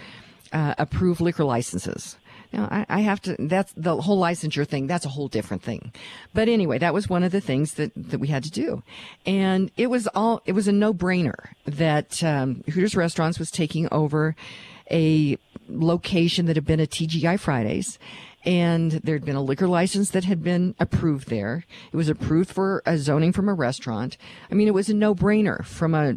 uh, 0.52 0.74
approve 0.78 1.20
liquor 1.20 1.44
licenses. 1.44 2.16
Now, 2.52 2.68
I, 2.70 2.86
I 2.88 3.00
have 3.00 3.20
to. 3.22 3.36
That's 3.38 3.72
the 3.76 4.00
whole 4.00 4.20
licensure 4.20 4.66
thing. 4.66 4.86
That's 4.86 5.04
a 5.04 5.08
whole 5.08 5.26
different 5.26 5.62
thing. 5.62 5.92
But 6.32 6.48
anyway, 6.48 6.78
that 6.78 6.94
was 6.94 7.08
one 7.08 7.24
of 7.24 7.32
the 7.32 7.40
things 7.40 7.74
that 7.74 7.90
that 7.96 8.20
we 8.20 8.28
had 8.28 8.44
to 8.44 8.50
do, 8.50 8.82
and 9.26 9.72
it 9.76 9.88
was 9.88 10.06
all. 10.14 10.40
It 10.46 10.52
was 10.52 10.68
a 10.68 10.72
no 10.72 10.94
brainer 10.94 11.34
that 11.66 12.22
um, 12.22 12.62
Hooters 12.66 12.94
Restaurants 12.94 13.40
was 13.40 13.50
taking 13.50 13.88
over 13.90 14.36
a 14.90 15.36
location 15.68 16.46
that 16.46 16.56
had 16.56 16.64
been 16.64 16.80
a 16.80 16.86
TGI 16.86 17.40
Fridays. 17.40 17.98
And 18.44 18.92
there 18.92 19.14
had 19.14 19.24
been 19.24 19.36
a 19.36 19.42
liquor 19.42 19.66
license 19.66 20.10
that 20.10 20.24
had 20.24 20.42
been 20.42 20.74
approved 20.78 21.28
there. 21.28 21.64
It 21.92 21.96
was 21.96 22.08
approved 22.08 22.50
for 22.50 22.82
a 22.84 22.98
zoning 22.98 23.32
from 23.32 23.48
a 23.48 23.54
restaurant. 23.54 24.18
I 24.50 24.54
mean, 24.54 24.68
it 24.68 24.74
was 24.74 24.90
a 24.90 24.94
no-brainer 24.94 25.64
from 25.64 25.94
a, 25.94 26.16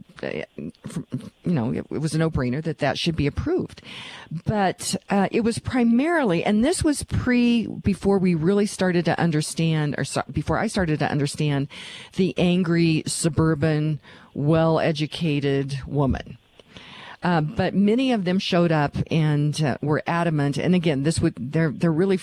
from, 0.88 1.06
you 1.46 1.54
know, 1.54 1.72
it, 1.72 1.86
it 1.90 2.00
was 2.00 2.14
a 2.14 2.18
no-brainer 2.18 2.62
that 2.64 2.80
that 2.80 3.00
should 3.00 3.16
be 3.16 3.28
approved. 3.28 3.82
But 4.46 4.96
uh, 5.10 5.30
it 5.32 5.42
was 5.42 5.60
primarily, 5.60 6.44
and 6.44 6.66
this 6.66 6.84
was 6.84 7.04
pre 7.04 7.68
before 7.68 8.20
we 8.20 8.36
really 8.36 8.66
started 8.66 9.06
to 9.06 9.18
understand, 9.20 9.96
or 9.98 10.04
so, 10.04 10.24
before 10.32 10.58
I 10.58 10.68
started 10.68 11.00
to 11.00 11.10
understand, 11.10 11.70
the 12.16 12.34
angry 12.38 13.04
suburban, 13.06 14.00
well-educated 14.34 15.80
woman. 15.88 16.38
Uh, 17.24 17.42
but 17.42 17.74
many 17.74 18.12
of 18.12 18.26
them 18.26 18.38
showed 18.38 18.72
up 18.72 18.96
and 19.10 19.62
uh, 19.64 19.78
were 19.82 20.04
adamant. 20.06 20.58
And 20.58 20.76
again, 20.76 21.04
this 21.04 21.20
would 21.20 21.34
they're 21.38 21.72
they're 21.72 21.92
really 21.92 22.20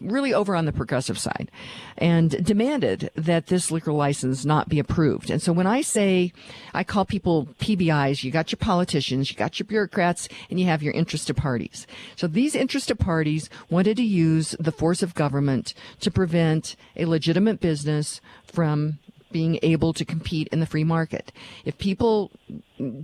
really 0.00 0.34
over 0.34 0.54
on 0.54 0.66
the 0.66 0.72
progressive 0.72 1.18
side, 1.18 1.50
and 1.96 2.44
demanded 2.44 3.10
that 3.14 3.46
this 3.46 3.70
liquor 3.70 3.92
license 3.92 4.44
not 4.44 4.68
be 4.68 4.78
approved. 4.78 5.30
And 5.30 5.40
so 5.40 5.52
when 5.52 5.66
I 5.66 5.80
say, 5.80 6.32
I 6.74 6.84
call 6.84 7.04
people 7.04 7.48
PBIs. 7.60 8.22
You 8.22 8.30
got 8.30 8.52
your 8.52 8.58
politicians, 8.58 9.30
you 9.30 9.36
got 9.36 9.58
your 9.58 9.66
bureaucrats, 9.66 10.28
and 10.50 10.60
you 10.60 10.66
have 10.66 10.82
your 10.82 10.92
interested 10.92 11.36
parties. 11.36 11.86
So 12.16 12.26
these 12.26 12.54
interested 12.54 12.98
parties 12.98 13.48
wanted 13.70 13.96
to 13.96 14.02
use 14.02 14.54
the 14.58 14.72
force 14.72 15.02
of 15.02 15.14
government 15.14 15.74
to 16.00 16.10
prevent 16.10 16.76
a 16.96 17.06
legitimate 17.06 17.60
business 17.60 18.20
from 18.44 18.98
being 19.34 19.58
able 19.62 19.92
to 19.92 20.04
compete 20.04 20.46
in 20.52 20.60
the 20.60 20.66
free 20.66 20.84
market. 20.84 21.32
If 21.64 21.76
people 21.76 22.30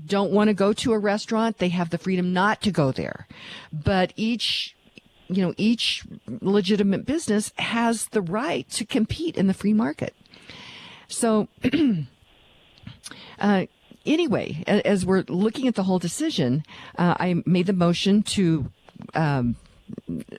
don't 0.06 0.30
want 0.30 0.46
to 0.46 0.54
go 0.54 0.72
to 0.72 0.92
a 0.92 0.98
restaurant, 0.98 1.58
they 1.58 1.70
have 1.70 1.90
the 1.90 1.98
freedom 1.98 2.32
not 2.32 2.62
to 2.62 2.70
go 2.70 2.92
there. 2.92 3.26
But 3.72 4.12
each 4.14 4.76
you 5.26 5.42
know, 5.42 5.54
each 5.56 6.04
legitimate 6.40 7.04
business 7.06 7.52
has 7.56 8.06
the 8.06 8.22
right 8.22 8.68
to 8.70 8.84
compete 8.84 9.36
in 9.36 9.46
the 9.46 9.54
free 9.54 9.72
market. 9.72 10.12
So, 11.06 11.46
uh, 13.38 13.66
anyway, 14.04 14.64
as 14.66 15.06
we're 15.06 15.24
looking 15.28 15.68
at 15.68 15.76
the 15.76 15.84
whole 15.84 16.00
decision, 16.00 16.64
uh, 16.98 17.14
I 17.18 17.42
made 17.46 17.66
the 17.66 17.72
motion 17.72 18.22
to 18.34 18.70
um, 19.14 19.54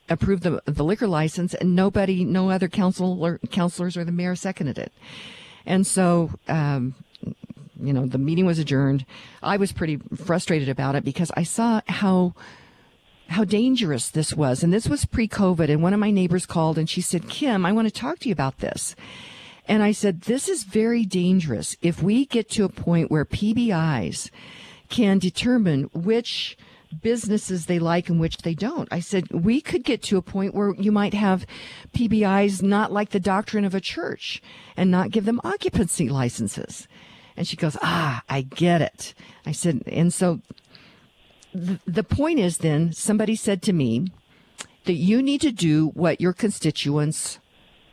approve 0.09 0.41
the 0.41 0.61
the 0.65 0.83
liquor 0.83 1.07
license, 1.07 1.53
and 1.53 1.75
nobody, 1.75 2.25
no 2.25 2.49
other 2.49 2.67
council 2.67 3.23
or 3.23 3.39
counselors 3.49 3.95
or 3.95 4.03
the 4.03 4.11
mayor 4.11 4.35
seconded 4.35 4.77
it. 4.77 4.91
And 5.65 5.85
so, 5.85 6.31
um, 6.47 6.95
you 7.81 7.93
know, 7.93 8.05
the 8.05 8.17
meeting 8.17 8.45
was 8.45 8.59
adjourned. 8.59 9.05
I 9.41 9.57
was 9.57 9.71
pretty 9.71 9.97
frustrated 10.15 10.69
about 10.69 10.95
it 10.95 11.03
because 11.03 11.31
I 11.35 11.43
saw 11.43 11.81
how 11.87 12.33
how 13.29 13.45
dangerous 13.45 14.09
this 14.09 14.33
was. 14.33 14.61
And 14.61 14.73
this 14.73 14.89
was 14.89 15.05
pre-COVID. 15.05 15.69
And 15.69 15.81
one 15.81 15.93
of 15.93 16.01
my 16.01 16.11
neighbors 16.11 16.45
called 16.45 16.77
and 16.77 16.89
she 16.89 16.99
said, 16.99 17.29
Kim, 17.29 17.65
I 17.65 17.71
want 17.71 17.87
to 17.87 17.93
talk 17.93 18.19
to 18.19 18.29
you 18.29 18.33
about 18.33 18.57
this. 18.57 18.93
And 19.69 19.81
I 19.81 19.93
said, 19.93 20.21
this 20.21 20.49
is 20.49 20.65
very 20.65 21.05
dangerous. 21.05 21.77
If 21.81 22.03
we 22.03 22.25
get 22.25 22.49
to 22.51 22.65
a 22.65 22.69
point 22.69 23.09
where 23.09 23.23
PBIs 23.23 24.29
can 24.89 25.17
determine 25.17 25.83
which 25.93 26.57
businesses 27.01 27.65
they 27.65 27.79
like 27.79 28.09
and 28.09 28.19
which 28.19 28.37
they 28.37 28.53
don't. 28.53 28.87
I 28.91 28.99
said, 28.99 29.29
we 29.31 29.61
could 29.61 29.83
get 29.83 30.01
to 30.03 30.17
a 30.17 30.21
point 30.21 30.53
where 30.53 30.73
you 30.75 30.91
might 30.91 31.13
have 31.13 31.45
PBIs 31.93 32.61
not 32.61 32.91
like 32.91 33.09
the 33.09 33.19
doctrine 33.19 33.65
of 33.65 33.75
a 33.75 33.81
church 33.81 34.41
and 34.75 34.91
not 34.91 35.11
give 35.11 35.25
them 35.25 35.41
occupancy 35.43 36.09
licenses. 36.09 36.87
And 37.37 37.47
she 37.47 37.55
goes, 37.55 37.77
ah, 37.81 38.23
I 38.29 38.41
get 38.41 38.81
it. 38.81 39.13
I 39.45 39.51
said, 39.51 39.83
and 39.87 40.13
so 40.13 40.41
the, 41.53 41.79
the 41.85 42.03
point 42.03 42.39
is 42.39 42.59
then 42.59 42.93
somebody 42.93 43.35
said 43.35 43.61
to 43.63 43.73
me 43.73 44.07
that 44.85 44.93
you 44.93 45.21
need 45.21 45.41
to 45.41 45.51
do 45.51 45.87
what 45.89 46.21
your 46.21 46.33
constituents 46.33 47.39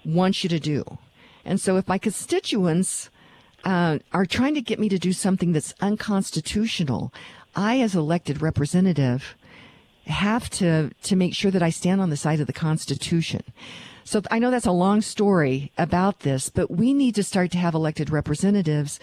want 0.05 0.43
you 0.43 0.49
to 0.49 0.61
do. 0.61 0.99
And 1.45 1.61
so 1.61 1.77
if 1.77 1.87
my 1.89 1.99
constituents 1.99 3.11
uh, 3.65 3.99
are 4.13 4.27
trying 4.27 4.55
to 4.55 4.61
get 4.61 4.79
me 4.79 4.89
to 4.89 4.99
do 4.99 5.13
something 5.13 5.53
that's 5.53 5.75
unconstitutional, 5.81 7.13
I, 7.55 7.81
as 7.81 7.95
elected 7.95 8.41
representative, 8.41 9.37
have 10.07 10.49
to 10.51 10.91
to 11.03 11.17
make 11.17 11.35
sure 11.35 11.51
that 11.51 11.63
I 11.63 11.71
stand 11.71 12.01
on 12.01 12.11
the 12.11 12.17
side 12.17 12.41
of 12.41 12.47
the 12.47 12.53
Constitution. 12.53 13.43
So 14.05 14.23
I 14.31 14.39
know 14.39 14.51
that's 14.51 14.67
a 14.67 14.73
long 14.73 15.03
story 15.03 15.71
about 15.77 16.21
this, 16.21 16.49
but 16.49 16.71
we 16.71 16.95
need 16.95 17.15
to 17.17 17.23
start 17.23 17.51
to 17.53 17.59
have 17.59 17.75
elected 17.75 18.09
representatives 18.09 18.99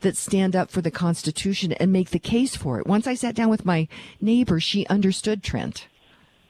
that 0.00 0.16
stand 0.16 0.56
up 0.56 0.70
for 0.70 0.80
the 0.80 0.90
Constitution 0.90 1.72
and 1.72 1.92
make 1.92 2.10
the 2.10 2.18
case 2.18 2.56
for 2.56 2.80
it. 2.80 2.86
Once 2.86 3.06
I 3.06 3.14
sat 3.14 3.34
down 3.34 3.50
with 3.50 3.64
my 3.64 3.88
neighbor, 4.20 4.58
she 4.58 4.86
understood 4.86 5.42
Trent. 5.42 5.86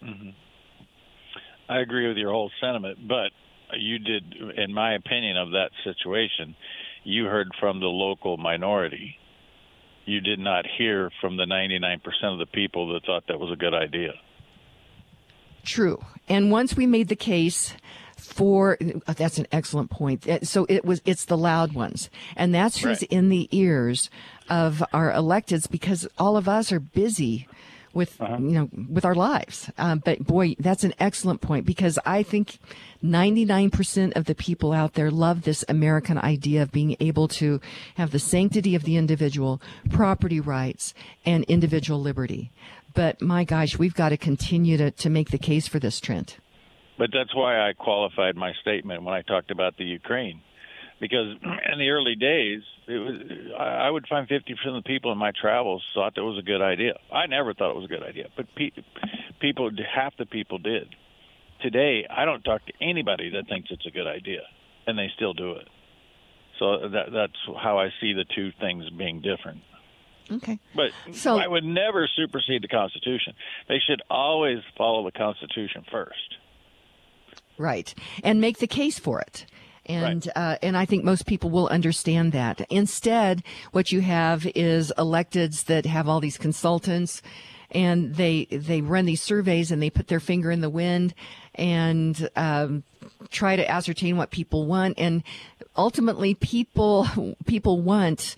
Mm-hmm. 0.02 0.30
I 1.68 1.80
agree 1.80 2.08
with 2.08 2.16
your 2.16 2.32
whole 2.32 2.50
sentiment, 2.62 3.06
but 3.06 3.30
you 3.78 3.98
did, 3.98 4.34
in 4.56 4.72
my 4.72 4.94
opinion, 4.94 5.36
of 5.36 5.50
that 5.50 5.70
situation, 5.84 6.56
you 7.04 7.26
heard 7.26 7.50
from 7.60 7.80
the 7.80 7.86
local 7.86 8.38
minority 8.38 9.16
you 10.09 10.20
did 10.20 10.39
not 10.39 10.64
hear 10.66 11.10
from 11.20 11.36
the 11.36 11.44
99% 11.44 11.98
of 12.24 12.39
the 12.39 12.47
people 12.47 12.93
that 12.93 13.05
thought 13.05 13.24
that 13.28 13.39
was 13.39 13.52
a 13.52 13.56
good 13.56 13.74
idea. 13.74 14.12
True. 15.64 16.02
And 16.28 16.51
once 16.51 16.76
we 16.76 16.86
made 16.86 17.09
the 17.09 17.16
case 17.16 17.74
for 18.16 18.76
that's 19.06 19.39
an 19.39 19.47
excellent 19.52 19.90
point. 19.90 20.28
Uh, 20.28 20.40
so 20.43 20.66
it 20.68 20.85
was 20.85 21.01
it's 21.05 21.24
the 21.24 21.36
loud 21.36 21.72
ones. 21.72 22.10
And 22.36 22.55
that's 22.55 22.78
who's 22.78 23.02
right. 23.02 23.10
in 23.10 23.28
the 23.28 23.48
ears 23.52 24.10
of 24.51 24.82
our 24.93 25.12
electeds 25.12 25.70
because 25.70 26.06
all 26.18 26.36
of 26.36 26.48
us 26.48 26.72
are 26.72 26.80
busy 26.80 27.47
with 27.94 28.20
uh-huh. 28.20 28.39
you 28.39 28.52
know 28.52 28.69
with 28.90 29.05
our 29.05 29.15
lives. 29.15 29.70
Um, 29.78 30.02
but 30.05 30.20
boy, 30.20 30.56
that's 30.59 30.85
an 30.85 30.94
excellent 30.98 31.40
point 31.40 31.66
because 31.66 31.98
I 32.05 32.23
think 32.23 32.59
99% 33.02 34.16
of 34.16 34.24
the 34.24 34.35
people 34.35 34.73
out 34.73 34.94
there 34.94 35.10
love 35.10 35.43
this 35.43 35.65
American 35.69 36.19
idea 36.19 36.62
of 36.62 36.73
being 36.73 36.97
able 37.01 37.28
to 37.28 37.60
have 37.97 38.10
the 38.10 38.19
sanctity 38.19 38.74
of 38.74 38.85
the 38.85 38.97
individual, 38.97 39.60
property 39.90 40.40
rights, 40.40 40.94
and 41.24 41.44
individual 41.44 42.01
liberty. 42.01 42.51
But 42.94 43.23
my 43.23 43.44
gosh, 43.44 43.78
we've 43.78 43.94
got 43.94 44.09
to 44.10 44.16
continue 44.16 44.77
to, 44.77 44.90
to 44.90 45.10
make 45.10 45.31
the 45.31 45.39
case 45.39 45.69
for 45.69 45.78
this, 45.78 46.01
Trent. 46.01 46.39
But 46.98 47.10
that's 47.12 47.35
why 47.35 47.69
I 47.69 47.74
qualified 47.74 48.35
my 48.35 48.52
statement 48.60 49.05
when 49.05 49.15
I 49.15 49.23
talked 49.23 49.52
about 49.52 49.77
the 49.77 49.85
Ukraine 49.85 50.43
because 51.00 51.36
in 51.72 51.78
the 51.78 51.90
early 51.90 52.14
days, 52.14 52.62
it 52.86 52.98
was 52.98 53.14
I 53.58 53.90
would 53.90 54.06
find 54.08 54.28
50% 54.28 54.40
of 54.66 54.74
the 54.74 54.82
people 54.86 55.12
in 55.12 55.18
my 55.18 55.32
travels 55.32 55.82
thought 55.94 56.14
that 56.14 56.24
was 56.24 56.38
a 56.38 56.42
good 56.42 56.62
idea. 56.62 56.94
I 57.12 57.26
never 57.26 57.54
thought 57.54 57.70
it 57.70 57.76
was 57.76 57.84
a 57.84 57.88
good 57.88 58.02
idea, 58.02 58.26
but 58.36 58.46
pe- 58.54 58.70
people, 59.40 59.70
half 59.94 60.16
the 60.16 60.26
people 60.26 60.58
did. 60.58 60.94
Today, 61.60 62.06
I 62.08 62.24
don't 62.24 62.42
talk 62.42 62.64
to 62.66 62.72
anybody 62.80 63.30
that 63.30 63.48
thinks 63.48 63.70
it's 63.70 63.86
a 63.86 63.90
good 63.90 64.06
idea, 64.06 64.42
and 64.86 64.98
they 64.98 65.08
still 65.16 65.34
do 65.34 65.52
it. 65.52 65.68
So 66.58 66.88
that, 66.88 67.12
that's 67.12 67.58
how 67.60 67.78
I 67.78 67.88
see 68.00 68.12
the 68.12 68.24
two 68.24 68.50
things 68.60 68.88
being 68.90 69.20
different. 69.20 69.60
Okay. 70.30 70.58
But 70.74 70.90
so, 71.12 71.38
I 71.38 71.46
would 71.46 71.64
never 71.64 72.06
supersede 72.06 72.62
the 72.62 72.68
Constitution. 72.68 73.34
They 73.68 73.78
should 73.78 74.02
always 74.10 74.58
follow 74.76 75.04
the 75.04 75.12
Constitution 75.12 75.84
first. 75.90 76.36
Right. 77.56 77.92
And 78.22 78.40
make 78.40 78.58
the 78.58 78.66
case 78.66 78.98
for 78.98 79.20
it 79.20 79.46
and 79.89 80.27
right. 80.27 80.55
uh, 80.55 80.59
and 80.62 80.77
I 80.77 80.85
think 80.85 81.05
most 81.05 81.27
people 81.27 81.51
will 81.51 81.69
understand 81.69 82.32
that. 82.32 82.60
Instead, 82.70 83.43
what 83.73 83.90
you 83.90 84.01
have 84.02 84.47
is 84.55 84.93
electeds 84.98 85.65
that 85.65 85.86
have 85.86 86.09
all 86.09 86.20
these 86.20 86.39
consultants, 86.39 87.23
and 87.70 88.15
they 88.15 88.44
they 88.47 88.81
run 88.81 89.06
these 89.06 89.23
surveys 89.23 89.70
and 89.70 89.82
they 89.82 89.90
put 89.90 90.09
their 90.09 90.20
finger 90.20 90.51
in 90.51 90.60
the 90.60 90.70
wind 90.70 91.15
and 91.55 92.28
um, 92.36 92.85
try 93.31 93.56
to 93.56 93.69
ascertain 93.69 94.16
what 94.16 94.31
people 94.31 94.66
want, 94.66 94.94
and 94.98 95.23
ultimately, 95.77 96.35
people 96.35 97.35
people 97.47 97.81
want 97.81 98.36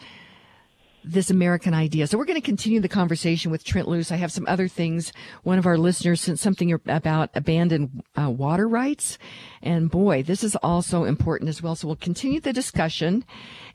this 1.04 1.30
American 1.30 1.74
idea. 1.74 2.06
So 2.06 2.18
we're 2.18 2.24
going 2.24 2.40
to 2.40 2.44
continue 2.44 2.80
the 2.80 2.88
conversation 2.88 3.50
with 3.50 3.64
Trent 3.64 3.88
Loos. 3.88 4.12
I 4.12 4.16
have 4.16 4.32
some 4.32 4.44
other 4.48 4.68
things. 4.68 5.12
One 5.42 5.58
of 5.58 5.66
our 5.66 5.78
listeners 5.78 6.20
sent 6.20 6.38
something 6.38 6.72
about 6.72 7.30
abandoned 7.34 8.02
uh, 8.20 8.30
water 8.30 8.68
rights. 8.68 9.18
And 9.62 9.90
boy, 9.90 10.22
this 10.22 10.44
is 10.44 10.56
also 10.56 11.04
important 11.04 11.48
as 11.48 11.62
well. 11.62 11.74
So 11.74 11.86
we'll 11.86 11.96
continue 11.96 12.40
the 12.40 12.52
discussion 12.52 13.24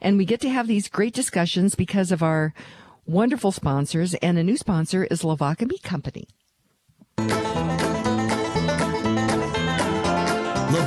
and 0.00 0.16
we 0.16 0.24
get 0.24 0.40
to 0.40 0.50
have 0.50 0.66
these 0.66 0.88
great 0.88 1.14
discussions 1.14 1.74
because 1.74 2.12
of 2.12 2.22
our 2.22 2.54
wonderful 3.06 3.52
sponsors. 3.52 4.14
And 4.14 4.38
a 4.38 4.44
new 4.44 4.56
sponsor 4.56 5.04
is 5.04 5.24
Lavaca 5.24 5.66
Meat 5.66 5.82
Company. 5.82 6.28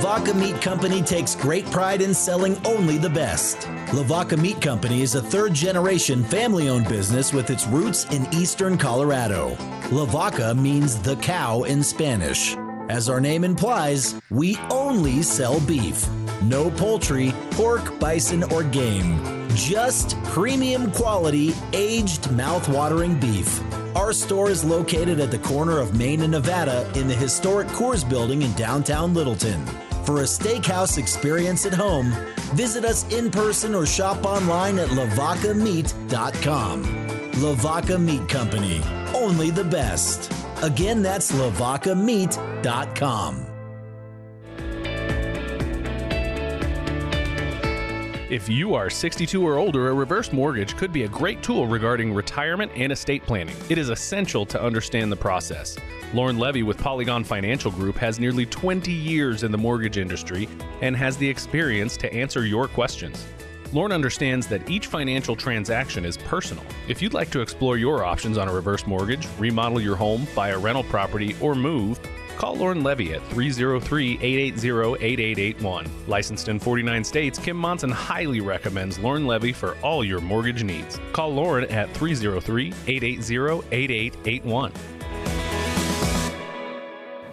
Lavaca 0.09 0.33
Meat 0.33 0.59
Company 0.59 1.03
takes 1.03 1.35
great 1.35 1.67
pride 1.67 2.01
in 2.01 2.15
selling 2.15 2.59
only 2.65 2.97
the 2.97 3.11
best. 3.11 3.67
Lavaca 3.93 4.35
Meat 4.35 4.59
Company 4.59 5.03
is 5.03 5.13
a 5.13 5.21
third 5.21 5.53
generation 5.53 6.23
family 6.23 6.67
owned 6.67 6.89
business 6.89 7.31
with 7.31 7.51
its 7.51 7.67
roots 7.67 8.05
in 8.05 8.27
eastern 8.33 8.75
Colorado. 8.75 9.55
Lavaca 9.91 10.55
means 10.55 10.99
the 10.99 11.15
cow 11.17 11.61
in 11.61 11.83
Spanish. 11.83 12.57
As 12.89 13.07
our 13.07 13.21
name 13.21 13.43
implies, 13.43 14.19
we 14.31 14.57
only 14.71 15.21
sell 15.21 15.59
beef. 15.59 16.07
No 16.41 16.71
poultry, 16.71 17.31
pork, 17.51 17.99
bison, 17.99 18.41
or 18.51 18.63
game. 18.63 19.47
Just 19.53 20.17
premium 20.23 20.91
quality, 20.91 21.53
aged, 21.71 22.31
mouth-watering 22.31 23.19
beef. 23.19 23.61
Our 23.95 24.13
store 24.13 24.49
is 24.49 24.65
located 24.65 25.19
at 25.19 25.29
the 25.29 25.37
corner 25.37 25.77
of 25.77 25.95
Main 25.95 26.21
and 26.21 26.31
Nevada 26.31 26.91
in 26.95 27.07
the 27.07 27.13
historic 27.13 27.67
Coors 27.67 28.09
Building 28.09 28.41
in 28.41 28.51
downtown 28.53 29.13
Littleton. 29.13 29.63
For 30.09 30.21
a 30.21 30.23
steakhouse 30.23 30.97
experience 30.97 31.67
at 31.67 31.73
home, 31.75 32.11
visit 32.55 32.83
us 32.83 33.05
in 33.13 33.29
person 33.29 33.75
or 33.75 33.85
shop 33.85 34.25
online 34.25 34.79
at 34.79 34.87
lavacameat.com. 34.87 36.83
Lavaca 37.33 37.99
Meat 37.99 38.27
Company, 38.27 38.81
only 39.13 39.51
the 39.51 39.65
best. 39.65 40.33
Again, 40.63 41.03
that's 41.03 41.31
lavacameat.com. 41.31 43.48
If 48.29 48.47
you 48.47 48.75
are 48.75 48.91
62 48.91 49.43
or 49.43 49.57
older, 49.57 49.89
a 49.89 49.93
reverse 49.93 50.31
mortgage 50.31 50.77
could 50.77 50.93
be 50.93 51.01
a 51.01 51.07
great 51.07 51.41
tool 51.41 51.65
regarding 51.65 52.13
retirement 52.13 52.71
and 52.75 52.91
estate 52.91 53.23
planning. 53.23 53.55
It 53.69 53.79
is 53.79 53.89
essential 53.89 54.45
to 54.45 54.61
understand 54.61 55.11
the 55.11 55.15
process. 55.15 55.75
Lauren 56.13 56.37
Levy 56.37 56.61
with 56.61 56.77
Polygon 56.77 57.23
Financial 57.23 57.71
Group 57.71 57.97
has 57.97 58.19
nearly 58.19 58.45
20 58.45 58.91
years 58.91 59.41
in 59.41 59.51
the 59.51 59.57
mortgage 59.57 59.97
industry 59.97 60.47
and 60.83 60.95
has 60.95 61.17
the 61.17 61.27
experience 61.27 61.97
to 61.97 62.13
answer 62.13 62.45
your 62.45 62.67
questions. 62.67 63.25
Lauren 63.73 63.91
understands 63.91 64.45
that 64.45 64.69
each 64.69 64.85
financial 64.85 65.35
transaction 65.35 66.05
is 66.05 66.15
personal. 66.15 66.63
If 66.87 67.01
you'd 67.01 67.15
like 67.15 67.31
to 67.31 67.41
explore 67.41 67.77
your 67.77 68.03
options 68.03 68.37
on 68.37 68.47
a 68.47 68.53
reverse 68.53 68.85
mortgage, 68.85 69.27
remodel 69.39 69.81
your 69.81 69.95
home, 69.95 70.27
buy 70.35 70.49
a 70.49 70.59
rental 70.59 70.83
property, 70.83 71.35
or 71.41 71.55
move, 71.55 71.99
call 72.39 72.55
Lauren 72.55 72.81
Levy 72.81 73.13
at 73.13 73.21
303 73.27 74.13
880 74.13 75.05
8881. 75.05 75.85
Licensed 76.07 76.47
in 76.47 76.57
49 76.57 77.03
states, 77.03 77.37
Kim 77.37 77.57
Monson 77.57 77.91
highly 77.91 78.39
recommends 78.39 78.97
Lauren 78.97 79.27
Levy 79.27 79.51
for 79.51 79.77
all 79.83 80.05
your 80.05 80.21
mortgage 80.21 80.63
needs. 80.63 80.99
Call 81.11 81.33
Lauren 81.33 81.65
at 81.65 81.93
303 81.93 82.73
880 82.87 83.67
8881. 83.71 84.98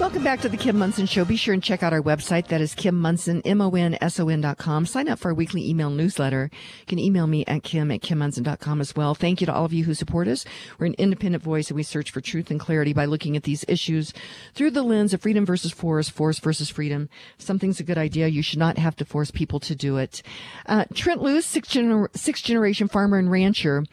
Welcome 0.00 0.24
back 0.24 0.40
to 0.40 0.48
the 0.48 0.56
Kim 0.56 0.76
Monson 0.76 1.06
Show. 1.06 1.24
Be 1.24 1.36
sure 1.36 1.54
and 1.54 1.62
check 1.62 1.82
out 1.82 1.92
our 1.92 2.02
website. 2.02 2.48
That 2.48 2.60
is 2.60 2.74
Kim 2.74 3.00
Monson, 3.00 3.40
M-O-N-S-O-N 3.44 4.40
dot 4.40 4.58
com. 4.58 4.86
Sign 4.86 5.08
up 5.08 5.18
for 5.20 5.28
our 5.28 5.34
weekly 5.34 5.66
email 5.68 5.88
newsletter. 5.88 6.50
You 6.52 6.86
can 6.86 6.98
email 6.98 7.26
me 7.26 7.44
at 7.46 7.62
kim 7.62 7.90
at 7.90 8.00
kimmonson.com 8.00 8.80
as 8.80 8.94
well. 8.96 9.14
Thank 9.14 9.40
you 9.40 9.46
to 9.46 9.54
all 9.54 9.64
of 9.64 9.72
you 9.72 9.84
who 9.84 9.94
support 9.94 10.26
us. 10.28 10.44
We're 10.78 10.86
an 10.86 10.94
independent 10.98 11.42
voice 11.44 11.68
and 11.70 11.76
we 11.76 11.84
search 11.84 12.10
for 12.10 12.20
truth 12.20 12.50
and 12.50 12.58
clarity 12.60 12.92
by 12.92 13.04
looking 13.06 13.36
at 13.36 13.44
these 13.44 13.64
issues 13.66 14.12
through 14.54 14.72
the 14.72 14.82
lens 14.82 15.14
of 15.14 15.22
freedom 15.22 15.46
versus 15.46 15.70
force, 15.72 16.08
force 16.08 16.38
versus 16.38 16.68
freedom. 16.68 17.08
Something's 17.38 17.80
a 17.80 17.84
good 17.84 17.98
idea. 17.98 18.26
You 18.28 18.42
should 18.42 18.58
not 18.58 18.78
have 18.78 18.96
to 18.96 19.04
force 19.04 19.30
people 19.30 19.60
to 19.60 19.74
do 19.76 19.96
it. 19.96 20.22
Uh, 20.66 20.84
Trent 20.92 21.22
Loos, 21.22 21.46
sixth, 21.46 21.72
gener- 21.72 22.14
sixth 22.16 22.44
generation 22.44 22.88
farmer 22.88 23.16
and 23.16 23.30
rancher. 23.30 23.84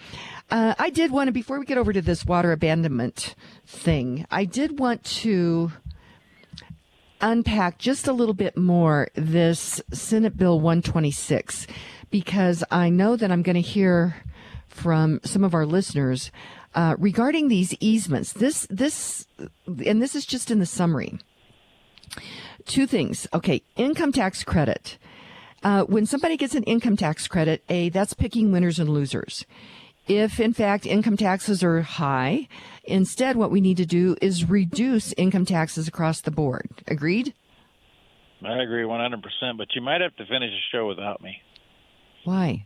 Uh, 0.52 0.76
I 0.78 0.90
did 0.90 1.12
want 1.12 1.30
to, 1.30 1.32
before 1.32 1.60
we 1.60 1.66
get 1.66 1.78
over 1.78 1.94
to 1.94 2.02
this 2.02 2.26
water 2.26 2.52
abandonment 2.52 3.36
thing, 3.66 4.28
I 4.30 4.44
did 4.44 4.80
want 4.80 5.02
to 5.06 5.72
unpack 7.22 7.78
just 7.78 8.06
a 8.06 8.12
little 8.12 8.34
bit 8.34 8.58
more 8.58 9.08
this 9.16 9.82
Senate 9.94 10.36
Bill 10.36 10.60
126 10.60 11.68
because 12.10 12.66
I 12.70 12.90
know 12.90 13.16
that 13.16 13.32
I'm 13.32 13.44
going 13.44 13.56
to 13.56 13.62
hear 13.62 14.18
from 14.68 15.22
some 15.24 15.46
of 15.46 15.54
our 15.54 15.66
listeners 15.66 16.32
uh, 16.76 16.96
regarding 17.00 17.48
these 17.48 17.74
easements. 17.80 18.34
This, 18.34 18.68
this, 18.70 19.26
and 19.68 20.02
this 20.02 20.16
is 20.16 20.26
just 20.26 20.52
in 20.52 20.60
the 20.60 20.66
summary. 20.66 21.18
Two 22.66 22.88
things. 22.88 23.26
Okay, 23.34 23.62
income 23.78 24.12
tax 24.12 24.44
credit. 24.44 24.98
Uh, 25.64 25.84
when 25.84 26.06
somebody 26.06 26.36
gets 26.36 26.56
an 26.56 26.64
income 26.64 26.98
tax 26.98 27.28
credit, 27.30 27.64
A, 27.70 27.88
that's 27.88 28.14
picking 28.14 28.52
winners 28.52 28.80
and 28.80 28.90
losers. 28.90 29.46
If 30.12 30.42
in 30.42 30.52
fact 30.52 30.86
income 30.86 31.16
taxes 31.16 31.64
are 31.64 31.84
high, 31.84 32.50
instead 32.84 33.38
what 33.38 33.50
we 33.50 33.62
need 33.62 33.78
to 33.78 33.86
do 33.86 34.18
is 34.22 34.50
reduce 34.50 35.14
income 35.14 35.46
taxes 35.46 35.88
across 35.88 36.20
the 36.20 36.32
board. 36.32 36.68
Agreed? 36.86 37.34
I 38.44 38.62
agree 38.62 38.84
100%, 38.84 39.22
but 39.58 39.70
you 39.74 39.82
might 39.82 40.02
have 40.02 40.14
to 40.18 40.26
finish 40.26 40.50
the 40.52 40.60
show 40.78 40.86
without 40.86 41.22
me. 41.22 41.42
Why? 42.26 42.66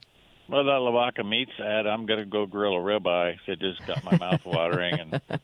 Well, 0.49 0.63
that 0.63 0.72
Lavaca 0.72 1.23
meats 1.23 1.51
ad, 1.59 1.85
I'm 1.85 2.07
going 2.07 2.19
to 2.19 2.26
go 2.26 2.47
grill 2.47 2.77
a 2.77 2.80
ribeye. 2.80 3.35
It 3.45 3.59
just 3.59 3.85
got 3.85 4.03
my 4.03 4.17
mouth 4.17 4.41
watering. 4.45 4.99
And 4.99 5.22
um, 5.30 5.39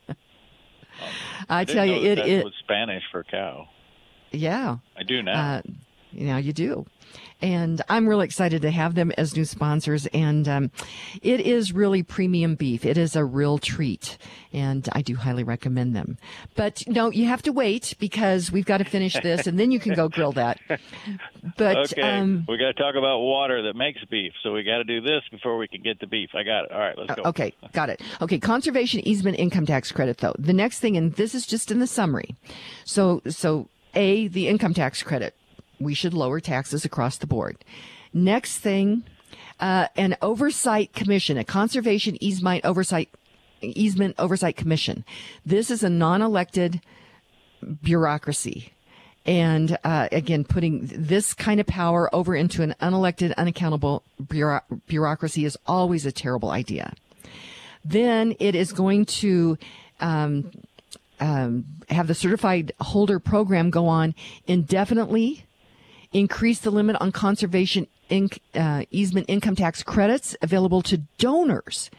I 1.48 1.64
tell 1.64 1.86
you, 1.86 1.94
it, 1.94 2.44
was 2.44 2.52
Spanish 2.64 3.04
for 3.12 3.22
cow. 3.22 3.68
yeah. 4.32 4.78
I 4.96 5.04
do 5.04 5.22
now. 5.22 5.54
Uh, 5.58 5.62
now 6.10 6.38
you 6.38 6.52
do. 6.52 6.84
And 7.42 7.82
I'm 7.88 8.08
really 8.08 8.24
excited 8.24 8.62
to 8.62 8.70
have 8.70 8.94
them 8.94 9.12
as 9.18 9.36
new 9.36 9.44
sponsors. 9.44 10.06
And 10.06 10.48
um, 10.48 10.70
it 11.22 11.40
is 11.40 11.72
really 11.72 12.02
premium 12.02 12.54
beef. 12.54 12.84
It 12.86 12.96
is 12.96 13.16
a 13.16 13.24
real 13.24 13.58
treat. 13.58 14.16
And 14.52 14.88
I 14.92 15.02
do 15.02 15.16
highly 15.16 15.42
recommend 15.42 15.96
them. 15.96 16.18
But 16.54 16.84
no, 16.86 17.10
you 17.10 17.26
have 17.26 17.42
to 17.42 17.52
wait 17.52 17.94
because 17.98 18.52
we've 18.52 18.64
got 18.66 18.78
to 18.78 18.84
finish 18.84 19.14
this 19.22 19.46
and 19.46 19.58
then 19.58 19.70
you 19.70 19.80
can 19.80 19.94
go 19.94 20.08
grill 20.08 20.32
that. 20.32 20.60
But 21.56 21.92
okay, 21.92 22.02
um, 22.02 22.44
we 22.48 22.56
got 22.58 22.66
to 22.66 22.74
talk 22.74 22.94
about 22.94 23.20
water 23.20 23.62
that 23.62 23.74
makes 23.74 24.04
beef, 24.04 24.32
so 24.42 24.52
we 24.52 24.62
got 24.62 24.78
to 24.78 24.84
do 24.84 25.00
this 25.00 25.22
before 25.30 25.58
we 25.58 25.66
can 25.66 25.82
get 25.82 25.98
the 26.00 26.06
beef. 26.06 26.30
I 26.34 26.42
got 26.44 26.64
it. 26.66 26.72
All 26.72 26.78
right, 26.78 26.96
let's 26.96 27.14
go. 27.14 27.22
Uh, 27.22 27.28
Okay, 27.32 27.54
got 27.72 27.88
it. 27.88 28.00
Okay, 28.20 28.38
conservation 28.38 29.00
easement 29.08 29.38
income 29.38 29.64
tax 29.64 29.90
credit 29.90 30.18
though. 30.18 30.34
The 30.38 30.52
next 30.52 30.80
thing, 30.80 30.96
and 30.98 31.14
this 31.14 31.34
is 31.34 31.46
just 31.46 31.70
in 31.70 31.78
the 31.80 31.86
summary. 31.86 32.36
So, 32.84 33.22
so 33.28 33.68
A, 33.94 34.28
the 34.28 34.48
income 34.48 34.74
tax 34.74 35.02
credit. 35.02 35.34
We 35.82 35.94
should 35.94 36.14
lower 36.14 36.40
taxes 36.40 36.84
across 36.84 37.18
the 37.18 37.26
board. 37.26 37.56
Next 38.12 38.58
thing, 38.58 39.04
uh, 39.60 39.88
an 39.96 40.16
oversight 40.20 40.92
commission, 40.92 41.38
a 41.38 41.44
conservation 41.44 42.22
easement 42.22 42.64
oversight, 42.64 43.08
easement 43.60 44.14
oversight 44.18 44.56
commission. 44.56 45.04
This 45.46 45.70
is 45.70 45.82
a 45.82 45.90
non-elected 45.90 46.80
bureaucracy. 47.82 48.72
And 49.24 49.78
uh, 49.84 50.08
again, 50.10 50.44
putting 50.44 50.90
this 50.92 51.32
kind 51.32 51.60
of 51.60 51.66
power 51.66 52.12
over 52.14 52.34
into 52.34 52.62
an 52.62 52.74
unelected, 52.80 53.34
unaccountable 53.36 54.02
bureau- 54.28 54.62
bureaucracy 54.88 55.44
is 55.44 55.56
always 55.66 56.04
a 56.04 56.12
terrible 56.12 56.50
idea. 56.50 56.92
Then 57.84 58.34
it 58.40 58.54
is 58.54 58.72
going 58.72 59.04
to 59.06 59.58
um, 60.00 60.50
um, 61.20 61.64
have 61.88 62.08
the 62.08 62.14
certified 62.14 62.72
holder 62.80 63.20
program 63.20 63.70
go 63.70 63.86
on 63.86 64.14
indefinitely, 64.46 65.44
increase 66.12 66.60
the 66.60 66.70
limit 66.70 66.96
on 67.00 67.12
conservation 67.12 67.86
uh, 68.54 68.84
easement 68.90 69.26
income 69.28 69.56
tax 69.56 69.82
credits 69.82 70.36
available 70.42 70.82
to 70.82 70.98
donors. 71.18 71.90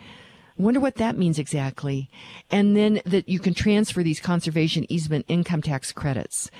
Wonder 0.57 0.79
what 0.79 0.95
that 0.95 1.17
means 1.17 1.39
exactly. 1.39 2.09
And 2.51 2.77
then 2.77 3.01
that 3.05 3.27
you 3.27 3.39
can 3.39 3.55
transfer 3.55 4.03
these 4.03 4.19
conservation 4.19 4.85
easement 4.91 5.25
income 5.27 5.63
tax 5.63 5.91
credits. 5.91 6.51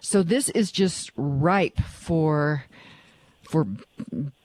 So 0.00 0.22
this 0.22 0.48
is 0.50 0.72
just 0.72 1.12
ripe 1.16 1.80
for 1.80 2.64
for 3.42 3.66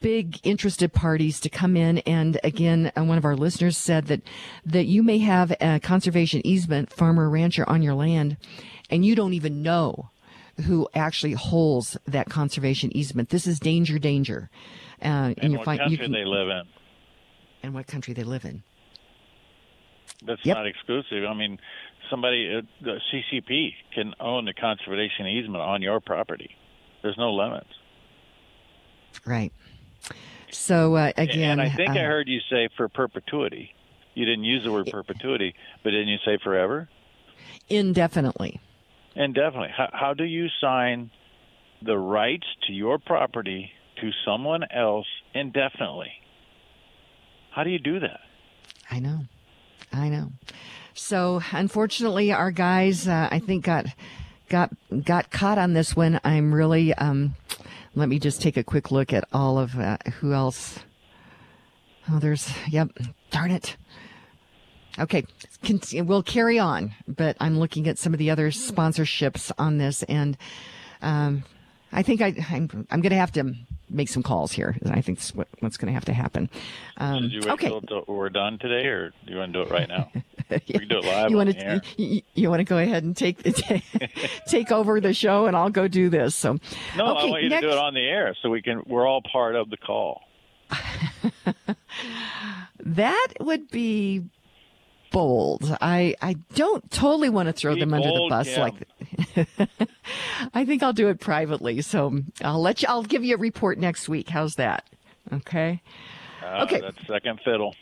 big 0.02 0.38
interested 0.42 0.92
parties 0.92 1.40
to 1.40 1.48
come 1.48 1.78
in 1.78 1.98
and 1.98 2.38
again 2.44 2.92
uh, 2.94 3.02
one 3.02 3.16
of 3.16 3.24
our 3.24 3.36
listeners 3.36 3.74
said 3.74 4.06
that 4.06 4.20
that 4.66 4.84
you 4.84 5.02
may 5.02 5.16
have 5.16 5.50
a 5.62 5.80
conservation 5.80 6.46
easement 6.46 6.92
farmer 6.92 7.30
rancher 7.30 7.66
on 7.70 7.80
your 7.80 7.94
land 7.94 8.36
and 8.90 9.06
you 9.06 9.14
don't 9.14 9.32
even 9.32 9.62
know 9.62 10.10
who 10.66 10.88
actually 10.94 11.32
holds 11.34 11.96
that 12.06 12.28
conservation 12.28 12.94
easement 12.96 13.28
this 13.30 13.46
is 13.46 13.58
danger 13.60 13.98
danger 13.98 14.50
uh, 15.02 15.34
And 15.38 15.52
you're 15.52 15.58
what 15.58 15.64
fin- 15.66 15.78
country 15.78 15.92
you 15.92 15.98
can- 15.98 16.12
they 16.12 16.24
live 16.24 16.48
in. 16.48 16.62
and 17.62 17.74
what 17.74 17.86
country 17.86 18.14
they 18.14 18.24
live 18.24 18.44
in 18.44 18.62
That's 20.26 20.44
Yep. 20.44 20.56
not 20.56 20.66
exclusive. 20.66 21.24
I 21.28 21.34
mean, 21.34 21.60
somebody, 22.10 22.52
uh, 22.52 22.62
the 22.80 22.98
CCP 23.08 23.74
can 23.94 24.14
own 24.18 24.46
the 24.46 24.52
conservation 24.54 25.26
easement 25.28 25.62
on 25.62 25.80
your 25.80 26.00
property. 26.00 26.50
There's 27.02 27.16
no 27.18 27.32
limits. 27.32 27.68
right 29.26 29.52
so 30.50 30.96
uh, 30.96 31.12
again 31.16 31.60
and 31.60 31.60
I 31.60 31.68
think 31.68 31.90
I 31.90 32.00
uh, 32.04 32.06
heard 32.06 32.26
you 32.28 32.40
say 32.50 32.68
for 32.76 32.88
perpetuity. 32.88 33.74
You 34.14 34.24
didn't 34.24 34.44
use 34.44 34.64
the 34.64 34.72
word 34.72 34.86
perpetuity, 34.90 35.54
but 35.84 35.90
didn't 35.90 36.08
you 36.08 36.18
say 36.24 36.38
forever? 36.42 36.88
indefinitely 37.68 38.58
Indefinitely. 39.18 39.70
How, 39.76 39.88
how 39.92 40.14
do 40.14 40.22
you 40.22 40.46
sign 40.60 41.10
the 41.82 41.98
rights 41.98 42.46
to 42.68 42.72
your 42.72 42.98
property 42.98 43.70
to 44.00 44.10
someone 44.24 44.62
else 44.72 45.06
indefinitely? 45.34 46.12
How 47.50 47.64
do 47.64 47.70
you 47.70 47.80
do 47.80 47.98
that? 47.98 48.20
I 48.88 49.00
know. 49.00 49.22
I 49.92 50.08
know. 50.08 50.30
So 50.94 51.42
unfortunately, 51.52 52.32
our 52.32 52.52
guys, 52.52 53.08
uh, 53.08 53.28
I 53.30 53.40
think, 53.40 53.64
got 53.64 53.86
got 54.48 54.70
got 55.04 55.32
caught 55.32 55.58
on 55.58 55.72
this 55.72 55.96
one. 55.96 56.20
I'm 56.22 56.54
really. 56.54 56.94
Um, 56.94 57.34
let 57.96 58.08
me 58.08 58.20
just 58.20 58.40
take 58.40 58.56
a 58.56 58.62
quick 58.62 58.92
look 58.92 59.12
at 59.12 59.24
all 59.32 59.58
of 59.58 59.76
uh, 59.76 59.98
who 60.20 60.32
else. 60.32 60.78
Oh, 62.08 62.20
there's. 62.20 62.52
Yep. 62.68 62.90
Darn 63.30 63.50
it. 63.50 63.76
Okay, 64.98 65.24
we'll 65.94 66.22
carry 66.22 66.58
on, 66.58 66.92
but 67.06 67.36
I'm 67.40 67.58
looking 67.58 67.86
at 67.88 67.98
some 67.98 68.12
of 68.12 68.18
the 68.18 68.30
other 68.30 68.50
sponsorships 68.50 69.52
on 69.58 69.78
this, 69.78 70.02
and 70.04 70.36
um, 71.02 71.44
I 71.92 72.02
think 72.02 72.20
I, 72.20 72.34
I'm, 72.50 72.86
I'm 72.90 73.00
going 73.00 73.10
to 73.10 73.16
have 73.16 73.32
to 73.32 73.54
make 73.90 74.08
some 74.08 74.22
calls 74.22 74.52
here. 74.52 74.76
I 74.86 75.00
think 75.00 75.18
that's 75.18 75.34
what, 75.34 75.48
what's 75.60 75.76
going 75.76 75.86
to 75.86 75.92
have 75.92 76.04
to 76.06 76.12
happen. 76.12 76.50
Um, 76.96 77.24
you 77.24 77.40
wait 77.40 77.50
okay. 77.52 77.72
we're 78.06 78.28
done 78.28 78.58
today, 78.58 78.86
or 78.88 79.10
do 79.26 79.32
you 79.32 79.38
want 79.38 79.52
to 79.52 79.64
do 79.64 79.68
it 79.68 79.70
right 79.70 79.88
now? 79.88 80.10
we 80.50 80.58
can 80.60 80.88
do 80.88 80.98
it 80.98 81.04
live 81.04 81.30
you 81.30 81.36
want 81.36 81.50
to 81.50 81.82
you, 81.96 82.22
you 82.34 82.50
want 82.50 82.60
to 82.60 82.64
go 82.64 82.78
ahead 82.78 83.04
and 83.04 83.16
take 83.16 83.42
take 84.46 84.72
over 84.72 85.00
the 85.00 85.14
show, 85.14 85.46
and 85.46 85.56
I'll 85.56 85.70
go 85.70 85.88
do 85.88 86.08
this. 86.08 86.34
So, 86.34 86.58
No, 86.96 87.16
okay, 87.16 87.26
I 87.26 87.30
want 87.30 87.42
you 87.42 87.48
next, 87.48 87.62
to 87.62 87.68
do 87.68 87.72
it 87.72 87.78
on 87.78 87.94
the 87.94 88.06
air 88.06 88.36
so 88.42 88.50
we 88.50 88.62
can. 88.62 88.82
We're 88.86 89.06
all 89.06 89.22
part 89.22 89.54
of 89.56 89.70
the 89.70 89.76
call. 89.76 90.22
that 92.80 93.28
would 93.40 93.70
be 93.70 94.24
bold. 95.10 95.76
I 95.80 96.14
I 96.20 96.34
don't 96.54 96.88
totally 96.90 97.28
want 97.30 97.46
to 97.48 97.52
throw 97.52 97.74
Be 97.74 97.80
them 97.80 97.94
under 97.94 98.08
the 98.08 98.26
bus 98.28 98.48
Kim. 98.48 98.60
like. 98.60 99.68
I 100.54 100.64
think 100.64 100.82
I'll 100.82 100.92
do 100.92 101.08
it 101.08 101.20
privately. 101.20 101.80
So 101.82 102.20
I'll 102.42 102.60
let 102.62 102.82
you. 102.82 102.88
I'll 102.88 103.02
give 103.02 103.24
you 103.24 103.34
a 103.34 103.38
report 103.38 103.78
next 103.78 104.08
week. 104.08 104.28
How's 104.28 104.54
that? 104.56 104.84
Okay. 105.32 105.82
Uh, 106.44 106.62
Okay. 106.64 106.80
That's 106.80 107.06
second 107.06 107.40
fiddle. 107.44 107.74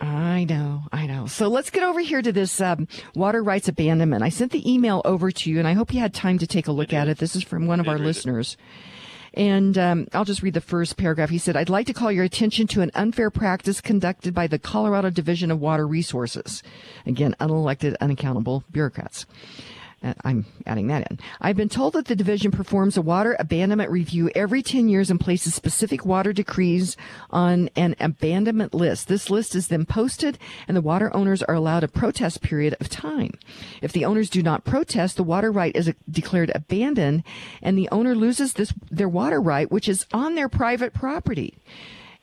I 0.00 0.44
know, 0.44 0.82
I 0.92 1.06
know. 1.06 1.26
So 1.26 1.48
let's 1.48 1.70
get 1.70 1.82
over 1.84 2.00
here 2.00 2.20
to 2.20 2.32
this 2.32 2.60
um, 2.60 2.88
water 3.14 3.42
rights 3.42 3.68
abandonment. 3.68 4.22
I 4.22 4.28
sent 4.28 4.50
the 4.52 4.70
email 4.70 5.00
over 5.04 5.30
to 5.30 5.50
you, 5.50 5.58
and 5.60 5.68
I 5.68 5.72
hope 5.72 5.94
you 5.94 6.00
had 6.00 6.12
time 6.12 6.36
to 6.38 6.46
take 6.46 6.66
a 6.66 6.72
look 6.72 6.92
at 6.92 7.08
it. 7.08 7.18
This 7.18 7.36
is 7.36 7.42
from 7.44 7.66
one 7.66 7.80
of 7.80 7.88
our 7.88 7.98
listeners. 7.98 8.56
And 9.34 9.76
um, 9.76 10.06
I'll 10.12 10.24
just 10.24 10.42
read 10.42 10.54
the 10.54 10.60
first 10.60 10.96
paragraph. 10.96 11.30
He 11.30 11.38
said, 11.38 11.56
I'd 11.56 11.68
like 11.68 11.86
to 11.88 11.92
call 11.92 12.12
your 12.12 12.24
attention 12.24 12.66
to 12.68 12.82
an 12.82 12.92
unfair 12.94 13.30
practice 13.30 13.80
conducted 13.80 14.32
by 14.32 14.46
the 14.46 14.58
Colorado 14.60 15.10
Division 15.10 15.50
of 15.50 15.60
Water 15.60 15.86
Resources. 15.86 16.62
Again, 17.04 17.34
unelected, 17.40 17.96
unaccountable 18.00 18.64
bureaucrats. 18.70 19.26
Uh, 20.04 20.12
I'm 20.22 20.44
adding 20.66 20.88
that 20.88 21.10
in. 21.10 21.18
I've 21.40 21.56
been 21.56 21.70
told 21.70 21.94
that 21.94 22.04
the 22.04 22.14
division 22.14 22.50
performs 22.50 22.96
a 22.96 23.02
water 23.02 23.34
abandonment 23.38 23.90
review 23.90 24.30
every 24.34 24.62
10 24.62 24.88
years 24.88 25.10
and 25.10 25.18
places 25.18 25.54
specific 25.54 26.04
water 26.04 26.32
decrees 26.32 26.96
on 27.30 27.70
an 27.74 27.96
abandonment 27.98 28.74
list. 28.74 29.08
This 29.08 29.30
list 29.30 29.54
is 29.54 29.68
then 29.68 29.86
posted 29.86 30.38
and 30.68 30.76
the 30.76 30.82
water 30.82 31.14
owners 31.16 31.42
are 31.42 31.54
allowed 31.54 31.84
a 31.84 31.88
protest 31.88 32.42
period 32.42 32.76
of 32.80 32.90
time. 32.90 33.30
If 33.80 33.92
the 33.92 34.04
owners 34.04 34.28
do 34.28 34.42
not 34.42 34.64
protest, 34.64 35.16
the 35.16 35.22
water 35.22 35.50
right 35.50 35.74
is 35.74 35.92
declared 36.10 36.52
abandoned 36.54 37.24
and 37.62 37.78
the 37.78 37.88
owner 37.90 38.14
loses 38.14 38.54
this, 38.54 38.74
their 38.90 39.08
water 39.08 39.40
right, 39.40 39.70
which 39.70 39.88
is 39.88 40.04
on 40.12 40.34
their 40.34 40.50
private 40.50 40.92
property. 40.92 41.54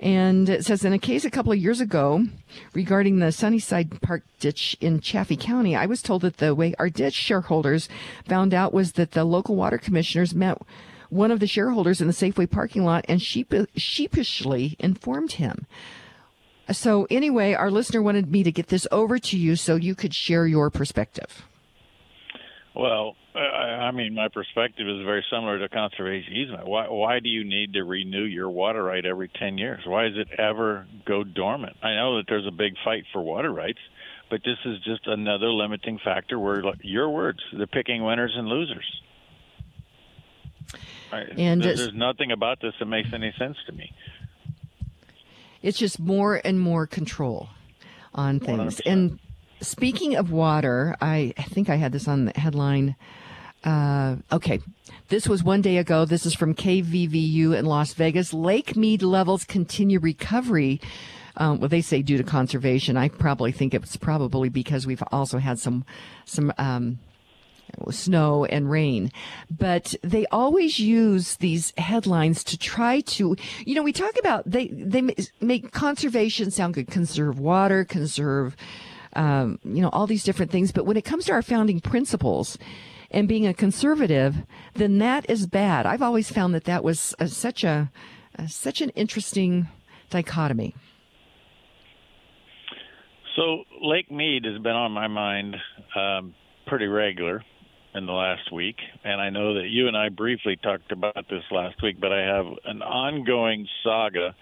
And 0.02 0.49
it 0.49 0.65
says 0.65 0.84
in 0.84 0.94
a 0.94 0.99
case 0.99 1.26
a 1.26 1.30
couple 1.30 1.52
of 1.52 1.60
years 1.60 1.80
ago 1.80 2.26
regarding 2.73 3.19
the 3.19 3.32
Sunnyside 3.32 4.02
Park 4.02 4.23
ditch 4.40 4.76
in 4.82 4.99
Chaffee 4.99 5.38
County, 5.38 5.76
I 5.76 5.86
was 5.86 6.02
told 6.02 6.23
that 6.23 6.38
the 6.38 6.56
way 6.56 6.73
our 6.80 6.90
ditch 6.90 7.14
shareholders 7.14 7.88
found 8.28 8.52
out 8.52 8.73
was 8.73 8.94
that 8.94 9.11
the 9.11 9.23
local 9.23 9.56
water 9.56 9.78
commissioners 9.78 10.34
met 10.34 10.60
one 11.10 11.30
of 11.30 11.40
the 11.40 11.45
shareholders 11.45 12.02
in 12.02 12.07
the 12.07 12.14
Safeway 12.14 12.49
parking 12.49 12.84
lot 12.84 13.06
and 13.07 13.22
sheep- 13.22 13.53
sheepishly 13.76 14.76
informed 14.80 15.34
him. 15.34 15.68
So 16.72 17.06
anyway, 17.11 17.53
our 17.53 17.69
listener 17.69 18.02
wanted 18.02 18.32
me 18.32 18.44
to 18.44 18.52
get 18.52 18.69
this 18.69 18.88
over 18.91 19.19
to 19.19 19.38
you 19.38 19.56
so 19.56 19.76
you 19.76 19.94
could 19.94 20.15
share 20.15 20.48
your 20.48 20.72
perspective. 20.72 21.44
Well, 22.73 23.15
I, 23.35 23.39
I 23.39 23.91
mean, 23.91 24.14
my 24.15 24.30
perspective 24.30 24.88
is 24.88 25.03
very 25.06 25.26
similar 25.30 25.60
to 25.60 25.68
conservation 25.68 26.34
easement. 26.34 26.65
Why, 26.68 26.88
why 26.88 27.19
do 27.19 27.27
you 27.27 27.43
need 27.43 27.73
to 27.73 27.84
renew 27.84 28.23
your 28.23 28.49
water 28.49 28.81
right 28.84 29.06
every 29.06 29.27
10 29.27 29.57
years? 29.57 29.81
Why 29.85 30.07
does 30.07 30.18
it 30.18 30.30
ever 30.39 30.88
go 31.06 31.23
dormant? 31.26 31.76
I 31.84 31.95
know 31.95 32.18
that 32.18 32.26
there's 32.30 32.48
a 32.48 32.52
big 32.52 32.76
fight 32.85 33.03
for 33.11 33.22
water 33.22 33.52
rights, 33.52 33.80
but 34.30 34.41
this 34.45 34.57
is 34.65 34.80
just 34.85 35.06
another 35.07 35.52
limiting 35.52 35.99
factor 36.03 36.39
where, 36.39 36.64
like, 36.64 36.80
your 36.81 37.10
words, 37.10 37.39
they're 37.52 37.68
picking 37.68 38.03
winners 38.06 38.34
and 38.38 38.48
losers. 38.48 39.02
And 41.11 41.61
There- 41.61 41.72
it's- 41.72 41.80
there's 41.80 41.93
nothing 41.93 42.31
about 42.31 42.61
this 42.61 42.73
that 42.80 42.85
makes 42.85 43.11
any 43.11 43.34
sense 43.34 43.57
to 43.65 43.73
me. 43.73 43.91
It's 45.61 45.77
just 45.77 45.99
more 45.99 46.39
and 46.45 46.57
more 46.57 46.88
control 46.88 47.49
on 48.15 48.39
things. 48.39 48.80
And 48.81 49.19
speaking 49.61 50.15
of 50.15 50.31
water, 50.31 50.95
I, 51.01 51.33
think 51.38 51.69
I 51.69 51.75
had 51.75 51.91
this 51.91 52.07
on 52.07 52.25
the 52.25 52.39
headline. 52.39 52.95
Uh, 53.63 54.17
okay. 54.31 54.59
This 55.09 55.27
was 55.27 55.43
one 55.43 55.61
day 55.61 55.77
ago. 55.77 56.05
This 56.05 56.25
is 56.25 56.33
from 56.33 56.55
KVVU 56.55 57.57
in 57.57 57.65
Las 57.65 57.93
Vegas. 57.93 58.33
Lake 58.33 58.75
Mead 58.75 59.01
levels 59.01 59.43
continue 59.43 59.99
recovery. 59.99 60.81
Um, 61.38 61.59
well, 61.59 61.69
they 61.69 61.81
say 61.81 62.01
due 62.01 62.17
to 62.17 62.23
conservation. 62.23 62.97
I 62.97 63.09
probably 63.09 63.51
think 63.51 63.73
it's 63.73 63.95
probably 63.97 64.49
because 64.49 64.88
we've 64.88 65.03
also 65.11 65.38
had 65.38 65.59
some, 65.59 65.85
some, 66.25 66.51
um, 66.57 66.99
snow 67.89 68.45
and 68.45 68.69
rain. 68.69 69.11
But 69.49 69.95
they 70.03 70.25
always 70.27 70.79
use 70.79 71.38
these 71.38 71.73
headlines 71.77 72.43
to 72.45 72.57
try 72.57 73.01
to, 73.01 73.35
you 73.65 73.75
know, 73.75 73.83
we 73.83 73.93
talk 73.93 74.13
about 74.19 74.49
they 74.49 74.67
they 74.67 75.03
make 75.39 75.71
conservation 75.71 76.51
sound 76.51 76.73
good, 76.73 76.88
conserve 76.88 77.39
water, 77.39 77.85
conserve, 77.85 78.55
um, 79.13 79.59
you 79.63 79.81
know, 79.81 79.89
all 79.89 80.07
these 80.07 80.23
different 80.23 80.51
things. 80.51 80.71
But 80.71 80.85
when 80.85 80.97
it 80.97 81.05
comes 81.05 81.25
to 81.25 81.33
our 81.33 81.41
founding 81.41 81.79
principles. 81.79 82.57
And 83.13 83.27
being 83.27 83.45
a 83.45 83.53
conservative, 83.53 84.38
then 84.73 84.99
that 84.99 85.29
is 85.29 85.45
bad. 85.45 85.85
I've 85.85 86.01
always 86.01 86.31
found 86.31 86.55
that 86.55 86.63
that 86.63 86.81
was 86.81 87.13
uh 87.19 87.25
such 87.25 87.65
a 87.65 87.91
uh, 88.39 88.47
such 88.47 88.79
an 88.79 88.89
interesting 88.91 89.67
dichotomy. 90.09 90.75
So 93.35 93.63
Lake 93.81 94.11
Mead 94.11 94.45
has 94.45 94.61
been 94.61 94.73
on 94.75 94.91
my 94.91 95.07
mind 95.07 95.55
um, 95.95 96.33
pretty 96.67 96.88
regular 96.88 97.43
in 97.93 98.05
the 98.05 98.11
last 98.11 98.51
week, 98.53 98.77
and 99.03 99.19
I 99.19 99.29
know 99.29 99.55
that 99.55 99.67
you 99.69 99.88
and 99.88 99.97
I 99.97 100.09
briefly 100.09 100.57
talked 100.61 100.91
about 100.91 101.25
this 101.29 101.43
last 101.51 101.81
week. 101.81 101.99
But 101.99 102.11
I 102.11 102.21
have 102.21 102.45
an 102.65 102.81
ongoing 102.81 103.67
saga 103.83 104.35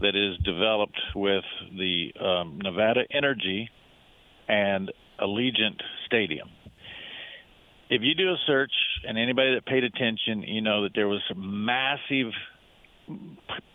that 0.00 0.14
is 0.14 0.38
developed 0.44 0.98
with 1.14 1.44
the 1.76 2.12
um, 2.20 2.58
Nevada 2.62 3.02
Energy 3.10 3.68
and 4.48 4.90
Allegiant 5.20 5.80
Stadium. 6.06 6.48
If 7.90 8.02
you 8.02 8.14
do 8.14 8.30
a 8.30 8.36
search, 8.46 8.72
and 9.06 9.16
anybody 9.16 9.54
that 9.54 9.64
paid 9.64 9.84
attention, 9.84 10.42
you 10.42 10.60
know 10.60 10.82
that 10.82 10.92
there 10.94 11.08
was 11.08 11.22
massive 11.34 12.32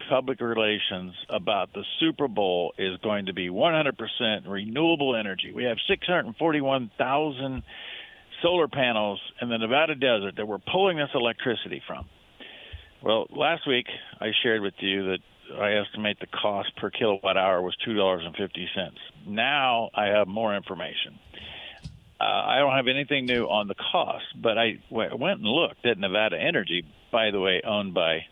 public 0.10 0.40
relations 0.40 1.14
about 1.30 1.74
the 1.74 1.84
Super 2.00 2.28
Bowl 2.28 2.74
is 2.78 2.98
going 3.02 3.26
to 3.26 3.34
be 3.34 3.50
100% 3.50 4.48
renewable 4.48 5.16
energy. 5.16 5.52
We 5.56 5.64
have 5.64 5.78
641,000 5.88 7.64
solar 8.41 8.68
panels 8.68 9.20
in 9.41 9.50
the 9.50 9.58
Nevada 9.58 9.95
desert 9.95 10.36
that 10.38 10.48
we're 10.48 10.60
pulling 10.60 10.98
this 10.98 11.10
electricity 11.16 11.82
from. 11.88 12.06
Well, 13.02 13.26
last 13.32 13.68
week 13.68 13.88
I 14.20 14.28
shared 14.44 14.62
with 14.62 14.76
you 14.80 15.06
that 15.12 15.20
I 15.59 15.73
estimate 15.75 16.19
the 16.19 16.27
cost 16.27 16.75
per 16.77 16.89
kilowatt 16.89 17.38
hour 17.38 17.61
was 17.61 17.75
$2.50. 17.88 18.91
Now 19.27 19.89
I 19.93 20.07
have 20.07 20.27
more 20.27 20.55
information. 20.55 21.19
Uh, 22.19 22.23
I 22.23 22.59
don't 22.59 22.75
have 22.75 22.88
anything 22.88 23.25
new 23.25 23.45
on 23.45 23.67
the 23.67 23.75
cost, 23.75 24.25
but 24.41 24.57
I 24.57 24.80
w- 24.89 25.17
went 25.17 25.39
and 25.39 25.47
looked 25.47 25.85
at 25.85 25.97
Nevada 25.97 26.38
Energy, 26.39 26.85
by 27.11 27.31
the 27.31 27.39
way, 27.39 27.61
owned 27.65 27.93
by 27.93 28.25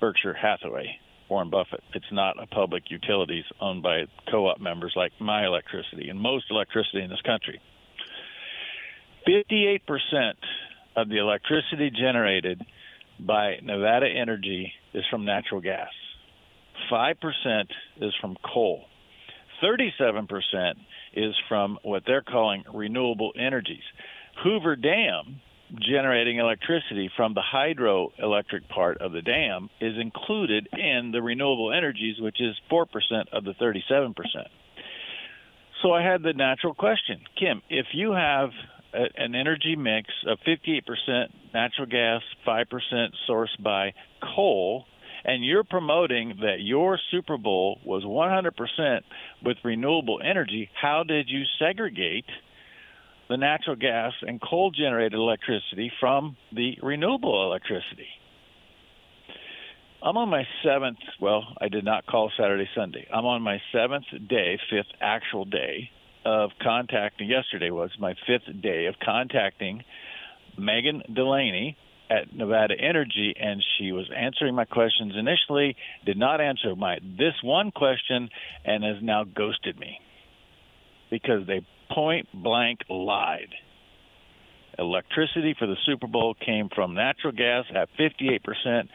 Berkshire 0.00 0.34
Hathaway, 0.34 0.98
Warren 1.28 1.50
Buffett. 1.50 1.82
It's 1.94 2.12
not 2.12 2.40
a 2.40 2.46
public 2.46 2.84
utilities 2.90 3.44
owned 3.60 3.82
by 3.82 4.04
co-op 4.30 4.60
members 4.60 4.92
like 4.94 5.12
my 5.20 5.46
electricity 5.46 6.10
and 6.10 6.20
most 6.20 6.44
electricity 6.50 7.02
in 7.02 7.10
this 7.10 7.22
country. 7.22 7.60
58% 9.26 9.80
of 10.96 11.08
the 11.08 11.18
electricity 11.18 11.90
generated 11.90 12.62
by 13.18 13.58
Nevada 13.62 14.06
Energy 14.06 14.72
is 14.92 15.04
from 15.10 15.24
natural 15.24 15.60
gas. 15.60 15.88
5% 16.90 17.14
is 18.00 18.12
from 18.20 18.36
coal. 18.52 18.84
37% 19.62 20.26
is 21.14 21.34
from 21.48 21.78
what 21.82 22.02
they're 22.06 22.22
calling 22.22 22.64
renewable 22.72 23.32
energies. 23.38 23.82
Hoover 24.42 24.76
Dam, 24.76 25.40
generating 25.80 26.38
electricity 26.38 27.10
from 27.16 27.34
the 27.34 27.42
hydroelectric 27.42 28.68
part 28.68 28.98
of 28.98 29.12
the 29.12 29.22
dam, 29.22 29.70
is 29.80 29.94
included 29.98 30.68
in 30.72 31.10
the 31.12 31.22
renewable 31.22 31.72
energies, 31.72 32.16
which 32.20 32.40
is 32.40 32.54
4% 32.70 32.86
of 33.32 33.44
the 33.44 33.54
37%. 33.54 34.14
So 35.82 35.92
I 35.92 36.02
had 36.02 36.22
the 36.22 36.32
natural 36.32 36.74
question 36.74 37.20
Kim, 37.38 37.62
if 37.68 37.86
you 37.92 38.12
have 38.12 38.50
a, 38.94 39.04
an 39.16 39.34
energy 39.34 39.76
mix 39.76 40.08
of 40.26 40.38
58% 40.46 41.28
natural 41.52 41.86
gas, 41.86 42.22
5% 42.46 43.08
sourced 43.28 43.62
by 43.62 43.92
coal, 44.34 44.86
and 45.24 45.44
you're 45.44 45.64
promoting 45.64 46.34
that 46.40 46.60
your 46.60 46.98
Super 47.10 47.38
Bowl 47.38 47.80
was 47.84 48.04
100% 48.04 49.00
with 49.42 49.56
renewable 49.64 50.20
energy, 50.22 50.68
how 50.80 51.02
did 51.02 51.28
you 51.28 51.42
segregate 51.58 52.26
the 53.28 53.36
natural 53.36 53.76
gas 53.76 54.12
and 54.22 54.40
coal 54.40 54.70
generated 54.70 55.14
electricity 55.14 55.90
from 55.98 56.36
the 56.52 56.76
renewable 56.82 57.46
electricity? 57.46 58.08
I'm 60.02 60.18
on 60.18 60.28
my 60.28 60.44
seventh, 60.62 60.98
well, 61.18 61.42
I 61.58 61.68
did 61.68 61.84
not 61.84 62.04
call 62.04 62.30
Saturday, 62.36 62.68
Sunday. 62.76 63.06
I'm 63.10 63.24
on 63.24 63.40
my 63.40 63.58
seventh 63.72 64.04
day, 64.28 64.58
fifth 64.70 64.92
actual 65.00 65.46
day 65.46 65.88
of 66.26 66.50
contacting, 66.62 67.28
yesterday 67.28 67.70
was 67.70 67.90
my 67.98 68.14
fifth 68.26 68.62
day 68.62 68.86
of 68.86 68.96
contacting 69.02 69.82
Megan 70.58 71.02
Delaney 71.14 71.78
at 72.10 72.34
Nevada 72.34 72.74
Energy, 72.78 73.34
and 73.38 73.62
she 73.78 73.92
was 73.92 74.08
answering 74.14 74.54
my 74.54 74.64
questions 74.64 75.14
initially, 75.16 75.76
did 76.04 76.18
not 76.18 76.40
answer 76.40 76.74
my 76.76 76.98
this 77.00 77.34
one 77.42 77.70
question, 77.70 78.28
and 78.64 78.84
has 78.84 78.96
now 79.02 79.24
ghosted 79.24 79.78
me 79.78 79.98
because 81.10 81.46
they 81.46 81.64
point 81.90 82.28
blank 82.34 82.80
lied. 82.88 83.48
Electricity 84.78 85.54
for 85.58 85.66
the 85.66 85.76
Super 85.86 86.08
Bowl 86.08 86.34
came 86.34 86.68
from 86.74 86.94
natural 86.94 87.32
gas 87.32 87.64
at 87.74 87.88
58%, 87.98 88.88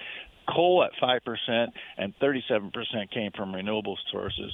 coal 0.53 0.83
at 0.83 0.91
5%, 1.01 1.67
and 1.97 2.13
37% 2.19 3.11
came 3.11 3.31
from 3.35 3.53
renewable 3.53 3.97
sources. 4.11 4.51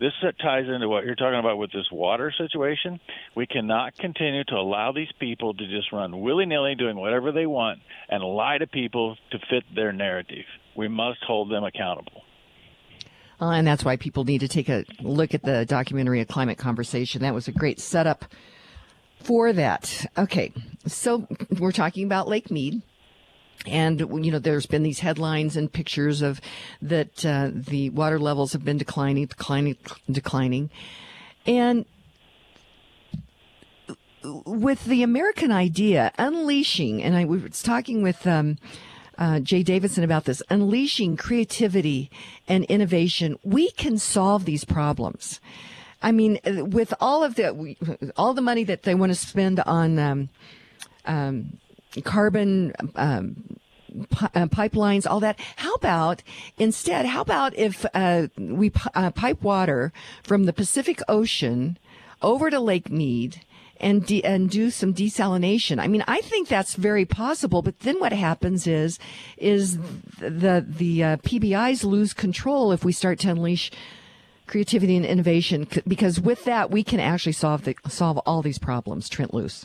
This 0.00 0.12
ties 0.40 0.66
into 0.68 0.88
what 0.88 1.04
you're 1.04 1.14
talking 1.14 1.38
about 1.38 1.58
with 1.58 1.72
this 1.72 1.86
water 1.90 2.32
situation. 2.36 3.00
We 3.34 3.46
cannot 3.46 3.96
continue 3.96 4.44
to 4.44 4.54
allow 4.54 4.92
these 4.92 5.12
people 5.18 5.54
to 5.54 5.66
just 5.66 5.92
run 5.92 6.20
willy 6.20 6.46
nilly 6.46 6.74
doing 6.74 6.96
whatever 6.96 7.32
they 7.32 7.46
want 7.46 7.80
and 8.08 8.22
lie 8.22 8.58
to 8.58 8.66
people 8.66 9.16
to 9.30 9.38
fit 9.50 9.64
their 9.74 9.92
narrative. 9.92 10.44
We 10.76 10.88
must 10.88 11.18
hold 11.26 11.50
them 11.50 11.64
accountable. 11.64 12.22
Uh, 13.40 13.50
and 13.50 13.66
that's 13.66 13.84
why 13.84 13.96
people 13.96 14.24
need 14.24 14.40
to 14.40 14.48
take 14.48 14.68
a 14.68 14.84
look 15.00 15.32
at 15.32 15.42
the 15.42 15.64
documentary 15.64 16.20
A 16.20 16.24
Climate 16.24 16.58
Conversation. 16.58 17.22
That 17.22 17.34
was 17.34 17.46
a 17.46 17.52
great 17.52 17.78
setup 17.78 18.24
for 19.22 19.52
that. 19.52 20.06
Okay, 20.16 20.52
so 20.86 21.26
we're 21.58 21.72
talking 21.72 22.04
about 22.04 22.28
Lake 22.28 22.50
Mead. 22.50 22.82
And 23.66 24.00
you 24.24 24.30
know, 24.30 24.38
there's 24.38 24.66
been 24.66 24.82
these 24.82 25.00
headlines 25.00 25.56
and 25.56 25.72
pictures 25.72 26.22
of 26.22 26.40
that 26.80 27.24
uh, 27.24 27.50
the 27.52 27.90
water 27.90 28.18
levels 28.18 28.52
have 28.52 28.64
been 28.64 28.78
declining, 28.78 29.26
declining, 29.26 29.76
declining, 30.10 30.70
and 31.46 31.84
with 34.22 34.84
the 34.84 35.02
American 35.02 35.52
idea 35.52 36.12
unleashing, 36.18 37.02
and 37.02 37.16
I 37.16 37.24
was 37.24 37.62
talking 37.62 38.02
with 38.02 38.26
um, 38.26 38.58
uh, 39.16 39.40
Jay 39.40 39.62
Davidson 39.62 40.04
about 40.04 40.24
this, 40.24 40.42
unleashing 40.50 41.16
creativity 41.16 42.10
and 42.46 42.64
innovation, 42.64 43.38
we 43.42 43.70
can 43.72 43.98
solve 43.98 44.44
these 44.44 44.64
problems. 44.64 45.40
I 46.00 46.12
mean, 46.12 46.38
with 46.44 46.94
all 47.00 47.24
of 47.24 47.34
the 47.34 47.76
all 48.16 48.32
the 48.32 48.42
money 48.42 48.62
that 48.64 48.84
they 48.84 48.94
want 48.94 49.10
to 49.10 49.16
spend 49.16 49.58
on 49.60 49.98
um, 49.98 50.28
um, 51.06 51.58
carbon 52.02 52.72
um, 52.96 53.58
uh, 54.34 54.46
pipelines, 54.46 55.08
all 55.08 55.20
that. 55.20 55.38
How 55.56 55.74
about 55.74 56.22
instead? 56.58 57.06
How 57.06 57.20
about 57.20 57.54
if 57.56 57.84
uh, 57.94 58.28
we 58.36 58.72
uh, 58.94 59.10
pipe 59.10 59.42
water 59.42 59.92
from 60.22 60.44
the 60.44 60.52
Pacific 60.52 61.00
Ocean 61.08 61.78
over 62.22 62.50
to 62.50 62.60
Lake 62.60 62.90
Mead? 62.90 63.42
And, 63.80 64.04
de- 64.04 64.24
and 64.24 64.50
do 64.50 64.72
some 64.72 64.92
desalination. 64.92 65.78
I 65.78 65.86
mean, 65.86 66.02
I 66.08 66.20
think 66.20 66.48
that's 66.48 66.74
very 66.74 67.04
possible. 67.04 67.62
But 67.62 67.78
then 67.78 68.00
what 68.00 68.12
happens 68.12 68.66
is, 68.66 68.98
is 69.36 69.78
the 70.18 70.66
the 70.66 71.04
uh, 71.04 71.16
PBIs 71.18 71.84
lose 71.84 72.12
control 72.12 72.72
if 72.72 72.84
we 72.84 72.90
start 72.90 73.20
to 73.20 73.30
unleash 73.30 73.70
creativity 74.48 74.96
and 74.96 75.06
innovation. 75.06 75.68
Because 75.86 76.18
with 76.20 76.44
that, 76.44 76.72
we 76.72 76.82
can 76.82 76.98
actually 76.98 77.34
solve 77.34 77.62
the 77.62 77.76
solve 77.86 78.18
all 78.26 78.42
these 78.42 78.58
problems. 78.58 79.08
Trent 79.08 79.32
Loos 79.32 79.64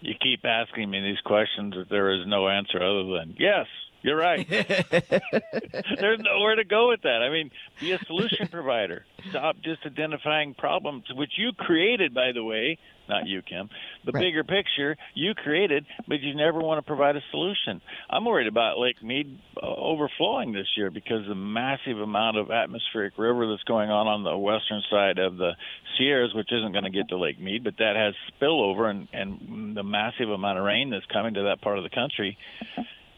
you 0.00 0.14
keep 0.20 0.44
asking 0.44 0.90
me 0.90 1.00
these 1.00 1.20
questions 1.24 1.74
that 1.74 1.88
there 1.88 2.12
is 2.12 2.26
no 2.26 2.48
answer 2.48 2.82
other 2.82 3.18
than 3.18 3.34
yes 3.38 3.66
you're 4.02 4.16
right. 4.16 4.46
There's 5.98 6.20
nowhere 6.20 6.54
to 6.54 6.64
go 6.64 6.88
with 6.88 7.02
that. 7.02 7.22
I 7.22 7.30
mean 7.30 7.50
be 7.80 7.90
a 7.90 7.98
solution 8.06 8.46
provider. 8.46 9.04
Stop 9.30 9.56
just 9.64 9.84
identifying 9.84 10.54
problems 10.54 11.04
which 11.12 11.32
you 11.36 11.52
created 11.52 12.14
by 12.14 12.30
the 12.32 12.44
way 12.44 12.78
not 13.08 13.26
you 13.26 13.42
kim. 13.42 13.68
The 14.04 14.12
right. 14.12 14.22
bigger 14.22 14.44
picture 14.44 14.96
you 15.14 15.34
created 15.34 15.86
but 16.08 16.20
you 16.20 16.34
never 16.34 16.60
want 16.60 16.78
to 16.78 16.86
provide 16.86 17.16
a 17.16 17.20
solution. 17.30 17.80
I'm 18.10 18.24
worried 18.24 18.46
about 18.46 18.78
lake 18.78 19.02
mead 19.02 19.38
uh, 19.56 19.66
overflowing 19.66 20.52
this 20.52 20.66
year 20.76 20.90
because 20.90 21.26
the 21.28 21.34
massive 21.34 21.98
amount 21.98 22.36
of 22.36 22.50
atmospheric 22.50 23.18
river 23.18 23.48
that's 23.48 23.64
going 23.64 23.90
on 23.90 24.06
on 24.06 24.24
the 24.24 24.36
western 24.36 24.82
side 24.90 25.18
of 25.18 25.36
the 25.36 25.52
sierras 25.96 26.32
which 26.34 26.52
isn't 26.52 26.72
going 26.72 26.84
to 26.84 26.90
get 26.90 27.08
to 27.08 27.16
lake 27.16 27.40
mead 27.40 27.64
but 27.64 27.74
that 27.78 27.96
has 27.96 28.14
spillover 28.40 28.90
and 28.90 29.08
and 29.12 29.76
the 29.76 29.82
massive 29.82 30.30
amount 30.30 30.58
of 30.58 30.64
rain 30.64 30.90
that's 30.90 31.06
coming 31.12 31.34
to 31.34 31.44
that 31.44 31.60
part 31.60 31.78
of 31.78 31.84
the 31.84 31.90
country. 31.90 32.36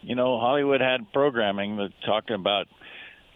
You 0.01 0.15
know 0.15 0.39
hollywood 0.39 0.81
had 0.81 1.11
programming 1.11 1.77
that 1.77 1.89
talked 2.05 2.31
about 2.31 2.67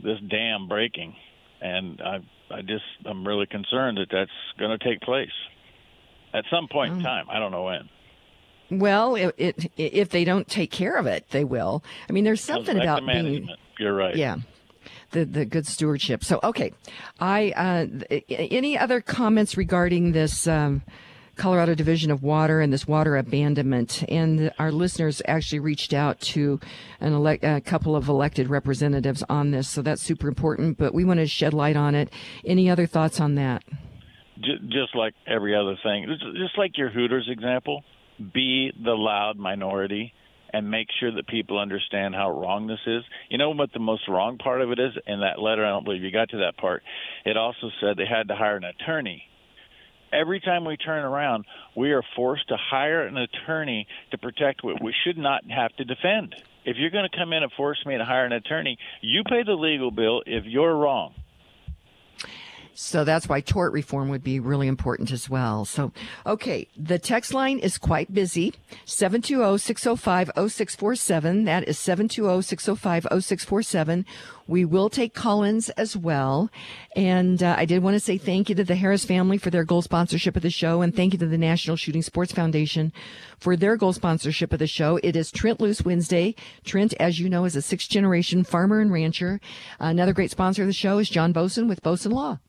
this 0.02 0.20
dam 0.30 0.68
breaking 0.68 1.16
and 1.62 2.02
i 2.02 2.18
i 2.52 2.62
just 2.62 2.84
i'm 3.06 3.26
really 3.28 3.46
concerned 3.46 3.98
that 3.98 4.08
that's 4.12 4.60
going 4.60 4.78
to 4.78 4.84
take 4.84 5.02
place 5.02 5.32
at 6.34 6.46
some 6.50 6.68
point 6.68 6.94
in 6.94 7.00
mm. 7.00 7.04
time. 7.04 7.26
I 7.30 7.40
don't 7.40 7.52
know 7.52 7.64
when. 7.64 7.90
Well, 8.80 9.16
it, 9.16 9.36
it, 9.38 9.72
if 9.78 10.10
they 10.10 10.24
don't 10.24 10.48
take 10.48 10.72
care 10.72 10.96
of 10.96 11.06
it, 11.06 11.30
they 11.30 11.44
will. 11.44 11.84
I 12.10 12.14
mean, 12.14 12.24
there's 12.24 12.42
something 12.42 12.80
about 12.80 13.06
being. 13.06 13.50
You're 13.78 13.94
right. 13.94 14.16
Yeah. 14.16 14.38
The, 15.12 15.26
the 15.26 15.46
good 15.46 15.68
stewardship. 15.68 16.24
So, 16.24 16.40
okay. 16.44 16.74
I, 17.20 17.54
uh, 17.56 18.16
any 18.30 18.78
other 18.78 19.00
comments 19.00 19.56
regarding 19.58 20.12
this, 20.14 20.48
um, 20.48 20.82
Colorado 21.36 21.74
Division 21.74 22.12
of 22.12 22.22
Water 22.22 22.62
and 22.62 22.72
this 22.72 22.88
water 22.88 23.18
abandonment. 23.18 24.04
And 24.08 24.52
our 24.60 24.72
listeners 24.72 25.22
actually 25.28 25.60
reached 25.60 25.94
out 25.94 26.20
to 26.22 26.60
an 27.00 27.14
elect, 27.14 27.44
a 27.44 27.62
couple 27.62 27.96
of 27.96 28.08
elected 28.08 28.50
representatives 28.50 29.24
on 29.30 29.52
this. 29.52 29.68
So 29.68 29.82
that's 29.82 30.02
super 30.02 30.28
important, 30.28 30.78
but 30.78 30.94
we 30.94 31.06
want 31.06 31.20
to 31.20 31.28
shed 31.28 31.54
light 31.54 31.76
on 31.76 31.96
it. 31.96 32.12
Any 32.46 32.70
other 32.70 32.86
thoughts 32.86 33.20
on 33.20 33.36
that? 33.36 33.64
Just 34.44 34.96
like 34.96 35.14
every 35.28 35.56
other 35.56 35.78
thing, 35.84 36.08
just 36.36 36.58
like 36.58 36.78
your 36.78 36.90
Hooters 36.90 37.28
example, 37.30 37.84
be 38.34 38.72
the 38.84 38.94
loud 38.94 39.38
minority 39.38 40.14
and 40.54 40.70
make 40.70 40.88
sure 41.00 41.12
that 41.16 41.28
people 41.28 41.58
understand 41.60 42.14
how 42.14 42.30
wrong 42.30 42.68
this 42.68 42.80
is. 42.86 43.04
You 43.30 43.40
know 43.40 43.50
what 43.50 43.74
the 43.74 43.80
most 43.80 44.08
wrong 44.08 44.38
part 44.38 44.62
of 44.62 44.72
it 44.72 44.80
is? 44.80 44.92
In 45.08 45.22
that 45.22 45.40
letter, 45.42 45.66
I 45.66 45.70
don't 45.70 45.84
believe 45.84 46.04
you 46.04 46.12
got 46.12 46.30
to 46.30 46.38
that 46.38 46.58
part. 46.58 46.84
It 47.26 47.38
also 47.38 47.70
said 47.82 47.98
they 47.98 48.06
had 48.06 48.28
to 48.28 48.36
hire 48.36 48.58
an 48.58 48.64
attorney. 48.64 49.24
Every 50.14 50.40
time 50.40 50.64
we 50.64 50.78
turn 50.78 51.04
around, 51.04 51.46
we 51.76 51.92
are 51.92 52.04
forced 52.16 52.48
to 52.50 52.56
hire 52.56 53.02
an 53.08 53.18
attorney 53.18 53.88
to 54.12 54.20
protect 54.20 54.64
what 54.64 54.82
we 54.82 54.94
should 55.04 55.18
not 55.18 55.42
have 55.50 55.76
to 55.78 55.86
defend. 55.86 56.36
If 56.66 56.78
you're 56.78 56.92
going 56.92 57.10
to 57.10 57.18
come 57.18 57.34
in 57.34 57.42
and 57.42 57.52
force 57.54 57.84
me 57.84 57.98
to 57.98 58.06
hire 58.06 58.26
an 58.26 58.32
attorney, 58.32 58.78
you 59.02 59.24
pay 59.28 59.42
the 59.44 59.54
legal 59.54 59.90
bill 59.90 60.22
if 60.28 60.46
you're 60.46 60.78
wrong. 60.78 61.16
So 62.76 63.04
that's 63.04 63.30
why 63.30 63.42
tort 63.42 63.72
reform 63.72 64.10
would 64.10 64.24
be 64.24 64.40
really 64.40 64.68
important 64.68 65.12
as 65.12 65.30
well. 65.30 65.64
So, 65.66 65.92
okay, 66.26 66.68
the 66.76 66.98
text 66.98 67.32
line 67.34 67.60
is 67.60 67.78
quite 67.78 68.12
busy. 68.14 68.54
720-605-0647. 68.88 71.46
That 71.46 71.68
is 71.68 71.78
720-605-0647. 71.78 74.06
We 74.48 74.66
will 74.66 74.90
take 74.90 75.14
call-ins 75.14 75.70
as 75.72 75.96
well. 75.96 76.50
And 76.96 77.44
uh, 77.44 77.56
I 77.58 77.66
did 77.66 77.84
want 77.84 77.94
to 77.94 78.00
say 78.00 78.18
thank 78.18 78.50
you 78.50 78.56
to 78.56 78.64
the 78.64 78.74
Harris 78.76 79.06
family 79.06 79.38
for 79.38 79.52
their 79.52 79.64
gold 79.64 79.84
sponsorship 79.84 80.36
of 80.36 80.42
the 80.42 80.50
show. 80.50 80.82
And 80.82 80.96
thank 80.96 81.14
you 81.14 81.20
to 81.20 81.28
the 81.28 81.38
National 81.38 81.78
Shooting 81.78 82.02
Sports 82.02 82.34
Foundation 82.34 82.92
for 83.40 83.56
their 83.56 83.78
gold 83.78 83.94
sponsorship 83.96 84.52
of 84.52 84.60
the 84.60 84.68
show. 84.68 85.00
It 85.04 85.16
is 85.16 85.32
Trent 85.32 85.62
Loos 85.62 85.86
Wednesday. 85.86 86.36
Trent, 86.66 86.94
as 87.00 87.20
you 87.20 87.30
know, 87.30 87.46
is 87.46 87.56
a 87.56 87.62
sixth 87.62 87.90
generation 87.90 88.44
farmer 88.44 88.80
and 88.80 88.92
rancher. 88.92 89.40
Another 89.80 90.14
great 90.14 90.32
sponsor 90.32 90.64
of 90.64 90.68
the 90.68 90.74
show 90.74 90.98
is 90.98 91.10
John 91.10 91.34
Boesen 91.34 91.70
with 91.70 91.84
Boesen 91.84 92.12
Law. 92.12 92.40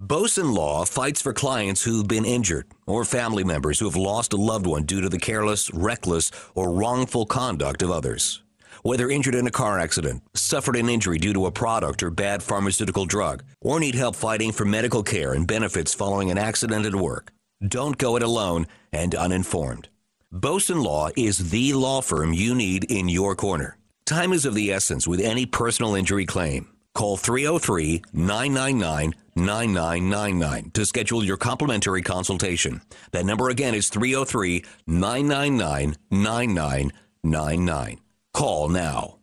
Boesen 0.00 0.54
Law 0.54 0.84
fights 0.84 1.22
for 1.22 1.32
clients 1.32 1.82
who've 1.82 2.06
been 2.06 2.26
injured 2.26 2.66
or 2.86 3.02
family 3.02 3.42
members 3.42 3.78
who 3.78 3.86
have 3.86 3.96
lost 3.96 4.34
a 4.34 4.36
loved 4.36 4.66
one 4.66 4.82
due 4.82 5.00
to 5.00 5.08
the 5.08 5.18
careless, 5.18 5.72
reckless, 5.72 6.30
or 6.54 6.70
wrongful 6.70 7.24
conduct 7.24 7.80
of 7.80 7.90
others. 7.90 8.42
Whether 8.82 9.08
injured 9.08 9.34
in 9.34 9.46
a 9.46 9.50
car 9.50 9.78
accident, 9.78 10.22
suffered 10.34 10.76
an 10.76 10.90
injury 10.90 11.16
due 11.16 11.32
to 11.32 11.46
a 11.46 11.50
product 11.50 12.02
or 12.02 12.10
bad 12.10 12.42
pharmaceutical 12.42 13.06
drug, 13.06 13.42
or 13.62 13.80
need 13.80 13.94
help 13.94 14.16
fighting 14.16 14.52
for 14.52 14.66
medical 14.66 15.02
care 15.02 15.32
and 15.32 15.46
benefits 15.46 15.94
following 15.94 16.30
an 16.30 16.36
accident 16.36 16.84
at 16.84 16.94
work, 16.94 17.32
don't 17.66 17.96
go 17.96 18.16
it 18.16 18.22
alone 18.22 18.66
and 18.92 19.14
uninformed. 19.14 19.88
Boesen 20.30 20.84
Law 20.84 21.08
is 21.16 21.48
the 21.50 21.72
law 21.72 22.02
firm 22.02 22.34
you 22.34 22.54
need 22.54 22.84
in 22.84 23.08
your 23.08 23.34
corner. 23.34 23.78
Time 24.04 24.34
is 24.34 24.44
of 24.44 24.54
the 24.54 24.70
essence 24.70 25.08
with 25.08 25.20
any 25.20 25.46
personal 25.46 25.94
injury 25.94 26.26
claim. 26.26 26.68
Call 26.96 27.18
303 27.18 28.02
999 28.14 29.14
9999 29.36 30.70
to 30.70 30.86
schedule 30.86 31.22
your 31.22 31.36
complimentary 31.36 32.00
consultation. 32.00 32.80
That 33.12 33.26
number 33.26 33.50
again 33.50 33.74
is 33.74 33.90
303 33.90 34.64
999 34.86 35.96
9999. 36.10 38.00
Call 38.32 38.70
now. 38.70 39.18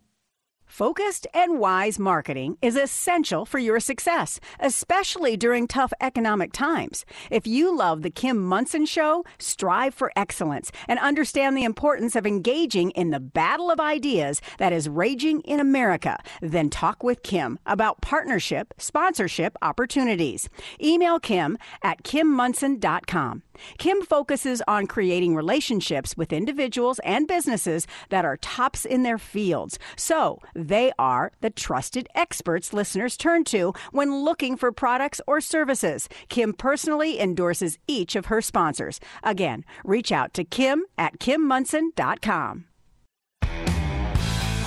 Focused 0.74 1.28
and 1.32 1.60
wise 1.60 2.00
marketing 2.00 2.58
is 2.60 2.74
essential 2.74 3.46
for 3.46 3.60
your 3.60 3.78
success, 3.78 4.40
especially 4.58 5.36
during 5.36 5.68
tough 5.68 5.92
economic 6.00 6.52
times. 6.52 7.04
If 7.30 7.46
you 7.46 7.76
love 7.76 8.02
The 8.02 8.10
Kim 8.10 8.44
Monson 8.44 8.84
Show, 8.84 9.24
strive 9.38 9.94
for 9.94 10.10
excellence 10.16 10.72
and 10.88 10.98
understand 10.98 11.56
the 11.56 11.62
importance 11.62 12.16
of 12.16 12.26
engaging 12.26 12.90
in 12.90 13.10
the 13.10 13.20
battle 13.20 13.70
of 13.70 13.78
ideas 13.78 14.40
that 14.58 14.72
is 14.72 14.88
raging 14.88 15.42
in 15.42 15.60
America, 15.60 16.18
then 16.42 16.70
talk 16.70 17.04
with 17.04 17.22
Kim 17.22 17.60
about 17.66 18.00
partnership, 18.00 18.74
sponsorship 18.76 19.56
opportunities. 19.62 20.48
Email 20.82 21.20
Kim 21.20 21.56
at 21.84 22.02
kimmonson.com. 22.02 23.44
Kim 23.78 24.02
focuses 24.02 24.62
on 24.66 24.86
creating 24.86 25.34
relationships 25.34 26.16
with 26.16 26.32
individuals 26.32 26.98
and 27.00 27.26
businesses 27.26 27.86
that 28.10 28.24
are 28.24 28.36
tops 28.38 28.84
in 28.84 29.02
their 29.02 29.18
fields. 29.18 29.78
So 29.96 30.40
they 30.54 30.92
are 30.98 31.32
the 31.40 31.50
trusted 31.50 32.08
experts 32.14 32.72
listeners 32.72 33.16
turn 33.16 33.44
to 33.44 33.72
when 33.92 34.24
looking 34.24 34.56
for 34.56 34.72
products 34.72 35.20
or 35.26 35.40
services. 35.40 36.08
Kim 36.28 36.52
personally 36.52 37.20
endorses 37.20 37.78
each 37.86 38.16
of 38.16 38.26
her 38.26 38.40
sponsors. 38.40 39.00
Again, 39.22 39.64
reach 39.84 40.12
out 40.12 40.34
to 40.34 40.44
Kim 40.44 40.84
at 40.98 41.18
kimmonson.com. 41.18 42.66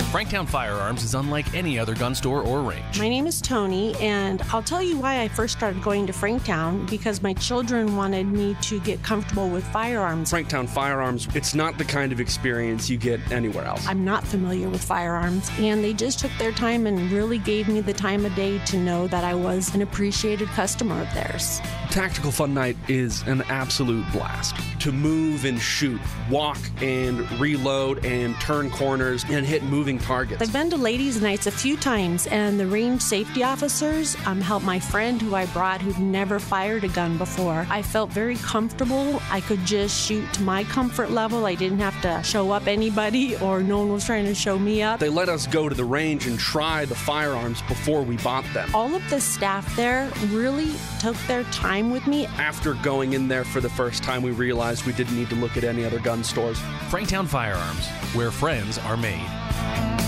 Franktown 0.08 0.48
Firearms 0.48 1.04
is 1.04 1.14
unlike 1.14 1.52
any 1.54 1.78
other 1.78 1.94
gun 1.94 2.14
store 2.14 2.40
or 2.40 2.62
range. 2.62 2.98
My 2.98 3.10
name 3.10 3.26
is 3.26 3.42
Tony, 3.42 3.94
and 3.96 4.40
I'll 4.50 4.62
tell 4.62 4.82
you 4.82 4.98
why 4.98 5.20
I 5.20 5.28
first 5.28 5.58
started 5.58 5.82
going 5.82 6.06
to 6.06 6.14
Franktown 6.14 6.88
because 6.88 7.22
my 7.22 7.34
children 7.34 7.94
wanted 7.94 8.26
me 8.26 8.56
to 8.62 8.80
get 8.80 9.02
comfortable 9.02 9.50
with 9.50 9.64
firearms. 9.64 10.32
Franktown 10.32 10.66
Firearms, 10.66 11.28
it's 11.34 11.54
not 11.54 11.76
the 11.76 11.84
kind 11.84 12.10
of 12.10 12.20
experience 12.20 12.88
you 12.88 12.96
get 12.96 13.20
anywhere 13.30 13.66
else. 13.66 13.86
I'm 13.86 14.02
not 14.02 14.26
familiar 14.26 14.70
with 14.70 14.82
firearms, 14.82 15.50
and 15.58 15.84
they 15.84 15.92
just 15.92 16.20
took 16.20 16.32
their 16.38 16.52
time 16.52 16.86
and 16.86 17.12
really 17.12 17.36
gave 17.36 17.68
me 17.68 17.82
the 17.82 17.92
time 17.92 18.24
of 18.24 18.34
day 18.34 18.58
to 18.64 18.78
know 18.78 19.08
that 19.08 19.24
I 19.24 19.34
was 19.34 19.74
an 19.74 19.82
appreciated 19.82 20.48
customer 20.48 21.02
of 21.02 21.12
theirs. 21.12 21.60
Tactical 21.90 22.30
Fun 22.30 22.54
Night 22.54 22.78
is 22.88 23.20
an 23.26 23.42
absolute 23.48 24.10
blast. 24.12 24.56
To 24.80 24.92
move 24.92 25.44
and 25.44 25.60
shoot, 25.60 26.00
walk 26.30 26.58
and 26.80 27.30
reload 27.32 28.06
and 28.06 28.34
turn 28.40 28.70
corners 28.70 29.26
and 29.28 29.44
hit 29.44 29.62
moving 29.64 29.97
targets. 29.98 30.42
I've 30.42 30.52
been 30.52 30.70
to 30.70 30.76
ladies' 30.76 31.20
nights 31.20 31.46
a 31.46 31.50
few 31.50 31.76
times, 31.76 32.26
and 32.26 32.58
the 32.58 32.66
range 32.66 33.02
safety 33.02 33.42
officers 33.42 34.16
um, 34.26 34.40
helped 34.40 34.64
my 34.64 34.78
friend 34.78 35.20
who 35.20 35.34
I 35.34 35.46
brought 35.46 35.80
who'd 35.80 35.98
never 35.98 36.38
fired 36.38 36.84
a 36.84 36.88
gun 36.88 37.18
before. 37.18 37.66
I 37.70 37.82
felt 37.82 38.10
very 38.10 38.36
comfortable. 38.36 39.20
I 39.30 39.40
could 39.40 39.64
just 39.64 39.98
shoot 39.98 40.32
to 40.34 40.42
my 40.42 40.64
comfort 40.64 41.10
level. 41.10 41.46
I 41.46 41.54
didn't 41.54 41.80
have 41.80 42.00
to 42.02 42.22
show 42.22 42.50
up 42.50 42.66
anybody, 42.66 43.36
or 43.36 43.62
no 43.62 43.78
one 43.78 43.92
was 43.92 44.04
trying 44.04 44.26
to 44.26 44.34
show 44.34 44.58
me 44.58 44.82
up. 44.82 45.00
They 45.00 45.08
let 45.08 45.28
us 45.28 45.46
go 45.46 45.68
to 45.68 45.74
the 45.74 45.84
range 45.84 46.26
and 46.26 46.38
try 46.38 46.84
the 46.84 46.94
firearms 46.94 47.62
before 47.62 48.02
we 48.02 48.16
bought 48.18 48.44
them. 48.54 48.68
All 48.74 48.94
of 48.94 49.08
the 49.10 49.20
staff 49.20 49.74
there 49.76 50.10
really 50.28 50.72
took 51.00 51.16
their 51.26 51.44
time 51.44 51.90
with 51.90 52.06
me. 52.06 52.26
After 52.38 52.74
going 52.74 53.12
in 53.12 53.28
there 53.28 53.44
for 53.44 53.60
the 53.60 53.70
first 53.70 54.02
time, 54.02 54.22
we 54.22 54.30
realized 54.30 54.86
we 54.86 54.92
didn't 54.92 55.16
need 55.16 55.28
to 55.30 55.36
look 55.36 55.56
at 55.56 55.64
any 55.64 55.84
other 55.84 55.98
gun 55.98 56.24
stores. 56.24 56.58
Franktown 56.90 57.26
Firearms, 57.26 57.86
where 58.14 58.30
friends 58.30 58.78
are 58.78 58.96
made. 58.96 59.47
Bye. 59.58 60.07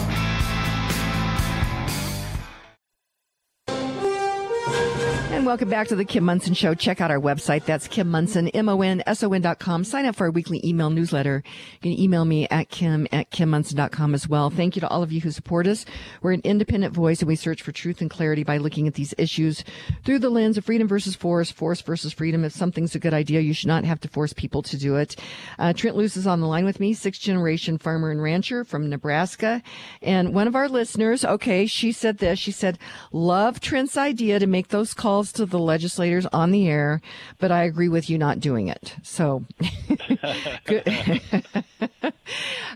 And 5.30 5.46
welcome 5.46 5.70
back 5.70 5.86
to 5.88 5.96
the 5.96 6.04
Kim 6.04 6.24
Monson 6.24 6.54
Show. 6.54 6.74
Check 6.74 7.00
out 7.00 7.12
our 7.12 7.20
website. 7.20 7.64
That's 7.64 7.86
Kim 7.86 8.10
Monson, 8.10 8.48
M-O-N-S-O-N 8.48 9.40
dot 9.40 9.60
com. 9.60 9.84
Sign 9.84 10.04
up 10.04 10.16
for 10.16 10.24
our 10.24 10.30
weekly 10.32 10.60
email 10.66 10.90
newsletter. 10.90 11.44
You 11.80 11.92
can 11.92 12.00
email 12.00 12.24
me 12.24 12.48
at 12.48 12.68
Kim 12.68 13.06
at 13.12 13.30
KimMonson.com 13.30 14.12
as 14.12 14.28
well. 14.28 14.50
Thank 14.50 14.74
you 14.74 14.80
to 14.80 14.88
all 14.88 15.04
of 15.04 15.12
you 15.12 15.20
who 15.20 15.30
support 15.30 15.68
us. 15.68 15.86
We're 16.20 16.32
an 16.32 16.40
independent 16.42 16.92
voice 16.92 17.20
and 17.20 17.28
we 17.28 17.36
search 17.36 17.62
for 17.62 17.70
truth 17.70 18.00
and 18.00 18.10
clarity 18.10 18.42
by 18.42 18.58
looking 18.58 18.88
at 18.88 18.94
these 18.94 19.14
issues 19.18 19.62
through 20.04 20.18
the 20.18 20.30
lens 20.30 20.58
of 20.58 20.64
freedom 20.64 20.88
versus 20.88 21.14
force, 21.14 21.52
force 21.52 21.80
versus 21.80 22.12
freedom. 22.12 22.44
If 22.44 22.52
something's 22.52 22.96
a 22.96 22.98
good 22.98 23.14
idea, 23.14 23.40
you 23.40 23.54
should 23.54 23.68
not 23.68 23.84
have 23.84 24.00
to 24.00 24.08
force 24.08 24.32
people 24.32 24.62
to 24.62 24.76
do 24.76 24.96
it. 24.96 25.14
Uh, 25.60 25.72
Trent 25.72 25.96
Loos 25.96 26.16
is 26.16 26.26
on 26.26 26.40
the 26.40 26.48
line 26.48 26.64
with 26.64 26.80
me, 26.80 26.92
sixth 26.92 27.22
generation 27.22 27.78
farmer 27.78 28.10
and 28.10 28.20
rancher 28.20 28.64
from 28.64 28.90
Nebraska. 28.90 29.62
And 30.02 30.34
one 30.34 30.48
of 30.48 30.56
our 30.56 30.68
listeners, 30.68 31.24
okay, 31.24 31.66
she 31.66 31.92
said 31.92 32.18
this. 32.18 32.40
She 32.40 32.52
said, 32.52 32.80
love 33.12 33.60
Trent's 33.60 33.96
idea 33.96 34.40
to 34.40 34.48
make 34.48 34.68
those 34.68 34.92
calls 34.92 35.29
to 35.32 35.46
the 35.46 35.58
legislators 35.58 36.26
on 36.26 36.50
the 36.50 36.68
air, 36.68 37.00
but 37.38 37.50
I 37.50 37.64
agree 37.64 37.88
with 37.88 38.10
you 38.10 38.18
not 38.18 38.40
doing 38.40 38.68
it. 38.68 38.96
So, 39.02 39.44
good. 40.64 41.22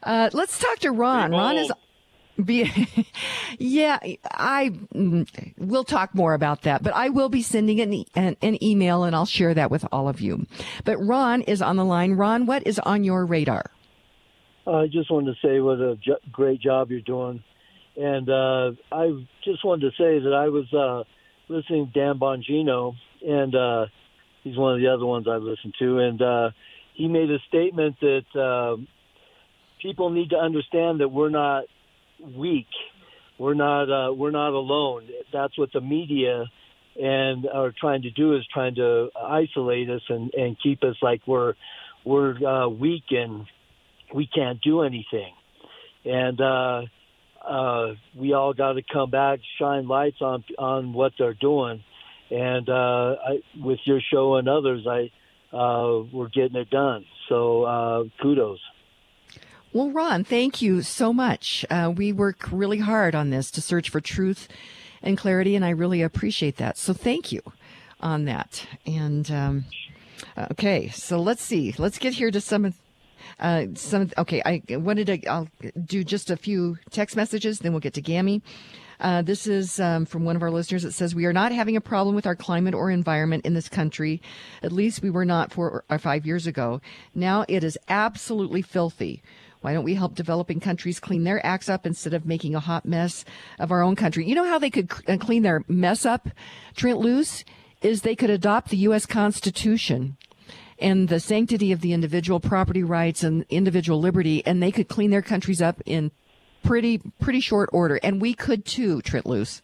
uh, 0.03 0.31
let's 0.33 0.59
talk 0.59 0.79
to 0.81 0.91
Ron. 0.91 1.31
Ron 1.31 1.57
is. 1.57 1.73
Be, 2.45 2.69
yeah, 3.59 4.01
I 4.33 4.71
mm, 4.93 5.55
we'll 5.57 5.85
talk 5.85 6.17
more 6.17 6.35
about 6.35 6.63
that, 6.63 6.83
but 6.83 6.93
I 6.93 7.11
will 7.11 7.29
be 7.29 7.43
sending 7.43 7.81
an, 7.81 8.05
an, 8.17 8.37
an 8.43 8.63
email 8.63 9.05
and 9.05 9.15
I'll 9.15 9.25
share 9.25 9.55
that 9.55 9.71
with 9.71 9.87
all 9.93 10.09
of 10.09 10.21
you. 10.21 10.45
But 10.85 10.99
Ron 10.99 11.43
is 11.43 11.63
on 11.63 11.77
the 11.77 11.85
line. 11.85 12.15
Ron, 12.15 12.47
what 12.47 12.67
is 12.67 12.81
on 12.81 13.05
your 13.05 13.25
radar? 13.25 13.71
I 14.67 14.87
just 14.87 15.13
wanted 15.13 15.37
to 15.37 15.47
say 15.47 15.61
what 15.61 15.79
a 15.79 15.97
jo- 15.97 16.19
great 16.33 16.61
job 16.61 16.91
you're 16.91 17.01
doing, 17.01 17.45
and 17.97 18.29
uh, 18.29 18.73
I 18.91 19.11
just 19.45 19.65
wanted 19.65 19.91
to 19.91 19.97
say 19.97 20.19
that 20.19 20.33
I 20.35 20.49
was 20.49 20.73
uh, 20.73 21.05
listening 21.49 21.91
to 21.93 21.99
Dan 21.99 22.19
Bongino, 22.19 22.95
and 23.27 23.55
uh, 23.55 23.87
he's 24.43 24.57
one 24.57 24.75
of 24.75 24.81
the 24.81 24.89
other 24.89 25.07
ones 25.07 25.27
I 25.29 25.37
listened 25.37 25.75
to, 25.79 25.99
and 25.99 26.23
uh, 26.23 26.51
he 26.95 27.09
made 27.09 27.31
a 27.31 27.39
statement 27.49 27.97
that 28.01 28.25
uh, 28.39 28.77
people 29.83 30.11
need 30.11 30.31
to 30.31 30.37
understand 30.37 31.01
that 31.01 31.09
we're 31.09 31.31
not 31.31 31.65
weak, 32.37 32.69
we're 33.39 33.55
not 33.55 33.85
uh, 33.85 34.13
we're 34.13 34.31
not 34.31 34.53
alone. 34.53 35.09
That's 35.33 35.57
what 35.59 35.73
the 35.73 35.81
media 35.81 36.45
and 36.97 37.47
are 37.53 37.73
trying 37.79 38.03
to 38.03 38.11
do 38.11 38.37
is 38.37 38.47
trying 38.53 38.77
to 38.77 39.09
isolate 39.17 39.91
us 39.91 40.03
and, 40.09 40.33
and 40.35 40.57
keep 40.63 40.83
us 40.85 40.95
like 41.03 41.23
we're 41.27 41.55
we're 42.05 42.37
uh, 42.47 42.69
weak 42.69 43.05
and 43.11 43.47
we 44.15 44.29
can't 44.33 44.61
do 44.63 44.83
anything. 44.83 45.33
And 46.05 46.41
uh, 46.41 46.83
uh, 47.47 47.95
we 48.17 48.33
all 48.33 48.55
got 48.55 48.73
to 48.73 48.83
come 48.83 49.11
back, 49.11 49.41
shine 49.59 49.87
lights 49.87 50.19
on 50.21 50.45
on 50.59 50.93
what 50.93 51.13
they're 51.19 51.35
doing, 51.35 51.83
and 52.31 52.69
uh, 52.69 53.17
I, 53.27 53.43
with 53.61 53.81
your 53.85 54.01
show 54.13 54.37
and 54.37 54.49
others, 54.49 54.87
I 54.87 55.11
uh, 55.57 56.03
we're 56.13 56.29
getting 56.29 56.57
it 56.57 56.71
done. 56.71 57.05
So 57.29 57.65
uh, 57.65 58.05
kudos. 58.23 58.61
Well, 59.73 59.91
Ron, 59.91 60.23
thank 60.23 60.63
you 60.63 60.83
so 60.83 61.13
much. 61.13 61.65
Uh, 61.69 61.93
we 61.95 62.13
work 62.13 62.49
really 62.53 62.79
hard 62.79 63.15
on 63.15 63.31
this 63.31 63.51
to 63.53 63.61
search 63.61 63.91
for 63.91 64.01
truth 64.01 64.47
and 65.03 65.19
clarity, 65.19 65.57
and 65.57 65.65
I 65.65 65.71
really 65.71 66.01
appreciate 66.01 66.57
that. 66.59 66.79
So 66.79 66.93
thank 66.93 67.33
you 67.33 67.43
on 67.99 68.25
that. 68.27 68.67
And 68.87 69.29
um, 69.33 69.65
okay, 70.53 70.91
so 70.91 71.21
let's 71.21 71.43
see. 71.43 71.75
Let's 71.77 71.99
get 71.99 72.15
here 72.15 72.31
to 72.31 72.41
some 72.41 72.65
of 72.65 72.75
uh, 73.41 73.67
some 73.75 74.11
okay. 74.19 74.43
I 74.45 74.63
wanted 74.77 75.07
to. 75.07 75.27
I'll 75.27 75.49
do 75.85 76.05
just 76.05 76.31
a 76.31 76.37
few 76.37 76.79
text 76.91 77.17
messages, 77.17 77.59
then 77.59 77.73
we'll 77.73 77.81
get 77.81 77.95
to 77.95 78.03
Gammy. 78.03 78.43
Uh, 79.01 79.23
this 79.23 79.47
is 79.47 79.81
um, 79.81 80.07
from 80.07 80.25
one 80.25 80.37
of 80.37 80.43
our 80.43 80.51
listeners. 80.51 80.85
It 80.85 80.93
says 80.93 81.15
we 81.15 81.27
are 81.27 81.33
not 81.33 81.53
having 81.53 81.77
a 81.77 81.81
problem 81.81 82.15
with 82.15 82.27
our 82.27 82.37
climate 82.37 82.75
or 82.75 82.91
environment 82.91 83.45
in 83.45 83.55
this 83.55 83.69
country. 83.69 84.23
At 84.63 84.73
least 84.73 85.03
we 85.03 85.11
were 85.11 85.25
not 85.25 85.53
four 85.53 85.85
or 85.89 85.99
five 85.99 86.27
years 86.27 86.47
ago. 86.47 86.81
Now 87.15 87.45
it 87.49 87.65
is 87.65 87.79
absolutely 87.89 88.63
filthy. 88.63 89.23
Why 89.61 89.73
don't 89.73 89.85
we 89.85 89.95
help 89.95 90.15
developing 90.15 90.61
countries 90.61 91.01
clean 91.01 91.25
their 91.25 91.45
acts 91.45 91.71
up 91.71 91.87
instead 91.87 92.13
of 92.13 92.27
making 92.27 92.55
a 92.55 92.61
hot 92.61 92.85
mess 92.85 93.25
of 93.59 93.73
our 93.73 93.83
own 93.83 93.97
country? 93.97 94.27
You 94.27 94.35
know 94.35 94.45
how 94.45 94.59
they 94.59 94.69
could 94.69 94.93
uh, 95.09 95.17
clean 95.17 95.43
their 95.43 95.65
mess 95.69 96.05
up, 96.05 96.29
Trent 96.77 96.99
Loos, 96.99 97.45
is 97.81 98.03
they 98.03 98.15
could 98.15 98.29
adopt 98.31 98.69
the 98.69 98.77
U.S. 98.79 99.07
Constitution 99.07 100.19
and 100.79 101.09
the 101.09 101.21
sanctity 101.21 101.73
of 101.73 101.81
the 101.81 101.93
individual 101.93 102.41
property 102.41 102.83
rights 102.83 103.23
and 103.23 103.45
individual 103.51 104.01
liberty, 104.01 104.45
and 104.47 104.63
they 104.63 104.73
could 104.73 104.89
clean 104.89 105.11
their 105.11 105.23
countries 105.23 105.63
up 105.63 105.81
in 105.87 106.11
pretty 106.63 107.01
pretty 107.21 107.41
short 107.41 107.71
order, 107.73 108.01
and 108.03 108.21
we 108.21 108.35
could 108.35 108.65
too, 108.65 109.01
Loos. 109.25 109.63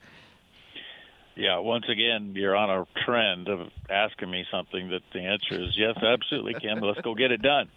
Yeah, 1.36 1.58
once 1.58 1.86
again, 1.88 2.32
you're 2.34 2.54
on 2.54 2.68
a 2.68 2.86
trend 3.04 3.48
of 3.48 3.68
asking 3.88 4.30
me 4.30 4.44
something 4.50 4.90
that 4.90 5.00
the 5.12 5.20
answer 5.20 5.62
is 5.62 5.74
yes, 5.76 5.96
absolutely, 5.96 6.54
Kim. 6.60 6.80
Let's 6.80 7.00
go 7.00 7.14
get 7.14 7.32
it 7.32 7.40
done. 7.40 7.68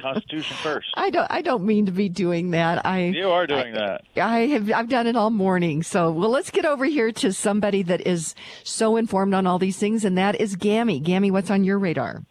Constitution 0.00 0.56
first. 0.62 0.88
I 0.94 1.10
don't. 1.10 1.30
I 1.30 1.42
don't 1.42 1.64
mean 1.64 1.86
to 1.86 1.92
be 1.92 2.08
doing 2.08 2.52
that. 2.52 2.84
I. 2.84 3.04
You 3.04 3.30
are 3.30 3.46
doing 3.46 3.76
I, 3.76 3.78
that. 3.78 4.00
I 4.16 4.38
have. 4.46 4.72
I've 4.72 4.88
done 4.88 5.06
it 5.06 5.16
all 5.16 5.30
morning. 5.30 5.82
So, 5.82 6.10
well, 6.10 6.30
let's 6.30 6.50
get 6.50 6.64
over 6.64 6.84
here 6.86 7.12
to 7.12 7.32
somebody 7.32 7.82
that 7.82 8.06
is 8.06 8.34
so 8.64 8.96
informed 8.96 9.34
on 9.34 9.46
all 9.46 9.58
these 9.58 9.76
things, 9.76 10.04
and 10.04 10.16
that 10.16 10.40
is 10.40 10.56
Gammy. 10.56 10.98
Gammy, 10.98 11.30
what's 11.30 11.50
on 11.50 11.62
your 11.62 11.78
radar? 11.78 12.22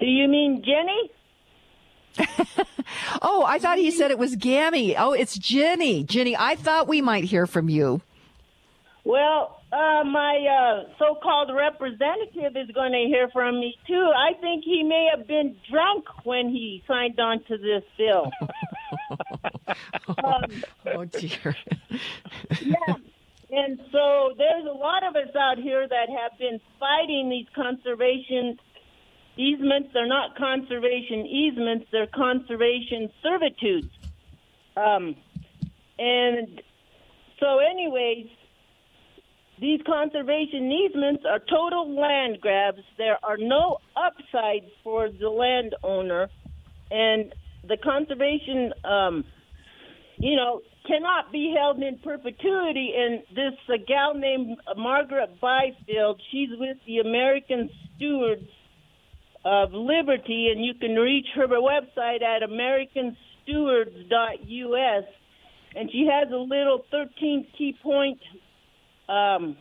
Do 0.00 0.06
you 0.06 0.28
mean 0.28 0.64
Jenny? 0.64 1.10
oh, 3.22 3.44
I 3.46 3.58
thought 3.58 3.78
he 3.78 3.90
said 3.90 4.10
it 4.10 4.18
was 4.18 4.34
Gammy. 4.36 4.96
Oh, 4.96 5.12
it's 5.12 5.38
Jenny. 5.38 6.02
Jenny, 6.04 6.36
I 6.36 6.56
thought 6.56 6.88
we 6.88 7.00
might 7.00 7.24
hear 7.24 7.46
from 7.46 7.68
you. 7.68 8.00
Well, 9.04 9.60
uh, 9.72 10.04
my 10.04 10.84
uh, 10.84 10.88
so-called 10.98 11.50
representative 11.54 12.56
is 12.56 12.74
going 12.74 12.92
to 12.92 13.04
hear 13.06 13.28
from 13.32 13.60
me 13.60 13.74
too. 13.86 14.10
I 14.16 14.38
think 14.40 14.64
he 14.64 14.82
may 14.82 15.08
have 15.14 15.26
been 15.26 15.56
drunk 15.70 16.04
when 16.24 16.48
he 16.48 16.82
signed 16.88 17.18
on 17.20 17.42
to 17.44 17.56
this 17.58 17.84
bill. 17.96 18.30
Um, 20.24 20.62
oh 20.86 21.04
dear. 21.04 21.56
yeah. 22.60 22.94
And 23.50 23.80
so 23.92 24.32
there's 24.36 24.66
a 24.66 24.76
lot 24.76 25.04
of 25.04 25.14
us 25.14 25.34
out 25.38 25.58
here 25.58 25.86
that 25.86 26.08
have 26.08 26.38
been 26.38 26.60
fighting 26.78 27.28
these 27.30 27.46
conservation 27.54 28.58
easements. 29.36 29.90
They're 29.92 30.06
not 30.06 30.36
conservation 30.36 31.26
easements, 31.26 31.86
they're 31.92 32.06
conservation 32.06 33.10
servitudes. 33.22 33.88
Um, 34.76 35.16
and 35.98 36.62
so, 37.38 37.58
anyways, 37.58 38.26
these 39.60 39.80
conservation 39.86 40.72
easements 40.72 41.24
are 41.28 41.38
total 41.38 41.94
land 41.94 42.40
grabs. 42.40 42.80
There 42.96 43.18
are 43.22 43.36
no 43.36 43.78
upsides 43.96 44.70
for 44.82 45.10
the 45.10 45.28
landowner, 45.28 46.28
and 46.90 47.34
the 47.68 47.76
conservation, 47.76 48.72
um, 48.84 49.24
you 50.16 50.36
know, 50.36 50.62
cannot 50.86 51.30
be 51.30 51.54
held 51.56 51.82
in 51.82 51.98
perpetuity. 51.98 52.94
And 52.96 53.22
this 53.34 53.52
a 53.68 53.78
gal 53.78 54.14
named 54.14 54.56
Margaret 54.76 55.38
Byfield, 55.40 56.20
she's 56.30 56.50
with 56.52 56.78
the 56.86 56.98
American 56.98 57.68
Stewards 57.96 58.48
of 59.44 59.72
Liberty, 59.72 60.50
and 60.52 60.64
you 60.64 60.74
can 60.74 60.94
reach 60.96 61.26
her 61.34 61.48
website 61.48 62.22
at 62.22 62.42
AmericanStewards.us. 62.42 65.04
And 65.74 65.90
she 65.90 66.06
has 66.10 66.30
a 66.32 66.36
little 66.36 66.84
13 66.90 67.46
key 67.56 67.74
point 67.82 68.20
um, 69.08 69.56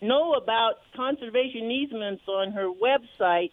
know 0.00 0.34
about 0.34 0.74
conservation 0.94 1.68
easements 1.70 2.22
on 2.28 2.52
her 2.52 2.68
website. 2.68 3.50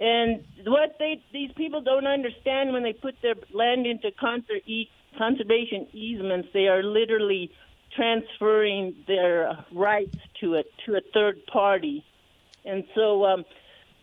And 0.00 0.42
what 0.66 0.96
they 0.98 1.22
these 1.32 1.52
people 1.56 1.80
don't 1.82 2.06
understand 2.06 2.72
when 2.72 2.82
they 2.82 2.94
put 2.94 3.14
their 3.22 3.36
land 3.52 3.86
into 3.86 4.10
conser- 4.12 4.66
e- 4.66 4.88
conservation 5.18 5.86
easements, 5.92 6.48
they 6.54 6.68
are 6.68 6.82
literally 6.82 7.50
transferring 7.94 8.94
their 9.06 9.64
rights 9.72 10.16
to 10.40 10.54
it 10.54 10.66
to 10.86 10.94
a 10.94 11.00
third 11.12 11.44
party. 11.46 12.04
And 12.64 12.84
so 12.94 13.24
um, 13.24 13.44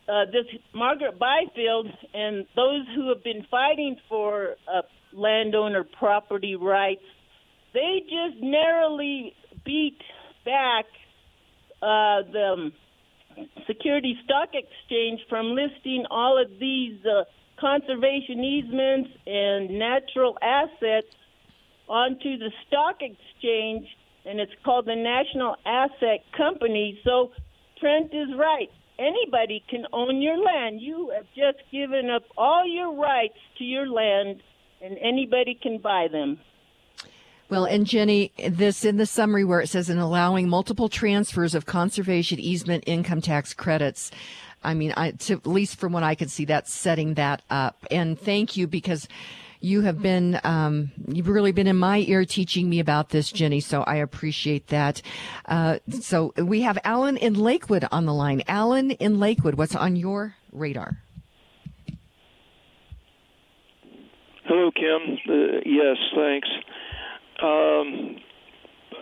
uh, 0.08 0.24
this 0.26 0.46
Margaret 0.74 1.18
Byfield 1.18 1.86
and 2.14 2.46
those 2.56 2.86
who 2.94 3.08
have 3.10 3.22
been 3.22 3.46
fighting 3.50 3.96
for 4.08 4.56
uh, 4.72 4.82
landowner 5.12 5.84
property 5.84 6.56
rights, 6.56 7.02
they 7.74 8.00
just 8.02 8.42
narrowly 8.42 9.34
beat 9.64 9.98
back 10.44 10.86
uh, 11.82 12.22
the 12.32 12.70
Security 13.66 14.16
Stock 14.24 14.50
Exchange 14.54 15.20
from 15.28 15.54
listing 15.54 16.04
all 16.10 16.40
of 16.40 16.58
these 16.58 16.98
uh, 17.04 17.24
conservation 17.60 18.42
easements 18.42 19.10
and 19.26 19.78
natural 19.78 20.38
assets 20.42 21.06
onto 21.88 22.38
the 22.38 22.50
stock 22.66 22.96
exchange, 23.00 23.86
and 24.24 24.40
it's 24.40 24.52
called 24.64 24.86
the 24.86 24.96
National 24.96 25.56
Asset 25.64 26.20
Company. 26.36 26.98
So 27.04 27.30
Trent 27.80 28.12
is 28.12 28.28
right. 28.36 28.70
Anybody 28.98 29.62
can 29.68 29.86
own 29.92 30.20
your 30.20 30.36
land. 30.38 30.80
You 30.80 31.12
have 31.14 31.26
just 31.34 31.58
given 31.70 32.10
up 32.10 32.24
all 32.36 32.66
your 32.66 32.92
rights 32.94 33.38
to 33.58 33.64
your 33.64 33.86
land, 33.86 34.42
and 34.82 34.98
anybody 34.98 35.58
can 35.60 35.78
buy 35.78 36.08
them. 36.10 36.40
Well, 37.48 37.64
and 37.64 37.86
Jenny, 37.86 38.32
this 38.48 38.84
in 38.84 38.98
the 38.98 39.06
summary 39.06 39.44
where 39.44 39.60
it 39.60 39.68
says 39.68 39.88
in 39.88 39.98
allowing 39.98 40.48
multiple 40.48 40.88
transfers 40.88 41.54
of 41.54 41.64
conservation 41.64 42.38
easement 42.38 42.84
income 42.86 43.22
tax 43.22 43.54
credits. 43.54 44.10
I 44.62 44.74
mean, 44.74 44.92
I, 44.96 45.12
to, 45.12 45.34
at 45.34 45.46
least 45.46 45.78
from 45.78 45.92
what 45.92 46.02
I 46.02 46.14
can 46.14 46.28
see, 46.28 46.44
that's 46.44 46.74
setting 46.74 47.14
that 47.14 47.42
up. 47.48 47.86
And 47.90 48.18
thank 48.18 48.56
you 48.56 48.66
because 48.66 49.08
you 49.60 49.82
have 49.82 50.00
been, 50.00 50.40
um, 50.44 50.90
you've 51.06 51.28
really 51.28 51.52
been 51.52 51.66
in 51.66 51.76
my 51.76 51.98
ear 52.06 52.24
teaching 52.24 52.68
me 52.68 52.80
about 52.80 53.10
this, 53.10 53.30
Jenny. 53.32 53.60
So 53.60 53.82
I 53.82 53.96
appreciate 53.96 54.68
that. 54.68 55.02
Uh, 55.46 55.78
so 56.00 56.32
we 56.36 56.62
have 56.62 56.78
Alan 56.84 57.16
in 57.16 57.34
Lakewood 57.34 57.86
on 57.90 58.06
the 58.06 58.14
line. 58.14 58.42
Alan 58.48 58.92
in 58.92 59.18
Lakewood, 59.18 59.54
what's 59.54 59.74
on 59.74 59.96
your 59.96 60.34
radar? 60.52 60.98
Hello, 64.44 64.70
Kim. 64.70 65.18
Uh, 65.28 65.60
yes, 65.66 65.96
thanks. 66.14 66.48
Um, 67.42 68.16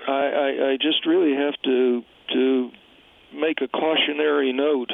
I, 0.08 0.12
I, 0.12 0.70
I 0.72 0.76
just 0.80 1.06
really 1.06 1.34
have 1.34 1.54
to 1.64 2.02
to 2.32 2.70
make 3.32 3.60
a 3.62 3.68
cautionary 3.68 4.52
note 4.52 4.90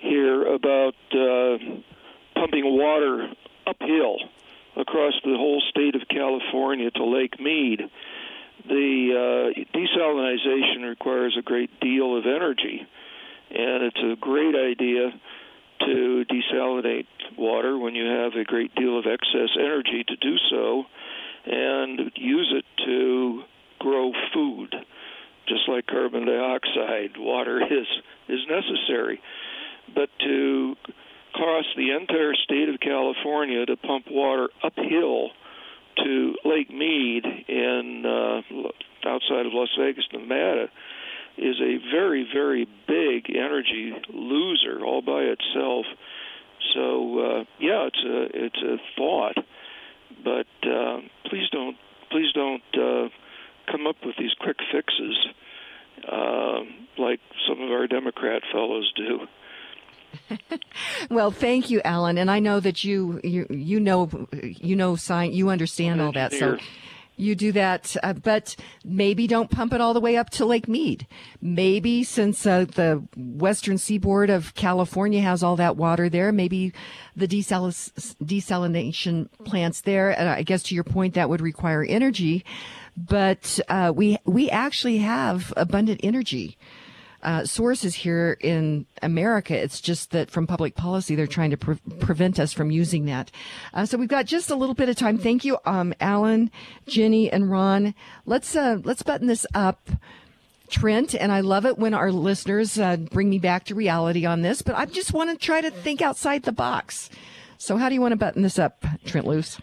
here 0.00 0.46
about 0.54 0.94
uh, 1.12 1.58
pumping 2.34 2.78
water 2.78 3.28
uphill 3.66 4.18
across 4.76 5.14
the 5.24 5.36
whole 5.36 5.62
state 5.70 5.94
of 5.94 6.02
California 6.08 6.90
to 6.90 7.04
Lake 7.04 7.40
Mead. 7.40 7.80
The 8.66 9.52
uh, 9.54 9.76
desalinization 9.76 10.88
requires 10.88 11.36
a 11.38 11.42
great 11.42 11.80
deal 11.80 12.16
of 12.16 12.24
energy, 12.26 12.86
and 13.50 13.84
it's 13.84 14.00
a 14.02 14.16
great 14.20 14.54
idea 14.54 15.12
to 15.80 16.24
desalinate 16.30 17.06
water 17.36 17.76
when 17.76 17.94
you 17.94 18.06
have 18.06 18.34
a 18.34 18.44
great 18.44 18.74
deal 18.74 18.98
of 18.98 19.06
excess 19.06 19.50
energy 19.58 20.04
to 20.06 20.16
do 20.16 20.36
so 20.50 20.84
and 21.46 22.10
use 22.14 22.54
it 22.56 22.64
to 22.86 23.42
grow 23.78 24.12
food. 24.32 24.74
Just 25.46 25.68
like 25.68 25.86
carbon 25.86 26.26
dioxide, 26.26 27.18
water 27.18 27.60
is 27.70 27.86
is 28.28 28.40
necessary. 28.48 29.20
But 29.94 30.08
to 30.20 30.76
cross 31.34 31.64
the 31.76 31.90
entire 31.90 32.34
state 32.34 32.68
of 32.68 32.80
California 32.80 33.66
to 33.66 33.76
pump 33.76 34.06
water 34.10 34.48
uphill 34.62 35.30
to 36.04 36.34
Lake 36.44 36.70
Mead 36.70 37.24
in 37.48 38.04
uh, 38.06 39.08
outside 39.08 39.46
of 39.46 39.52
Las 39.52 39.68
Vegas, 39.78 40.04
Nevada, 40.12 40.68
is 41.36 41.56
a 41.60 41.78
very 41.92 42.26
very 42.32 42.66
big 42.86 43.30
energy 43.30 43.92
loser 44.12 44.84
all 44.84 45.02
by 45.02 45.22
itself. 45.22 45.86
So 46.74 47.18
uh, 47.18 47.44
yeah, 47.58 47.88
it's 47.88 48.04
a 48.04 48.44
it's 48.44 48.62
a 48.62 48.76
thought 48.96 49.36
but 50.22 50.46
uh, 50.62 51.00
please 51.26 51.48
don't 51.50 51.76
please 52.10 52.32
don't 52.34 52.62
uh, 52.74 53.08
come 53.70 53.86
up 53.86 53.96
with 54.04 54.16
these 54.18 54.32
quick 54.40 54.56
fixes 54.72 55.16
uh, 56.10 56.60
like 56.98 57.20
some 57.48 57.60
of 57.60 57.70
our 57.70 57.86
Democrat 57.86 58.42
fellows 58.52 58.92
do. 58.96 59.20
Well, 61.10 61.30
thank 61.30 61.70
you, 61.70 61.80
Alan, 61.84 62.18
and 62.18 62.30
I 62.30 62.38
know 62.40 62.60
that 62.60 62.84
you 62.84 63.20
you 63.22 63.46
you 63.50 63.80
know 63.80 64.28
you 64.42 64.76
know 64.76 64.96
science, 64.96 65.34
you 65.34 65.48
understand 65.50 66.00
all 66.00 66.12
that. 66.12 66.32
So 66.32 66.58
you 67.16 67.34
do 67.34 67.52
that, 67.52 67.96
uh, 68.02 68.12
but 68.12 68.56
maybe 68.84 69.26
don't 69.26 69.50
pump 69.50 69.72
it 69.72 69.80
all 69.80 69.94
the 69.94 70.00
way 70.00 70.16
up 70.16 70.30
to 70.30 70.44
Lake 70.44 70.66
Mead. 70.66 71.06
Maybe 71.40 72.02
since 72.02 72.44
uh, 72.44 72.64
the 72.64 73.06
western 73.16 73.78
seaboard 73.78 74.30
of 74.30 74.54
California 74.54 75.20
has 75.20 75.42
all 75.42 75.56
that 75.56 75.76
water 75.76 76.08
there, 76.08 76.32
maybe 76.32 76.72
the 77.14 77.28
desal- 77.28 77.70
desalination 78.22 79.28
plants 79.44 79.82
there. 79.82 80.10
And 80.10 80.28
I 80.28 80.42
guess 80.42 80.64
to 80.64 80.74
your 80.74 80.84
point, 80.84 81.14
that 81.14 81.28
would 81.28 81.40
require 81.40 81.84
energy, 81.84 82.44
but 82.96 83.60
uh, 83.68 83.92
we 83.94 84.18
we 84.24 84.50
actually 84.50 84.98
have 84.98 85.52
abundant 85.56 86.00
energy 86.02 86.56
uh, 87.24 87.44
sources 87.44 87.94
here 87.94 88.36
in 88.40 88.86
America. 89.02 89.60
It's 89.60 89.80
just 89.80 90.10
that 90.10 90.30
from 90.30 90.46
public 90.46 90.74
policy, 90.74 91.14
they're 91.14 91.26
trying 91.26 91.50
to 91.50 91.56
pre- 91.56 91.78
prevent 91.98 92.38
us 92.38 92.52
from 92.52 92.70
using 92.70 93.06
that. 93.06 93.30
Uh, 93.72 93.86
so 93.86 93.98
we've 93.98 94.08
got 94.08 94.26
just 94.26 94.50
a 94.50 94.56
little 94.56 94.74
bit 94.74 94.88
of 94.88 94.96
time. 94.96 95.18
Thank 95.18 95.44
you, 95.44 95.58
um, 95.64 95.94
Alan, 96.00 96.50
Jenny, 96.86 97.30
and 97.32 97.50
Ron. 97.50 97.94
Let's 98.26 98.54
uh, 98.54 98.78
let's 98.84 99.02
button 99.02 99.26
this 99.26 99.46
up. 99.54 99.88
Trent, 100.70 101.14
and 101.14 101.30
I 101.30 101.40
love 101.40 101.66
it 101.66 101.78
when 101.78 101.92
our 101.92 102.10
listeners 102.10 102.78
uh, 102.78 102.96
bring 102.96 103.28
me 103.28 103.38
back 103.38 103.64
to 103.66 103.74
reality 103.74 104.24
on 104.24 104.40
this, 104.40 104.62
but 104.62 104.74
I 104.74 104.86
just 104.86 105.12
want 105.12 105.30
to 105.30 105.36
try 105.36 105.60
to 105.60 105.70
think 105.70 106.00
outside 106.00 106.44
the 106.44 106.52
box. 106.52 107.10
So, 107.58 107.76
how 107.76 107.88
do 107.88 107.94
you 107.94 108.00
want 108.00 108.12
to 108.12 108.16
button 108.16 108.42
this 108.42 108.58
up, 108.58 108.82
Trent 109.04 109.26
Loos? 109.26 109.60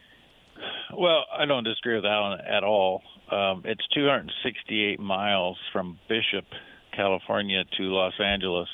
Well, 0.96 1.26
I 1.36 1.46
don't 1.46 1.64
disagree 1.64 1.96
with 1.96 2.06
Alan 2.06 2.40
at 2.42 2.64
all. 2.64 3.02
Um, 3.32 3.64
it's 3.66 3.82
268 3.94 5.00
miles 5.00 5.58
from 5.74 5.98
Bishop 6.08 6.46
California 6.92 7.64
to 7.78 7.84
Los 7.84 8.20
Angeles. 8.20 8.70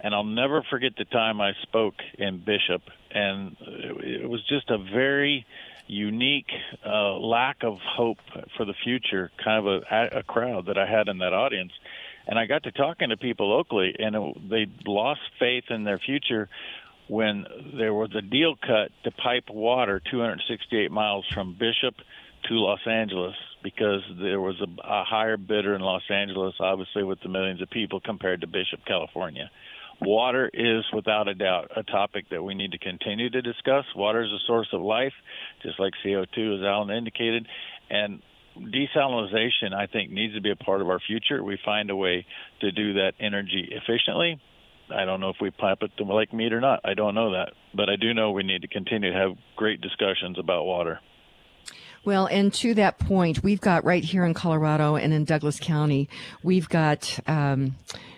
And 0.00 0.14
I'll 0.14 0.24
never 0.24 0.62
forget 0.68 0.92
the 0.96 1.04
time 1.04 1.40
I 1.40 1.52
spoke 1.62 1.94
in 2.18 2.38
Bishop, 2.38 2.82
and 3.12 3.56
it 3.60 4.28
was 4.28 4.44
just 4.48 4.68
a 4.68 4.78
very 4.78 5.46
unique 5.86 6.50
uh, 6.84 7.18
lack 7.18 7.62
of 7.62 7.78
hope 7.78 8.18
for 8.56 8.64
the 8.64 8.74
future 8.82 9.30
kind 9.42 9.66
of 9.66 9.82
a, 9.82 10.18
a 10.18 10.22
crowd 10.24 10.66
that 10.66 10.78
I 10.78 10.86
had 10.86 11.08
in 11.08 11.18
that 11.18 11.32
audience. 11.32 11.72
And 12.26 12.38
I 12.38 12.46
got 12.46 12.64
to 12.64 12.72
talking 12.72 13.10
to 13.10 13.16
people 13.16 13.48
locally, 13.48 13.94
and 13.98 14.16
it, 14.16 14.50
they 14.50 14.66
lost 14.86 15.20
faith 15.38 15.64
in 15.70 15.84
their 15.84 15.98
future 15.98 16.48
when 17.08 17.46
there 17.74 17.94
was 17.94 18.14
a 18.14 18.22
deal 18.22 18.56
cut 18.56 18.90
to 19.04 19.10
pipe 19.10 19.50
water 19.50 20.00
268 20.10 20.90
miles 20.90 21.26
from 21.32 21.54
Bishop 21.54 21.94
to 22.48 22.54
Los 22.54 22.86
Angeles 22.86 23.34
because 23.62 24.00
there 24.20 24.40
was 24.40 24.60
a, 24.60 24.80
a 24.82 25.04
higher 25.04 25.36
bidder 25.36 25.74
in 25.74 25.80
Los 25.80 26.02
Angeles, 26.10 26.54
obviously 26.60 27.04
with 27.04 27.20
the 27.22 27.28
millions 27.28 27.62
of 27.62 27.70
people 27.70 28.00
compared 28.00 28.40
to 28.40 28.46
Bishop, 28.46 28.80
California. 28.86 29.50
water 30.00 30.50
is 30.52 30.84
without 30.92 31.28
a 31.28 31.34
doubt 31.34 31.70
a 31.76 31.82
topic 31.82 32.26
that 32.30 32.42
we 32.42 32.54
need 32.54 32.72
to 32.72 32.78
continue 32.78 33.30
to 33.30 33.42
discuss. 33.42 33.84
Water 33.94 34.22
is 34.22 34.30
a 34.30 34.46
source 34.46 34.68
of 34.72 34.80
life, 34.80 35.14
just 35.62 35.78
like 35.78 35.92
CO2, 36.04 36.58
as 36.58 36.64
Alan 36.64 36.90
indicated. 36.90 37.46
And 37.90 38.22
desalinization, 38.56 39.72
I 39.74 39.86
think, 39.86 40.10
needs 40.10 40.34
to 40.34 40.40
be 40.40 40.50
a 40.50 40.56
part 40.56 40.80
of 40.80 40.88
our 40.88 41.00
future. 41.00 41.42
We 41.42 41.58
find 41.64 41.90
a 41.90 41.96
way 41.96 42.26
to 42.60 42.72
do 42.72 42.94
that 42.94 43.12
energy 43.20 43.70
efficiently. 43.70 44.40
I 44.94 45.04
don't 45.04 45.20
know 45.20 45.30
if 45.30 45.36
we 45.40 45.50
pump 45.50 45.82
it 45.82 45.90
to 45.96 46.04
Lake 46.04 46.32
Mead 46.32 46.52
or 46.52 46.60
not. 46.60 46.80
I 46.84 46.94
don't 46.94 47.14
know 47.14 47.32
that. 47.32 47.52
But 47.74 47.88
I 47.88 47.96
do 47.96 48.12
know 48.12 48.32
we 48.32 48.42
need 48.42 48.62
to 48.62 48.68
continue 48.68 49.12
to 49.12 49.18
have 49.18 49.32
great 49.56 49.80
discussions 49.80 50.38
about 50.38 50.64
water. 50.64 51.00
Well, 52.04 52.26
and 52.26 52.52
to 52.54 52.74
that 52.74 52.98
point, 52.98 53.44
we've 53.44 53.60
got 53.60 53.84
right 53.84 54.02
here 54.02 54.24
in 54.24 54.34
Colorado 54.34 54.96
and 54.96 55.12
in 55.12 55.24
Douglas 55.24 55.60
County, 55.60 56.08
we've 56.42 56.68
got 56.68 57.20
um, 57.28 57.76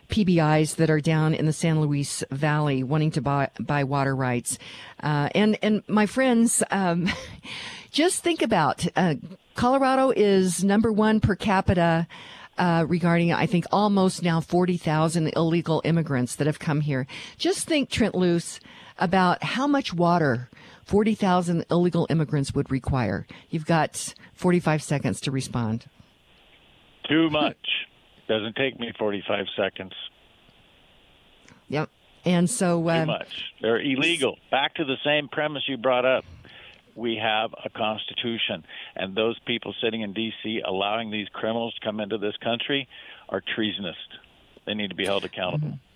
PBIs 0.09 0.77
that 0.77 0.89
are 0.89 1.03
down 1.03 1.35
in 1.35 1.45
the 1.45 1.53
San 1.53 1.83
Luis 1.83 2.25
Valley 2.31 2.83
wanting 2.83 3.11
to 3.11 3.21
buy, 3.21 3.51
buy 3.61 3.85
water 3.85 4.17
rights. 4.17 4.57
Uh, 5.03 5.29
and, 5.35 5.59
and 5.61 5.83
my 5.87 6.07
friends, 6.07 6.63
um, 6.71 7.11
just 7.91 8.23
think 8.23 8.41
about 8.41 8.87
uh, 8.97 9.17
Colorado 9.55 10.11
is 10.17 10.65
number 10.65 10.91
one 10.91 11.21
per 11.21 11.35
capita. 11.35 12.07
Uh, 12.57 12.87
regarding, 12.87 13.33
I 13.33 13.47
think, 13.47 13.65
almost 13.73 14.23
now 14.23 14.41
40,000 14.41 15.33
illegal 15.35 15.83
immigrants 15.85 16.37
that 16.37 16.47
have 16.47 16.61
come 16.61 16.83
here. 16.83 17.05
Just 17.37 17.67
think, 17.67 17.91
Trent 17.91 18.15
Loos, 18.15 18.61
about 18.97 19.43
how 19.43 19.67
much 19.67 19.93
water 19.93 20.49
40,000 20.85 21.65
illegal 21.71 22.07
immigrants 22.11 22.55
would 22.55 22.71
require. 22.71 23.27
You've 23.51 23.67
got 23.67 24.15
45 24.35 24.83
seconds 24.83 25.21
to 25.23 25.31
respond. 25.31 25.87
Too 27.09 27.31
much. 27.31 27.57
Doesn't 28.29 28.57
take 28.57 28.79
me 28.79 28.93
45 28.99 29.47
seconds. 29.57 29.93
Yep. 31.69 31.91
And 32.25 32.49
so. 32.49 32.79
Too 32.79 33.07
much. 33.07 33.45
They're 33.61 33.81
illegal. 33.81 34.39
Back 34.51 34.75
to 34.77 34.85
the 34.85 34.97
same 35.05 35.29
premise 35.29 35.63
you 35.69 35.77
brought 35.77 36.05
up. 36.05 36.25
We 36.97 37.17
have 37.21 37.51
a 37.65 37.69
constitution, 37.71 38.65
and 38.95 39.17
those 39.17 39.37
people 39.47 39.75
sitting 39.83 40.03
in 40.03 40.13
D.C. 40.13 40.63
allowing 40.65 41.11
these 41.11 41.27
criminals 41.33 41.75
to 41.75 41.81
come 41.85 41.99
into 41.99 42.19
this 42.19 42.37
country 42.37 42.87
are 43.29 43.43
treasonous. 43.57 43.97
They 44.65 44.75
need 44.75 44.91
to 44.91 44.95
be 44.95 45.05
held 45.05 45.25
accountable. 45.25 45.69
Mm-hmm. 45.69 45.94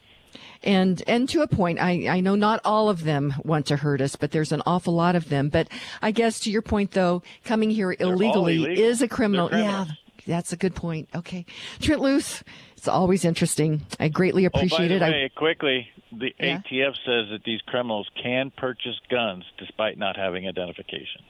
And 0.63 1.03
and 1.07 1.29
to 1.31 1.43
a 1.43 1.47
point, 1.47 1.79
I, 1.81 2.09
I 2.09 2.21
know 2.21 2.35
not 2.35 2.61
all 2.65 2.89
of 2.89 3.05
them 3.05 3.35
want 3.45 3.67
to 3.67 3.77
hurt 3.77 4.01
us, 4.01 4.17
but 4.17 4.33
there's 4.33 4.53
an 4.53 4.63
awful 4.67 4.95
lot 4.95 5.15
of 5.15 5.29
them. 5.29 5.49
But 5.49 5.69
I 6.03 6.11
guess 6.11 6.41
to 6.41 6.51
your 6.51 6.63
point, 6.63 6.93
though, 6.93 7.23
coming 7.45 7.71
here 7.71 7.95
illegally 7.99 8.57
illegal. 8.65 8.85
is 8.85 9.03
a 9.03 9.09
criminal. 9.09 9.49
Yeah, 9.53 9.87
that's 10.27 10.53
a 10.53 10.57
good 10.57 10.75
point. 10.75 11.09
Okay, 11.15 11.47
Trent 11.81 12.01
Loos, 12.01 12.43
it's 12.77 12.89
always 12.89 13.25
interesting. 13.25 13.83
I 14.01 14.09
greatly 14.09 14.45
appreciate 14.45 14.91
oh, 14.91 14.97
it. 14.97 15.01
by 15.01 15.07
the 15.07 15.13
way, 15.13 15.25
I, 15.25 15.39
quickly, 15.39 15.89
the 16.13 16.35
Yeah? 16.39 16.59
ATF 16.59 16.95
says 17.07 17.31
that 17.31 17.41
these 17.45 17.61
criminals 17.67 18.09
can 18.21 18.51
purchase 18.57 18.99
guns 19.11 19.45
despite 19.59 19.97
not 19.97 20.17
having 20.17 20.49
identification. 20.49 21.23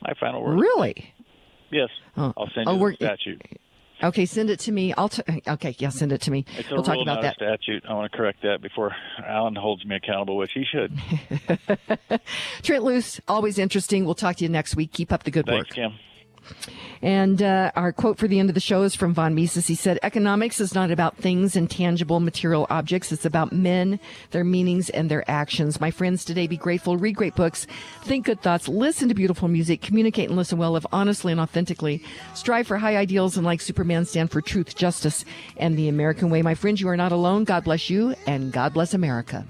My 0.00 0.14
final 0.18 0.42
word. 0.42 0.58
really? 0.58 1.12
Yes. 1.70 1.88
Oh. 2.16 2.32
I'll 2.36 2.50
send 2.54 2.68
Oh, 2.68 2.74
you 2.74 2.78
we're- 2.80 2.96
the 2.98 3.06
statute. 3.06 3.42
Okay, 4.02 4.26
send 4.26 4.50
it 4.50 4.58
to 4.60 4.72
me. 4.72 4.92
I'll. 4.94 5.08
T- 5.08 5.22
okay, 5.46 5.76
yeah, 5.78 5.90
send 5.90 6.12
it 6.12 6.20
to 6.22 6.30
me. 6.30 6.44
It's 6.58 6.70
a 6.70 6.74
we'll 6.74 6.82
talk 6.82 6.94
rule, 6.94 7.02
about 7.02 7.22
that. 7.22 7.32
a 7.40 7.56
statute. 7.56 7.84
I 7.88 7.94
want 7.94 8.10
to 8.10 8.16
correct 8.16 8.42
that 8.42 8.60
before 8.60 8.94
Alan 9.24 9.54
holds 9.54 9.84
me 9.84 9.96
accountable, 9.96 10.36
which 10.36 10.52
he 10.52 10.64
should. 10.64 10.92
Trent 12.62 12.84
Loos, 12.84 13.20
always 13.28 13.58
interesting. 13.58 14.04
We'll 14.04 14.14
talk 14.14 14.36
to 14.36 14.44
you 14.44 14.50
next 14.50 14.76
week. 14.76 14.92
Keep 14.92 15.12
up 15.12 15.22
the 15.24 15.30
good 15.30 15.46
Thanks, 15.46 15.68
work. 15.70 15.74
Kim. 15.74 15.92
And 17.02 17.42
uh, 17.42 17.72
our 17.74 17.92
quote 17.92 18.18
for 18.18 18.28
the 18.28 18.38
end 18.38 18.48
of 18.48 18.54
the 18.54 18.60
show 18.60 18.82
is 18.82 18.94
from 18.94 19.12
Von 19.12 19.34
Mises. 19.34 19.66
He 19.66 19.74
said, 19.74 19.98
Economics 20.02 20.60
is 20.60 20.74
not 20.74 20.90
about 20.90 21.16
things 21.16 21.56
and 21.56 21.68
tangible 21.68 22.20
material 22.20 22.66
objects. 22.70 23.10
It's 23.10 23.24
about 23.24 23.52
men, 23.52 23.98
their 24.30 24.44
meanings, 24.44 24.88
and 24.90 25.10
their 25.10 25.28
actions. 25.28 25.80
My 25.80 25.90
friends, 25.90 26.24
today 26.24 26.46
be 26.46 26.56
grateful, 26.56 26.96
read 26.96 27.16
great 27.16 27.34
books, 27.34 27.66
think 28.02 28.26
good 28.26 28.40
thoughts, 28.40 28.68
listen 28.68 29.08
to 29.08 29.14
beautiful 29.14 29.48
music, 29.48 29.82
communicate 29.82 30.28
and 30.28 30.36
listen 30.36 30.58
well, 30.58 30.72
live 30.72 30.86
honestly 30.92 31.32
and 31.32 31.40
authentically, 31.40 32.02
strive 32.34 32.68
for 32.68 32.78
high 32.78 32.96
ideals, 32.96 33.36
and 33.36 33.44
like 33.44 33.60
Superman, 33.60 34.04
stand 34.04 34.30
for 34.30 34.40
truth, 34.40 34.76
justice, 34.76 35.24
and 35.56 35.76
the 35.76 35.88
American 35.88 36.30
way. 36.30 36.42
My 36.42 36.54
friends, 36.54 36.80
you 36.80 36.88
are 36.88 36.96
not 36.96 37.10
alone. 37.10 37.44
God 37.44 37.64
bless 37.64 37.90
you, 37.90 38.14
and 38.26 38.52
God 38.52 38.72
bless 38.74 38.94
America. 38.94 39.44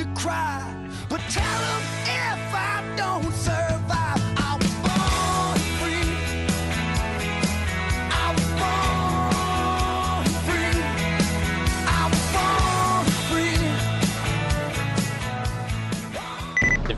To 0.00 0.06
cry, 0.14 0.64
but 1.10 1.20
tell 1.28 1.60
them 1.60 1.82
if 2.04 2.54
I 2.54 2.82
don't 2.96 3.32
survive, 3.34 4.19